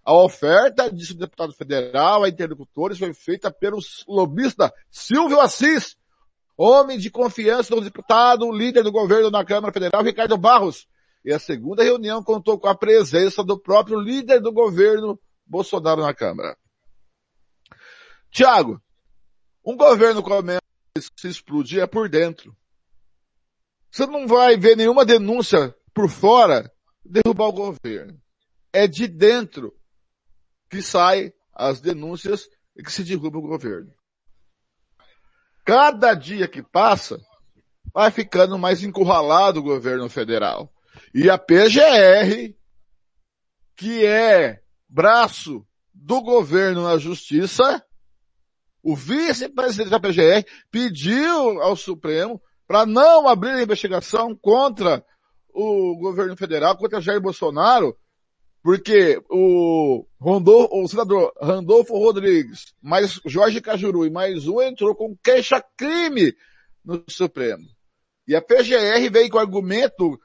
A 0.05 0.13
oferta, 0.15 0.91
disse 0.91 1.13
o 1.13 1.19
deputado 1.19 1.53
federal 1.53 2.25
a 2.25 2.29
interlocutores, 2.29 2.99
foi 2.99 3.15
feita 3.15 3.53
pelo 3.53 3.79
lobista 4.09 4.73
Silvio 4.91 5.41
Assis, 5.41 5.97
homem 6.57 6.99
de 6.99 7.09
confiança 7.09 7.75
do 7.75 7.81
deputado, 7.81 8.51
líder 8.51 8.83
do 8.83 8.91
governo 8.91 9.31
na 9.31 9.45
Câmara 9.45 9.73
Federal, 9.73 10.03
Ricardo 10.03 10.37
Barros. 10.37 10.89
E 11.25 11.33
a 11.33 11.39
segunda 11.39 11.85
reunião 11.85 12.21
contou 12.21 12.59
com 12.59 12.67
a 12.67 12.75
presença 12.75 13.45
do 13.45 13.57
próprio 13.57 14.01
líder 14.01 14.41
do 14.41 14.53
governo, 14.53 15.17
Bolsonaro, 15.47 16.03
na 16.03 16.13
Câmara. 16.13 16.57
Tiago, 18.33 18.83
um 19.63 19.77
governo 19.77 20.23
começa 20.23 20.63
a 20.97 21.01
se 21.21 21.29
explodir 21.29 21.83
é 21.83 21.87
por 21.87 22.09
dentro. 22.09 22.57
Você 23.91 24.07
não 24.07 24.27
vai 24.27 24.57
ver 24.57 24.75
nenhuma 24.75 25.05
denúncia 25.05 25.77
por 25.93 26.09
fora 26.09 26.73
derrubar 27.05 27.49
o 27.49 27.53
governo. 27.53 28.19
É 28.73 28.87
de 28.87 29.07
dentro 29.07 29.79
que 30.71 30.81
saem 30.81 31.31
as 31.53 31.83
denúncias 31.83 32.49
e 32.75 32.83
que 32.83 32.91
se 32.91 33.05
derruba 33.05 33.37
o 33.37 33.43
governo. 33.43 33.93
Cada 35.63 36.15
dia 36.15 36.49
que 36.49 36.63
passa, 36.63 37.21
vai 37.93 38.11
ficando 38.11 38.59
mais 38.59 38.83
encurralado 38.83 39.61
o 39.61 39.63
governo 39.63 40.09
federal. 40.09 40.73
E 41.15 41.29
a 41.29 41.37
PGR, 41.37 42.55
que 43.77 44.07
é 44.07 44.63
braço 44.89 45.67
do 45.93 46.23
governo 46.23 46.85
na 46.85 46.97
justiça, 46.97 47.85
o 48.83 48.97
vice-presidente 48.97 49.91
da 49.91 50.01
PGR 50.01 50.45
pediu 50.71 51.63
ao 51.63 51.77
Supremo 51.77 52.41
para 52.67 52.85
não 52.85 53.29
abrir 53.29 53.51
a 53.51 53.63
investigação 53.63 54.35
contra 54.35 55.05
o 55.55 55.97
governo 55.99 56.37
federal, 56.37 56.77
contra 56.77 57.01
Jair 57.01 57.21
Bolsonaro, 57.21 57.97
porque 58.63 59.21
o, 59.29 60.07
Rondolfo, 60.21 60.83
o 60.83 60.89
senador 60.89 61.33
Randolfo 61.41 61.95
Rodrigues, 61.95 62.75
mais 62.81 63.21
Jorge 63.27 63.61
Cajuru 63.61 64.07
e 64.07 64.11
mais 64.11 64.47
um 64.47 64.63
entrou 64.63 64.95
com 64.95 65.17
queixa-crime 65.23 66.35
no 66.85 67.05
Supremo. 67.09 67.65
E 68.27 68.37
a 68.37 68.41
PGR 68.41 69.11
veio 69.11 69.31
com 69.31 69.39
argumento 69.39 70.19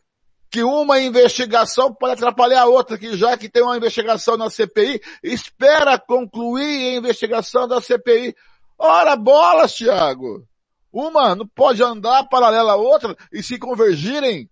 que 0.49 0.63
uma 0.63 0.99
investigação 0.99 1.93
pode 1.93 2.13
atrapalhar 2.13 2.61
a 2.61 2.67
outra, 2.67 2.97
que 2.97 3.17
já 3.17 3.37
que 3.37 3.49
tem 3.49 3.61
uma 3.61 3.77
investigação 3.77 4.37
na 4.37 4.49
CPI, 4.49 5.01
espera 5.21 5.99
concluir 5.99 6.95
a 6.95 6.97
investigação 6.97 7.67
da 7.67 7.81
CPI. 7.81 8.35
Ora, 8.77 9.15
bolas, 9.15 9.73
Tiago! 9.73 10.47
Uma 10.91 11.35
não 11.35 11.47
pode 11.47 11.83
andar 11.83 12.27
paralela 12.29 12.73
à 12.73 12.75
outra 12.75 13.15
e 13.31 13.43
se 13.43 13.59
convergirem. 13.59 14.49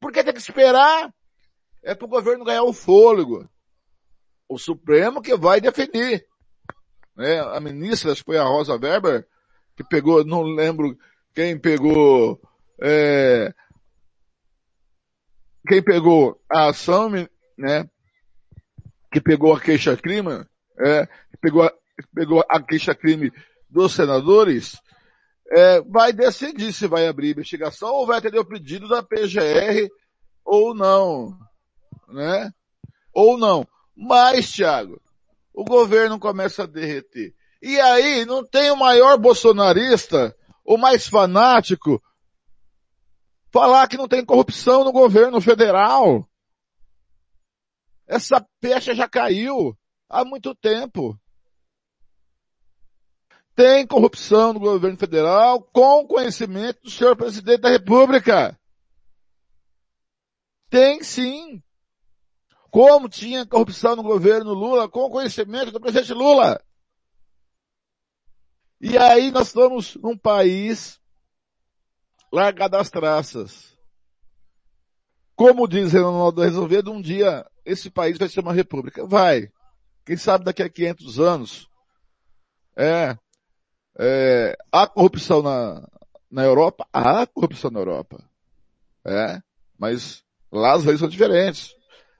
Por 0.00 0.12
que 0.12 0.22
tem 0.22 0.32
que 0.32 0.38
esperar? 0.38 1.12
É 1.82 1.94
para 1.94 2.06
o 2.06 2.08
governo 2.08 2.44
ganhar 2.44 2.62
o 2.62 2.72
fôlego. 2.72 3.48
O 4.48 4.58
Supremo 4.58 5.20
que 5.20 5.36
vai 5.36 5.60
definir. 5.60 6.24
Né? 7.16 7.40
A 7.40 7.58
ministra, 7.60 8.12
acho 8.12 8.22
que 8.22 8.26
foi 8.26 8.38
a 8.38 8.44
Rosa 8.44 8.74
Weber, 8.74 9.26
que 9.76 9.82
pegou, 9.82 10.24
não 10.24 10.42
lembro 10.42 10.96
quem 11.34 11.58
pegou, 11.58 12.40
é, 12.80 13.52
quem 15.66 15.82
pegou 15.82 16.40
a 16.50 16.68
ação, 16.68 17.10
né, 17.10 17.88
que 19.12 19.20
pegou 19.20 19.54
a 19.54 19.60
queixa-crime, 19.60 20.46
é, 20.78 21.08
pegou, 21.40 21.62
a, 21.62 21.72
pegou 22.14 22.44
a 22.48 22.62
queixa-crime 22.62 23.32
dos 23.68 23.94
senadores, 23.94 24.80
é, 25.50 25.80
vai 25.82 26.12
decidir 26.12 26.72
se 26.72 26.86
vai 26.86 27.06
abrir 27.06 27.30
investigação 27.30 27.88
ou 27.90 28.06
vai 28.06 28.18
atender 28.18 28.38
o 28.38 28.44
pedido 28.44 28.88
da 28.88 29.02
PGR 29.02 29.88
ou 30.44 30.74
não, 30.74 31.36
né? 32.08 32.50
Ou 33.12 33.38
não. 33.38 33.66
Mas, 33.96 34.52
Thiago, 34.52 35.00
o 35.54 35.64
governo 35.64 36.18
começa 36.18 36.64
a 36.64 36.66
derreter. 36.66 37.34
E 37.62 37.80
aí, 37.80 38.24
não 38.26 38.44
tem 38.44 38.70
o 38.70 38.76
maior 38.76 39.16
bolsonarista, 39.16 40.36
o 40.64 40.76
mais 40.76 41.06
fanático, 41.06 42.02
falar 43.56 43.88
que 43.88 43.96
não 43.96 44.06
tem 44.06 44.22
corrupção 44.22 44.84
no 44.84 44.92
governo 44.92 45.40
federal. 45.40 46.28
Essa 48.06 48.46
pecha 48.60 48.94
já 48.94 49.08
caiu 49.08 49.74
há 50.10 50.26
muito 50.26 50.54
tempo. 50.54 51.18
Tem 53.54 53.86
corrupção 53.86 54.52
no 54.52 54.60
governo 54.60 54.98
federal 54.98 55.62
com 55.62 56.06
conhecimento 56.06 56.82
do 56.82 56.90
senhor 56.90 57.16
presidente 57.16 57.62
da 57.62 57.70
república. 57.70 58.60
Tem 60.68 61.02
sim. 61.02 61.62
Como 62.70 63.08
tinha 63.08 63.46
corrupção 63.46 63.96
no 63.96 64.02
governo 64.02 64.52
Lula 64.52 64.86
com 64.86 65.08
conhecimento 65.08 65.72
do 65.72 65.80
presidente 65.80 66.12
Lula. 66.12 66.62
E 68.78 68.98
aí 68.98 69.30
nós 69.30 69.46
estamos 69.46 69.94
num 69.94 70.14
país 70.14 71.00
largado 72.32 72.76
às 72.76 72.90
traças. 72.90 73.76
Como 75.34 75.68
diz 75.68 75.92
Ronaldo 75.92 76.42
Resolvido, 76.42 76.90
um 76.90 77.00
dia 77.00 77.46
esse 77.64 77.90
país 77.90 78.16
vai 78.16 78.28
ser 78.28 78.40
uma 78.40 78.52
república. 78.52 79.06
Vai. 79.06 79.50
Quem 80.04 80.16
sabe 80.16 80.44
daqui 80.44 80.62
a 80.62 80.68
500 80.68 81.20
anos. 81.20 81.68
É. 82.76 83.16
é 83.98 84.56
há 84.72 84.86
corrupção 84.86 85.42
na, 85.42 85.86
na 86.30 86.44
Europa? 86.44 86.86
Há 86.92 87.26
corrupção 87.26 87.70
na 87.70 87.80
Europa. 87.80 88.24
É. 89.04 89.40
Mas 89.78 90.24
lá 90.50 90.72
as 90.72 90.84
leis 90.84 91.00
são 91.00 91.08
diferentes. 91.08 91.74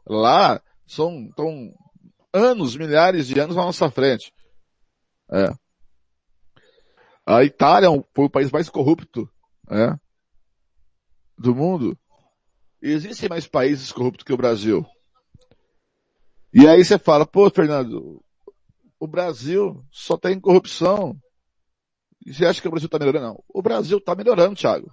Lá 0.06 0.60
são, 0.86 1.26
estão 1.26 1.72
anos, 2.32 2.76
milhares 2.76 3.26
de 3.26 3.38
anos 3.40 3.56
na 3.56 3.64
nossa 3.64 3.90
frente. 3.90 4.32
É. 5.30 5.48
A 7.24 7.42
Itália 7.44 7.88
é 7.88 8.04
foi 8.14 8.26
o 8.26 8.30
país 8.30 8.50
mais 8.50 8.68
corrupto 8.68 9.28
é, 9.70 9.94
do 11.38 11.54
mundo. 11.54 11.98
Existem 12.80 13.28
mais 13.28 13.46
países 13.46 13.92
corruptos 13.92 14.24
que 14.24 14.32
o 14.32 14.36
Brasil. 14.36 14.86
E 16.52 16.66
aí 16.66 16.84
você 16.84 16.98
fala, 16.98 17.26
pô, 17.26 17.50
Fernando, 17.50 18.22
o 18.98 19.06
Brasil 19.06 19.84
só 19.90 20.16
tem 20.16 20.40
corrupção. 20.40 21.16
E 22.24 22.32
você 22.32 22.46
acha 22.46 22.60
que 22.60 22.68
o 22.68 22.70
Brasil 22.70 22.86
está 22.86 22.98
melhorando? 22.98 23.26
Não. 23.26 23.44
O 23.48 23.62
Brasil 23.62 23.98
está 23.98 24.14
melhorando, 24.14 24.56
Thiago. 24.56 24.90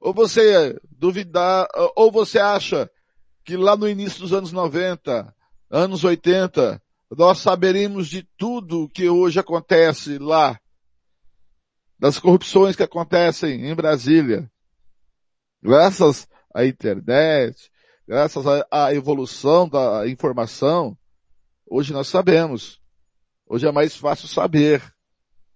Ou 0.00 0.12
você 0.12 0.76
duvidar, 0.90 1.68
ou 1.94 2.10
você 2.10 2.38
acha 2.38 2.90
que 3.44 3.56
lá 3.56 3.76
no 3.76 3.88
início 3.88 4.20
dos 4.20 4.32
anos 4.32 4.52
90, 4.52 5.34
anos 5.70 6.02
80, 6.02 6.82
nós 7.16 7.38
saberíamos 7.38 8.08
de 8.08 8.26
tudo 8.36 8.88
que 8.88 9.08
hoje 9.08 9.38
acontece 9.38 10.18
lá, 10.18 10.58
das 12.02 12.18
corrupções 12.18 12.74
que 12.74 12.82
acontecem 12.82 13.64
em 13.70 13.74
Brasília, 13.76 14.50
graças 15.62 16.26
à 16.52 16.66
internet, 16.66 17.70
graças 18.08 18.44
à 18.68 18.92
evolução 18.92 19.68
da 19.68 20.08
informação, 20.08 20.98
hoje 21.64 21.92
nós 21.92 22.08
sabemos. 22.08 22.80
Hoje 23.46 23.68
é 23.68 23.70
mais 23.70 23.94
fácil 23.94 24.26
saber. 24.26 24.82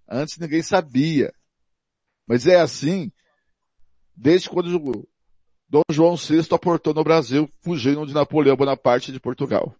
Antes 0.08 0.38
ninguém 0.38 0.62
sabia. 0.62 1.34
Mas 2.28 2.46
é 2.46 2.60
assim 2.60 3.10
desde 4.14 4.48
quando 4.48 5.08
Dom 5.68 5.82
João 5.90 6.14
VI 6.14 6.46
aportou 6.52 6.94
no 6.94 7.02
Brasil, 7.02 7.50
fugindo 7.60 8.06
de 8.06 8.14
Napoleão 8.14 8.56
Bonaparte 8.56 9.10
de 9.10 9.18
Portugal. 9.18 9.74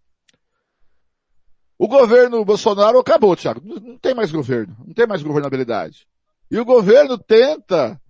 O 1.78 1.86
governo 1.86 2.44
Bolsonaro 2.44 2.98
acabou, 2.98 3.36
Thiago. 3.36 3.60
Não 3.62 3.96
tem 3.96 4.16
mais 4.16 4.32
governo. 4.32 4.76
Não 4.84 4.92
tem 4.92 5.06
mais 5.06 5.22
governabilidade. 5.22 6.08
E 6.50 6.58
o 6.58 6.64
governo 6.64 7.18
tenta 7.18 8.00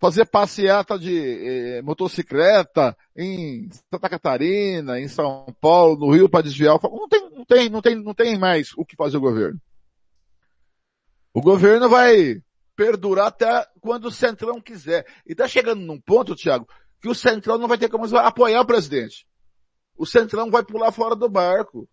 fazer 0.00 0.26
passeata 0.26 0.98
de 0.98 1.78
eh, 1.78 1.82
motocicleta 1.82 2.96
em 3.16 3.68
Santa 3.90 4.08
Catarina, 4.08 5.00
em 5.00 5.08
São 5.08 5.46
Paulo, 5.60 5.98
no 5.98 6.12
Rio 6.12 6.28
para 6.28 6.42
desviar. 6.42 6.78
Não 6.82 7.08
tem, 7.08 7.30
não 7.30 7.44
tem, 7.44 7.68
não 7.70 7.82
tem, 7.82 7.94
não 7.96 8.14
tem 8.14 8.38
mais 8.38 8.72
o 8.76 8.84
que 8.84 8.96
fazer 8.96 9.16
o 9.16 9.20
governo. 9.20 9.60
O 11.32 11.40
governo 11.40 11.88
vai 11.88 12.42
perdurar 12.76 13.28
até 13.28 13.66
quando 13.80 14.06
o 14.06 14.12
Centrão 14.12 14.60
quiser. 14.60 15.06
E 15.26 15.32
está 15.32 15.48
chegando 15.48 15.80
num 15.80 16.00
ponto, 16.00 16.34
Tiago, 16.34 16.68
que 17.00 17.08
o 17.08 17.14
Centrão 17.14 17.58
não 17.58 17.68
vai 17.68 17.78
ter 17.78 17.88
como 17.88 18.04
apoiar 18.18 18.60
o 18.60 18.66
presidente. 18.66 19.26
O 19.96 20.04
Centrão 20.04 20.50
vai 20.50 20.64
pular 20.64 20.92
fora 20.92 21.16
do 21.16 21.28
barco. 21.28 21.88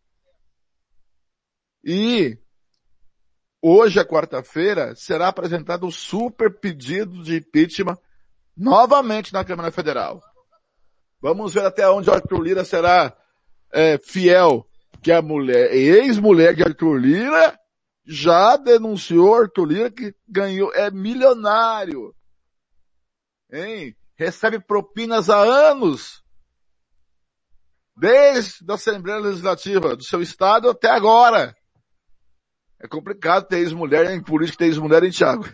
E 1.83 2.37
hoje, 3.61 3.99
é 3.99 4.03
quarta-feira, 4.03 4.95
será 4.95 5.27
apresentado 5.27 5.85
um 5.85 5.91
super 5.91 6.59
pedido 6.59 7.23
de 7.23 7.37
impeachment 7.37 7.97
novamente 8.55 9.31
na 9.33 9.45
Câmara 9.45 9.71
Federal. 9.71 10.21
Vamos 11.21 11.53
ver 11.53 11.65
até 11.65 11.87
onde 11.89 12.09
Arthur 12.09 12.41
Lira 12.41 12.65
será 12.65 13.15
é, 13.71 13.97
fiel, 13.97 14.67
que 15.01 15.11
a 15.11 15.21
mulher, 15.21 15.73
ex-mulher 15.73 16.55
de 16.55 16.63
Arthur 16.63 16.95
Lira, 16.95 17.59
já 18.05 18.57
denunciou 18.57 19.35
Arthur 19.35 19.65
Lira 19.65 19.91
que 19.91 20.15
ganhou, 20.27 20.73
é 20.73 20.89
milionário. 20.89 22.13
Hein? 23.51 23.95
Recebe 24.15 24.59
propinas 24.59 25.29
há 25.29 25.39
anos. 25.39 26.23
Desde 27.95 28.69
a 28.69 28.75
Assembleia 28.75 29.19
Legislativa 29.19 29.95
do 29.95 30.03
seu 30.03 30.21
estado 30.21 30.69
até 30.69 30.89
agora. 30.89 31.55
É 32.83 32.87
complicado 32.87 33.47
ter 33.47 33.59
ex-mulher 33.59 34.09
em 34.11 34.23
política, 34.23 34.59
ter 34.59 34.65
ex-mulher 34.65 35.03
em 35.03 35.11
Thiago. 35.11 35.45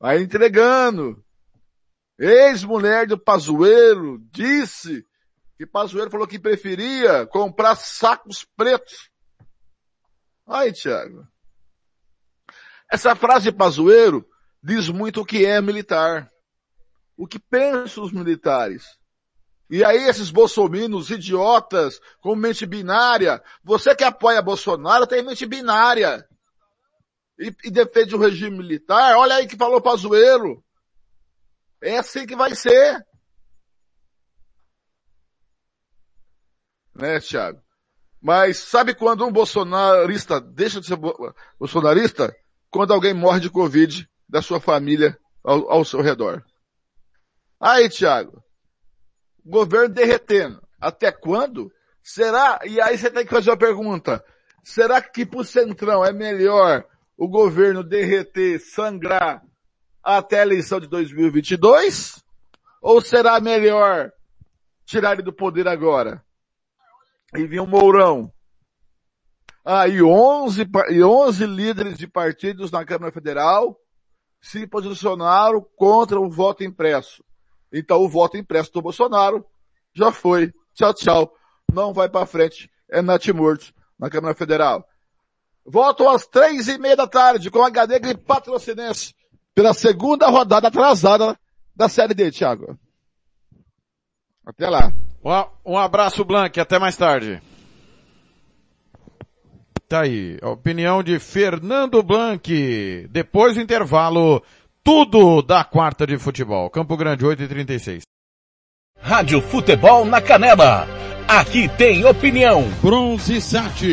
Vai 0.00 0.20
entregando. 0.20 1.24
Ex-mulher 2.18 3.06
do 3.06 3.16
Pazuello 3.16 4.18
disse 4.32 5.06
que 5.56 5.64
Pazuello 5.64 6.10
falou 6.10 6.26
que 6.26 6.40
preferia 6.40 7.24
comprar 7.26 7.76
sacos 7.76 8.44
pretos. 8.56 9.10
Aí, 10.44 10.72
Thiago. 10.72 11.24
Essa 12.90 13.14
frase 13.14 13.52
de 13.52 13.56
Pazuello 13.56 14.26
diz 14.60 14.88
muito 14.88 15.20
o 15.20 15.24
que 15.24 15.46
é 15.46 15.60
militar. 15.60 16.28
O 17.16 17.28
que 17.28 17.38
pensam 17.38 18.02
os 18.02 18.12
militares. 18.12 18.97
E 19.70 19.84
aí 19.84 20.08
esses 20.08 20.30
bolsominions 20.30 21.10
idiotas 21.10 22.00
com 22.20 22.34
mente 22.34 22.64
binária, 22.64 23.42
você 23.62 23.94
que 23.94 24.02
apoia 24.02 24.40
Bolsonaro 24.40 25.06
tem 25.06 25.22
mente 25.22 25.44
binária. 25.44 26.26
E, 27.38 27.54
e 27.64 27.70
defende 27.70 28.14
o 28.16 28.18
regime 28.18 28.56
militar, 28.56 29.16
olha 29.16 29.36
aí 29.36 29.46
que 29.46 29.56
falou 29.56 29.80
Pazuello. 29.80 30.64
É 31.80 31.98
assim 31.98 32.26
que 32.26 32.34
vai 32.34 32.54
ser. 32.54 33.06
Né, 36.94 37.20
Thiago? 37.20 37.62
Mas 38.20 38.58
sabe 38.58 38.94
quando 38.94 39.24
um 39.24 39.30
bolsonarista 39.30 40.40
deixa 40.40 40.80
de 40.80 40.86
ser 40.86 40.98
bolsonarista? 41.58 42.34
Quando 42.70 42.92
alguém 42.92 43.14
morre 43.14 43.38
de 43.38 43.50
Covid 43.50 44.08
da 44.28 44.42
sua 44.42 44.60
família 44.60 45.16
ao, 45.44 45.70
ao 45.70 45.84
seu 45.84 46.00
redor. 46.00 46.44
Aí, 47.60 47.88
Thiago, 47.88 48.42
governo 49.48 49.94
derretendo. 49.94 50.62
Até 50.80 51.10
quando? 51.10 51.72
Será? 52.02 52.60
E 52.64 52.80
aí 52.80 52.96
você 52.96 53.10
tem 53.10 53.24
que 53.24 53.34
fazer 53.34 53.50
uma 53.50 53.56
pergunta. 53.56 54.24
Será 54.62 55.00
que 55.00 55.26
pro 55.26 55.44
Centrão 55.44 56.04
é 56.04 56.12
melhor 56.12 56.84
o 57.16 57.26
governo 57.26 57.82
derreter, 57.82 58.60
sangrar 58.60 59.42
até 60.02 60.40
a 60.40 60.42
eleição 60.42 60.78
de 60.78 60.86
2022? 60.86 62.22
Ou 62.80 63.00
será 63.00 63.40
melhor 63.40 64.12
tirar 64.84 65.14
ele 65.14 65.22
do 65.22 65.32
poder 65.32 65.66
agora? 65.66 66.22
E 67.34 67.46
vir 67.46 67.60
um 67.60 67.66
Mourão. 67.66 68.32
Ah, 69.64 69.86
e 69.86 70.02
11, 70.02 70.66
e 70.90 71.02
11 71.02 71.44
líderes 71.44 71.98
de 71.98 72.06
partidos 72.06 72.70
na 72.70 72.84
Câmara 72.86 73.12
Federal 73.12 73.78
se 74.40 74.66
posicionaram 74.66 75.66
contra 75.76 76.18
o 76.18 76.30
voto 76.30 76.64
impresso. 76.64 77.22
Então 77.72 78.02
o 78.02 78.08
voto 78.08 78.36
impresso 78.36 78.72
do 78.72 78.82
Bolsonaro 78.82 79.44
já 79.94 80.12
foi. 80.12 80.52
Tchau, 80.74 80.94
tchau. 80.94 81.32
Não 81.72 81.92
vai 81.92 82.08
para 82.08 82.26
frente. 82.26 82.70
É 82.90 83.02
natimorto 83.02 83.72
na 83.98 84.08
Câmara 84.08 84.34
Federal. 84.34 84.86
Volto 85.66 86.08
às 86.08 86.26
três 86.26 86.68
e 86.68 86.78
meia 86.78 86.96
da 86.96 87.06
tarde 87.06 87.50
com 87.50 87.62
a 87.62 87.66
HD 87.66 88.16
Patrocinense 88.16 89.14
pela 89.54 89.74
segunda 89.74 90.28
rodada 90.28 90.68
atrasada 90.68 91.38
da 91.74 91.88
Série 91.88 92.14
D, 92.14 92.30
Thiago. 92.30 92.78
Até 94.46 94.68
lá. 94.68 94.92
Um 95.64 95.76
abraço, 95.76 96.24
Blank. 96.24 96.58
Até 96.58 96.78
mais 96.78 96.96
tarde. 96.96 97.42
Tá 99.88 100.02
aí. 100.02 100.38
A 100.40 100.50
opinião 100.50 101.02
de 101.02 101.18
Fernando 101.18 102.02
Blank. 102.02 103.08
Depois 103.10 103.56
do 103.56 103.60
intervalo, 103.60 104.42
tudo 104.88 105.42
da 105.42 105.62
quarta 105.64 106.06
de 106.06 106.16
futebol. 106.16 106.70
Campo 106.70 106.96
Grande, 106.96 107.22
8 107.22 107.42
e 107.42 107.46
36 107.46 108.04
Rádio 108.98 109.42
Futebol 109.42 110.06
na 110.06 110.18
Canela. 110.18 110.88
Aqui 111.28 111.68
tem 111.68 112.06
opinião. 112.06 112.66
Bronze 112.80 113.38
Sat. 113.38 113.84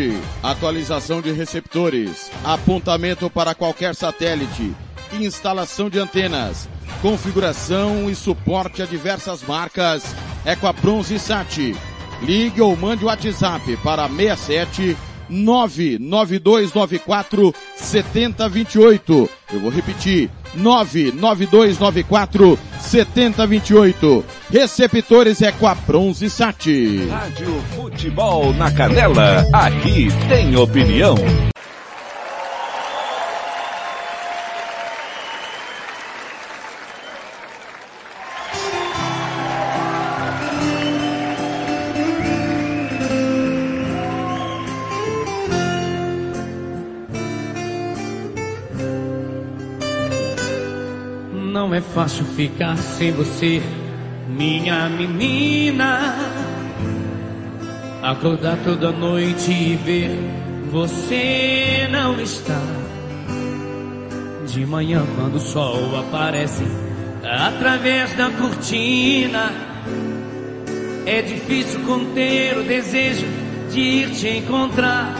Atualização 0.41 1.21
de 1.21 1.33
receptores. 1.33 2.31
Apontamento 2.45 3.29
para 3.29 3.53
qualquer 3.53 3.93
satélite. 3.93 4.73
Instalação 5.11 5.89
de 5.89 5.99
antenas. 5.99 6.69
Configuração 7.01 8.09
e 8.09 8.15
suporte 8.15 8.81
a 8.81 8.85
diversas 8.85 9.43
marcas. 9.43 10.15
É 10.45 10.55
com 10.55 10.65
a 10.65 10.71
Bronze 10.71 11.19
Sat. 11.19 11.75
Ligue 12.21 12.61
ou 12.61 12.73
mande 12.77 13.03
o 13.03 13.07
WhatsApp 13.07 13.75
para 13.83 14.07
67 14.07 14.95
99294 15.29 17.53
7028. 17.75 19.29
Eu 19.53 19.59
vou 19.59 19.69
repetir. 19.69 20.29
99294 20.55 22.57
7028. 22.79 24.25
Receptores 24.51 25.41
é 25.41 25.51
com 25.51 25.67
a 25.67 25.75
Bronze 25.75 26.29
Sat. 26.29 26.65
Rádio 27.09 27.61
Futebol 27.75 28.53
na 28.53 28.71
Canela. 28.71 29.45
Aqui 29.53 30.07
tem 30.29 30.55
opinião. 30.55 31.15
É 51.75 51.81
fácil 51.81 52.23
ficar 52.23 52.77
sem 52.77 53.11
você, 53.11 53.61
minha 54.29 54.87
menina. 54.87 56.15
Acordar 58.01 58.57
toda 58.63 58.91
noite 58.91 59.51
e 59.51 59.75
ver 59.75 60.09
você 60.71 61.85
não 61.91 62.17
está. 62.21 62.61
De 64.47 64.65
manhã, 64.65 65.03
quando 65.17 65.35
o 65.35 65.39
sol 65.39 65.99
aparece 65.99 66.63
através 67.23 68.13
da 68.15 68.29
cortina, 68.29 69.51
é 71.05 71.21
difícil 71.21 71.81
conter 71.81 72.57
o 72.57 72.63
desejo 72.63 73.27
de 73.69 73.81
ir 73.81 74.11
te 74.11 74.29
encontrar. 74.29 75.13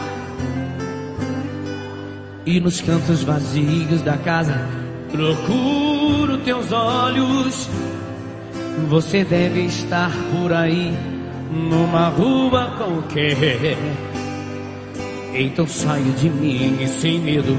E 2.46 2.60
nos 2.60 2.80
cantos 2.80 3.22
vazios 3.24 4.00
da 4.00 4.16
casa 4.16 4.85
procuro 5.16 6.36
teus 6.38 6.70
olhos. 6.70 7.68
Você 8.88 9.24
deve 9.24 9.62
estar 9.62 10.12
por 10.30 10.52
aí, 10.52 10.92
numa 11.50 12.08
rua 12.08 12.74
qualquer. 12.76 13.78
Então 15.34 15.66
saio 15.66 16.12
de 16.12 16.28
mim 16.28 16.86
sem 16.86 17.18
medo, 17.18 17.56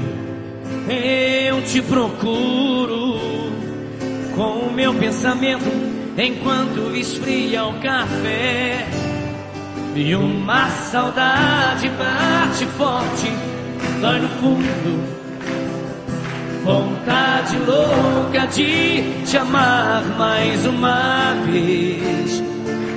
eu 0.88 1.60
te 1.62 1.82
procuro. 1.82 3.18
Com 4.36 4.68
o 4.68 4.72
meu 4.72 4.94
pensamento, 4.94 5.68
enquanto 6.16 6.94
esfria 6.94 7.64
o 7.64 7.80
café. 7.80 8.86
E 9.96 10.14
uma 10.14 10.68
saudade 10.68 11.88
bate 11.88 12.64
forte, 12.76 13.32
dói 14.00 14.20
no 14.20 14.28
fundo 14.28 15.17
vontade 16.68 17.56
louca 17.60 18.46
de 18.48 19.24
te 19.24 19.38
amar 19.38 20.04
mais 20.18 20.66
uma 20.66 21.32
vez. 21.46 22.42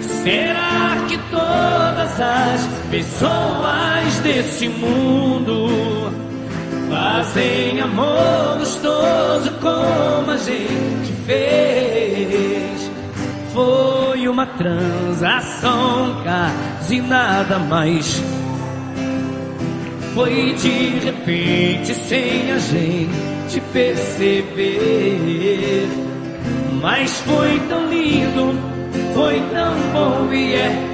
Será 0.01 0.97
que 1.07 1.17
todas 1.29 2.19
as 2.19 2.67
pessoas 2.91 4.19
desse 4.23 4.67
mundo 4.67 6.11
fazem 6.89 7.79
amor 7.79 8.57
gostoso 8.59 9.51
como 9.61 10.31
a 10.31 10.37
gente 10.37 11.13
fez 11.25 12.91
foi 13.53 14.27
uma 14.27 14.45
transação 14.45 16.21
quase 16.23 16.99
nada 16.99 17.57
mais. 17.57 18.21
Foi 20.13 20.53
de 20.55 20.99
repente 21.05 21.93
sem 21.93 22.51
a 22.51 22.57
gente 22.59 23.30
perceber. 23.59 24.61
Mas 26.81 27.19
foi 27.21 27.59
tão 27.67 27.87
lindo, 27.89 28.53
foi 29.13 29.39
tão 29.51 29.75
bom 29.93 30.31
e 30.33 30.53
é 30.53 30.87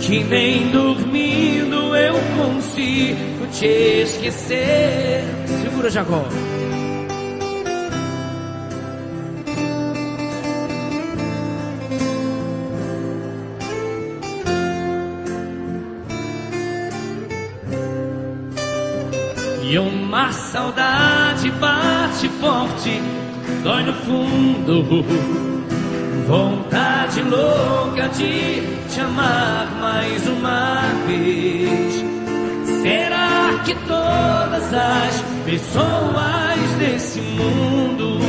que 0.00 0.22
nem 0.24 0.70
dormindo 0.70 1.94
eu 1.96 2.14
consigo 2.36 3.46
te 3.52 4.02
esquecer. 4.02 5.22
Segura, 5.62 5.90
Jacó. 5.90 6.24
E 19.68 19.76
uma 19.80 20.30
saudade 20.30 21.50
bate 21.50 22.28
forte, 22.40 23.02
dói 23.64 23.82
no 23.82 23.92
fundo. 23.94 25.04
Vontade 26.24 27.20
louca 27.22 28.08
de 28.10 28.62
te 28.88 29.00
amar 29.00 29.66
mais 29.80 30.24
uma 30.28 30.82
vez. 31.08 31.94
Será 32.80 33.60
que 33.64 33.74
todas 33.88 34.72
as 34.72 35.24
pessoas 35.44 36.70
desse 36.78 37.20
mundo 37.20 38.20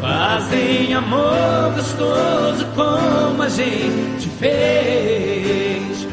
fazem 0.00 0.94
amor 0.94 1.72
gostoso 1.74 2.66
como 2.76 3.42
a 3.42 3.48
gente 3.48 4.28
fez? 4.38 6.06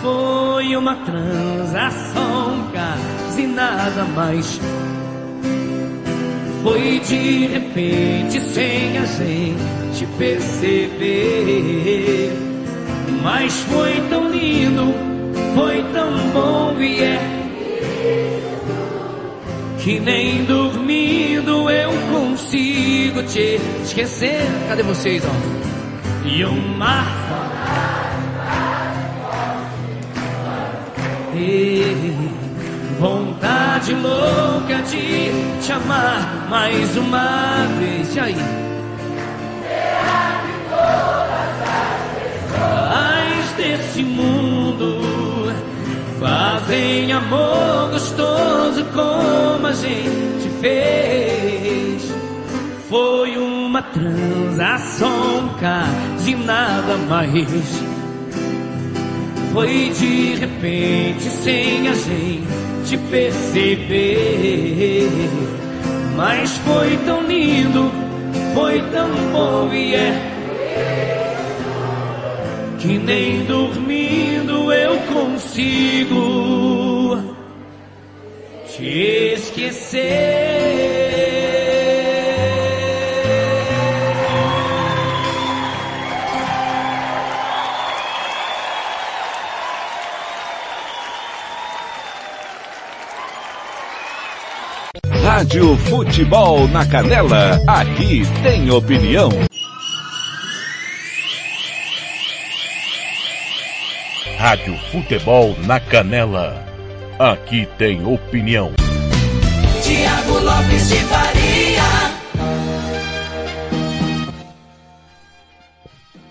Foi 0.00 0.74
uma 0.74 0.96
transação 1.04 2.27
nada 3.58 4.04
mais. 4.14 4.60
Foi 6.62 7.00
de 7.00 7.46
repente 7.48 8.40
sem 8.40 8.96
a 8.98 9.04
gente 9.04 10.06
perceber. 10.16 11.12
Mas 13.20 13.52
foi 13.64 14.00
tão 14.08 14.30
lindo, 14.30 14.94
foi 15.56 15.82
tão 15.92 16.12
bom 16.32 16.80
e 16.80 17.02
é. 17.02 17.18
Que 19.80 19.98
nem 19.98 20.44
dormindo 20.44 21.68
eu 21.68 21.90
consigo 22.12 23.24
te 23.24 23.58
esquecer. 23.82 24.46
Cadê 24.68 24.84
vocês, 24.84 25.24
ó? 25.24 25.32
E 26.28 26.44
uma 26.44 27.18
E 31.34 32.27
vontade 32.98 33.94
louca 33.94 34.82
de 34.82 35.30
te 35.62 35.72
amar 35.72 36.48
mais 36.50 36.96
uma 36.96 37.66
vez. 37.78 38.16
E 38.16 38.20
aí? 38.20 38.34
Será 39.62 40.42
que 40.44 40.52
todas 40.68 41.58
As 42.92 43.52
desse 43.56 44.02
mundo 44.02 45.54
fazem 46.18 47.12
amor 47.12 47.90
gostoso 47.92 48.84
como 48.92 49.66
a 49.66 49.72
gente 49.72 50.48
fez. 50.60 52.12
Foi 52.88 53.36
uma 53.36 53.82
transação 53.82 55.50
quase 55.60 56.34
nada 56.34 56.96
mais. 57.08 57.82
Foi 59.52 59.90
de 59.90 60.34
repente 60.34 61.24
sem 61.24 61.88
a 61.88 61.94
gente 61.94 62.67
perceber. 62.96 65.08
Mas 66.16 66.56
foi 66.58 66.96
tão 67.04 67.22
lindo, 67.22 67.90
foi 68.54 68.80
tão 68.90 69.10
bom 69.32 69.72
e 69.72 69.94
é. 69.94 70.34
Que 72.78 72.98
nem 72.98 73.44
dormindo 73.44 74.72
eu 74.72 74.98
consigo 75.12 77.18
te 78.66 79.34
esquecer. 79.34 80.67
Rádio 95.38 95.76
Futebol 95.76 96.66
na 96.66 96.84
Canela, 96.84 97.62
aqui 97.64 98.22
tem 98.42 98.68
opinião. 98.72 99.28
Rádio 104.36 104.76
Futebol 104.90 105.56
na 105.64 105.78
Canela. 105.78 106.66
Aqui 107.20 107.68
tem 107.78 108.04
opinião. 108.04 108.72
Tiago 109.80 110.40
Lopes 110.40 110.88
de 110.88 110.96
Faria. 111.04 112.08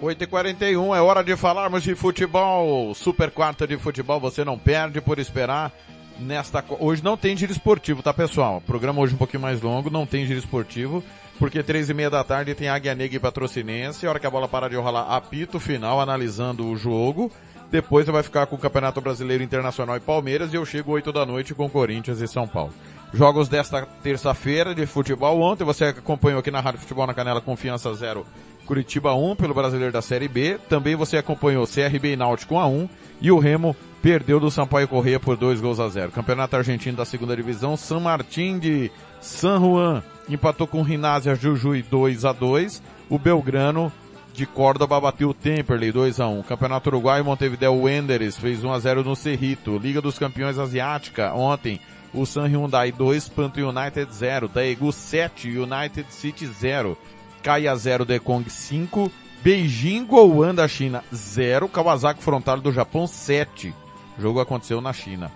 8h41, 0.02 0.98
é 0.98 1.02
hora 1.02 1.24
de 1.24 1.38
falarmos 1.38 1.82
de 1.82 1.96
futebol. 1.96 2.94
Super 2.94 3.32
quarta 3.32 3.66
de 3.66 3.78
futebol, 3.78 4.20
você 4.20 4.44
não 4.44 4.60
perde 4.60 5.00
por 5.00 5.18
esperar 5.18 5.72
nesta. 6.20 6.64
Hoje 6.80 7.04
não 7.04 7.18
tem 7.18 7.36
giro 7.36 7.52
esportivo, 7.52 8.02
tá 8.02 8.14
pessoal? 8.14 8.62
programa 8.62 9.02
hoje 9.02 9.14
um 9.14 9.18
pouquinho 9.18 9.42
mais 9.42 9.62
longo, 9.62 9.90
não 9.90 10.06
tem 10.06 10.26
giro 10.26 10.40
esportivo, 10.40 11.04
porque 11.40 11.64
três 11.64 11.90
e 11.90 11.94
meia 11.94 12.10
da 12.10 12.24
tarde 12.24 12.56
tem 12.56 12.70
Águia 12.70 12.96
Negra 12.96 13.18
e 13.18 13.20
Patrocinense. 13.20 14.06
A 14.06 14.10
hora 14.10 14.20
que 14.20 14.28
a 14.28 14.32
bola 14.32 14.48
parar 14.48 14.70
de 14.70 14.76
rolar, 14.76 15.16
apito 15.16 15.60
final, 15.60 16.00
analisando 16.02 16.68
o 16.68 16.76
jogo. 16.76 17.32
Depois 17.70 18.06
você 18.06 18.12
vai 18.12 18.24
ficar 18.24 18.46
com 18.46 18.56
o 18.56 18.60
Campeonato 18.60 19.02
Brasileiro 19.02 19.44
Internacional 19.44 19.98
e 19.98 20.00
Palmeiras 20.00 20.54
e 20.54 20.56
eu 20.56 20.66
chego 20.66 20.94
8 20.94 21.12
da 21.12 21.26
noite 21.26 21.54
com 21.54 21.70
Corinthians 21.70 22.22
e 22.22 22.28
São 22.28 22.48
Paulo. 22.48 22.74
Jogos 23.14 23.50
desta 23.50 23.86
terça-feira 24.04 24.74
de 24.74 24.86
futebol. 24.86 25.42
Ontem 25.42 25.64
você 25.64 25.86
acompanhou 25.86 26.40
aqui 26.40 26.52
na 26.52 26.62
Rádio 26.62 26.80
Futebol 26.80 27.08
na 27.08 27.14
Canela 27.14 27.42
Confiança 27.42 27.94
Zero 27.94 28.26
Curitiba 28.66 29.14
1 29.14 29.36
pelo 29.36 29.54
Brasileiro 29.54 29.94
da 29.94 30.02
Série 30.02 30.28
B. 30.28 30.60
Também 30.70 30.96
você 30.96 31.18
acompanhou 31.18 31.66
CRB 31.66 32.14
e 32.14 32.16
Náutico 32.16 32.56
1 32.56 32.60
a 32.60 32.68
1 32.68 32.90
e 33.22 33.32
o 33.32 33.40
Remo 33.40 33.76
perdeu 34.02 34.40
do 34.40 34.52
Sampaio 34.52 34.88
Correia 34.88 35.20
por 35.20 35.36
2 35.36 35.60
gols 35.60 35.80
a 35.80 35.90
0. 35.90 36.12
Campeonato 36.12 36.56
Argentino 36.56 36.98
da 36.98 37.06
Segunda 37.06 37.36
Divisão, 37.36 37.76
San 37.76 38.00
Martín 38.00 38.60
de 38.60 38.92
San 39.20 39.60
Juan 39.60 40.04
empatou 40.30 40.68
com 40.68 40.82
Rinásia 40.82 41.36
Jujuy 41.36 41.82
2 41.82 42.26
a 42.26 42.32
2. 42.32 42.82
O 43.10 43.18
Belgrano 43.18 43.92
de 44.34 44.46
Córdoba 44.46 45.00
bateu 45.00 45.30
o 45.30 45.34
Temperley 45.34 45.92
2 45.92 46.20
a 46.20 46.28
1. 46.28 46.44
Campeonato 46.44 46.90
Uruguai, 46.90 47.22
Montevideo 47.24 47.74
Wanderers 47.74 48.38
fez 48.38 48.64
1 48.64 48.72
a 48.72 48.80
0 48.80 49.04
no 49.04 49.16
Cerrito. 49.16 49.78
Liga 49.78 50.00
dos 50.00 50.20
Campeões 50.20 50.60
Asiática, 50.60 51.34
ontem 51.34 51.82
o 52.14 52.26
San 52.26 52.48
Hyundai 52.48 52.92
2, 52.92 53.30
Panto 53.30 53.60
United 53.60 54.14
0, 54.14 54.48
Daegu 54.48 54.92
7, 54.92 55.50
United 55.50 56.06
City 56.10 56.46
0, 56.46 56.98
Kaia 57.44 57.76
0, 57.76 58.06
Dekong 58.06 58.50
5, 58.50 59.12
Beijing 59.44 60.06
Gouan 60.06 60.54
da 60.54 60.68
China 60.68 61.04
0, 61.14 61.70
Kawasaki 61.70 62.24
Frontal 62.24 62.60
do 62.60 62.72
Japão 62.72 63.08
7. 63.08 63.74
O 64.18 64.22
jogo 64.22 64.40
aconteceu 64.40 64.82
na 64.82 64.92
China. 64.92 65.32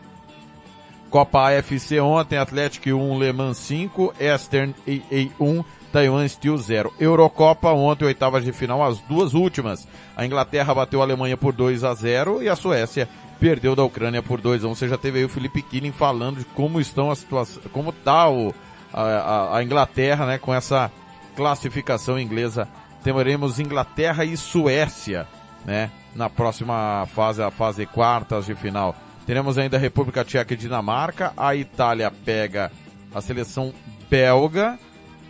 Copa 1.10 1.50
AFC 1.50 2.00
ontem, 2.00 2.38
Atlético 2.38 2.90
1, 2.90 3.20
Le 3.20 3.34
Mans 3.34 3.58
5, 3.58 4.14
Eastern 4.20 4.74
AA 4.88 5.30
1, 5.40 5.64
Taiwan 5.92 6.28
Steel 6.28 6.58
0. 6.58 6.94
Eurocopa 7.00 7.70
ontem, 7.72 8.06
oitavas 8.06 8.46
de 8.46 8.54
final, 8.54 8.82
as 8.82 9.00
duas 9.02 9.34
últimas. 9.34 9.88
A 10.16 10.26
Inglaterra 10.26 10.74
bateu 10.74 11.02
a 11.02 11.04
Alemanha 11.04 11.36
por 11.36 11.54
2 11.54 11.84
a 11.84 11.94
0 11.94 12.42
e 12.42 12.48
a 12.48 12.56
Suécia 12.56 13.10
perdeu 13.42 13.76
da 13.76 13.84
Ucrânia 13.84 14.24
por 14.24 14.40
2 14.40 14.64
a 14.64 14.68
1. 14.70 14.76
Você 14.76 14.88
já 14.88 14.98
teve 14.98 15.20
aí 15.20 15.26
o 15.26 15.30
Felipe 15.30 15.62
Killing 15.62 15.92
falando 15.92 16.40
de 16.40 16.46
como 16.46 16.80
estão 16.80 17.12
a 17.12 17.16
situação, 17.16 17.62
como 17.74 17.92
tá 17.92 18.30
o, 18.30 18.54
a, 18.94 19.58
a 19.58 19.64
Inglaterra, 19.64 20.26
né, 20.26 20.38
com 20.38 20.54
essa 20.54 20.90
classificação 21.36 22.18
inglesa. 22.18 22.70
Teremos 23.04 23.60
Inglaterra 23.60 24.24
e 24.24 24.38
Suécia, 24.38 25.28
né, 25.66 25.92
na 26.16 26.30
próxima 26.30 27.08
fase, 27.14 27.42
a 27.42 27.50
fase 27.50 27.86
quartas 27.86 28.46
de 28.46 28.56
final. 28.56 28.96
Teremos 29.26 29.58
ainda 29.58 29.78
a 29.78 29.80
República 29.80 30.24
Tcheca 30.24 30.54
e 30.54 30.58
Dinamarca, 30.58 31.34
a 31.38 31.56
Itália 31.56 32.12
pega 32.12 32.72
a 33.14 33.22
seleção 33.22 33.74
belga 34.10 34.78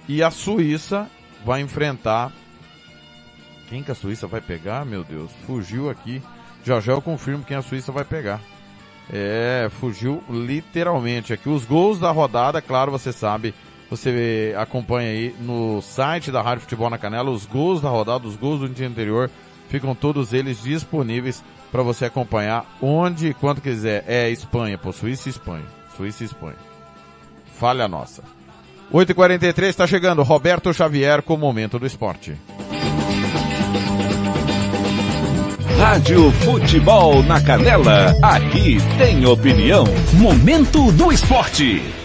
e 0.08 0.24
a 0.24 0.32
Suíça 0.32 1.10
vai 1.46 1.62
enfrentar. 1.62 2.32
Quem 3.70 3.84
que 3.84 3.92
a 3.92 3.96
Suíça 3.96 4.28
vai 4.28 4.42
pegar? 4.42 4.86
Meu 4.86 5.04
Deus, 5.04 5.32
fugiu 5.46 5.90
aqui. 5.90 6.22
Já 6.64 6.80
já 6.80 6.94
eu 6.94 7.02
confirmo 7.02 7.44
quem 7.44 7.58
a 7.58 7.62
Suíça 7.62 7.92
vai 7.92 8.04
pegar. 8.04 8.42
É, 9.12 9.70
fugiu 9.80 10.24
literalmente 10.30 11.34
aqui. 11.34 11.50
Os 11.50 11.66
gols 11.66 12.00
da 12.00 12.12
rodada, 12.12 12.62
claro, 12.62 12.92
você 12.92 13.12
sabe, 13.12 13.54
Você 13.92 14.56
acompanha 14.58 15.10
aí 15.10 15.36
no 15.38 15.82
site 15.82 16.32
da 16.32 16.42
Rádio 16.42 16.62
Futebol 16.62 16.90
na 16.90 16.98
Canela 16.98 17.30
os 17.30 17.46
gols 17.46 17.82
da 17.82 17.90
rodada, 17.90 18.26
os 18.26 18.38
gols 18.38 18.62
do 18.62 18.70
dia 18.70 18.88
anterior. 18.88 19.30
Ficam 19.68 19.94
todos 19.94 20.32
eles 20.32 20.64
disponíveis 20.64 21.44
para 21.70 21.84
você 21.84 22.06
acompanhar 22.06 22.66
onde 22.82 23.28
e 23.28 23.34
quando 23.34 23.60
quiser. 23.60 24.06
É 24.08 24.30
Espanha, 24.30 24.78
pô, 24.78 24.94
Suíça 24.94 25.28
e 25.28 25.32
Espanha. 25.32 25.66
Suíça 25.98 26.24
e 26.24 26.26
Espanha. 26.26 26.56
Falha 27.60 27.86
nossa. 27.90 28.24
8h43 28.94 29.64
está 29.66 29.86
chegando 29.86 30.24
Roberto 30.24 30.74
Xavier 30.74 31.22
com 31.22 31.34
o 31.34 31.38
Momento 31.38 31.78
do 31.78 31.86
Esporte. 31.86 32.38
Rádio 35.78 36.32
Futebol 36.32 37.22
na 37.24 37.42
Canela, 37.42 38.16
aqui 38.22 38.78
tem 38.98 39.26
opinião. 39.26 39.84
Momento 40.14 40.94
do 40.94 41.12
Esporte. 41.12 42.01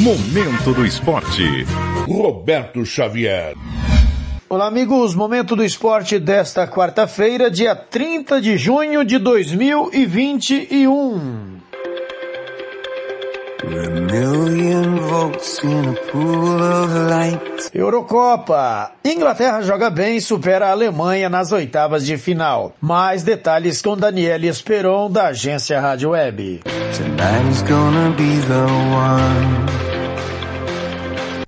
Momento 0.00 0.72
do 0.72 0.86
Esporte. 0.86 1.66
Roberto 2.08 2.86
Xavier. 2.86 3.54
Olá, 4.48 4.66
amigos. 4.66 5.14
Momento 5.14 5.54
do 5.54 5.62
esporte 5.62 6.18
desta 6.18 6.66
quarta-feira, 6.66 7.50
dia 7.50 7.76
30 7.76 8.40
de 8.40 8.56
junho 8.56 9.04
de 9.04 9.18
2021. 9.18 11.60
Eurocopa. 17.74 18.92
Inglaterra 19.04 19.60
joga 19.60 19.90
bem 19.90 20.16
e 20.16 20.20
supera 20.22 20.68
a 20.68 20.70
Alemanha 20.70 21.28
nas 21.28 21.52
oitavas 21.52 22.06
de 22.06 22.16
final. 22.16 22.74
Mais 22.80 23.22
detalhes 23.22 23.82
com 23.82 23.98
Daniele 23.98 24.48
Esperon, 24.48 25.10
da 25.10 25.26
agência 25.26 25.78
Rádio 25.78 26.12
Web. 26.12 26.62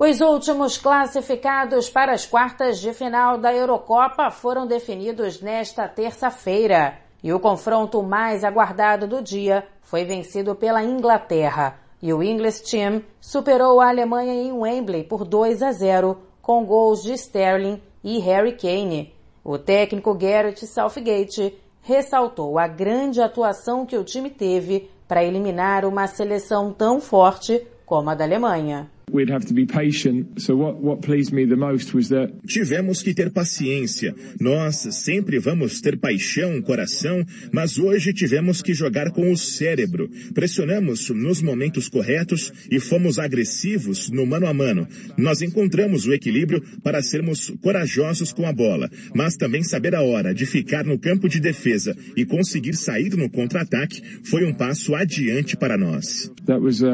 Os 0.05 0.21
últimos 0.21 0.77
classificados 0.77 1.89
para 1.89 2.13
as 2.13 2.27
quartas 2.27 2.81
de 2.81 2.93
final 2.93 3.39
da 3.39 3.55
Eurocopa 3.55 4.33
foram 4.33 4.67
definidos 4.67 5.41
nesta 5.41 5.87
terça-feira. 5.87 6.99
E 7.23 7.33
o 7.33 7.39
confronto 7.39 8.03
mais 8.03 8.43
aguardado 8.43 9.07
do 9.07 9.23
dia 9.23 9.65
foi 9.81 10.05
vencido 10.05 10.57
pela 10.57 10.83
Inglaterra. 10.83 11.79
E 12.03 12.13
o 12.13 12.21
English 12.21 12.65
Team 12.69 13.01
superou 13.21 13.81
a 13.81 13.91
Alemanha 13.91 14.35
em 14.35 14.51
Wembley 14.51 15.05
por 15.05 15.25
2 15.25 15.63
a 15.63 15.71
0, 15.71 16.19
com 16.43 16.67
gols 16.67 17.05
de 17.05 17.13
Sterling 17.13 17.81
e 18.03 18.19
Harry 18.19 18.57
Kane. 18.57 19.15
O 19.45 19.57
técnico 19.57 20.13
Gareth 20.15 20.67
Southgate 20.67 21.57
ressaltou 21.81 22.59
a 22.59 22.67
grande 22.67 23.23
atuação 23.23 23.87
que 23.87 23.97
o 23.97 24.03
time 24.03 24.31
teve 24.31 24.91
para 25.07 25.23
eliminar 25.23 25.85
uma 25.85 26.09
seleção 26.09 26.73
tão 26.73 27.01
forte 27.01 27.65
como 27.87 28.11
a 28.11 28.17
da 28.17 28.25
Alemanha. 28.25 28.91
We'd 29.13 29.31
have 29.31 29.47
to 29.47 29.55
be 29.55 29.67
patient. 29.67 30.41
So 30.41 30.57
what, 30.57 30.77
what 30.81 31.03
pleased 31.03 31.33
me 31.33 31.45
the 31.45 31.57
most 31.57 31.95
was 31.95 32.09
that 32.09 32.33
Tivemos 32.47 33.03
que 33.03 33.15
ter 33.15 33.31
paciência. 33.31 34.15
Nós 34.41 34.77
sempre 34.93 35.39
vamos 35.39 35.81
ter 35.81 35.99
paixão, 35.99 36.61
coração, 36.63 37.25
mas 37.53 37.79
hoje 37.79 38.13
tivemos 38.13 38.63
que 38.63 38.73
jogar 38.73 39.11
com 39.11 39.31
o 39.31 39.37
cérebro. 39.37 40.09
Pressionamos 40.35 41.11
nos 41.11 41.43
momentos 41.43 41.89
corretos 41.89 42.53
e 42.71 42.81
fomos 42.81 43.19
agressivos 43.19 44.11
no 44.11 44.25
mano 44.27 44.47
a 44.47 44.55
mano. 44.55 44.87
Nós 45.17 45.43
encontramos 45.43 46.07
o 46.07 46.13
equilíbrio 46.13 46.63
para 46.83 47.03
sermos 47.03 47.53
corajosos 47.63 48.33
com 48.33 48.47
a 48.47 48.53
bola, 48.53 48.91
mas 49.15 49.37
também 49.37 49.63
saber 49.63 49.95
a 49.95 50.03
hora 50.03 50.35
de 50.35 50.47
ficar 50.47 50.85
no 50.85 50.99
campo 50.99 51.29
de 51.29 51.39
defesa 51.39 51.97
e 52.17 52.25
conseguir 52.25 52.75
sair 52.75 53.15
no 53.17 53.29
contra-ataque 53.29 54.03
foi 54.25 54.45
um 54.45 54.55
passo 54.55 54.95
adiante 54.95 55.57
para 55.57 55.77
nós. 55.77 56.31
that 56.47 56.61
was 56.61 56.83
a, 56.83 56.89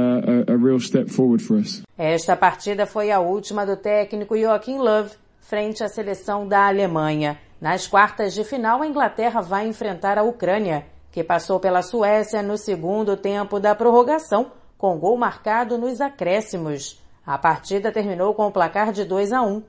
a, 0.49 0.53
a 0.53 0.57
real 0.57 0.79
step 0.79 1.09
forward 1.09 1.43
for 1.43 1.57
us. 1.57 1.83
Esta 1.99 2.37
partida 2.37 2.87
foi 2.87 3.11
a 3.11 3.19
última 3.19 3.67
do 3.67 3.77
técnico 3.77 4.39
Joachim 4.39 4.79
Löw 4.79 5.11
frente 5.41 5.83
à 5.83 5.89
seleção 5.89 6.47
da 6.47 6.69
Alemanha. 6.69 7.41
Nas 7.61 7.89
quartas 7.89 8.35
de 8.35 8.45
final, 8.45 8.81
a 8.81 8.87
Inglaterra 8.87 9.41
vai 9.41 9.67
enfrentar 9.67 10.17
a 10.17 10.23
Ucrânia, 10.23 10.87
que 11.11 11.25
passou 11.25 11.59
pela 11.59 11.83
Suécia 11.83 12.41
no 12.41 12.57
segundo 12.57 13.17
tempo 13.17 13.59
da 13.59 13.75
prorrogação, 13.75 14.53
com 14.79 14.97
gol 14.97 15.19
marcado 15.19 15.77
nos 15.77 16.01
acréscimos. 16.01 17.03
A 17.27 17.37
partida 17.37 17.91
terminou 17.91 18.33
com 18.33 18.47
o 18.47 18.53
placar 18.53 18.93
de 18.93 19.05
2 19.05 19.33
a 19.33 19.43
1. 19.43 19.61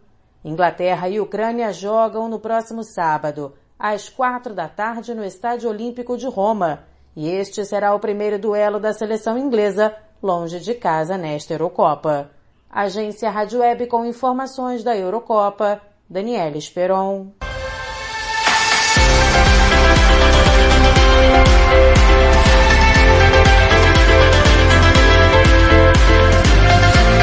Inglaterra 0.46 1.10
e 1.10 1.20
Ucrânia 1.20 1.74
jogam 1.74 2.30
no 2.30 2.40
próximo 2.40 2.84
sábado, 2.84 3.56
às 3.80 4.08
quatro 4.08 4.54
da 4.54 4.68
tarde, 4.68 5.16
no 5.16 5.26
Estádio 5.26 5.68
Olímpico 5.68 6.16
de 6.16 6.28
Roma. 6.28 6.84
E 7.16 7.28
este 7.28 7.66
será 7.66 7.96
o 7.96 8.00
primeiro 8.00 8.38
duelo 8.38 8.80
da 8.80 8.94
seleção 8.94 9.36
inglesa 9.36 9.96
longe 10.22 10.60
de 10.60 10.74
casa 10.74 11.18
nesta 11.18 11.54
Eurocopa. 11.54 12.30
Agência 12.70 13.30
Rádio 13.30 13.60
Web 13.60 13.88
com 13.88 14.06
informações 14.06 14.84
da 14.84 14.96
Eurocopa, 14.96 15.82
Daniela 16.10 16.58
Esperon. 16.58 17.32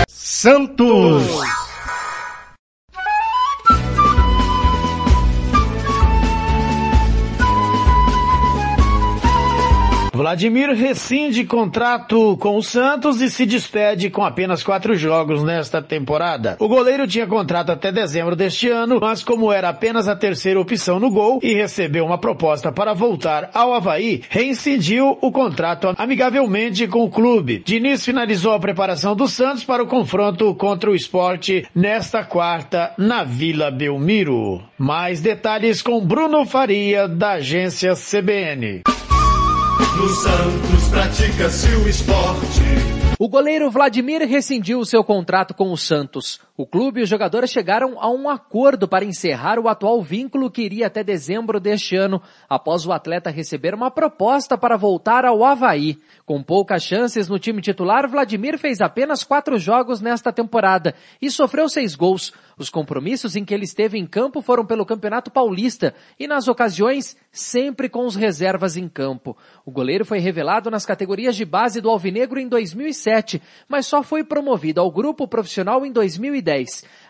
Santos. 0.09 1.66
Vladimir 10.27 10.71
rescinde 10.75 11.45
contrato 11.45 12.37
com 12.39 12.57
o 12.57 12.63
Santos 12.63 13.21
e 13.21 13.31
se 13.31 13.47
despede 13.47 14.11
com 14.11 14.25
apenas 14.25 14.61
quatro 14.61 14.97
jogos 14.97 15.45
nesta 15.45 15.81
temporada. 15.81 16.57
O 16.59 16.67
goleiro 16.67 17.07
tinha 17.07 17.29
contrato 17.29 17.71
até 17.71 17.93
dezembro 17.93 18.35
deste 18.35 18.69
ano, 18.69 18.99
mas 19.01 19.23
como 19.23 19.53
era 19.53 19.69
apenas 19.69 20.09
a 20.09 20.17
terceira 20.17 20.61
opção 20.61 20.99
no 20.99 21.13
gol 21.13 21.39
e 21.45 21.55
recebeu 21.55 22.05
uma 22.05 22.19
proposta 22.19 22.73
para 22.73 22.93
voltar 22.93 23.51
ao 23.55 23.73
Havaí, 23.73 24.25
reincidiu 24.29 25.17
o 25.21 25.31
contrato 25.31 25.95
amigavelmente 25.97 26.89
com 26.89 27.05
o 27.05 27.11
clube. 27.11 27.63
Diniz 27.65 28.05
finalizou 28.05 28.53
a 28.53 28.59
preparação 28.59 29.15
do 29.15 29.29
Santos 29.29 29.63
para 29.63 29.85
o 29.85 29.87
confronto 29.87 30.53
contra 30.57 30.91
o 30.91 30.97
esporte 30.97 31.65
nesta 31.73 32.25
quarta 32.25 32.93
na 32.99 33.23
Vila 33.23 33.71
Belmiro. 33.71 34.61
Mais 34.77 35.21
detalhes 35.21 35.81
com 35.81 36.05
Bruno 36.05 36.45
Faria, 36.45 37.07
da 37.07 37.35
agência 37.35 37.95
CBN. 37.95 38.83
No 39.79 40.09
Santos 40.09 40.89
pratica-se 40.89 41.69
o 41.77 41.89
esporte. 41.89 42.63
O 43.19 43.29
goleiro 43.29 43.71
Vladimir 43.71 44.27
rescindiu 44.27 44.85
seu 44.87 45.05
contrato 45.05 45.53
com 45.53 45.71
o 45.71 45.77
Santos. 45.77 46.41
O 46.59 46.67
clube 46.67 47.01
e 47.01 47.03
os 47.03 47.09
jogadores 47.11 47.51
chegaram 47.51 48.01
a 48.01 48.09
um 48.09 48.31
acordo 48.31 48.89
para 48.89 49.05
encerrar 49.05 49.59
o 49.59 49.69
atual 49.69 50.01
vínculo 50.03 50.51
que 50.51 50.63
iria 50.63 50.87
até 50.87 51.05
dezembro 51.05 51.61
deste 51.61 51.95
ano, 51.97 52.23
após 52.49 52.87
o 52.87 52.93
atleta 52.93 53.29
receber 53.29 53.75
uma 53.75 53.91
proposta 53.91 54.57
para 54.57 54.75
voltar 54.75 55.27
ao 55.27 55.45
Havaí. 55.45 55.99
Com 56.25 56.43
poucas 56.43 56.83
chances 56.83 57.29
no 57.29 57.39
time 57.39 57.61
titular, 57.61 58.09
Vladimir 58.09 58.59
fez 58.59 58.81
apenas 58.81 59.23
quatro 59.23 59.59
jogos 59.59 60.01
nesta 60.01 60.33
temporada 60.33 60.95
e 61.21 61.31
sofreu 61.31 61.69
seis 61.69 61.95
gols. 61.95 62.33
Os 62.57 62.71
compromissos 62.71 63.37
em 63.37 63.45
que 63.45 63.53
ele 63.53 63.65
esteve 63.65 63.99
em 63.99 64.07
campo 64.07 64.41
foram 64.41 64.65
pelo 64.65 64.87
Campeonato 64.87 65.31
Paulista 65.31 65.93
e 66.19 66.27
nas 66.27 66.49
ocasiões 66.49 67.19
sempre 67.31 67.87
com 67.87 68.07
os 68.07 68.17
reservas 68.17 68.79
em 68.79 68.89
campo. 68.89 69.37
O 69.63 69.71
goleiro 69.71 70.07
foi 70.07 70.21
revelado 70.21 70.71
nas 70.71 70.87
categorias 70.87 71.37
de 71.37 71.45
base 71.45 71.83
do 71.83 71.91
Alvinegro 71.91 72.41
em 72.41 72.49
2007, 72.49 73.43
mas 73.69 73.85
só 73.85 74.03
foi 74.03 74.25
promovido 74.25 74.81
ao 74.81 74.91
grupo 74.91 75.29
profissional 75.29 75.85
em 75.85 75.93
2010. 75.93 76.46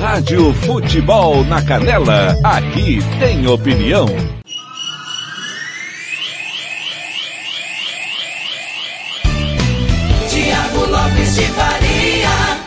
Rádio 0.00 0.52
Futebol 0.54 1.44
na 1.44 1.62
Canela, 1.62 2.34
aqui 2.44 2.98
tem 3.18 3.46
opinião. 3.46 4.06
De 11.24 11.42
Faria. 11.52 12.60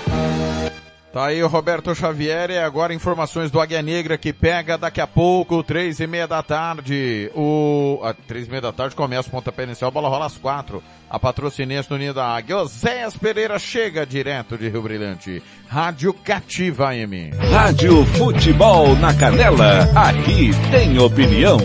Tá 1.13 1.25
aí 1.27 1.43
o 1.43 1.47
Roberto 1.47 1.93
Xavier 1.93 2.49
e 2.49 2.57
agora 2.57 2.91
informações 2.91 3.51
do 3.51 3.61
Águia 3.61 3.83
Negra 3.83 4.17
que 4.17 4.33
pega 4.33 4.79
daqui 4.79 4.99
a 4.99 5.05
pouco, 5.05 5.61
três 5.61 5.99
e 5.99 6.07
meia 6.07 6.27
da 6.27 6.41
tarde. 6.41 7.29
O, 7.35 7.99
a, 8.01 8.15
três 8.15 8.47
e 8.47 8.49
meia 8.49 8.61
da 8.63 8.73
tarde 8.73 8.95
começa 8.95 9.27
o 9.27 9.31
pontapé 9.31 9.63
inicial, 9.63 9.91
bola 9.91 10.09
rola 10.09 10.25
às 10.25 10.39
quatro. 10.39 10.81
A 11.07 11.19
patrocinense 11.19 11.87
do 11.87 11.99
Ninho 11.99 12.15
da 12.15 12.25
Águia. 12.25 12.57
Oséias 12.57 13.15
Pereira 13.15 13.59
chega 13.59 14.07
direto 14.07 14.57
de 14.57 14.67
Rio 14.67 14.81
Brilhante. 14.81 15.43
Rádio 15.67 16.15
Cativa 16.15 16.89
AM. 16.89 17.29
Rádio 17.51 18.03
Futebol 18.17 18.95
na 18.95 19.13
Canela, 19.13 19.83
aqui 19.95 20.49
tem 20.71 20.97
opinião. 20.97 21.59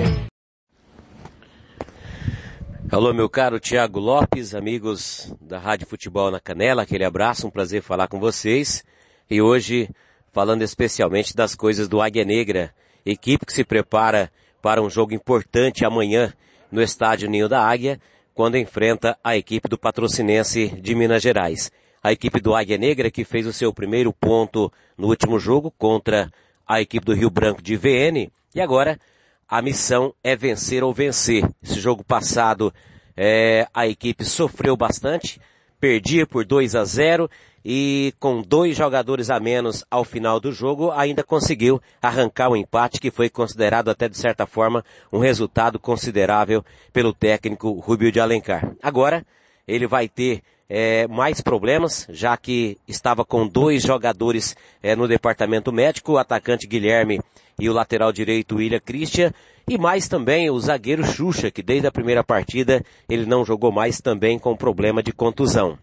Alô, 2.91 3.13
meu 3.13 3.29
caro 3.29 3.61
Tiago 3.61 4.01
Lopes, 4.01 4.55
amigos 4.55 5.31
da 5.43 5.59
Rádio 5.59 5.87
Futebol 5.87 6.31
na 6.31 6.41
Canela, 6.41 6.85
aquele 6.85 7.05
abraço, 7.05 7.47
um 7.47 7.51
prazer 7.51 7.83
falar 7.83 8.09
com 8.09 8.19
vocês. 8.19 8.83
E 9.29 9.43
hoje, 9.43 9.91
falando 10.33 10.63
especialmente 10.63 11.37
das 11.37 11.55
coisas 11.55 11.87
do 11.87 12.01
Águia 12.01 12.25
Negra, 12.25 12.75
equipe 13.05 13.45
que 13.45 13.53
se 13.53 13.63
prepara 13.63 14.33
para 14.63 14.81
um 14.81 14.89
jogo 14.89 15.13
importante 15.13 15.85
amanhã 15.85 16.33
no 16.73 16.81
estádio 16.81 17.29
Ninho 17.29 17.47
da 17.47 17.63
Águia, 17.63 18.01
quando 18.35 18.57
enfrenta 18.57 19.19
a 19.23 19.37
equipe 19.37 19.69
do 19.69 19.77
Patrocinense 19.77 20.69
de 20.69 20.95
Minas 20.95 21.23
Gerais. 21.23 21.71
A 22.03 22.11
equipe 22.11 22.41
do 22.41 22.55
Águia 22.55 22.79
Negra 22.79 23.11
que 23.11 23.23
fez 23.23 23.47
o 23.47 23.53
seu 23.53 23.71
primeiro 23.71 24.15
ponto 24.15 24.73
no 24.97 25.09
último 25.09 25.39
jogo 25.39 25.71
contra 25.77 26.33
a 26.67 26.81
equipe 26.81 27.05
do 27.05 27.13
Rio 27.13 27.29
Branco 27.29 27.61
de 27.61 27.77
VN 27.77 28.31
e 28.55 28.63
agora 28.63 28.99
a 29.49 29.63
missão 29.63 30.15
é 30.23 30.37
vencer 30.37 30.85
ou 30.85 30.93
vencer. 30.93 31.49
Esse 31.63 31.81
jogo 31.81 32.05
passado 32.05 32.73
é, 33.17 33.67
a 33.73 33.87
equipe 33.87 34.25
sofreu 34.25 34.77
bastante, 34.77 35.41
perdia 35.81 36.27
por 36.27 36.45
2 36.45 36.75
a 36.75 36.85
0 36.85 37.31
e 37.65 38.15
com 38.21 38.41
dois 38.43 38.77
jogadores 38.77 39.31
a 39.31 39.41
menos 39.41 39.85
ao 39.91 40.05
final 40.05 40.39
do 40.39 40.53
jogo 40.53 40.93
ainda 40.93 41.25
conseguiu 41.25 41.81
arrancar 42.01 42.51
um 42.51 42.57
empate 42.57 43.01
que 43.01 43.11
foi 43.11 43.29
considerado 43.29 43.89
até 43.89 44.09
de 44.09 44.17
certa 44.17 44.47
forma 44.47 44.85
um 45.13 45.19
resultado 45.19 45.79
considerável 45.79 46.65
pelo 46.93 47.13
técnico 47.13 47.73
Rubio 47.73 48.13
de 48.13 48.21
Alencar. 48.21 48.75
Agora 48.83 49.27
ele 49.67 49.87
vai 49.87 50.09
ter 50.09 50.43
é, 50.69 51.07
mais 51.09 51.41
problemas, 51.41 52.07
já 52.11 52.37
que 52.37 52.79
estava 52.87 53.25
com 53.25 53.49
dois 53.49 53.83
jogadores 53.83 54.55
é, 54.83 54.95
no 54.95 55.09
departamento 55.09 55.73
médico, 55.73 56.13
o 56.13 56.19
atacante 56.19 56.67
Guilherme 56.67 57.21
e 57.59 57.69
o 57.69 57.73
lateral 57.73 58.13
direito 58.13 58.57
William 58.57 58.81
Christian, 58.81 59.33
e 59.69 59.77
mais 59.77 60.09
também 60.09 60.49
o 60.51 60.59
zagueiro 60.59 61.05
Xuxa, 61.05 61.51
que 61.51 61.63
desde 61.63 61.87
a 61.87 61.93
primeira 61.93 62.23
partida 62.23 62.83
ele 63.09 63.27
não 63.27 63.45
jogou 63.45 63.73
mais 63.73 64.01
também 64.01 64.39
com 64.39 64.57
problema 64.57 65.03
de 65.03 65.13
contusão. 65.13 65.79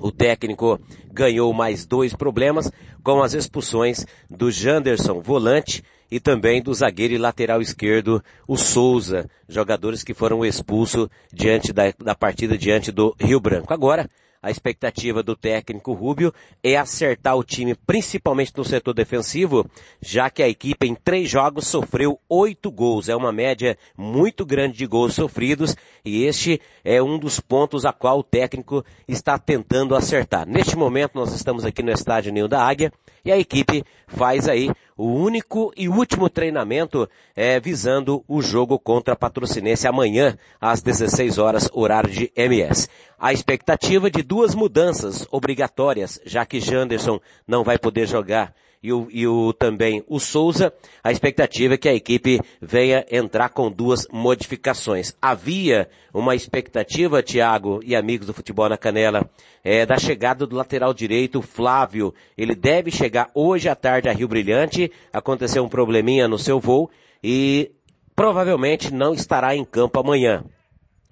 O 0.00 0.12
técnico 0.12 0.78
ganhou 1.10 1.52
mais 1.52 1.86
dois 1.86 2.12
problemas 2.12 2.70
com 3.02 3.22
as 3.22 3.32
expulsões 3.32 4.04
do 4.28 4.50
Janderson, 4.50 5.20
volante, 5.20 5.82
e 6.10 6.20
também 6.20 6.62
do 6.62 6.72
zagueiro 6.72 7.14
e 7.14 7.18
lateral 7.18 7.60
esquerdo, 7.60 8.22
o 8.46 8.56
Souza, 8.56 9.28
jogadores 9.48 10.04
que 10.04 10.14
foram 10.14 10.44
expulsos 10.44 11.08
diante 11.32 11.72
da, 11.72 11.92
da 11.98 12.14
partida 12.14 12.56
diante 12.56 12.92
do 12.92 13.14
Rio 13.18 13.40
Branco. 13.40 13.72
Agora, 13.72 14.08
a 14.42 14.50
expectativa 14.50 15.22
do 15.22 15.34
técnico 15.34 15.92
Rubio 15.92 16.32
é 16.62 16.76
acertar 16.76 17.36
o 17.36 17.44
time, 17.44 17.74
principalmente 17.74 18.52
no 18.56 18.64
setor 18.64 18.94
defensivo, 18.94 19.68
já 20.00 20.30
que 20.30 20.42
a 20.42 20.48
equipe 20.48 20.86
em 20.86 20.94
três 20.94 21.28
jogos 21.28 21.66
sofreu 21.66 22.18
oito 22.28 22.70
gols. 22.70 23.08
É 23.08 23.16
uma 23.16 23.32
média 23.32 23.76
muito 23.96 24.44
grande 24.44 24.78
de 24.78 24.86
gols 24.86 25.14
sofridos 25.14 25.76
e 26.04 26.24
este 26.24 26.60
é 26.84 27.02
um 27.02 27.18
dos 27.18 27.40
pontos 27.40 27.84
a 27.84 27.92
qual 27.92 28.18
o 28.18 28.24
técnico 28.24 28.84
está 29.08 29.38
tentando 29.38 29.94
acertar. 29.94 30.46
Neste 30.46 30.76
momento 30.76 31.14
nós 31.14 31.34
estamos 31.34 31.64
aqui 31.64 31.82
no 31.82 31.90
estádio 31.90 32.32
Ninho 32.32 32.48
da 32.48 32.62
Águia 32.62 32.92
e 33.26 33.32
a 33.32 33.36
equipe 33.36 33.84
faz 34.06 34.48
aí 34.48 34.70
o 34.96 35.04
único 35.04 35.72
e 35.76 35.88
último 35.88 36.30
treinamento 36.30 37.10
é, 37.34 37.58
visando 37.58 38.24
o 38.28 38.40
jogo 38.40 38.78
contra 38.78 39.14
a 39.14 39.16
Patrocinense 39.16 39.86
amanhã 39.86 40.38
às 40.60 40.80
16 40.80 41.36
horas 41.36 41.68
horário 41.72 42.08
de 42.08 42.32
MS. 42.36 42.88
A 43.18 43.32
expectativa 43.32 44.08
de 44.08 44.22
duas 44.22 44.54
mudanças 44.54 45.26
obrigatórias, 45.32 46.20
já 46.24 46.46
que 46.46 46.60
Janderson 46.60 47.20
não 47.48 47.64
vai 47.64 47.76
poder 47.78 48.06
jogar 48.06 48.54
e 48.86 48.92
o, 48.92 49.08
e 49.10 49.26
o 49.26 49.52
também 49.52 50.04
o 50.06 50.20
Souza, 50.20 50.72
a 51.02 51.10
expectativa 51.10 51.74
é 51.74 51.76
que 51.76 51.88
a 51.88 51.94
equipe 51.94 52.40
venha 52.62 53.04
entrar 53.10 53.48
com 53.48 53.68
duas 53.68 54.06
modificações. 54.12 55.12
Havia 55.20 55.88
uma 56.14 56.36
expectativa, 56.36 57.20
Thiago 57.20 57.80
e 57.84 57.96
amigos 57.96 58.28
do 58.28 58.32
futebol 58.32 58.68
na 58.68 58.78
canela, 58.78 59.28
é, 59.64 59.84
da 59.84 59.98
chegada 59.98 60.46
do 60.46 60.54
lateral 60.54 60.94
direito, 60.94 61.42
Flávio. 61.42 62.14
Ele 62.38 62.54
deve 62.54 62.92
chegar 62.92 63.28
hoje 63.34 63.68
à 63.68 63.74
tarde 63.74 64.08
a 64.08 64.12
Rio 64.12 64.28
Brilhante. 64.28 64.92
Aconteceu 65.12 65.64
um 65.64 65.68
probleminha 65.68 66.28
no 66.28 66.38
seu 66.38 66.60
voo 66.60 66.88
e 67.20 67.72
provavelmente 68.14 68.94
não 68.94 69.12
estará 69.12 69.56
em 69.56 69.64
campo 69.64 69.98
amanhã 69.98 70.44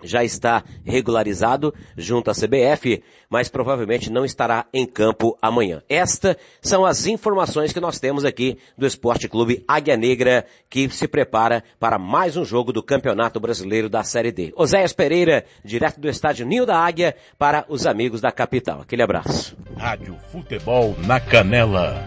já 0.04 0.22
está 0.22 0.62
regularizado 0.84 1.74
junto 1.96 2.30
à 2.30 2.34
CBF, 2.34 3.02
mas 3.28 3.48
provavelmente 3.48 4.10
não 4.10 4.24
estará 4.24 4.66
em 4.72 4.86
campo 4.86 5.36
amanhã. 5.40 5.82
Estas 5.88 6.36
são 6.60 6.84
as 6.84 7.06
informações 7.06 7.72
que 7.72 7.80
nós 7.80 7.98
temos 7.98 8.24
aqui 8.24 8.58
do 8.76 8.86
Esporte 8.86 9.28
Clube 9.28 9.64
Águia 9.66 9.96
Negra, 9.96 10.46
que 10.70 10.88
se 10.90 11.08
prepara 11.08 11.64
para 11.80 11.98
mais 11.98 12.36
um 12.36 12.44
jogo 12.44 12.72
do 12.72 12.82
Campeonato 12.82 13.40
Brasileiro 13.40 13.88
da 13.88 14.02
Série 14.04 14.32
D. 14.32 14.52
Oséias 14.56 14.92
Pereira, 14.92 15.44
direto 15.64 16.00
do 16.00 16.08
estádio 16.08 16.46
Ninho 16.46 16.66
da 16.66 16.78
Águia, 16.78 17.16
para 17.38 17.64
os 17.68 17.86
amigos 17.86 18.20
da 18.20 18.30
capital. 18.30 18.82
Aquele 18.82 19.02
abraço. 19.02 19.56
Rádio 19.76 20.16
Futebol 20.30 20.94
na 21.06 21.18
Canela. 21.18 22.04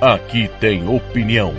Aqui 0.00 0.50
tem 0.60 0.86
opinião. 0.86 1.56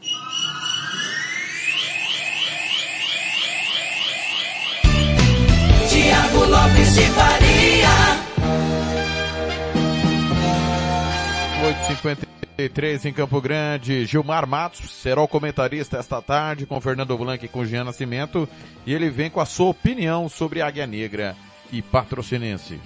Lopes 6.57 6.95
de 6.95 7.01
Faria. 7.11 7.87
8h53 12.57 13.05
em 13.05 13.13
Campo 13.13 13.39
Grande. 13.39 14.05
Gilmar 14.05 14.47
Matos 14.47 14.89
será 14.89 15.21
o 15.21 15.27
comentarista 15.27 15.97
esta 15.97 16.19
tarde 16.19 16.65
com 16.65 16.81
Fernando 16.81 17.15
Blanc 17.15 17.45
e 17.45 17.47
com 17.47 17.63
Jean 17.63 17.83
Nascimento. 17.83 18.49
E 18.87 18.93
ele 18.93 19.07
vem 19.11 19.29
com 19.29 19.39
a 19.39 19.45
sua 19.45 19.67
opinião 19.67 20.27
sobre 20.27 20.63
Águia 20.63 20.87
Negra 20.87 21.35
e 21.71 21.79
Patrocinense. 21.79 22.79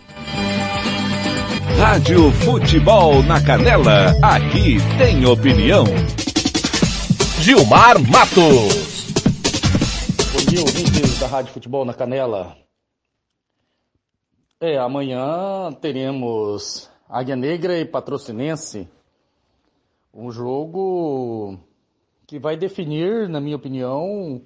Rádio 1.79 2.29
Futebol 2.43 3.23
na 3.23 3.39
Canela, 3.39 4.13
aqui 4.21 4.79
tem 4.97 5.25
opinião. 5.25 5.85
Gilmar 7.39 7.97
Matos. 8.01 9.13
dia, 10.49 10.59
ouvintes 10.59 11.19
da 11.19 11.27
Rádio 11.27 11.53
Futebol 11.53 11.85
na 11.85 11.93
Canela. 11.93 12.61
É, 14.63 14.77
amanhã 14.77 15.71
teremos 15.81 16.87
Águia 17.09 17.35
Negra 17.35 17.79
e 17.79 17.83
Patrocinense. 17.83 18.87
Um 20.13 20.31
jogo 20.31 21.57
que 22.27 22.37
vai 22.37 22.55
definir, 22.55 23.27
na 23.27 23.41
minha 23.41 23.55
opinião, 23.55 24.39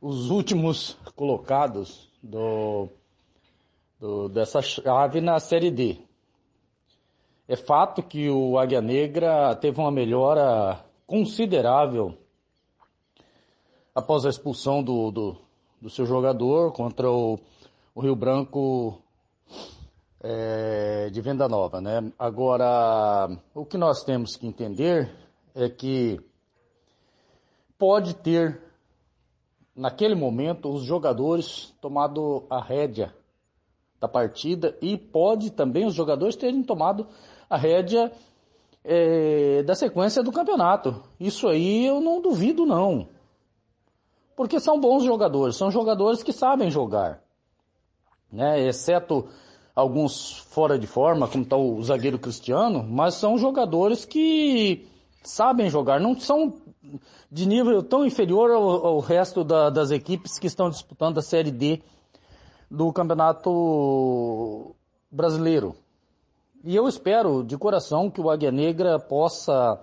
os 0.00 0.30
últimos 0.30 0.96
colocados 1.14 2.10
do, 2.22 2.88
do, 4.00 4.30
dessa 4.30 4.62
chave 4.62 5.20
na 5.20 5.38
Série 5.38 5.70
D. 5.70 5.98
É 7.46 7.56
fato 7.56 8.02
que 8.02 8.30
o 8.30 8.58
Águia 8.58 8.80
Negra 8.80 9.54
teve 9.54 9.78
uma 9.78 9.90
melhora 9.90 10.82
considerável 11.06 12.16
após 13.94 14.24
a 14.24 14.30
expulsão 14.30 14.82
do, 14.82 15.10
do, 15.10 15.36
do 15.78 15.90
seu 15.90 16.06
jogador 16.06 16.72
contra 16.72 17.10
o, 17.10 17.38
o 17.94 18.00
Rio 18.00 18.16
Branco 18.16 19.02
é, 20.28 21.08
de 21.10 21.20
Venda 21.20 21.48
Nova. 21.48 21.80
Né? 21.80 22.12
Agora, 22.18 23.30
o 23.54 23.64
que 23.64 23.78
nós 23.78 24.02
temos 24.02 24.36
que 24.36 24.46
entender 24.46 25.14
é 25.54 25.68
que 25.68 26.20
pode 27.78 28.14
ter, 28.14 28.60
naquele 29.74 30.16
momento, 30.16 30.68
os 30.68 30.82
jogadores 30.82 31.72
tomado 31.80 32.44
a 32.50 32.60
rédea 32.60 33.14
da 34.00 34.08
partida 34.08 34.76
e 34.82 34.98
pode 34.98 35.50
também 35.50 35.86
os 35.86 35.94
jogadores 35.94 36.34
terem 36.34 36.62
tomado 36.62 37.06
a 37.48 37.56
rédea 37.56 38.12
é, 38.84 39.62
da 39.62 39.74
sequência 39.74 40.22
do 40.22 40.32
campeonato. 40.32 41.02
Isso 41.20 41.48
aí 41.48 41.86
eu 41.86 42.00
não 42.00 42.20
duvido 42.20 42.66
não. 42.66 43.08
Porque 44.34 44.58
são 44.60 44.78
bons 44.78 45.04
jogadores, 45.04 45.56
são 45.56 45.70
jogadores 45.70 46.22
que 46.22 46.32
sabem 46.32 46.70
jogar. 46.70 47.22
Né? 48.30 48.66
Exceto 48.66 49.28
alguns 49.76 50.38
fora 50.38 50.78
de 50.78 50.86
forma, 50.86 51.28
como 51.28 51.44
está 51.44 51.54
o 51.54 51.82
zagueiro 51.82 52.18
Cristiano, 52.18 52.82
mas 52.82 53.14
são 53.14 53.36
jogadores 53.36 54.06
que 54.06 54.88
sabem 55.22 55.68
jogar, 55.68 56.00
não 56.00 56.18
são 56.18 56.54
de 57.30 57.46
nível 57.46 57.82
tão 57.82 58.06
inferior 58.06 58.50
ao, 58.50 58.86
ao 58.86 59.00
resto 59.00 59.44
da, 59.44 59.68
das 59.68 59.90
equipes 59.90 60.38
que 60.38 60.46
estão 60.46 60.70
disputando 60.70 61.18
a 61.18 61.22
Série 61.22 61.50
D 61.50 61.82
do 62.70 62.90
Campeonato 62.90 64.74
Brasileiro. 65.10 65.76
E 66.64 66.74
eu 66.74 66.88
espero 66.88 67.44
de 67.44 67.58
coração 67.58 68.10
que 68.10 68.20
o 68.20 68.30
Águia 68.30 68.50
Negra 68.50 68.98
possa 68.98 69.78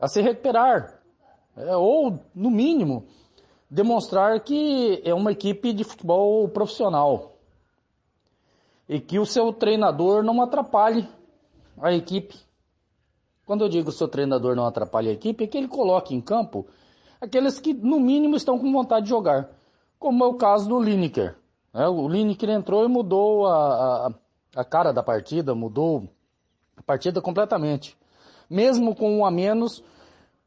a 0.00 0.08
se 0.08 0.20
recuperar, 0.20 1.00
é, 1.56 1.76
ou 1.76 2.18
no 2.34 2.50
mínimo 2.50 3.06
demonstrar 3.70 4.40
que 4.40 5.00
é 5.04 5.14
uma 5.14 5.32
equipe 5.32 5.72
de 5.72 5.84
futebol 5.84 6.48
profissional 6.48 7.35
e 8.88 9.00
que 9.00 9.18
o 9.18 9.26
seu 9.26 9.52
treinador 9.52 10.22
não 10.22 10.40
atrapalhe 10.42 11.08
a 11.80 11.92
equipe. 11.92 12.36
Quando 13.44 13.64
eu 13.64 13.68
digo 13.68 13.92
seu 13.92 14.08
treinador 14.08 14.56
não 14.56 14.66
atrapalhe 14.66 15.08
a 15.08 15.12
equipe, 15.12 15.44
é 15.44 15.46
que 15.46 15.56
ele 15.56 15.68
coloque 15.68 16.14
em 16.14 16.20
campo 16.20 16.66
aqueles 17.20 17.58
que 17.60 17.72
no 17.72 18.00
mínimo 18.00 18.36
estão 18.36 18.58
com 18.58 18.72
vontade 18.72 19.04
de 19.04 19.10
jogar, 19.10 19.50
como 19.98 20.24
é 20.24 20.26
o 20.26 20.34
caso 20.34 20.68
do 20.68 20.80
Lineker. 20.80 21.36
É, 21.72 21.88
o 21.88 22.08
Lineker 22.08 22.50
entrou 22.50 22.84
e 22.84 22.88
mudou 22.88 23.46
a, 23.46 24.06
a, 24.06 24.14
a 24.56 24.64
cara 24.64 24.92
da 24.92 25.02
partida, 25.02 25.54
mudou 25.54 26.08
a 26.76 26.82
partida 26.82 27.20
completamente. 27.20 27.96
Mesmo 28.48 28.94
com 28.94 29.18
um 29.18 29.26
a 29.26 29.30
menos, 29.30 29.82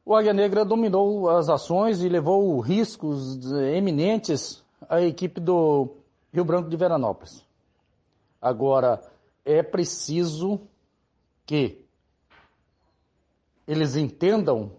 o 0.05 0.15
Águia 0.15 0.33
Negra 0.33 0.65
dominou 0.65 1.29
as 1.29 1.49
ações 1.49 2.01
e 2.01 2.09
levou 2.09 2.59
riscos 2.59 3.39
eminentes 3.51 4.63
à 4.89 5.01
equipe 5.01 5.39
do 5.39 5.89
Rio 6.33 6.45
Branco 6.45 6.69
de 6.69 6.77
Veranópolis. 6.77 7.45
Agora, 8.41 9.01
é 9.45 9.61
preciso 9.61 10.61
que 11.45 11.85
eles 13.67 13.95
entendam 13.95 14.71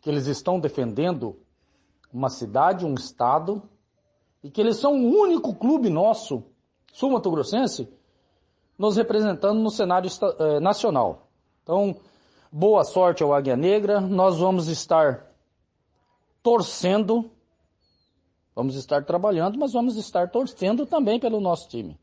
que 0.00 0.10
eles 0.10 0.26
estão 0.26 0.60
defendendo 0.60 1.36
uma 2.12 2.28
cidade, 2.28 2.86
um 2.86 2.94
estado, 2.94 3.62
e 4.42 4.50
que 4.50 4.60
eles 4.60 4.76
são 4.76 4.94
o 4.94 5.20
único 5.20 5.54
clube 5.54 5.90
nosso, 5.90 6.44
sul-mato-grossense, 6.92 7.88
nos 8.78 8.96
representando 8.96 9.58
no 9.58 9.70
cenário 9.70 10.08
eh, 10.38 10.60
nacional. 10.60 11.28
Então, 11.62 11.96
Boa 12.50 12.82
sorte 12.82 13.22
ao 13.22 13.34
Águia 13.34 13.54
Negra. 13.54 14.00
Nós 14.00 14.38
vamos 14.38 14.68
estar 14.68 15.26
torcendo, 16.42 17.30
vamos 18.56 18.74
estar 18.74 19.04
trabalhando, 19.04 19.58
mas 19.58 19.74
vamos 19.74 19.96
estar 19.96 20.30
torcendo 20.30 20.86
também 20.86 21.20
pelo 21.20 21.40
nosso 21.40 21.68
time. 21.68 21.98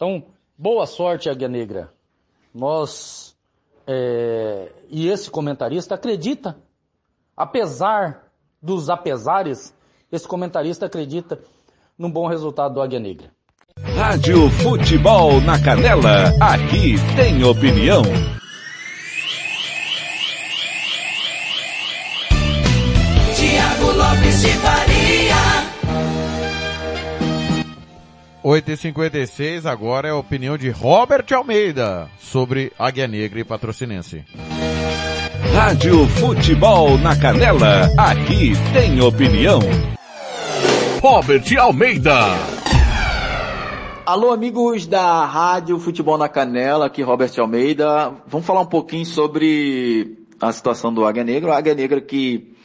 Então, 0.00 0.22
boa 0.56 0.86
sorte, 0.86 1.28
Águia 1.28 1.46
Negra. 1.46 1.92
Nós, 2.54 3.36
é, 3.86 4.72
e 4.88 5.06
esse 5.06 5.30
comentarista 5.30 5.94
acredita, 5.94 6.56
apesar 7.36 8.24
dos 8.62 8.88
apesares, 8.88 9.74
esse 10.10 10.26
comentarista 10.26 10.86
acredita 10.86 11.38
num 11.98 12.10
bom 12.10 12.26
resultado 12.26 12.72
do 12.72 12.80
Águia 12.80 12.98
Negra. 12.98 13.30
Rádio 13.94 14.48
Futebol 14.62 15.38
na 15.42 15.62
Canela, 15.62 16.32
aqui 16.40 16.94
tem 17.14 17.44
opinião. 17.44 18.00
Lopes 24.00 24.40
de 24.40 24.48
8h56, 28.44 29.66
agora 29.66 30.08
é 30.08 30.10
a 30.12 30.16
opinião 30.16 30.56
de 30.56 30.70
Robert 30.70 31.26
Almeida 31.34 32.08
sobre 32.18 32.72
Águia 32.78 33.06
Negra 33.06 33.40
e 33.40 33.44
Patrocinense. 33.44 34.24
Rádio 35.54 36.06
Futebol 36.08 36.96
na 36.96 37.14
Canela, 37.14 37.90
aqui 37.98 38.52
tem 38.72 39.00
opinião. 39.02 39.60
Robert 41.02 41.44
Almeida. 41.58 42.16
Alô, 44.06 44.32
amigos 44.32 44.86
da 44.86 45.26
Rádio 45.26 45.78
Futebol 45.78 46.16
na 46.16 46.28
Canela, 46.28 46.86
aqui 46.86 47.02
Robert 47.02 47.32
Almeida. 47.38 48.10
Vamos 48.26 48.46
falar 48.46 48.62
um 48.62 48.66
pouquinho 48.66 49.04
sobre 49.04 50.26
a 50.40 50.50
situação 50.50 50.92
do 50.92 51.04
Águia 51.04 51.24
Negra. 51.24 51.50
O 51.50 51.52
Águia 51.52 51.74
Negra 51.74 52.00
que 52.00 52.56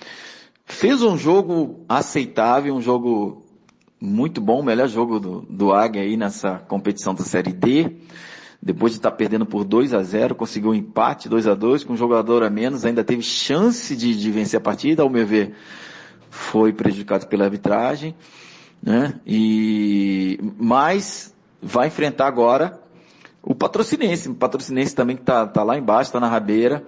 Fez 0.66 1.04
um 1.04 1.16
jogo 1.16 1.86
aceitável, 1.88 2.74
um 2.74 2.82
jogo 2.82 3.45
muito 4.06 4.40
bom, 4.40 4.62
melhor 4.62 4.88
jogo 4.88 5.20
do, 5.20 5.42
do 5.42 5.74
Águia 5.74 6.02
aí 6.02 6.16
nessa 6.16 6.60
competição 6.68 7.14
da 7.14 7.24
Série 7.24 7.52
D. 7.52 7.98
Depois 8.62 8.94
de 8.94 9.00
estar 9.00 9.12
perdendo 9.12 9.46
por 9.46 9.64
2 9.64 9.94
a 9.94 10.02
0 10.02 10.34
conseguiu 10.34 10.72
um 10.72 10.74
empate 10.74 11.30
2 11.30 11.48
a 11.48 11.54
2 11.54 11.84
com 11.84 11.94
um 11.94 11.98
jogador 11.98 12.42
a 12.44 12.50
menos, 12.50 12.86
ainda 12.86 13.04
teve 13.04 13.22
chance 13.22 13.96
de, 13.96 14.16
de 14.16 14.32
vencer 14.32 14.58
a 14.58 14.62
partida, 14.62 15.04
ao 15.04 15.10
meu 15.10 15.26
ver, 15.26 15.54
foi 16.30 16.74
prejudicado 16.74 17.28
pela 17.28 17.46
arbitragem, 17.46 18.16
né? 18.82 19.20
E, 19.26 20.40
mas 20.58 21.36
vai 21.62 21.88
enfrentar 21.88 22.28
agora 22.28 22.80
o 23.44 23.54
Patrocinense, 23.54 24.30
o 24.30 24.34
Patrocinense 24.34 24.96
também 24.96 25.16
que 25.16 25.24
tá, 25.24 25.46
tá 25.46 25.62
lá 25.62 25.78
embaixo, 25.78 26.12
tá 26.12 26.20
na 26.20 26.28
rabeira, 26.28 26.84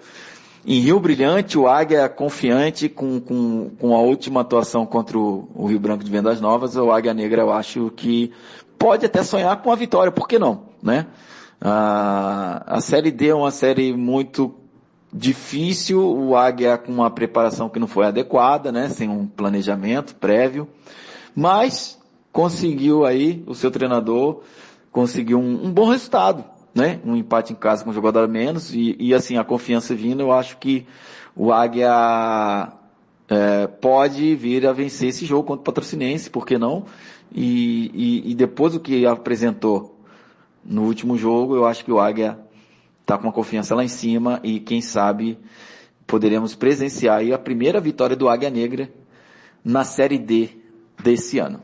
em 0.65 0.79
Rio 0.79 0.99
Brilhante, 0.99 1.57
o 1.57 1.67
Águia 1.67 2.09
confiante 2.09 2.89
com, 2.89 3.19
com, 3.19 3.71
com 3.79 3.95
a 3.95 3.99
última 3.99 4.41
atuação 4.41 4.85
contra 4.85 5.17
o, 5.17 5.49
o 5.53 5.67
Rio 5.67 5.79
Branco 5.79 6.03
de 6.03 6.11
Vendas 6.11 6.41
Novas, 6.41 6.75
o 6.75 6.91
Águia 6.91 7.13
Negra 7.13 7.41
eu 7.41 7.51
acho 7.51 7.91
que 7.95 8.31
pode 8.77 9.05
até 9.05 9.23
sonhar 9.23 9.61
com 9.61 9.71
a 9.71 9.75
vitória, 9.75 10.11
por 10.11 10.27
que 10.27 10.38
não, 10.38 10.63
né? 10.81 11.07
A, 11.59 12.63
a 12.75 12.81
Série 12.81 13.11
D 13.11 13.29
é 13.29 13.35
uma 13.35 13.51
série 13.51 13.93
muito 13.93 14.53
difícil, 15.11 15.99
o 16.01 16.35
Águia 16.35 16.77
com 16.77 16.91
uma 16.91 17.09
preparação 17.09 17.69
que 17.69 17.79
não 17.79 17.88
foi 17.88 18.05
adequada, 18.05 18.71
né? 18.71 18.89
Sem 18.89 19.09
um 19.09 19.25
planejamento 19.25 20.15
prévio, 20.15 20.67
mas 21.35 21.97
conseguiu 22.31 23.05
aí, 23.05 23.43
o 23.47 23.55
seu 23.55 23.71
treinador 23.71 24.41
conseguiu 24.91 25.39
um, 25.39 25.65
um 25.65 25.71
bom 25.71 25.89
resultado, 25.89 26.43
né? 26.77 26.99
Um 27.03 27.15
empate 27.15 27.51
em 27.51 27.55
casa 27.55 27.83
com 27.83 27.89
um 27.89 27.93
jogador 27.93 28.23
a 28.23 28.27
menos 28.27 28.73
e, 28.73 28.95
e 28.99 29.13
assim, 29.13 29.37
a 29.37 29.43
confiança 29.43 29.95
vindo, 29.95 30.21
eu 30.21 30.31
acho 30.31 30.57
que 30.57 30.85
o 31.35 31.51
Águia 31.51 32.71
é, 33.27 33.67
pode 33.67 34.35
vir 34.35 34.65
a 34.65 34.71
vencer 34.71 35.09
esse 35.09 35.25
jogo 35.25 35.43
contra 35.43 35.61
o 35.61 35.63
Patrocinense, 35.65 36.29
por 36.29 36.45
que 36.45 36.57
não? 36.57 36.85
E, 37.33 37.91
e, 37.93 38.31
e, 38.31 38.35
depois 38.35 38.73
do 38.73 38.79
que 38.79 39.05
apresentou 39.05 39.99
no 40.63 40.83
último 40.83 41.17
jogo, 41.17 41.55
eu 41.55 41.65
acho 41.65 41.83
que 41.83 41.91
o 41.91 41.99
Águia 41.99 42.39
está 43.01 43.17
com 43.17 43.23
uma 43.23 43.33
confiança 43.33 43.75
lá 43.75 43.83
em 43.83 43.89
cima 43.89 44.39
e 44.43 44.59
quem 44.59 44.81
sabe 44.81 45.37
poderemos 46.05 46.55
presenciar 46.55 47.21
a 47.33 47.37
primeira 47.37 47.81
vitória 47.81 48.15
do 48.15 48.29
Águia 48.29 48.49
Negra 48.49 48.89
na 49.63 49.83
Série 49.83 50.17
D 50.17 50.49
desse 51.03 51.39
ano. 51.39 51.61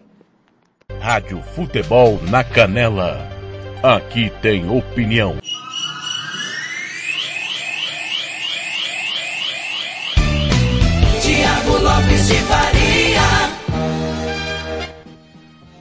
Rádio 1.00 1.42
Futebol 1.42 2.20
na 2.30 2.44
Canela. 2.44 3.33
Aqui 3.84 4.32
tem 4.42 4.70
opinião. 4.70 5.36
Tiago 11.22 11.78
Lopes 11.80 12.28
de 12.30 12.36
Faria. 12.36 13.22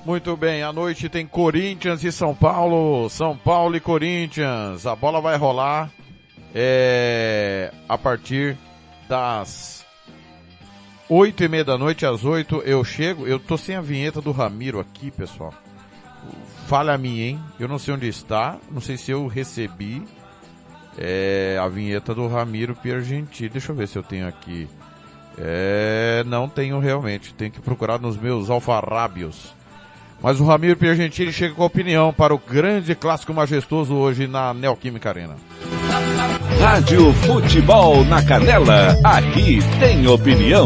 Muito 0.05 0.37
bem, 0.37 0.65
à 0.65 0.73
noite 0.73 1.09
tem 1.09 1.25
Corinthians 1.25 2.03
e 2.03 2.11
São 2.11 2.35
Paulo. 2.35 3.09
São 3.09 3.37
Paulo 3.37 3.77
e 3.77 3.81
Corinthians. 3.81 4.85
A 4.85 4.97
bola 4.97 5.21
vai 5.21 5.37
rolar 5.37 5.89
é, 6.53 7.73
a 7.89 7.97
partir 7.97 8.59
das 9.09 9.87
oito 11.09 11.45
e 11.45 11.49
meia 11.49 11.65
da 11.65 11.79
noite 11.79 12.05
às 12.05 12.25
oito. 12.25 12.57
Eu 12.65 12.83
chego, 12.83 13.29
eu 13.29 13.39
tô 13.39 13.57
sem 13.57 13.77
a 13.77 13.81
vinheta 13.81 14.21
do 14.21 14.33
Ramiro 14.33 14.81
aqui, 14.81 15.09
pessoal. 15.09 15.55
Falha 16.73 16.95
a 16.95 16.97
mim, 16.97 17.21
hein? 17.21 17.41
Eu 17.61 17.69
não 17.69 17.79
sei 17.79 17.93
onde 17.93 18.09
está, 18.09 18.57
não 18.71 18.81
sei 18.81 18.97
se 18.97 19.11
eu 19.11 19.27
recebi 19.27 20.03
é, 20.97 21.59
a 21.61 21.69
vinheta 21.69 22.15
do 22.15 22.27
Ramiro 22.27 22.75
Piergenti. 22.75 23.47
Deixa 23.47 23.73
eu 23.73 23.77
ver 23.77 23.87
se 23.87 23.99
eu 23.99 24.03
tenho 24.03 24.27
aqui. 24.27 24.67
É, 25.37 26.25
não 26.27 26.49
tenho 26.49 26.79
realmente, 26.79 27.35
tenho 27.35 27.51
que 27.51 27.61
procurar 27.61 28.01
nos 28.01 28.17
meus 28.17 28.49
alfarrábios. 28.49 29.55
Mas 30.23 30.41
o 30.41 30.47
Ramiro 30.47 30.79
Piergentili 30.79 31.31
chega 31.31 31.55
com 31.55 31.63
a 31.63 31.67
opinião 31.67 32.11
para 32.11 32.35
o 32.35 32.39
grande 32.39 32.95
clássico 32.95 33.35
majestoso 33.35 33.95
hoje 33.95 34.27
na 34.27 34.55
Neoquímica 34.55 35.11
Arena. 35.11 35.37
Rádio 36.59 37.13
Futebol 37.13 38.03
na 38.07 38.25
Canela, 38.25 38.97
aqui 39.05 39.59
tem 39.79 40.07
opinião. 40.07 40.65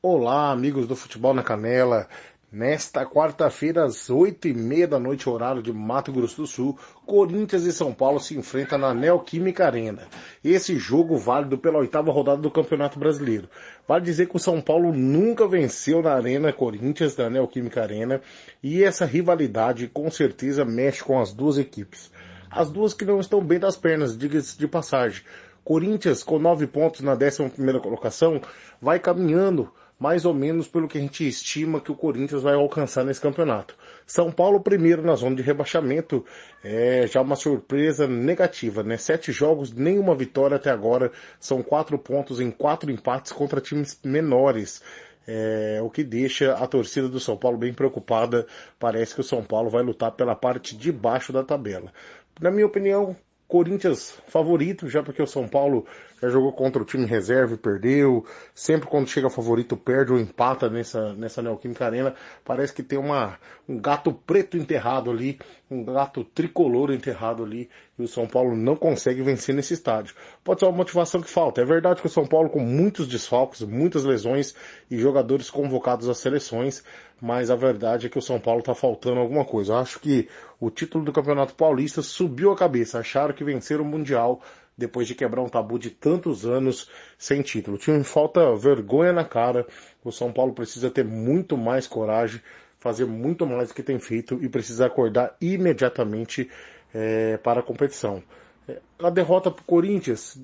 Olá, 0.00 0.52
amigos 0.52 0.86
do 0.86 0.96
Futebol 0.96 1.34
na 1.34 1.42
Canela. 1.42 2.08
Nesta 2.50 3.04
quarta-feira, 3.04 3.84
às 3.84 4.08
oito 4.08 4.48
e 4.48 4.54
meia 4.54 4.88
da 4.88 4.98
noite, 4.98 5.28
horário 5.28 5.62
de 5.62 5.70
Mato 5.70 6.10
Grosso 6.10 6.40
do 6.40 6.46
Sul, 6.46 6.78
Corinthians 7.04 7.64
e 7.64 7.72
São 7.74 7.92
Paulo 7.92 8.18
se 8.18 8.38
enfrentam 8.38 8.78
na 8.78 8.94
Neoquímica 8.94 9.66
Arena. 9.66 10.08
Esse 10.42 10.78
jogo 10.78 11.18
válido 11.18 11.58
pela 11.58 11.78
oitava 11.78 12.10
rodada 12.10 12.40
do 12.40 12.50
Campeonato 12.50 12.98
Brasileiro. 12.98 13.50
Vale 13.86 14.02
dizer 14.02 14.28
que 14.28 14.36
o 14.36 14.38
São 14.38 14.62
Paulo 14.62 14.94
nunca 14.94 15.46
venceu 15.46 16.00
na 16.00 16.14
Arena 16.14 16.50
Corinthians, 16.50 17.14
da 17.14 17.28
Neoquímica 17.28 17.82
Arena, 17.82 18.22
e 18.62 18.82
essa 18.82 19.04
rivalidade 19.04 19.86
com 19.86 20.10
certeza 20.10 20.64
mexe 20.64 21.04
com 21.04 21.20
as 21.20 21.34
duas 21.34 21.58
equipes. 21.58 22.10
As 22.50 22.70
duas 22.70 22.94
que 22.94 23.04
não 23.04 23.20
estão 23.20 23.42
bem 23.44 23.58
das 23.58 23.76
pernas, 23.76 24.16
diga-se 24.16 24.58
de 24.58 24.66
passagem. 24.66 25.22
Corinthians, 25.62 26.22
com 26.22 26.38
nove 26.38 26.66
pontos 26.66 27.02
na 27.02 27.14
décima 27.14 27.50
primeira 27.50 27.78
colocação, 27.78 28.40
vai 28.80 28.98
caminhando 28.98 29.70
mais 29.98 30.24
ou 30.24 30.32
menos 30.32 30.68
pelo 30.68 30.86
que 30.86 30.96
a 30.96 31.00
gente 31.00 31.26
estima 31.26 31.80
que 31.80 31.90
o 31.90 31.96
Corinthians 31.96 32.42
vai 32.42 32.54
alcançar 32.54 33.04
nesse 33.04 33.20
campeonato. 33.20 33.74
São 34.06 34.30
Paulo 34.30 34.60
primeiro 34.60 35.02
na 35.02 35.16
zona 35.16 35.34
de 35.34 35.42
rebaixamento, 35.42 36.24
é 36.62 37.06
já 37.06 37.20
uma 37.20 37.34
surpresa 37.34 38.06
negativa, 38.06 38.82
né? 38.82 38.96
Sete 38.96 39.32
jogos, 39.32 39.72
nenhuma 39.72 40.14
vitória 40.14 40.56
até 40.56 40.70
agora, 40.70 41.10
são 41.40 41.62
quatro 41.62 41.98
pontos 41.98 42.40
em 42.40 42.50
quatro 42.50 42.90
empates 42.90 43.32
contra 43.32 43.60
times 43.60 43.98
menores. 44.04 44.82
É, 45.30 45.80
o 45.82 45.90
que 45.90 46.02
deixa 46.02 46.54
a 46.54 46.66
torcida 46.66 47.06
do 47.06 47.20
São 47.20 47.36
Paulo 47.36 47.58
bem 47.58 47.74
preocupada. 47.74 48.46
Parece 48.78 49.14
que 49.14 49.20
o 49.20 49.24
São 49.24 49.44
Paulo 49.44 49.68
vai 49.68 49.82
lutar 49.82 50.12
pela 50.12 50.34
parte 50.34 50.74
de 50.74 50.90
baixo 50.90 51.34
da 51.34 51.44
tabela. 51.44 51.92
Na 52.40 52.50
minha 52.50 52.64
opinião, 52.64 53.14
Corinthians 53.48 54.14
favorito, 54.28 54.88
já 54.88 55.02
porque 55.02 55.22
o 55.22 55.26
São 55.26 55.48
Paulo 55.48 55.86
já 56.20 56.28
jogou 56.28 56.52
contra 56.52 56.82
o 56.82 56.84
time 56.84 57.06
reserva 57.06 57.54
e 57.54 57.58
perdeu. 57.58 58.24
Sempre 58.54 58.88
quando 58.88 59.08
chega 59.08 59.30
favorito 59.30 59.76
perde 59.76 60.12
ou 60.12 60.18
empata 60.18 60.68
nessa, 60.68 61.14
nessa 61.14 61.42
Neoquímica 61.42 61.84
Arena. 61.84 62.14
Parece 62.44 62.72
que 62.72 62.82
tem 62.82 62.98
uma, 62.98 63.38
um 63.68 63.78
gato 63.78 64.12
preto 64.12 64.56
enterrado 64.56 65.10
ali, 65.10 65.38
um 65.70 65.84
gato 65.84 66.24
tricolor 66.24 66.92
enterrado 66.92 67.44
ali. 67.44 67.68
E 67.98 68.02
o 68.02 68.08
São 68.08 68.26
Paulo 68.26 68.56
não 68.56 68.76
consegue 68.76 69.22
vencer 69.22 69.54
nesse 69.54 69.74
estádio. 69.74 70.14
Pode 70.44 70.60
ser 70.60 70.66
uma 70.66 70.76
motivação 70.76 71.20
que 71.20 71.30
falta. 71.30 71.60
É 71.60 71.64
verdade 71.64 72.00
que 72.00 72.06
o 72.06 72.10
São 72.10 72.26
Paulo 72.26 72.48
com 72.48 72.60
muitos 72.60 73.08
desfalques, 73.08 73.62
muitas 73.62 74.04
lesões 74.04 74.54
e 74.90 74.98
jogadores 74.98 75.50
convocados 75.50 76.08
às 76.08 76.18
seleções. 76.18 76.84
Mas 77.20 77.50
a 77.50 77.56
verdade 77.56 78.06
é 78.06 78.08
que 78.08 78.18
o 78.18 78.22
São 78.22 78.38
Paulo 78.38 78.60
está 78.60 78.74
faltando 78.74 79.18
alguma 79.18 79.44
coisa. 79.44 79.72
Eu 79.72 79.78
acho 79.78 79.98
que 79.98 80.28
o 80.60 80.70
título 80.70 81.04
do 81.04 81.12
Campeonato 81.12 81.54
Paulista 81.54 82.00
subiu 82.00 82.52
a 82.52 82.56
cabeça. 82.56 83.00
Acharam 83.00 83.34
que 83.34 83.42
venceram 83.42 83.82
o 83.82 83.86
Mundial 83.86 84.40
depois 84.78 85.08
de 85.08 85.14
quebrar 85.16 85.42
um 85.42 85.48
tabu 85.48 85.76
de 85.76 85.90
tantos 85.90 86.46
anos 86.46 86.88
sem 87.18 87.42
título. 87.42 87.76
Time 87.76 88.04
falta 88.04 88.54
vergonha 88.54 89.12
na 89.12 89.24
cara. 89.24 89.66
O 90.04 90.12
São 90.12 90.32
Paulo 90.32 90.52
precisa 90.52 90.88
ter 90.88 91.04
muito 91.04 91.56
mais 91.56 91.88
coragem, 91.88 92.40
fazer 92.78 93.04
muito 93.04 93.44
mais 93.44 93.68
do 93.68 93.74
que 93.74 93.82
tem 93.82 93.98
feito 93.98 94.38
e 94.40 94.48
precisa 94.48 94.86
acordar 94.86 95.36
imediatamente 95.40 96.48
é, 96.94 97.36
para 97.38 97.58
a 97.58 97.62
competição. 97.62 98.22
É, 98.68 98.80
a 99.00 99.10
derrota 99.10 99.50
para 99.50 99.62
o 99.62 99.64
Corinthians, 99.64 100.40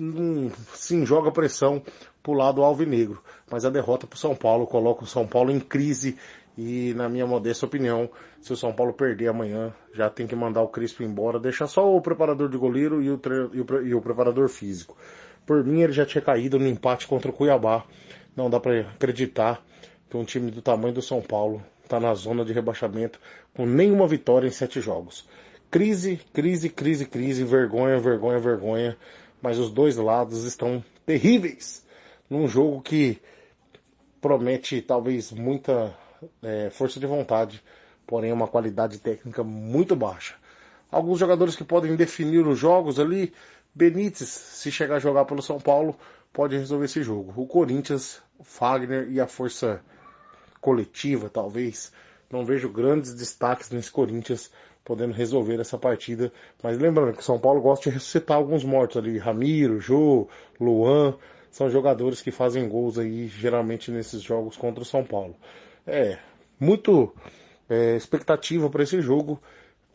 hum, 0.00 0.50
sim, 0.72 1.04
joga 1.04 1.30
pressão 1.30 1.82
para 2.22 2.32
o 2.32 2.34
lado 2.34 2.62
alvinegro, 2.64 3.22
mas 3.50 3.66
a 3.66 3.70
derrota 3.70 4.06
para 4.06 4.16
o 4.16 4.18
São 4.18 4.34
Paulo 4.34 4.66
coloca 4.66 5.04
o 5.04 5.06
São 5.06 5.26
Paulo 5.26 5.50
em 5.50 5.60
crise 5.60 6.16
e, 6.56 6.94
na 6.94 7.08
minha 7.08 7.26
modesta 7.26 7.66
opinião, 7.66 8.08
se 8.40 8.52
o 8.52 8.56
São 8.56 8.72
Paulo 8.72 8.94
perder 8.94 9.28
amanhã, 9.28 9.74
já 9.92 10.08
tem 10.08 10.26
que 10.26 10.34
mandar 10.34 10.62
o 10.62 10.68
Crispo 10.68 11.02
embora, 11.02 11.38
deixar 11.38 11.66
só 11.66 11.94
o 11.94 12.00
preparador 12.00 12.48
de 12.48 12.56
goleiro 12.56 13.02
e 13.02 13.10
o, 13.10 13.20
e 13.52 13.60
o, 13.60 13.86
e 13.86 13.94
o 13.94 14.00
preparador 14.00 14.48
físico. 14.48 14.96
Por 15.44 15.62
mim, 15.64 15.82
ele 15.82 15.92
já 15.92 16.06
tinha 16.06 16.22
caído 16.22 16.58
no 16.58 16.66
empate 16.66 17.06
contra 17.06 17.30
o 17.30 17.34
Cuiabá. 17.34 17.84
Não 18.34 18.50
dá 18.50 18.58
para 18.58 18.80
acreditar 18.80 19.62
que 20.08 20.16
um 20.16 20.24
time 20.24 20.50
do 20.50 20.62
tamanho 20.62 20.94
do 20.94 21.02
São 21.02 21.20
Paulo 21.20 21.62
está 21.84 22.00
na 22.00 22.12
zona 22.14 22.44
de 22.44 22.52
rebaixamento 22.52 23.20
com 23.54 23.64
nenhuma 23.64 24.08
vitória 24.08 24.48
em 24.48 24.50
sete 24.50 24.80
jogos. 24.80 25.28
Crise, 25.70 26.20
crise, 26.32 26.68
crise, 26.68 27.06
crise, 27.06 27.44
vergonha, 27.44 27.98
vergonha, 27.98 28.38
vergonha. 28.38 28.96
Mas 29.40 29.58
os 29.58 29.70
dois 29.70 29.96
lados 29.96 30.44
estão 30.44 30.82
terríveis 31.04 31.86
num 32.28 32.48
jogo 32.48 32.82
que 32.82 33.20
promete 34.20 34.82
talvez 34.82 35.30
muita 35.30 35.96
é, 36.42 36.70
força 36.70 37.00
de 37.00 37.06
vontade, 37.06 37.62
porém 38.06 38.32
uma 38.32 38.48
qualidade 38.48 38.98
técnica 38.98 39.42
muito 39.42 39.96
baixa. 39.96 40.34
Alguns 40.90 41.18
jogadores 41.18 41.56
que 41.56 41.64
podem 41.64 41.96
definir 41.96 42.46
os 42.46 42.58
jogos 42.58 42.98
ali, 43.00 43.32
Benítez, 43.74 44.28
se 44.28 44.70
chegar 44.70 44.96
a 44.96 45.00
jogar 45.00 45.24
pelo 45.24 45.42
São 45.42 45.60
Paulo, 45.60 45.96
pode 46.32 46.56
resolver 46.56 46.84
esse 46.84 47.02
jogo. 47.02 47.32
O 47.36 47.46
Corinthians, 47.46 48.22
Fagner 48.42 49.10
e 49.10 49.20
a 49.20 49.26
força 49.26 49.80
coletiva, 50.60 51.28
talvez. 51.28 51.92
Não 52.30 52.44
vejo 52.44 52.68
grandes 52.68 53.14
destaques 53.14 53.70
nesse 53.70 53.90
Corinthians 53.90 54.50
podendo 54.84 55.12
resolver 55.12 55.60
essa 55.60 55.76
partida. 55.76 56.32
Mas 56.62 56.78
lembrando 56.78 57.12
que 57.12 57.20
o 57.20 57.24
São 57.24 57.38
Paulo 57.38 57.60
gosta 57.60 57.90
de 57.90 57.94
ressuscitar 57.94 58.36
alguns 58.36 58.64
mortos 58.64 58.96
ali. 58.96 59.18
Ramiro, 59.18 59.80
Jô, 59.80 60.28
Luan, 60.60 61.16
são 61.50 61.68
jogadores 61.68 62.22
que 62.22 62.30
fazem 62.30 62.68
gols 62.68 62.98
aí 62.98 63.26
geralmente 63.26 63.90
nesses 63.90 64.22
jogos 64.22 64.56
contra 64.56 64.82
o 64.82 64.86
São 64.86 65.04
Paulo. 65.04 65.34
É, 65.86 66.18
muito 66.58 67.14
é, 67.68 67.96
expectativa 67.96 68.68
para 68.68 68.82
esse 68.82 69.00
jogo, 69.00 69.40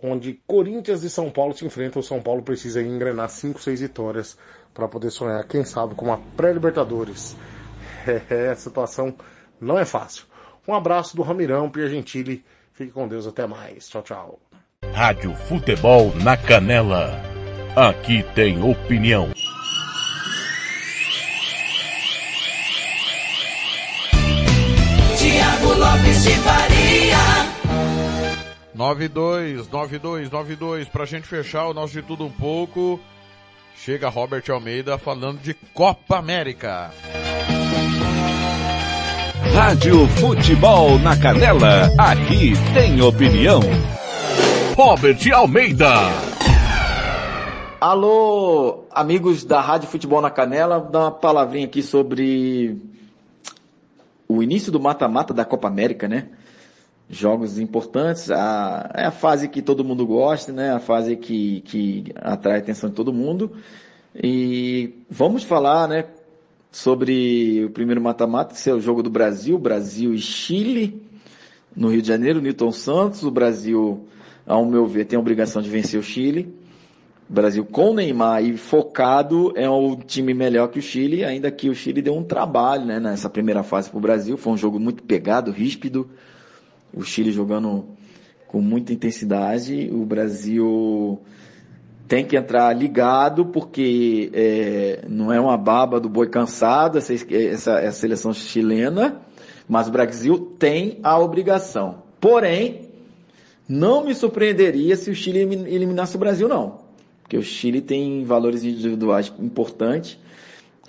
onde 0.01 0.41
Corinthians 0.47 1.03
e 1.03 1.09
São 1.09 1.29
Paulo 1.29 1.53
se 1.53 1.65
enfrentam. 1.65 1.99
O 1.99 2.03
São 2.03 2.21
Paulo 2.21 2.41
precisa 2.41 2.81
engrenar 2.81 3.29
5, 3.29 3.61
6 3.61 3.81
vitórias 3.81 4.37
para 4.73 4.87
poder 4.87 5.11
sonhar, 5.11 5.45
quem 5.47 5.63
sabe, 5.63 5.95
com 5.95 6.05
uma 6.05 6.19
pré-Libertadores. 6.35 7.35
É, 8.31 8.49
a 8.49 8.55
situação 8.55 9.13
não 9.59 9.77
é 9.77 9.85
fácil. 9.85 10.25
Um 10.67 10.73
abraço 10.73 11.15
do 11.15 11.21
Ramirão, 11.21 11.69
Pia 11.69 11.87
Gentili. 11.87 12.43
Fique 12.73 12.91
com 12.91 13.07
Deus, 13.07 13.27
até 13.27 13.45
mais. 13.45 13.87
Tchau, 13.87 14.01
tchau. 14.01 14.39
Rádio 14.91 15.35
Futebol 15.35 16.11
na 16.23 16.35
Canela. 16.35 17.11
Aqui 17.75 18.23
tem 18.33 18.59
opinião. 18.63 19.29
De 26.21 26.29
Faria. 26.37 27.17
92, 28.75 29.67
92, 29.69 30.29
92, 30.29 30.87
pra 30.87 31.05
gente 31.05 31.27
fechar 31.27 31.67
o 31.67 31.73
nosso 31.73 31.93
de 31.93 32.03
tudo 32.03 32.25
um 32.25 32.31
pouco. 32.31 32.99
Chega 33.75 34.07
Robert 34.07 34.43
Almeida 34.49 34.99
falando 34.99 35.39
de 35.39 35.55
Copa 35.73 36.17
América. 36.17 36.91
Rádio 39.53 40.07
Futebol 40.07 40.99
na 40.99 41.17
Canela, 41.17 41.89
aqui 41.97 42.53
tem 42.73 43.01
opinião. 43.01 43.59
Robert 44.75 45.19
Almeida. 45.33 45.91
Alô, 47.79 48.85
amigos 48.91 49.43
da 49.43 49.59
Rádio 49.59 49.89
Futebol 49.89 50.21
na 50.21 50.29
Canela, 50.29 50.79
vou 50.79 50.91
dar 50.91 50.99
uma 50.99 51.11
palavrinha 51.11 51.65
aqui 51.65 51.81
sobre 51.81 52.90
o 54.35 54.43
início 54.43 54.71
do 54.71 54.79
mata-mata 54.79 55.33
da 55.33 55.45
Copa 55.45 55.67
América, 55.67 56.07
né? 56.07 56.29
Jogos 57.09 57.59
importantes, 57.59 58.31
a, 58.31 58.89
é 58.95 59.05
a 59.05 59.11
fase 59.11 59.49
que 59.49 59.61
todo 59.61 59.83
mundo 59.83 60.05
gosta, 60.05 60.53
né? 60.53 60.71
A 60.71 60.79
fase 60.79 61.15
que, 61.17 61.61
que 61.61 62.05
atrai 62.15 62.55
a 62.55 62.59
atenção 62.59 62.89
de 62.89 62.95
todo 62.95 63.11
mundo. 63.11 63.51
E 64.15 64.93
vamos 65.09 65.43
falar, 65.43 65.87
né? 65.87 66.05
Sobre 66.71 67.65
o 67.65 67.69
primeiro 67.69 68.01
mata-mata, 68.01 68.55
que 68.55 68.69
é 68.69 68.73
o 68.73 68.79
jogo 68.79 69.03
do 69.03 69.09
Brasil, 69.09 69.57
Brasil 69.57 70.13
e 70.13 70.19
Chile, 70.19 71.01
no 71.75 71.89
Rio 71.89 72.01
de 72.01 72.07
Janeiro, 72.07 72.41
Newton 72.41 72.71
Santos. 72.71 73.23
O 73.23 73.31
Brasil, 73.31 74.07
ao 74.45 74.65
meu 74.65 74.87
ver, 74.87 75.05
tem 75.05 75.17
a 75.17 75.19
obrigação 75.19 75.61
de 75.61 75.69
vencer 75.69 75.99
o 75.99 76.03
Chile. 76.03 76.60
O 77.31 77.33
Brasil 77.33 77.63
com 77.63 77.93
Neymar 77.93 78.43
e 78.43 78.57
focado 78.57 79.53
é 79.55 79.69
um 79.69 79.95
time 79.95 80.33
melhor 80.33 80.67
que 80.67 80.79
o 80.79 80.81
Chile, 80.81 81.23
ainda 81.23 81.49
que 81.49 81.69
o 81.69 81.73
Chile 81.73 82.01
deu 82.01 82.13
um 82.13 82.25
trabalho 82.25 82.83
né, 82.83 82.99
nessa 82.99 83.29
primeira 83.29 83.63
fase 83.63 83.89
para 83.89 83.97
o 83.97 84.01
Brasil. 84.01 84.35
Foi 84.35 84.51
um 84.51 84.57
jogo 84.57 84.77
muito 84.77 85.01
pegado, 85.03 85.49
ríspido. 85.49 86.09
o 86.93 87.03
Chile 87.03 87.31
jogando 87.31 87.85
com 88.49 88.59
muita 88.59 88.91
intensidade, 88.91 89.89
o 89.93 90.03
Brasil 90.03 91.21
tem 92.05 92.25
que 92.25 92.35
entrar 92.35 92.73
ligado 92.73 93.45
porque 93.45 94.29
é, 94.33 95.05
não 95.07 95.31
é 95.31 95.39
uma 95.39 95.57
baba 95.57 96.01
do 96.01 96.09
boi 96.09 96.27
cansado 96.27 96.97
essa, 96.97 97.13
essa, 97.13 97.79
essa 97.79 97.97
seleção 97.97 98.33
chilena, 98.33 99.21
mas 99.69 99.87
o 99.87 99.91
Brasil 99.91 100.37
tem 100.59 100.99
a 101.01 101.17
obrigação. 101.17 102.03
Porém, 102.19 102.89
não 103.69 104.03
me 104.03 104.13
surpreenderia 104.13 104.97
se 104.97 105.09
o 105.09 105.15
Chile 105.15 105.39
eliminasse 105.39 106.17
o 106.17 106.19
Brasil, 106.19 106.49
não. 106.49 106.80
Porque 107.31 107.37
o 107.37 107.43
Chile 107.43 107.79
tem 107.79 108.25
valores 108.25 108.61
individuais 108.61 109.31
importantes. 109.39 110.19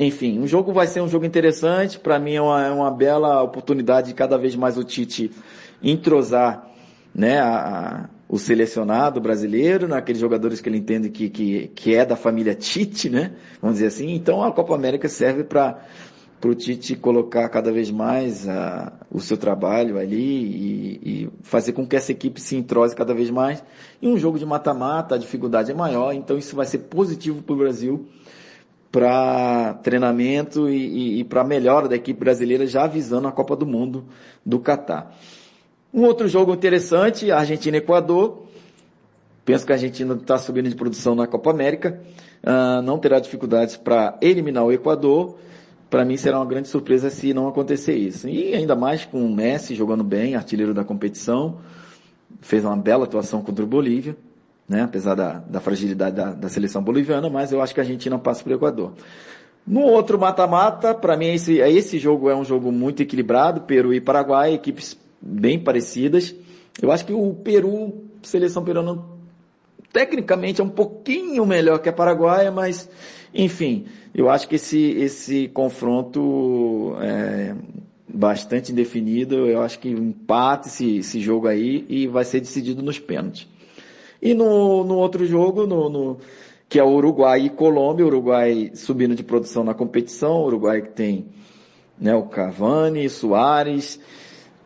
Enfim, 0.01 0.41
o 0.41 0.47
jogo 0.49 0.73
vai 0.73 0.89
ser 0.89 1.01
um 1.01 1.07
jogo 1.07 1.25
interessante. 1.25 2.01
Para 2.01 2.19
mim 2.19 2.35
é 2.35 2.43
uma, 2.43 2.67
é 2.67 2.71
uma, 2.73 2.91
bela 2.91 3.41
oportunidade 3.45 4.09
de 4.09 4.15
cada 4.15 4.37
vez 4.37 4.57
mais 4.57 4.77
o 4.77 4.83
Tite 4.83 5.31
entrosar 5.81 6.69
né, 7.15 7.39
a, 7.39 8.11
o 8.29 8.39
selecionado 8.39 9.21
brasileiro, 9.21 9.87
naqueles 9.87 10.21
jogadores 10.21 10.61
que 10.61 10.69
ele 10.69 10.79
entende 10.79 11.11
que, 11.11 11.31
que, 11.31 11.69
que 11.77 11.95
é 11.95 12.05
da 12.05 12.17
família 12.17 12.57
Tite, 12.57 13.09
né? 13.09 13.35
Vamos 13.61 13.77
dizer 13.77 13.87
assim. 13.87 14.13
Então 14.13 14.43
a 14.43 14.51
Copa 14.51 14.75
América 14.75 15.09
serve 15.09 15.45
para 15.45 15.79
para 16.43 16.51
o 16.51 16.57
Tite 16.57 16.97
colocar 16.97 17.49
cada 17.51 17.71
vez 17.71 17.89
mais 17.89 18.49
a, 18.49 18.93
o 19.09 19.21
seu 19.21 19.37
trabalho 19.37 19.97
ali 19.97 20.17
e, 20.17 21.01
e, 21.05 21.31
fazer 21.43 21.73
com 21.73 21.87
que 21.87 21.95
essa 21.95 22.11
equipe 22.11 22.41
se 22.41 22.57
entrose 22.57 22.97
cada 22.97 23.15
vez 23.15 23.31
mais. 23.31 23.63
Em 24.03 24.13
um 24.13 24.19
jogo 24.19 24.41
de 24.41 24.45
mata-mata, 24.45 25.15
a 25.15 25.19
dificuldade 25.19 25.71
é 25.71 25.75
maior, 25.75 26.13
então 26.13 26.37
isso 26.37 26.57
vai 26.57 26.67
ser 26.67 26.79
positivo 26.79 27.43
para 27.43 27.55
o 27.55 27.59
Brasil 27.59 28.09
para 28.91 29.75
treinamento 29.85 30.69
e, 30.69 30.75
e, 30.75 31.21
e 31.21 31.25
para 31.25 31.45
melhora 31.45 31.89
da 31.89 31.95
equipe 31.95 32.19
brasileira, 32.19 32.67
já 32.67 32.83
avisando 32.83 33.29
a 33.29 33.33
Copa 33.33 33.55
do 33.55 33.65
Mundo 33.65 34.05
do 34.45 34.59
Catar. 34.59 35.17
Um 35.95 36.03
outro 36.03 36.27
jogo 36.27 36.53
interessante, 36.53 37.31
Argentina 37.31 37.77
e 37.77 37.79
Equador. 37.79 38.47
Penso 39.45 39.65
que 39.65 39.71
a 39.71 39.77
Argentina 39.77 40.15
está 40.15 40.37
subindo 40.39 40.69
de 40.69 40.75
produção 40.75 41.15
na 41.15 41.29
Copa 41.29 41.51
América, 41.51 42.03
uh, 42.43 42.83
não 42.83 42.99
terá 42.99 43.21
dificuldades 43.21 43.77
para 43.77 44.19
eliminar 44.21 44.65
o 44.65 44.73
Equador 44.73 45.39
para 45.93 46.07
mim 46.07 46.17
será 46.17 46.39
uma 46.39 46.47
grande 46.47 46.69
surpresa 46.69 47.11
se 47.11 47.35
não 47.35 47.47
acontecer 47.47 47.95
isso. 47.95 48.27
E 48.27 48.55
ainda 48.55 48.75
mais 48.75 49.05
com 49.05 49.23
o 49.27 49.31
Messi 49.31 49.75
jogando 49.75 50.03
bem, 50.03 50.35
artilheiro 50.35 50.73
da 50.73 50.83
competição, 50.83 51.59
fez 52.41 52.65
uma 52.65 52.75
bela 52.75 53.05
atuação 53.05 53.43
contra 53.43 53.63
o 53.63 53.69
Bolívia, 53.69 54.17
né? 54.67 54.85
apesar 54.85 55.15
da, 55.15 55.35
da 55.41 55.61
fragilidade 55.61 56.17
da, 56.17 56.33
da, 56.33 56.49
seleção 56.49 56.83
boliviana, 56.83 57.29
mas 57.29 57.53
eu 57.53 57.61
acho 57.61 57.75
que 57.75 57.81
a 57.81 57.83
Argentina 57.83 58.19
passa 58.19 58.43
para 58.43 58.55
o 58.55 58.57
Equador. 58.57 58.95
No 59.67 59.83
outro 59.83 60.19
mata-mata, 60.19 60.95
para 60.95 61.15
mim 61.15 61.35
esse, 61.35 61.59
esse 61.59 61.99
jogo 61.99 62.31
é 62.31 62.35
um 62.35 62.43
jogo 62.43 62.73
muito 62.73 63.03
equilibrado, 63.03 63.61
Peru 63.61 63.93
e 63.93 64.01
Paraguai, 64.01 64.55
equipes 64.55 64.99
bem 65.21 65.59
parecidas. 65.59 66.35
Eu 66.81 66.91
acho 66.91 67.05
que 67.05 67.13
o 67.13 67.35
Peru, 67.35 68.03
seleção 68.23 68.65
peruana, 68.65 68.99
tecnicamente 69.93 70.63
é 70.63 70.65
um 70.65 70.71
pouquinho 70.71 71.45
melhor 71.45 71.81
que 71.81 71.91
a 71.91 71.93
Paraguai, 71.93 72.51
mas 72.51 72.89
enfim, 73.35 73.87
eu 74.15 74.29
acho 74.29 74.47
que 74.47 74.57
esse, 74.57 74.79
esse 74.79 75.49
confronto 75.49 76.95
é 77.01 77.55
bastante 78.07 78.73
indefinido. 78.73 79.47
Eu 79.49 79.63
acho 79.63 79.79
que 79.79 79.89
empate 79.89 80.69
esse, 80.69 80.99
esse 80.99 81.21
jogo 81.21 81.47
aí 81.47 81.87
e 81.89 82.07
vai 82.07 82.25
ser 82.25 82.41
decidido 82.41 82.83
nos 82.83 82.99
pênaltis. 82.99 83.49
E 84.21 84.35
no, 84.35 84.85
no 84.85 84.97
outro 84.99 85.25
jogo, 85.25 85.67
no, 85.67 85.89
no, 85.89 86.19
que 86.69 86.79
é 86.79 86.85
o 86.85 86.91
Uruguai 86.91 87.47
e 87.47 87.51
Colômbia, 87.51 88.05
o 88.05 88.09
Uruguai 88.09 88.71
subindo 88.75 89.15
de 89.15 89.23
produção 89.23 89.65
na 89.65 89.75
competição, 89.75 90.43
o 90.43 90.47
Uruguai 90.47 90.83
que 90.83 90.91
tem 90.91 91.27
né, 91.99 92.15
o 92.15 92.25
Cavani, 92.25 93.09
Soares, 93.09 93.99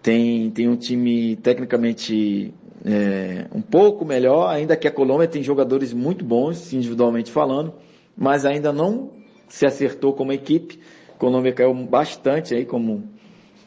tem, 0.02 0.50
tem 0.50 0.68
um 0.68 0.76
time 0.76 1.36
tecnicamente 1.36 2.52
é, 2.84 3.46
um 3.54 3.60
pouco 3.60 4.04
melhor, 4.04 4.48
ainda 4.48 4.76
que 4.76 4.86
a 4.86 4.90
Colômbia 4.90 5.28
tem 5.28 5.42
jogadores 5.42 5.92
muito 5.92 6.24
bons, 6.24 6.72
individualmente 6.72 7.30
falando 7.30 7.72
mas 8.16 8.46
ainda 8.46 8.72
não 8.72 9.10
se 9.48 9.66
acertou 9.66 10.12
como 10.12 10.32
equipe. 10.32 10.80
A 11.14 11.18
Colômbia 11.18 11.52
caiu 11.52 11.74
bastante 11.74 12.54
aí 12.54 12.64
como, 12.64 13.04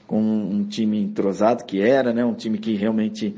com 0.07 0.19
um 0.19 0.63
time 0.63 1.01
entrosado 1.01 1.63
que 1.65 1.81
era, 1.81 2.13
né? 2.13 2.25
Um 2.25 2.33
time 2.33 2.57
que 2.57 2.75
realmente 2.75 3.35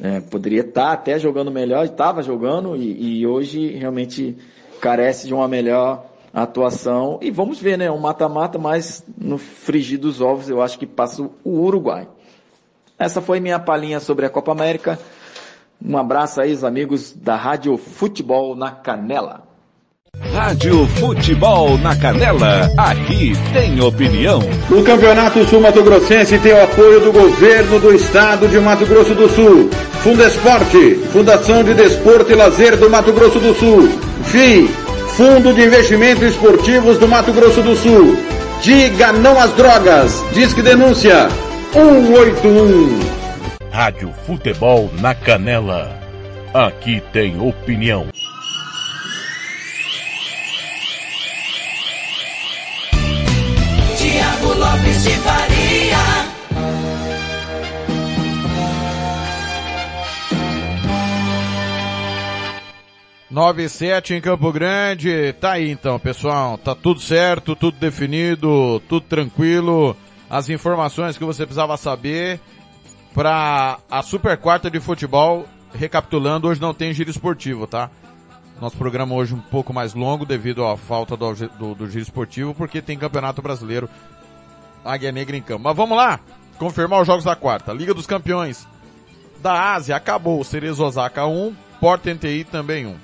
é, 0.00 0.20
poderia 0.20 0.60
estar 0.60 0.88
tá 0.88 0.92
até 0.92 1.18
jogando 1.18 1.50
melhor, 1.50 1.84
estava 1.84 2.22
jogando 2.22 2.76
e, 2.76 3.20
e, 3.20 3.26
hoje 3.26 3.76
realmente 3.76 4.36
carece 4.80 5.26
de 5.26 5.34
uma 5.34 5.48
melhor 5.48 6.06
atuação. 6.32 7.18
E 7.22 7.30
vamos 7.30 7.58
ver, 7.60 7.78
né? 7.78 7.90
Um 7.90 7.98
mata-mata, 7.98 8.58
mas 8.58 9.04
no 9.16 9.38
frigir 9.38 9.98
dos 9.98 10.20
ovos 10.20 10.48
eu 10.48 10.60
acho 10.60 10.78
que 10.78 10.86
passa 10.86 11.22
o 11.22 11.60
Uruguai. 11.60 12.08
Essa 12.98 13.20
foi 13.20 13.40
minha 13.40 13.58
palhinha 13.58 14.00
sobre 14.00 14.26
a 14.26 14.30
Copa 14.30 14.52
América. 14.52 14.98
Um 15.82 15.96
abraço 15.98 16.40
aí, 16.40 16.52
os 16.52 16.64
amigos 16.64 17.12
da 17.12 17.36
Rádio 17.36 17.76
Futebol 17.76 18.56
na 18.56 18.70
Canela. 18.70 19.45
Rádio 20.20 20.86
Futebol 20.98 21.78
na 21.78 21.94
Canela, 21.94 22.70
aqui 22.76 23.32
tem 23.52 23.80
opinião. 23.80 24.40
O 24.70 24.82
Campeonato 24.82 25.44
Sul 25.44 25.60
Mato 25.60 25.82
Grossense 25.82 26.38
tem 26.38 26.52
o 26.52 26.62
apoio 26.62 27.00
do 27.00 27.12
governo 27.12 27.78
do 27.78 27.94
estado 27.94 28.48
de 28.48 28.58
Mato 28.58 28.86
Grosso 28.86 29.14
do 29.14 29.28
Sul. 29.28 29.70
Fundesporte, 30.02 30.96
Fundação 31.12 31.62
de 31.62 31.74
Desporto 31.74 32.32
e 32.32 32.34
Lazer 32.34 32.76
do 32.76 32.88
Mato 32.88 33.12
Grosso 33.12 33.38
do 33.38 33.54
Sul. 33.54 33.88
FII, 34.24 34.68
Fundo 35.16 35.52
de 35.52 35.62
Investimentos 35.62 36.22
Esportivos 36.22 36.98
do 36.98 37.08
Mato 37.08 37.32
Grosso 37.32 37.62
do 37.62 37.76
Sul. 37.76 38.16
Diga 38.62 39.12
não 39.12 39.38
às 39.38 39.52
drogas. 39.52 40.24
Disque 40.32 40.62
denúncia 40.62 41.28
181. 41.72 43.00
Rádio 43.70 44.12
Futebol 44.26 44.90
na 45.00 45.14
Canela. 45.14 45.90
Aqui 46.54 47.02
tem 47.12 47.38
opinião. 47.38 48.06
De 55.06 55.12
Faria. 55.18 55.98
Nove 63.30 63.68
sete 63.68 64.14
em 64.14 64.20
Campo 64.20 64.50
Grande. 64.50 65.32
Tá 65.34 65.52
aí 65.52 65.70
então, 65.70 65.96
pessoal. 66.00 66.58
Tá 66.58 66.74
tudo 66.74 66.98
certo, 66.98 67.54
tudo 67.54 67.78
definido, 67.78 68.82
tudo 68.88 69.06
tranquilo. 69.06 69.96
As 70.28 70.48
informações 70.48 71.16
que 71.16 71.24
você 71.24 71.44
precisava 71.44 71.76
saber 71.76 72.40
para 73.14 73.78
a 73.88 74.02
Super 74.02 74.36
Quarta 74.36 74.68
de 74.68 74.80
Futebol. 74.80 75.46
Recapitulando, 75.72 76.48
hoje 76.48 76.60
não 76.60 76.74
tem 76.74 76.92
giro 76.92 77.10
esportivo, 77.10 77.64
tá? 77.64 77.90
Nosso 78.60 78.76
programa 78.76 79.14
hoje 79.14 79.34
um 79.34 79.40
pouco 79.40 79.72
mais 79.72 79.94
longo 79.94 80.24
devido 80.24 80.64
à 80.64 80.76
falta 80.76 81.16
do, 81.16 81.32
do, 81.32 81.74
do 81.74 81.88
giro 81.88 82.02
esportivo, 82.02 82.54
porque 82.54 82.80
tem 82.80 82.98
Campeonato 82.98 83.42
Brasileiro 83.42 83.88
Águia 84.86 85.12
Negra 85.12 85.36
em 85.36 85.42
campo. 85.42 85.64
Mas 85.64 85.76
vamos 85.76 85.96
lá, 85.96 86.20
confirmar 86.58 87.00
os 87.00 87.06
jogos 87.06 87.24
da 87.24 87.36
quarta. 87.36 87.72
Liga 87.72 87.92
dos 87.92 88.06
Campeões 88.06 88.66
da 89.40 89.74
Ásia 89.74 89.96
acabou. 89.96 90.42
Cerezo 90.44 90.84
Osaka 90.84 91.26
1, 91.26 91.54
Porto 91.80 92.08
NTI 92.08 92.44
também 92.44 92.86
1. 92.86 92.96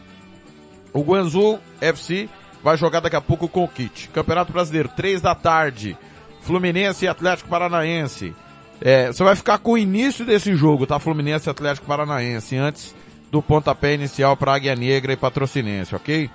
O 0.92 1.02
Guangzhou 1.02 1.60
FC 1.80 2.28
vai 2.62 2.76
jogar 2.76 3.00
daqui 3.00 3.16
a 3.16 3.20
pouco 3.20 3.48
com 3.48 3.64
o 3.64 3.68
Kit. 3.68 4.08
Campeonato 4.08 4.52
Brasileiro, 4.52 4.88
3 4.88 5.20
da 5.20 5.34
tarde. 5.34 5.96
Fluminense 6.42 7.04
e 7.04 7.08
Atlético 7.08 7.48
Paranaense. 7.48 8.34
É, 8.80 9.06
você 9.08 9.22
vai 9.22 9.36
ficar 9.36 9.58
com 9.58 9.72
o 9.72 9.78
início 9.78 10.24
desse 10.24 10.54
jogo, 10.56 10.86
tá? 10.86 10.98
Fluminense 10.98 11.48
e 11.48 11.50
Atlético 11.50 11.86
Paranaense, 11.86 12.56
antes 12.56 12.94
do 13.30 13.40
pontapé 13.40 13.94
inicial 13.94 14.36
para 14.36 14.54
Águia 14.54 14.74
Negra 14.74 15.12
e 15.12 15.16
Patrocinense, 15.16 15.94
ok? 15.94 16.28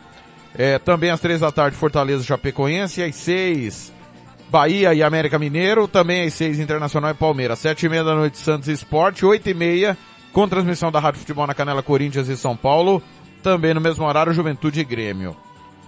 É, 0.58 0.80
também 0.80 1.12
às 1.12 1.20
três 1.20 1.42
da 1.42 1.52
tarde, 1.52 1.76
Fortaleza 1.76 2.24
Chapecoense, 2.24 3.04
às 3.04 3.16
seis, 3.16 3.94
Bahia 4.50 4.94
e 4.94 5.04
América 5.04 5.38
Mineiro, 5.38 5.88
também 5.88 6.26
às 6.26 6.34
seis 6.34 6.60
Internacional 6.60 7.12
e 7.12 7.14
Palmeiras. 7.14 7.60
Sete 7.60 7.86
e 7.86 7.90
meia 7.90 8.04
da 8.04 8.16
noite 8.16 8.38
Santos 8.38 8.68
Esporte, 8.68 9.26
oito 9.26 9.50
e 9.50 9.54
meia 9.54 9.98
com 10.32 10.48
transmissão 10.48 10.92
da 10.92 11.00
Rádio 11.00 11.22
Futebol 11.22 11.48
na 11.48 11.54
Canela 11.56 11.82
Corinthians 11.82 12.28
e 12.28 12.38
São 12.38 12.56
Paulo, 12.56 13.02
também 13.42 13.74
no 13.74 13.82
mesmo 13.82 14.06
horário 14.06 14.32
Juventude 14.34 14.80
e 14.80 14.84
Grêmio. 14.84 15.36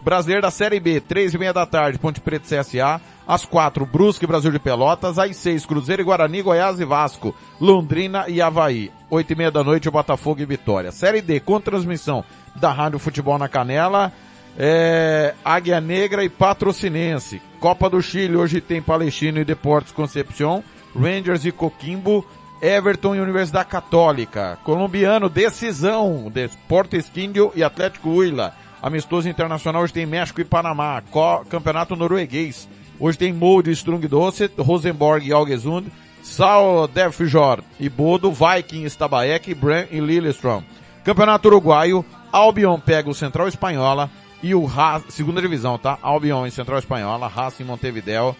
Brasileiro 0.01 0.41
da 0.41 0.49
Série 0.49 0.79
B, 0.79 0.99
três 0.99 1.33
e 1.33 1.37
meia 1.37 1.53
da 1.53 1.65
tarde, 1.65 1.99
Ponte 1.99 2.19
Preta 2.19 2.45
CSA, 2.45 2.99
às 3.27 3.45
quatro, 3.45 3.85
Brusque 3.85 4.25
Brasil 4.25 4.51
de 4.51 4.57
Pelotas, 4.57 5.19
às 5.19 5.35
seis, 5.35 5.65
Cruzeiro 5.65 6.01
e 6.01 6.05
Guarani, 6.05 6.41
Goiás 6.41 6.79
e 6.79 6.85
Vasco, 6.85 7.35
Londrina 7.61 8.25
e 8.27 8.41
Havaí. 8.41 8.91
Oito 9.09 9.31
e 9.31 9.35
meia 9.35 9.51
da 9.51 9.63
noite, 9.63 9.89
Botafogo 9.89 10.41
e 10.41 10.45
Vitória. 10.45 10.91
Série 10.91 11.21
D, 11.21 11.39
com 11.39 11.59
transmissão 11.59 12.23
da 12.55 12.71
Rádio 12.71 12.97
Futebol 12.97 13.37
na 13.37 13.47
Canela, 13.47 14.11
é, 14.57 15.35
Águia 15.45 15.79
Negra 15.79 16.23
e 16.23 16.29
Patrocinense. 16.29 17.41
Copa 17.59 17.89
do 17.89 18.01
Chile, 18.01 18.37
hoje 18.37 18.61
tem 18.61 18.81
Palestino 18.81 19.37
e 19.39 19.43
Deportes 19.43 19.91
Concepción, 19.91 20.63
Rangers 20.95 21.43
e 21.43 21.51
Coquimbo, 21.51 22.25
Everton 22.61 23.15
e 23.15 23.19
Universidade 23.19 23.67
Católica. 23.67 24.57
Colombiano, 24.63 25.27
decisão, 25.27 26.31
Deportes 26.31 27.09
Quindio 27.09 27.51
e 27.53 27.61
Atlético 27.61 28.11
Huila. 28.11 28.53
Amistoso 28.81 29.27
Internacional, 29.27 29.83
hoje 29.83 29.91
tem 29.91 30.05
México 30.05 30.39
e 30.39 30.45
Panamá. 30.45 31.03
Co 31.11 31.43
Campeonato 31.49 31.97
Norueguês. 31.97 32.67
Hoje 32.97 33.17
tem 33.17 33.33
Molde, 33.33 33.71
Strung 33.71 34.07
Doce, 34.07 34.49
Rosenborg 34.57 35.27
e 35.27 35.33
Algesund. 35.33 35.91
Sal 36.23 36.87
Defjord 36.87 37.63
e 37.79 37.89
Bodo, 37.89 38.31
Viking 38.31 38.85
Stabaek, 38.85 39.53
Bran 39.53 39.85
e 39.91 39.99
Lillestrøm. 39.99 40.63
Campeonato 41.03 41.47
Uruguaio, 41.47 42.05
Albion 42.31 42.79
pega 42.79 43.09
o 43.09 43.15
Central 43.15 43.47
Espanhola 43.47 44.09
e 44.41 44.55
o 44.55 44.67
Haas, 44.67 45.03
segunda 45.09 45.41
divisão, 45.41 45.77
tá? 45.77 45.97
Albion 46.01 46.45
em 46.45 46.51
Central 46.51 46.79
Espanhola, 46.79 47.27
Racing 47.27 47.63
Montevideo 47.63 48.35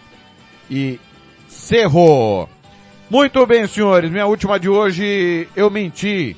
e 0.70 0.98
Cerro. 1.48 2.48
Muito 3.08 3.44
bem, 3.46 3.66
senhores, 3.66 4.10
minha 4.10 4.26
última 4.26 4.58
de 4.58 4.68
hoje, 4.68 5.48
eu 5.56 5.68
menti 5.68 6.36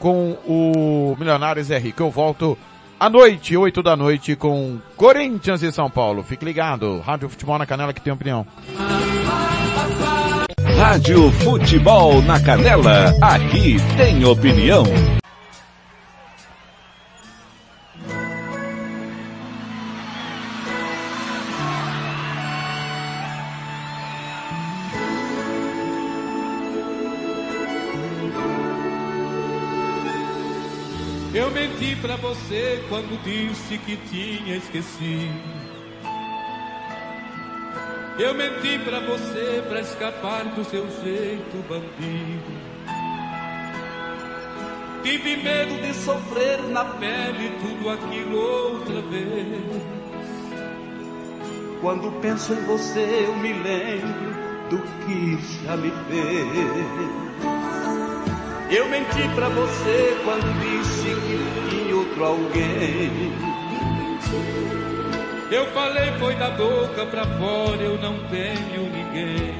com 0.00 0.32
o 0.46 1.14
Milionários 1.18 1.70
é 1.70 1.78
Rico. 1.78 2.02
Eu 2.02 2.10
volto 2.10 2.58
à 2.98 3.08
noite, 3.08 3.56
8 3.56 3.82
da 3.82 3.94
noite, 3.94 4.34
com 4.34 4.78
Corinthians 4.96 5.62
e 5.62 5.70
São 5.70 5.90
Paulo. 5.90 6.24
Fique 6.24 6.44
ligado. 6.44 7.00
Rádio 7.00 7.28
Futebol 7.28 7.58
na 7.58 7.66
Canela 7.66 7.92
que 7.92 8.00
tem 8.00 8.12
opinião. 8.12 8.46
Rádio 10.78 11.30
Futebol 11.32 12.22
na 12.22 12.40
Canela. 12.40 13.14
Aqui 13.20 13.76
tem 13.98 14.24
opinião. 14.24 14.84
Você 32.30 32.84
quando 32.88 33.20
disse 33.24 33.76
que 33.78 33.96
tinha 34.08 34.56
esquecido. 34.56 35.60
Eu 38.20 38.34
menti 38.34 38.78
pra 38.84 39.00
você 39.00 39.64
pra 39.68 39.80
escapar 39.80 40.44
do 40.44 40.62
seu 40.64 40.86
jeito 41.02 41.56
bandido. 41.68 42.70
Tive 45.02 45.36
medo 45.38 45.82
de 45.82 45.92
sofrer 45.92 46.62
na 46.68 46.84
pele 46.84 47.50
tudo 47.62 47.90
aquilo 47.90 48.38
outra 48.38 49.00
vez. 49.02 49.82
Quando 51.80 52.12
penso 52.20 52.52
em 52.52 52.64
você, 52.66 53.24
eu 53.26 53.34
me 53.38 53.52
lembro 53.54 54.30
do 54.70 54.78
que 55.04 55.64
já 55.64 55.76
me 55.76 55.90
fez. 55.90 57.29
Eu 58.70 58.88
menti 58.88 59.28
pra 59.34 59.48
você 59.48 60.16
quando 60.24 60.46
disse 60.60 61.08
que 61.26 61.70
tinha 61.70 61.96
outro 61.96 62.24
alguém. 62.24 63.32
Eu 65.50 65.66
falei 65.72 66.12
foi 66.20 66.36
da 66.36 66.50
boca 66.50 67.04
pra 67.06 67.24
fora, 67.24 67.82
eu 67.82 67.98
não 67.98 68.16
tenho 68.28 68.88
ninguém. 68.92 69.52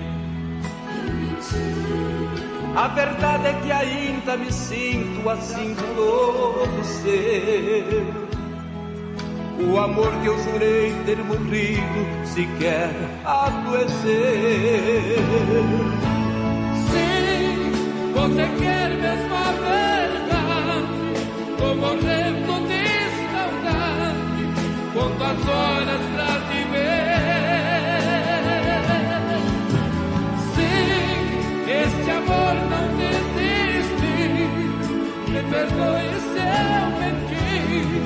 A 2.76 2.86
verdade 2.86 3.48
é 3.48 3.52
que 3.54 3.72
ainda 3.72 4.36
me 4.36 4.52
sinto 4.52 5.28
assim 5.28 5.74
todo 5.96 6.84
seu. 6.84 8.30
O 9.68 9.76
amor 9.76 10.12
que 10.22 10.28
eu 10.28 10.38
jurei 10.38 10.94
ter 11.04 11.18
morrido 11.24 12.26
sequer 12.26 12.92
adoeceu. 13.24 14.10
Você 18.20 18.46
quer 18.58 18.90
mesmo 18.90 19.34
a 19.34 19.50
verdade? 19.64 20.92
Tô 21.56 21.68
morrendo 21.74 22.54
de 22.68 22.84
saudade, 23.32 24.42
conto 24.92 25.22
as 25.24 25.40
horas 25.48 26.04
pra 26.14 26.32
te 26.46 26.60
ver. 26.70 27.16
Sim, 30.54 31.00
este 31.66 32.10
amor 32.10 32.54
não 32.68 32.86
desiste, 33.00 34.12
me 35.30 35.40
perdoe 35.50 36.12
se 36.20 36.40
eu 36.44 36.84
mentir, 37.00 38.04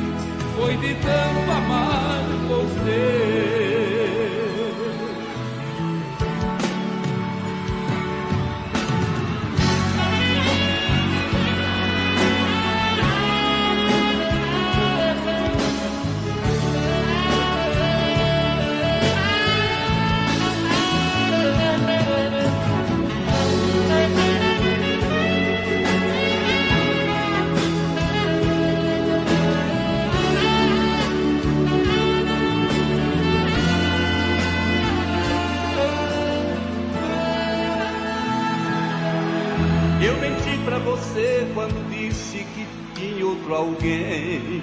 foi 0.56 0.74
de 0.76 0.92
tanto 0.94 1.50
amar 1.50 2.22
você. 2.46 3.83
Você 41.24 41.46
quando 41.54 41.90
disse 41.90 42.44
que 42.54 42.66
tinha 42.94 43.26
outro 43.26 43.54
alguém. 43.54 44.62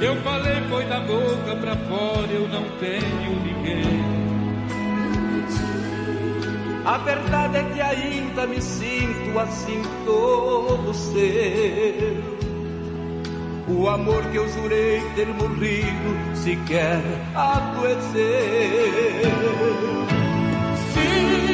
Eu 0.00 0.16
falei 0.22 0.60
foi 0.68 0.84
da 0.84 1.00
boca 1.00 1.56
pra 1.60 1.76
fora, 1.76 2.30
eu 2.30 2.46
não 2.48 2.64
tenho 2.78 3.40
ninguém. 3.42 4.04
A 6.84 6.98
verdade 6.98 7.56
é 7.56 7.62
que 7.62 7.80
ainda 7.80 8.46
me 8.46 8.60
sinto 8.60 9.38
assim 9.38 9.80
todo 10.04 10.92
seu. 10.92 12.34
O 13.66 13.88
amor 13.88 14.22
que 14.24 14.36
eu 14.36 14.46
jurei 14.46 15.00
ter 15.16 15.26
morrido 15.26 16.36
sequer 16.36 17.00
adoeceu. 17.34 18.04
Sim, 20.92 21.53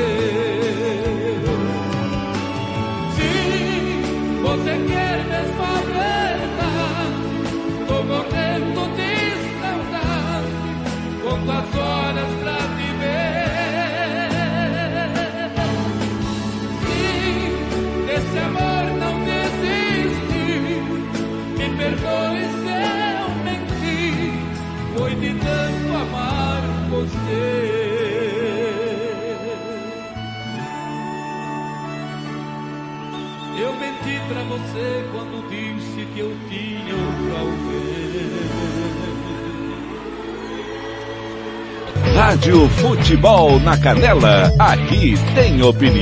Rádio 42.31 42.69
Futebol 42.69 43.59
na 43.59 43.75
Canela. 43.77 44.53
Aqui 44.57 45.15
tem 45.35 45.61
opinião. 45.61 46.01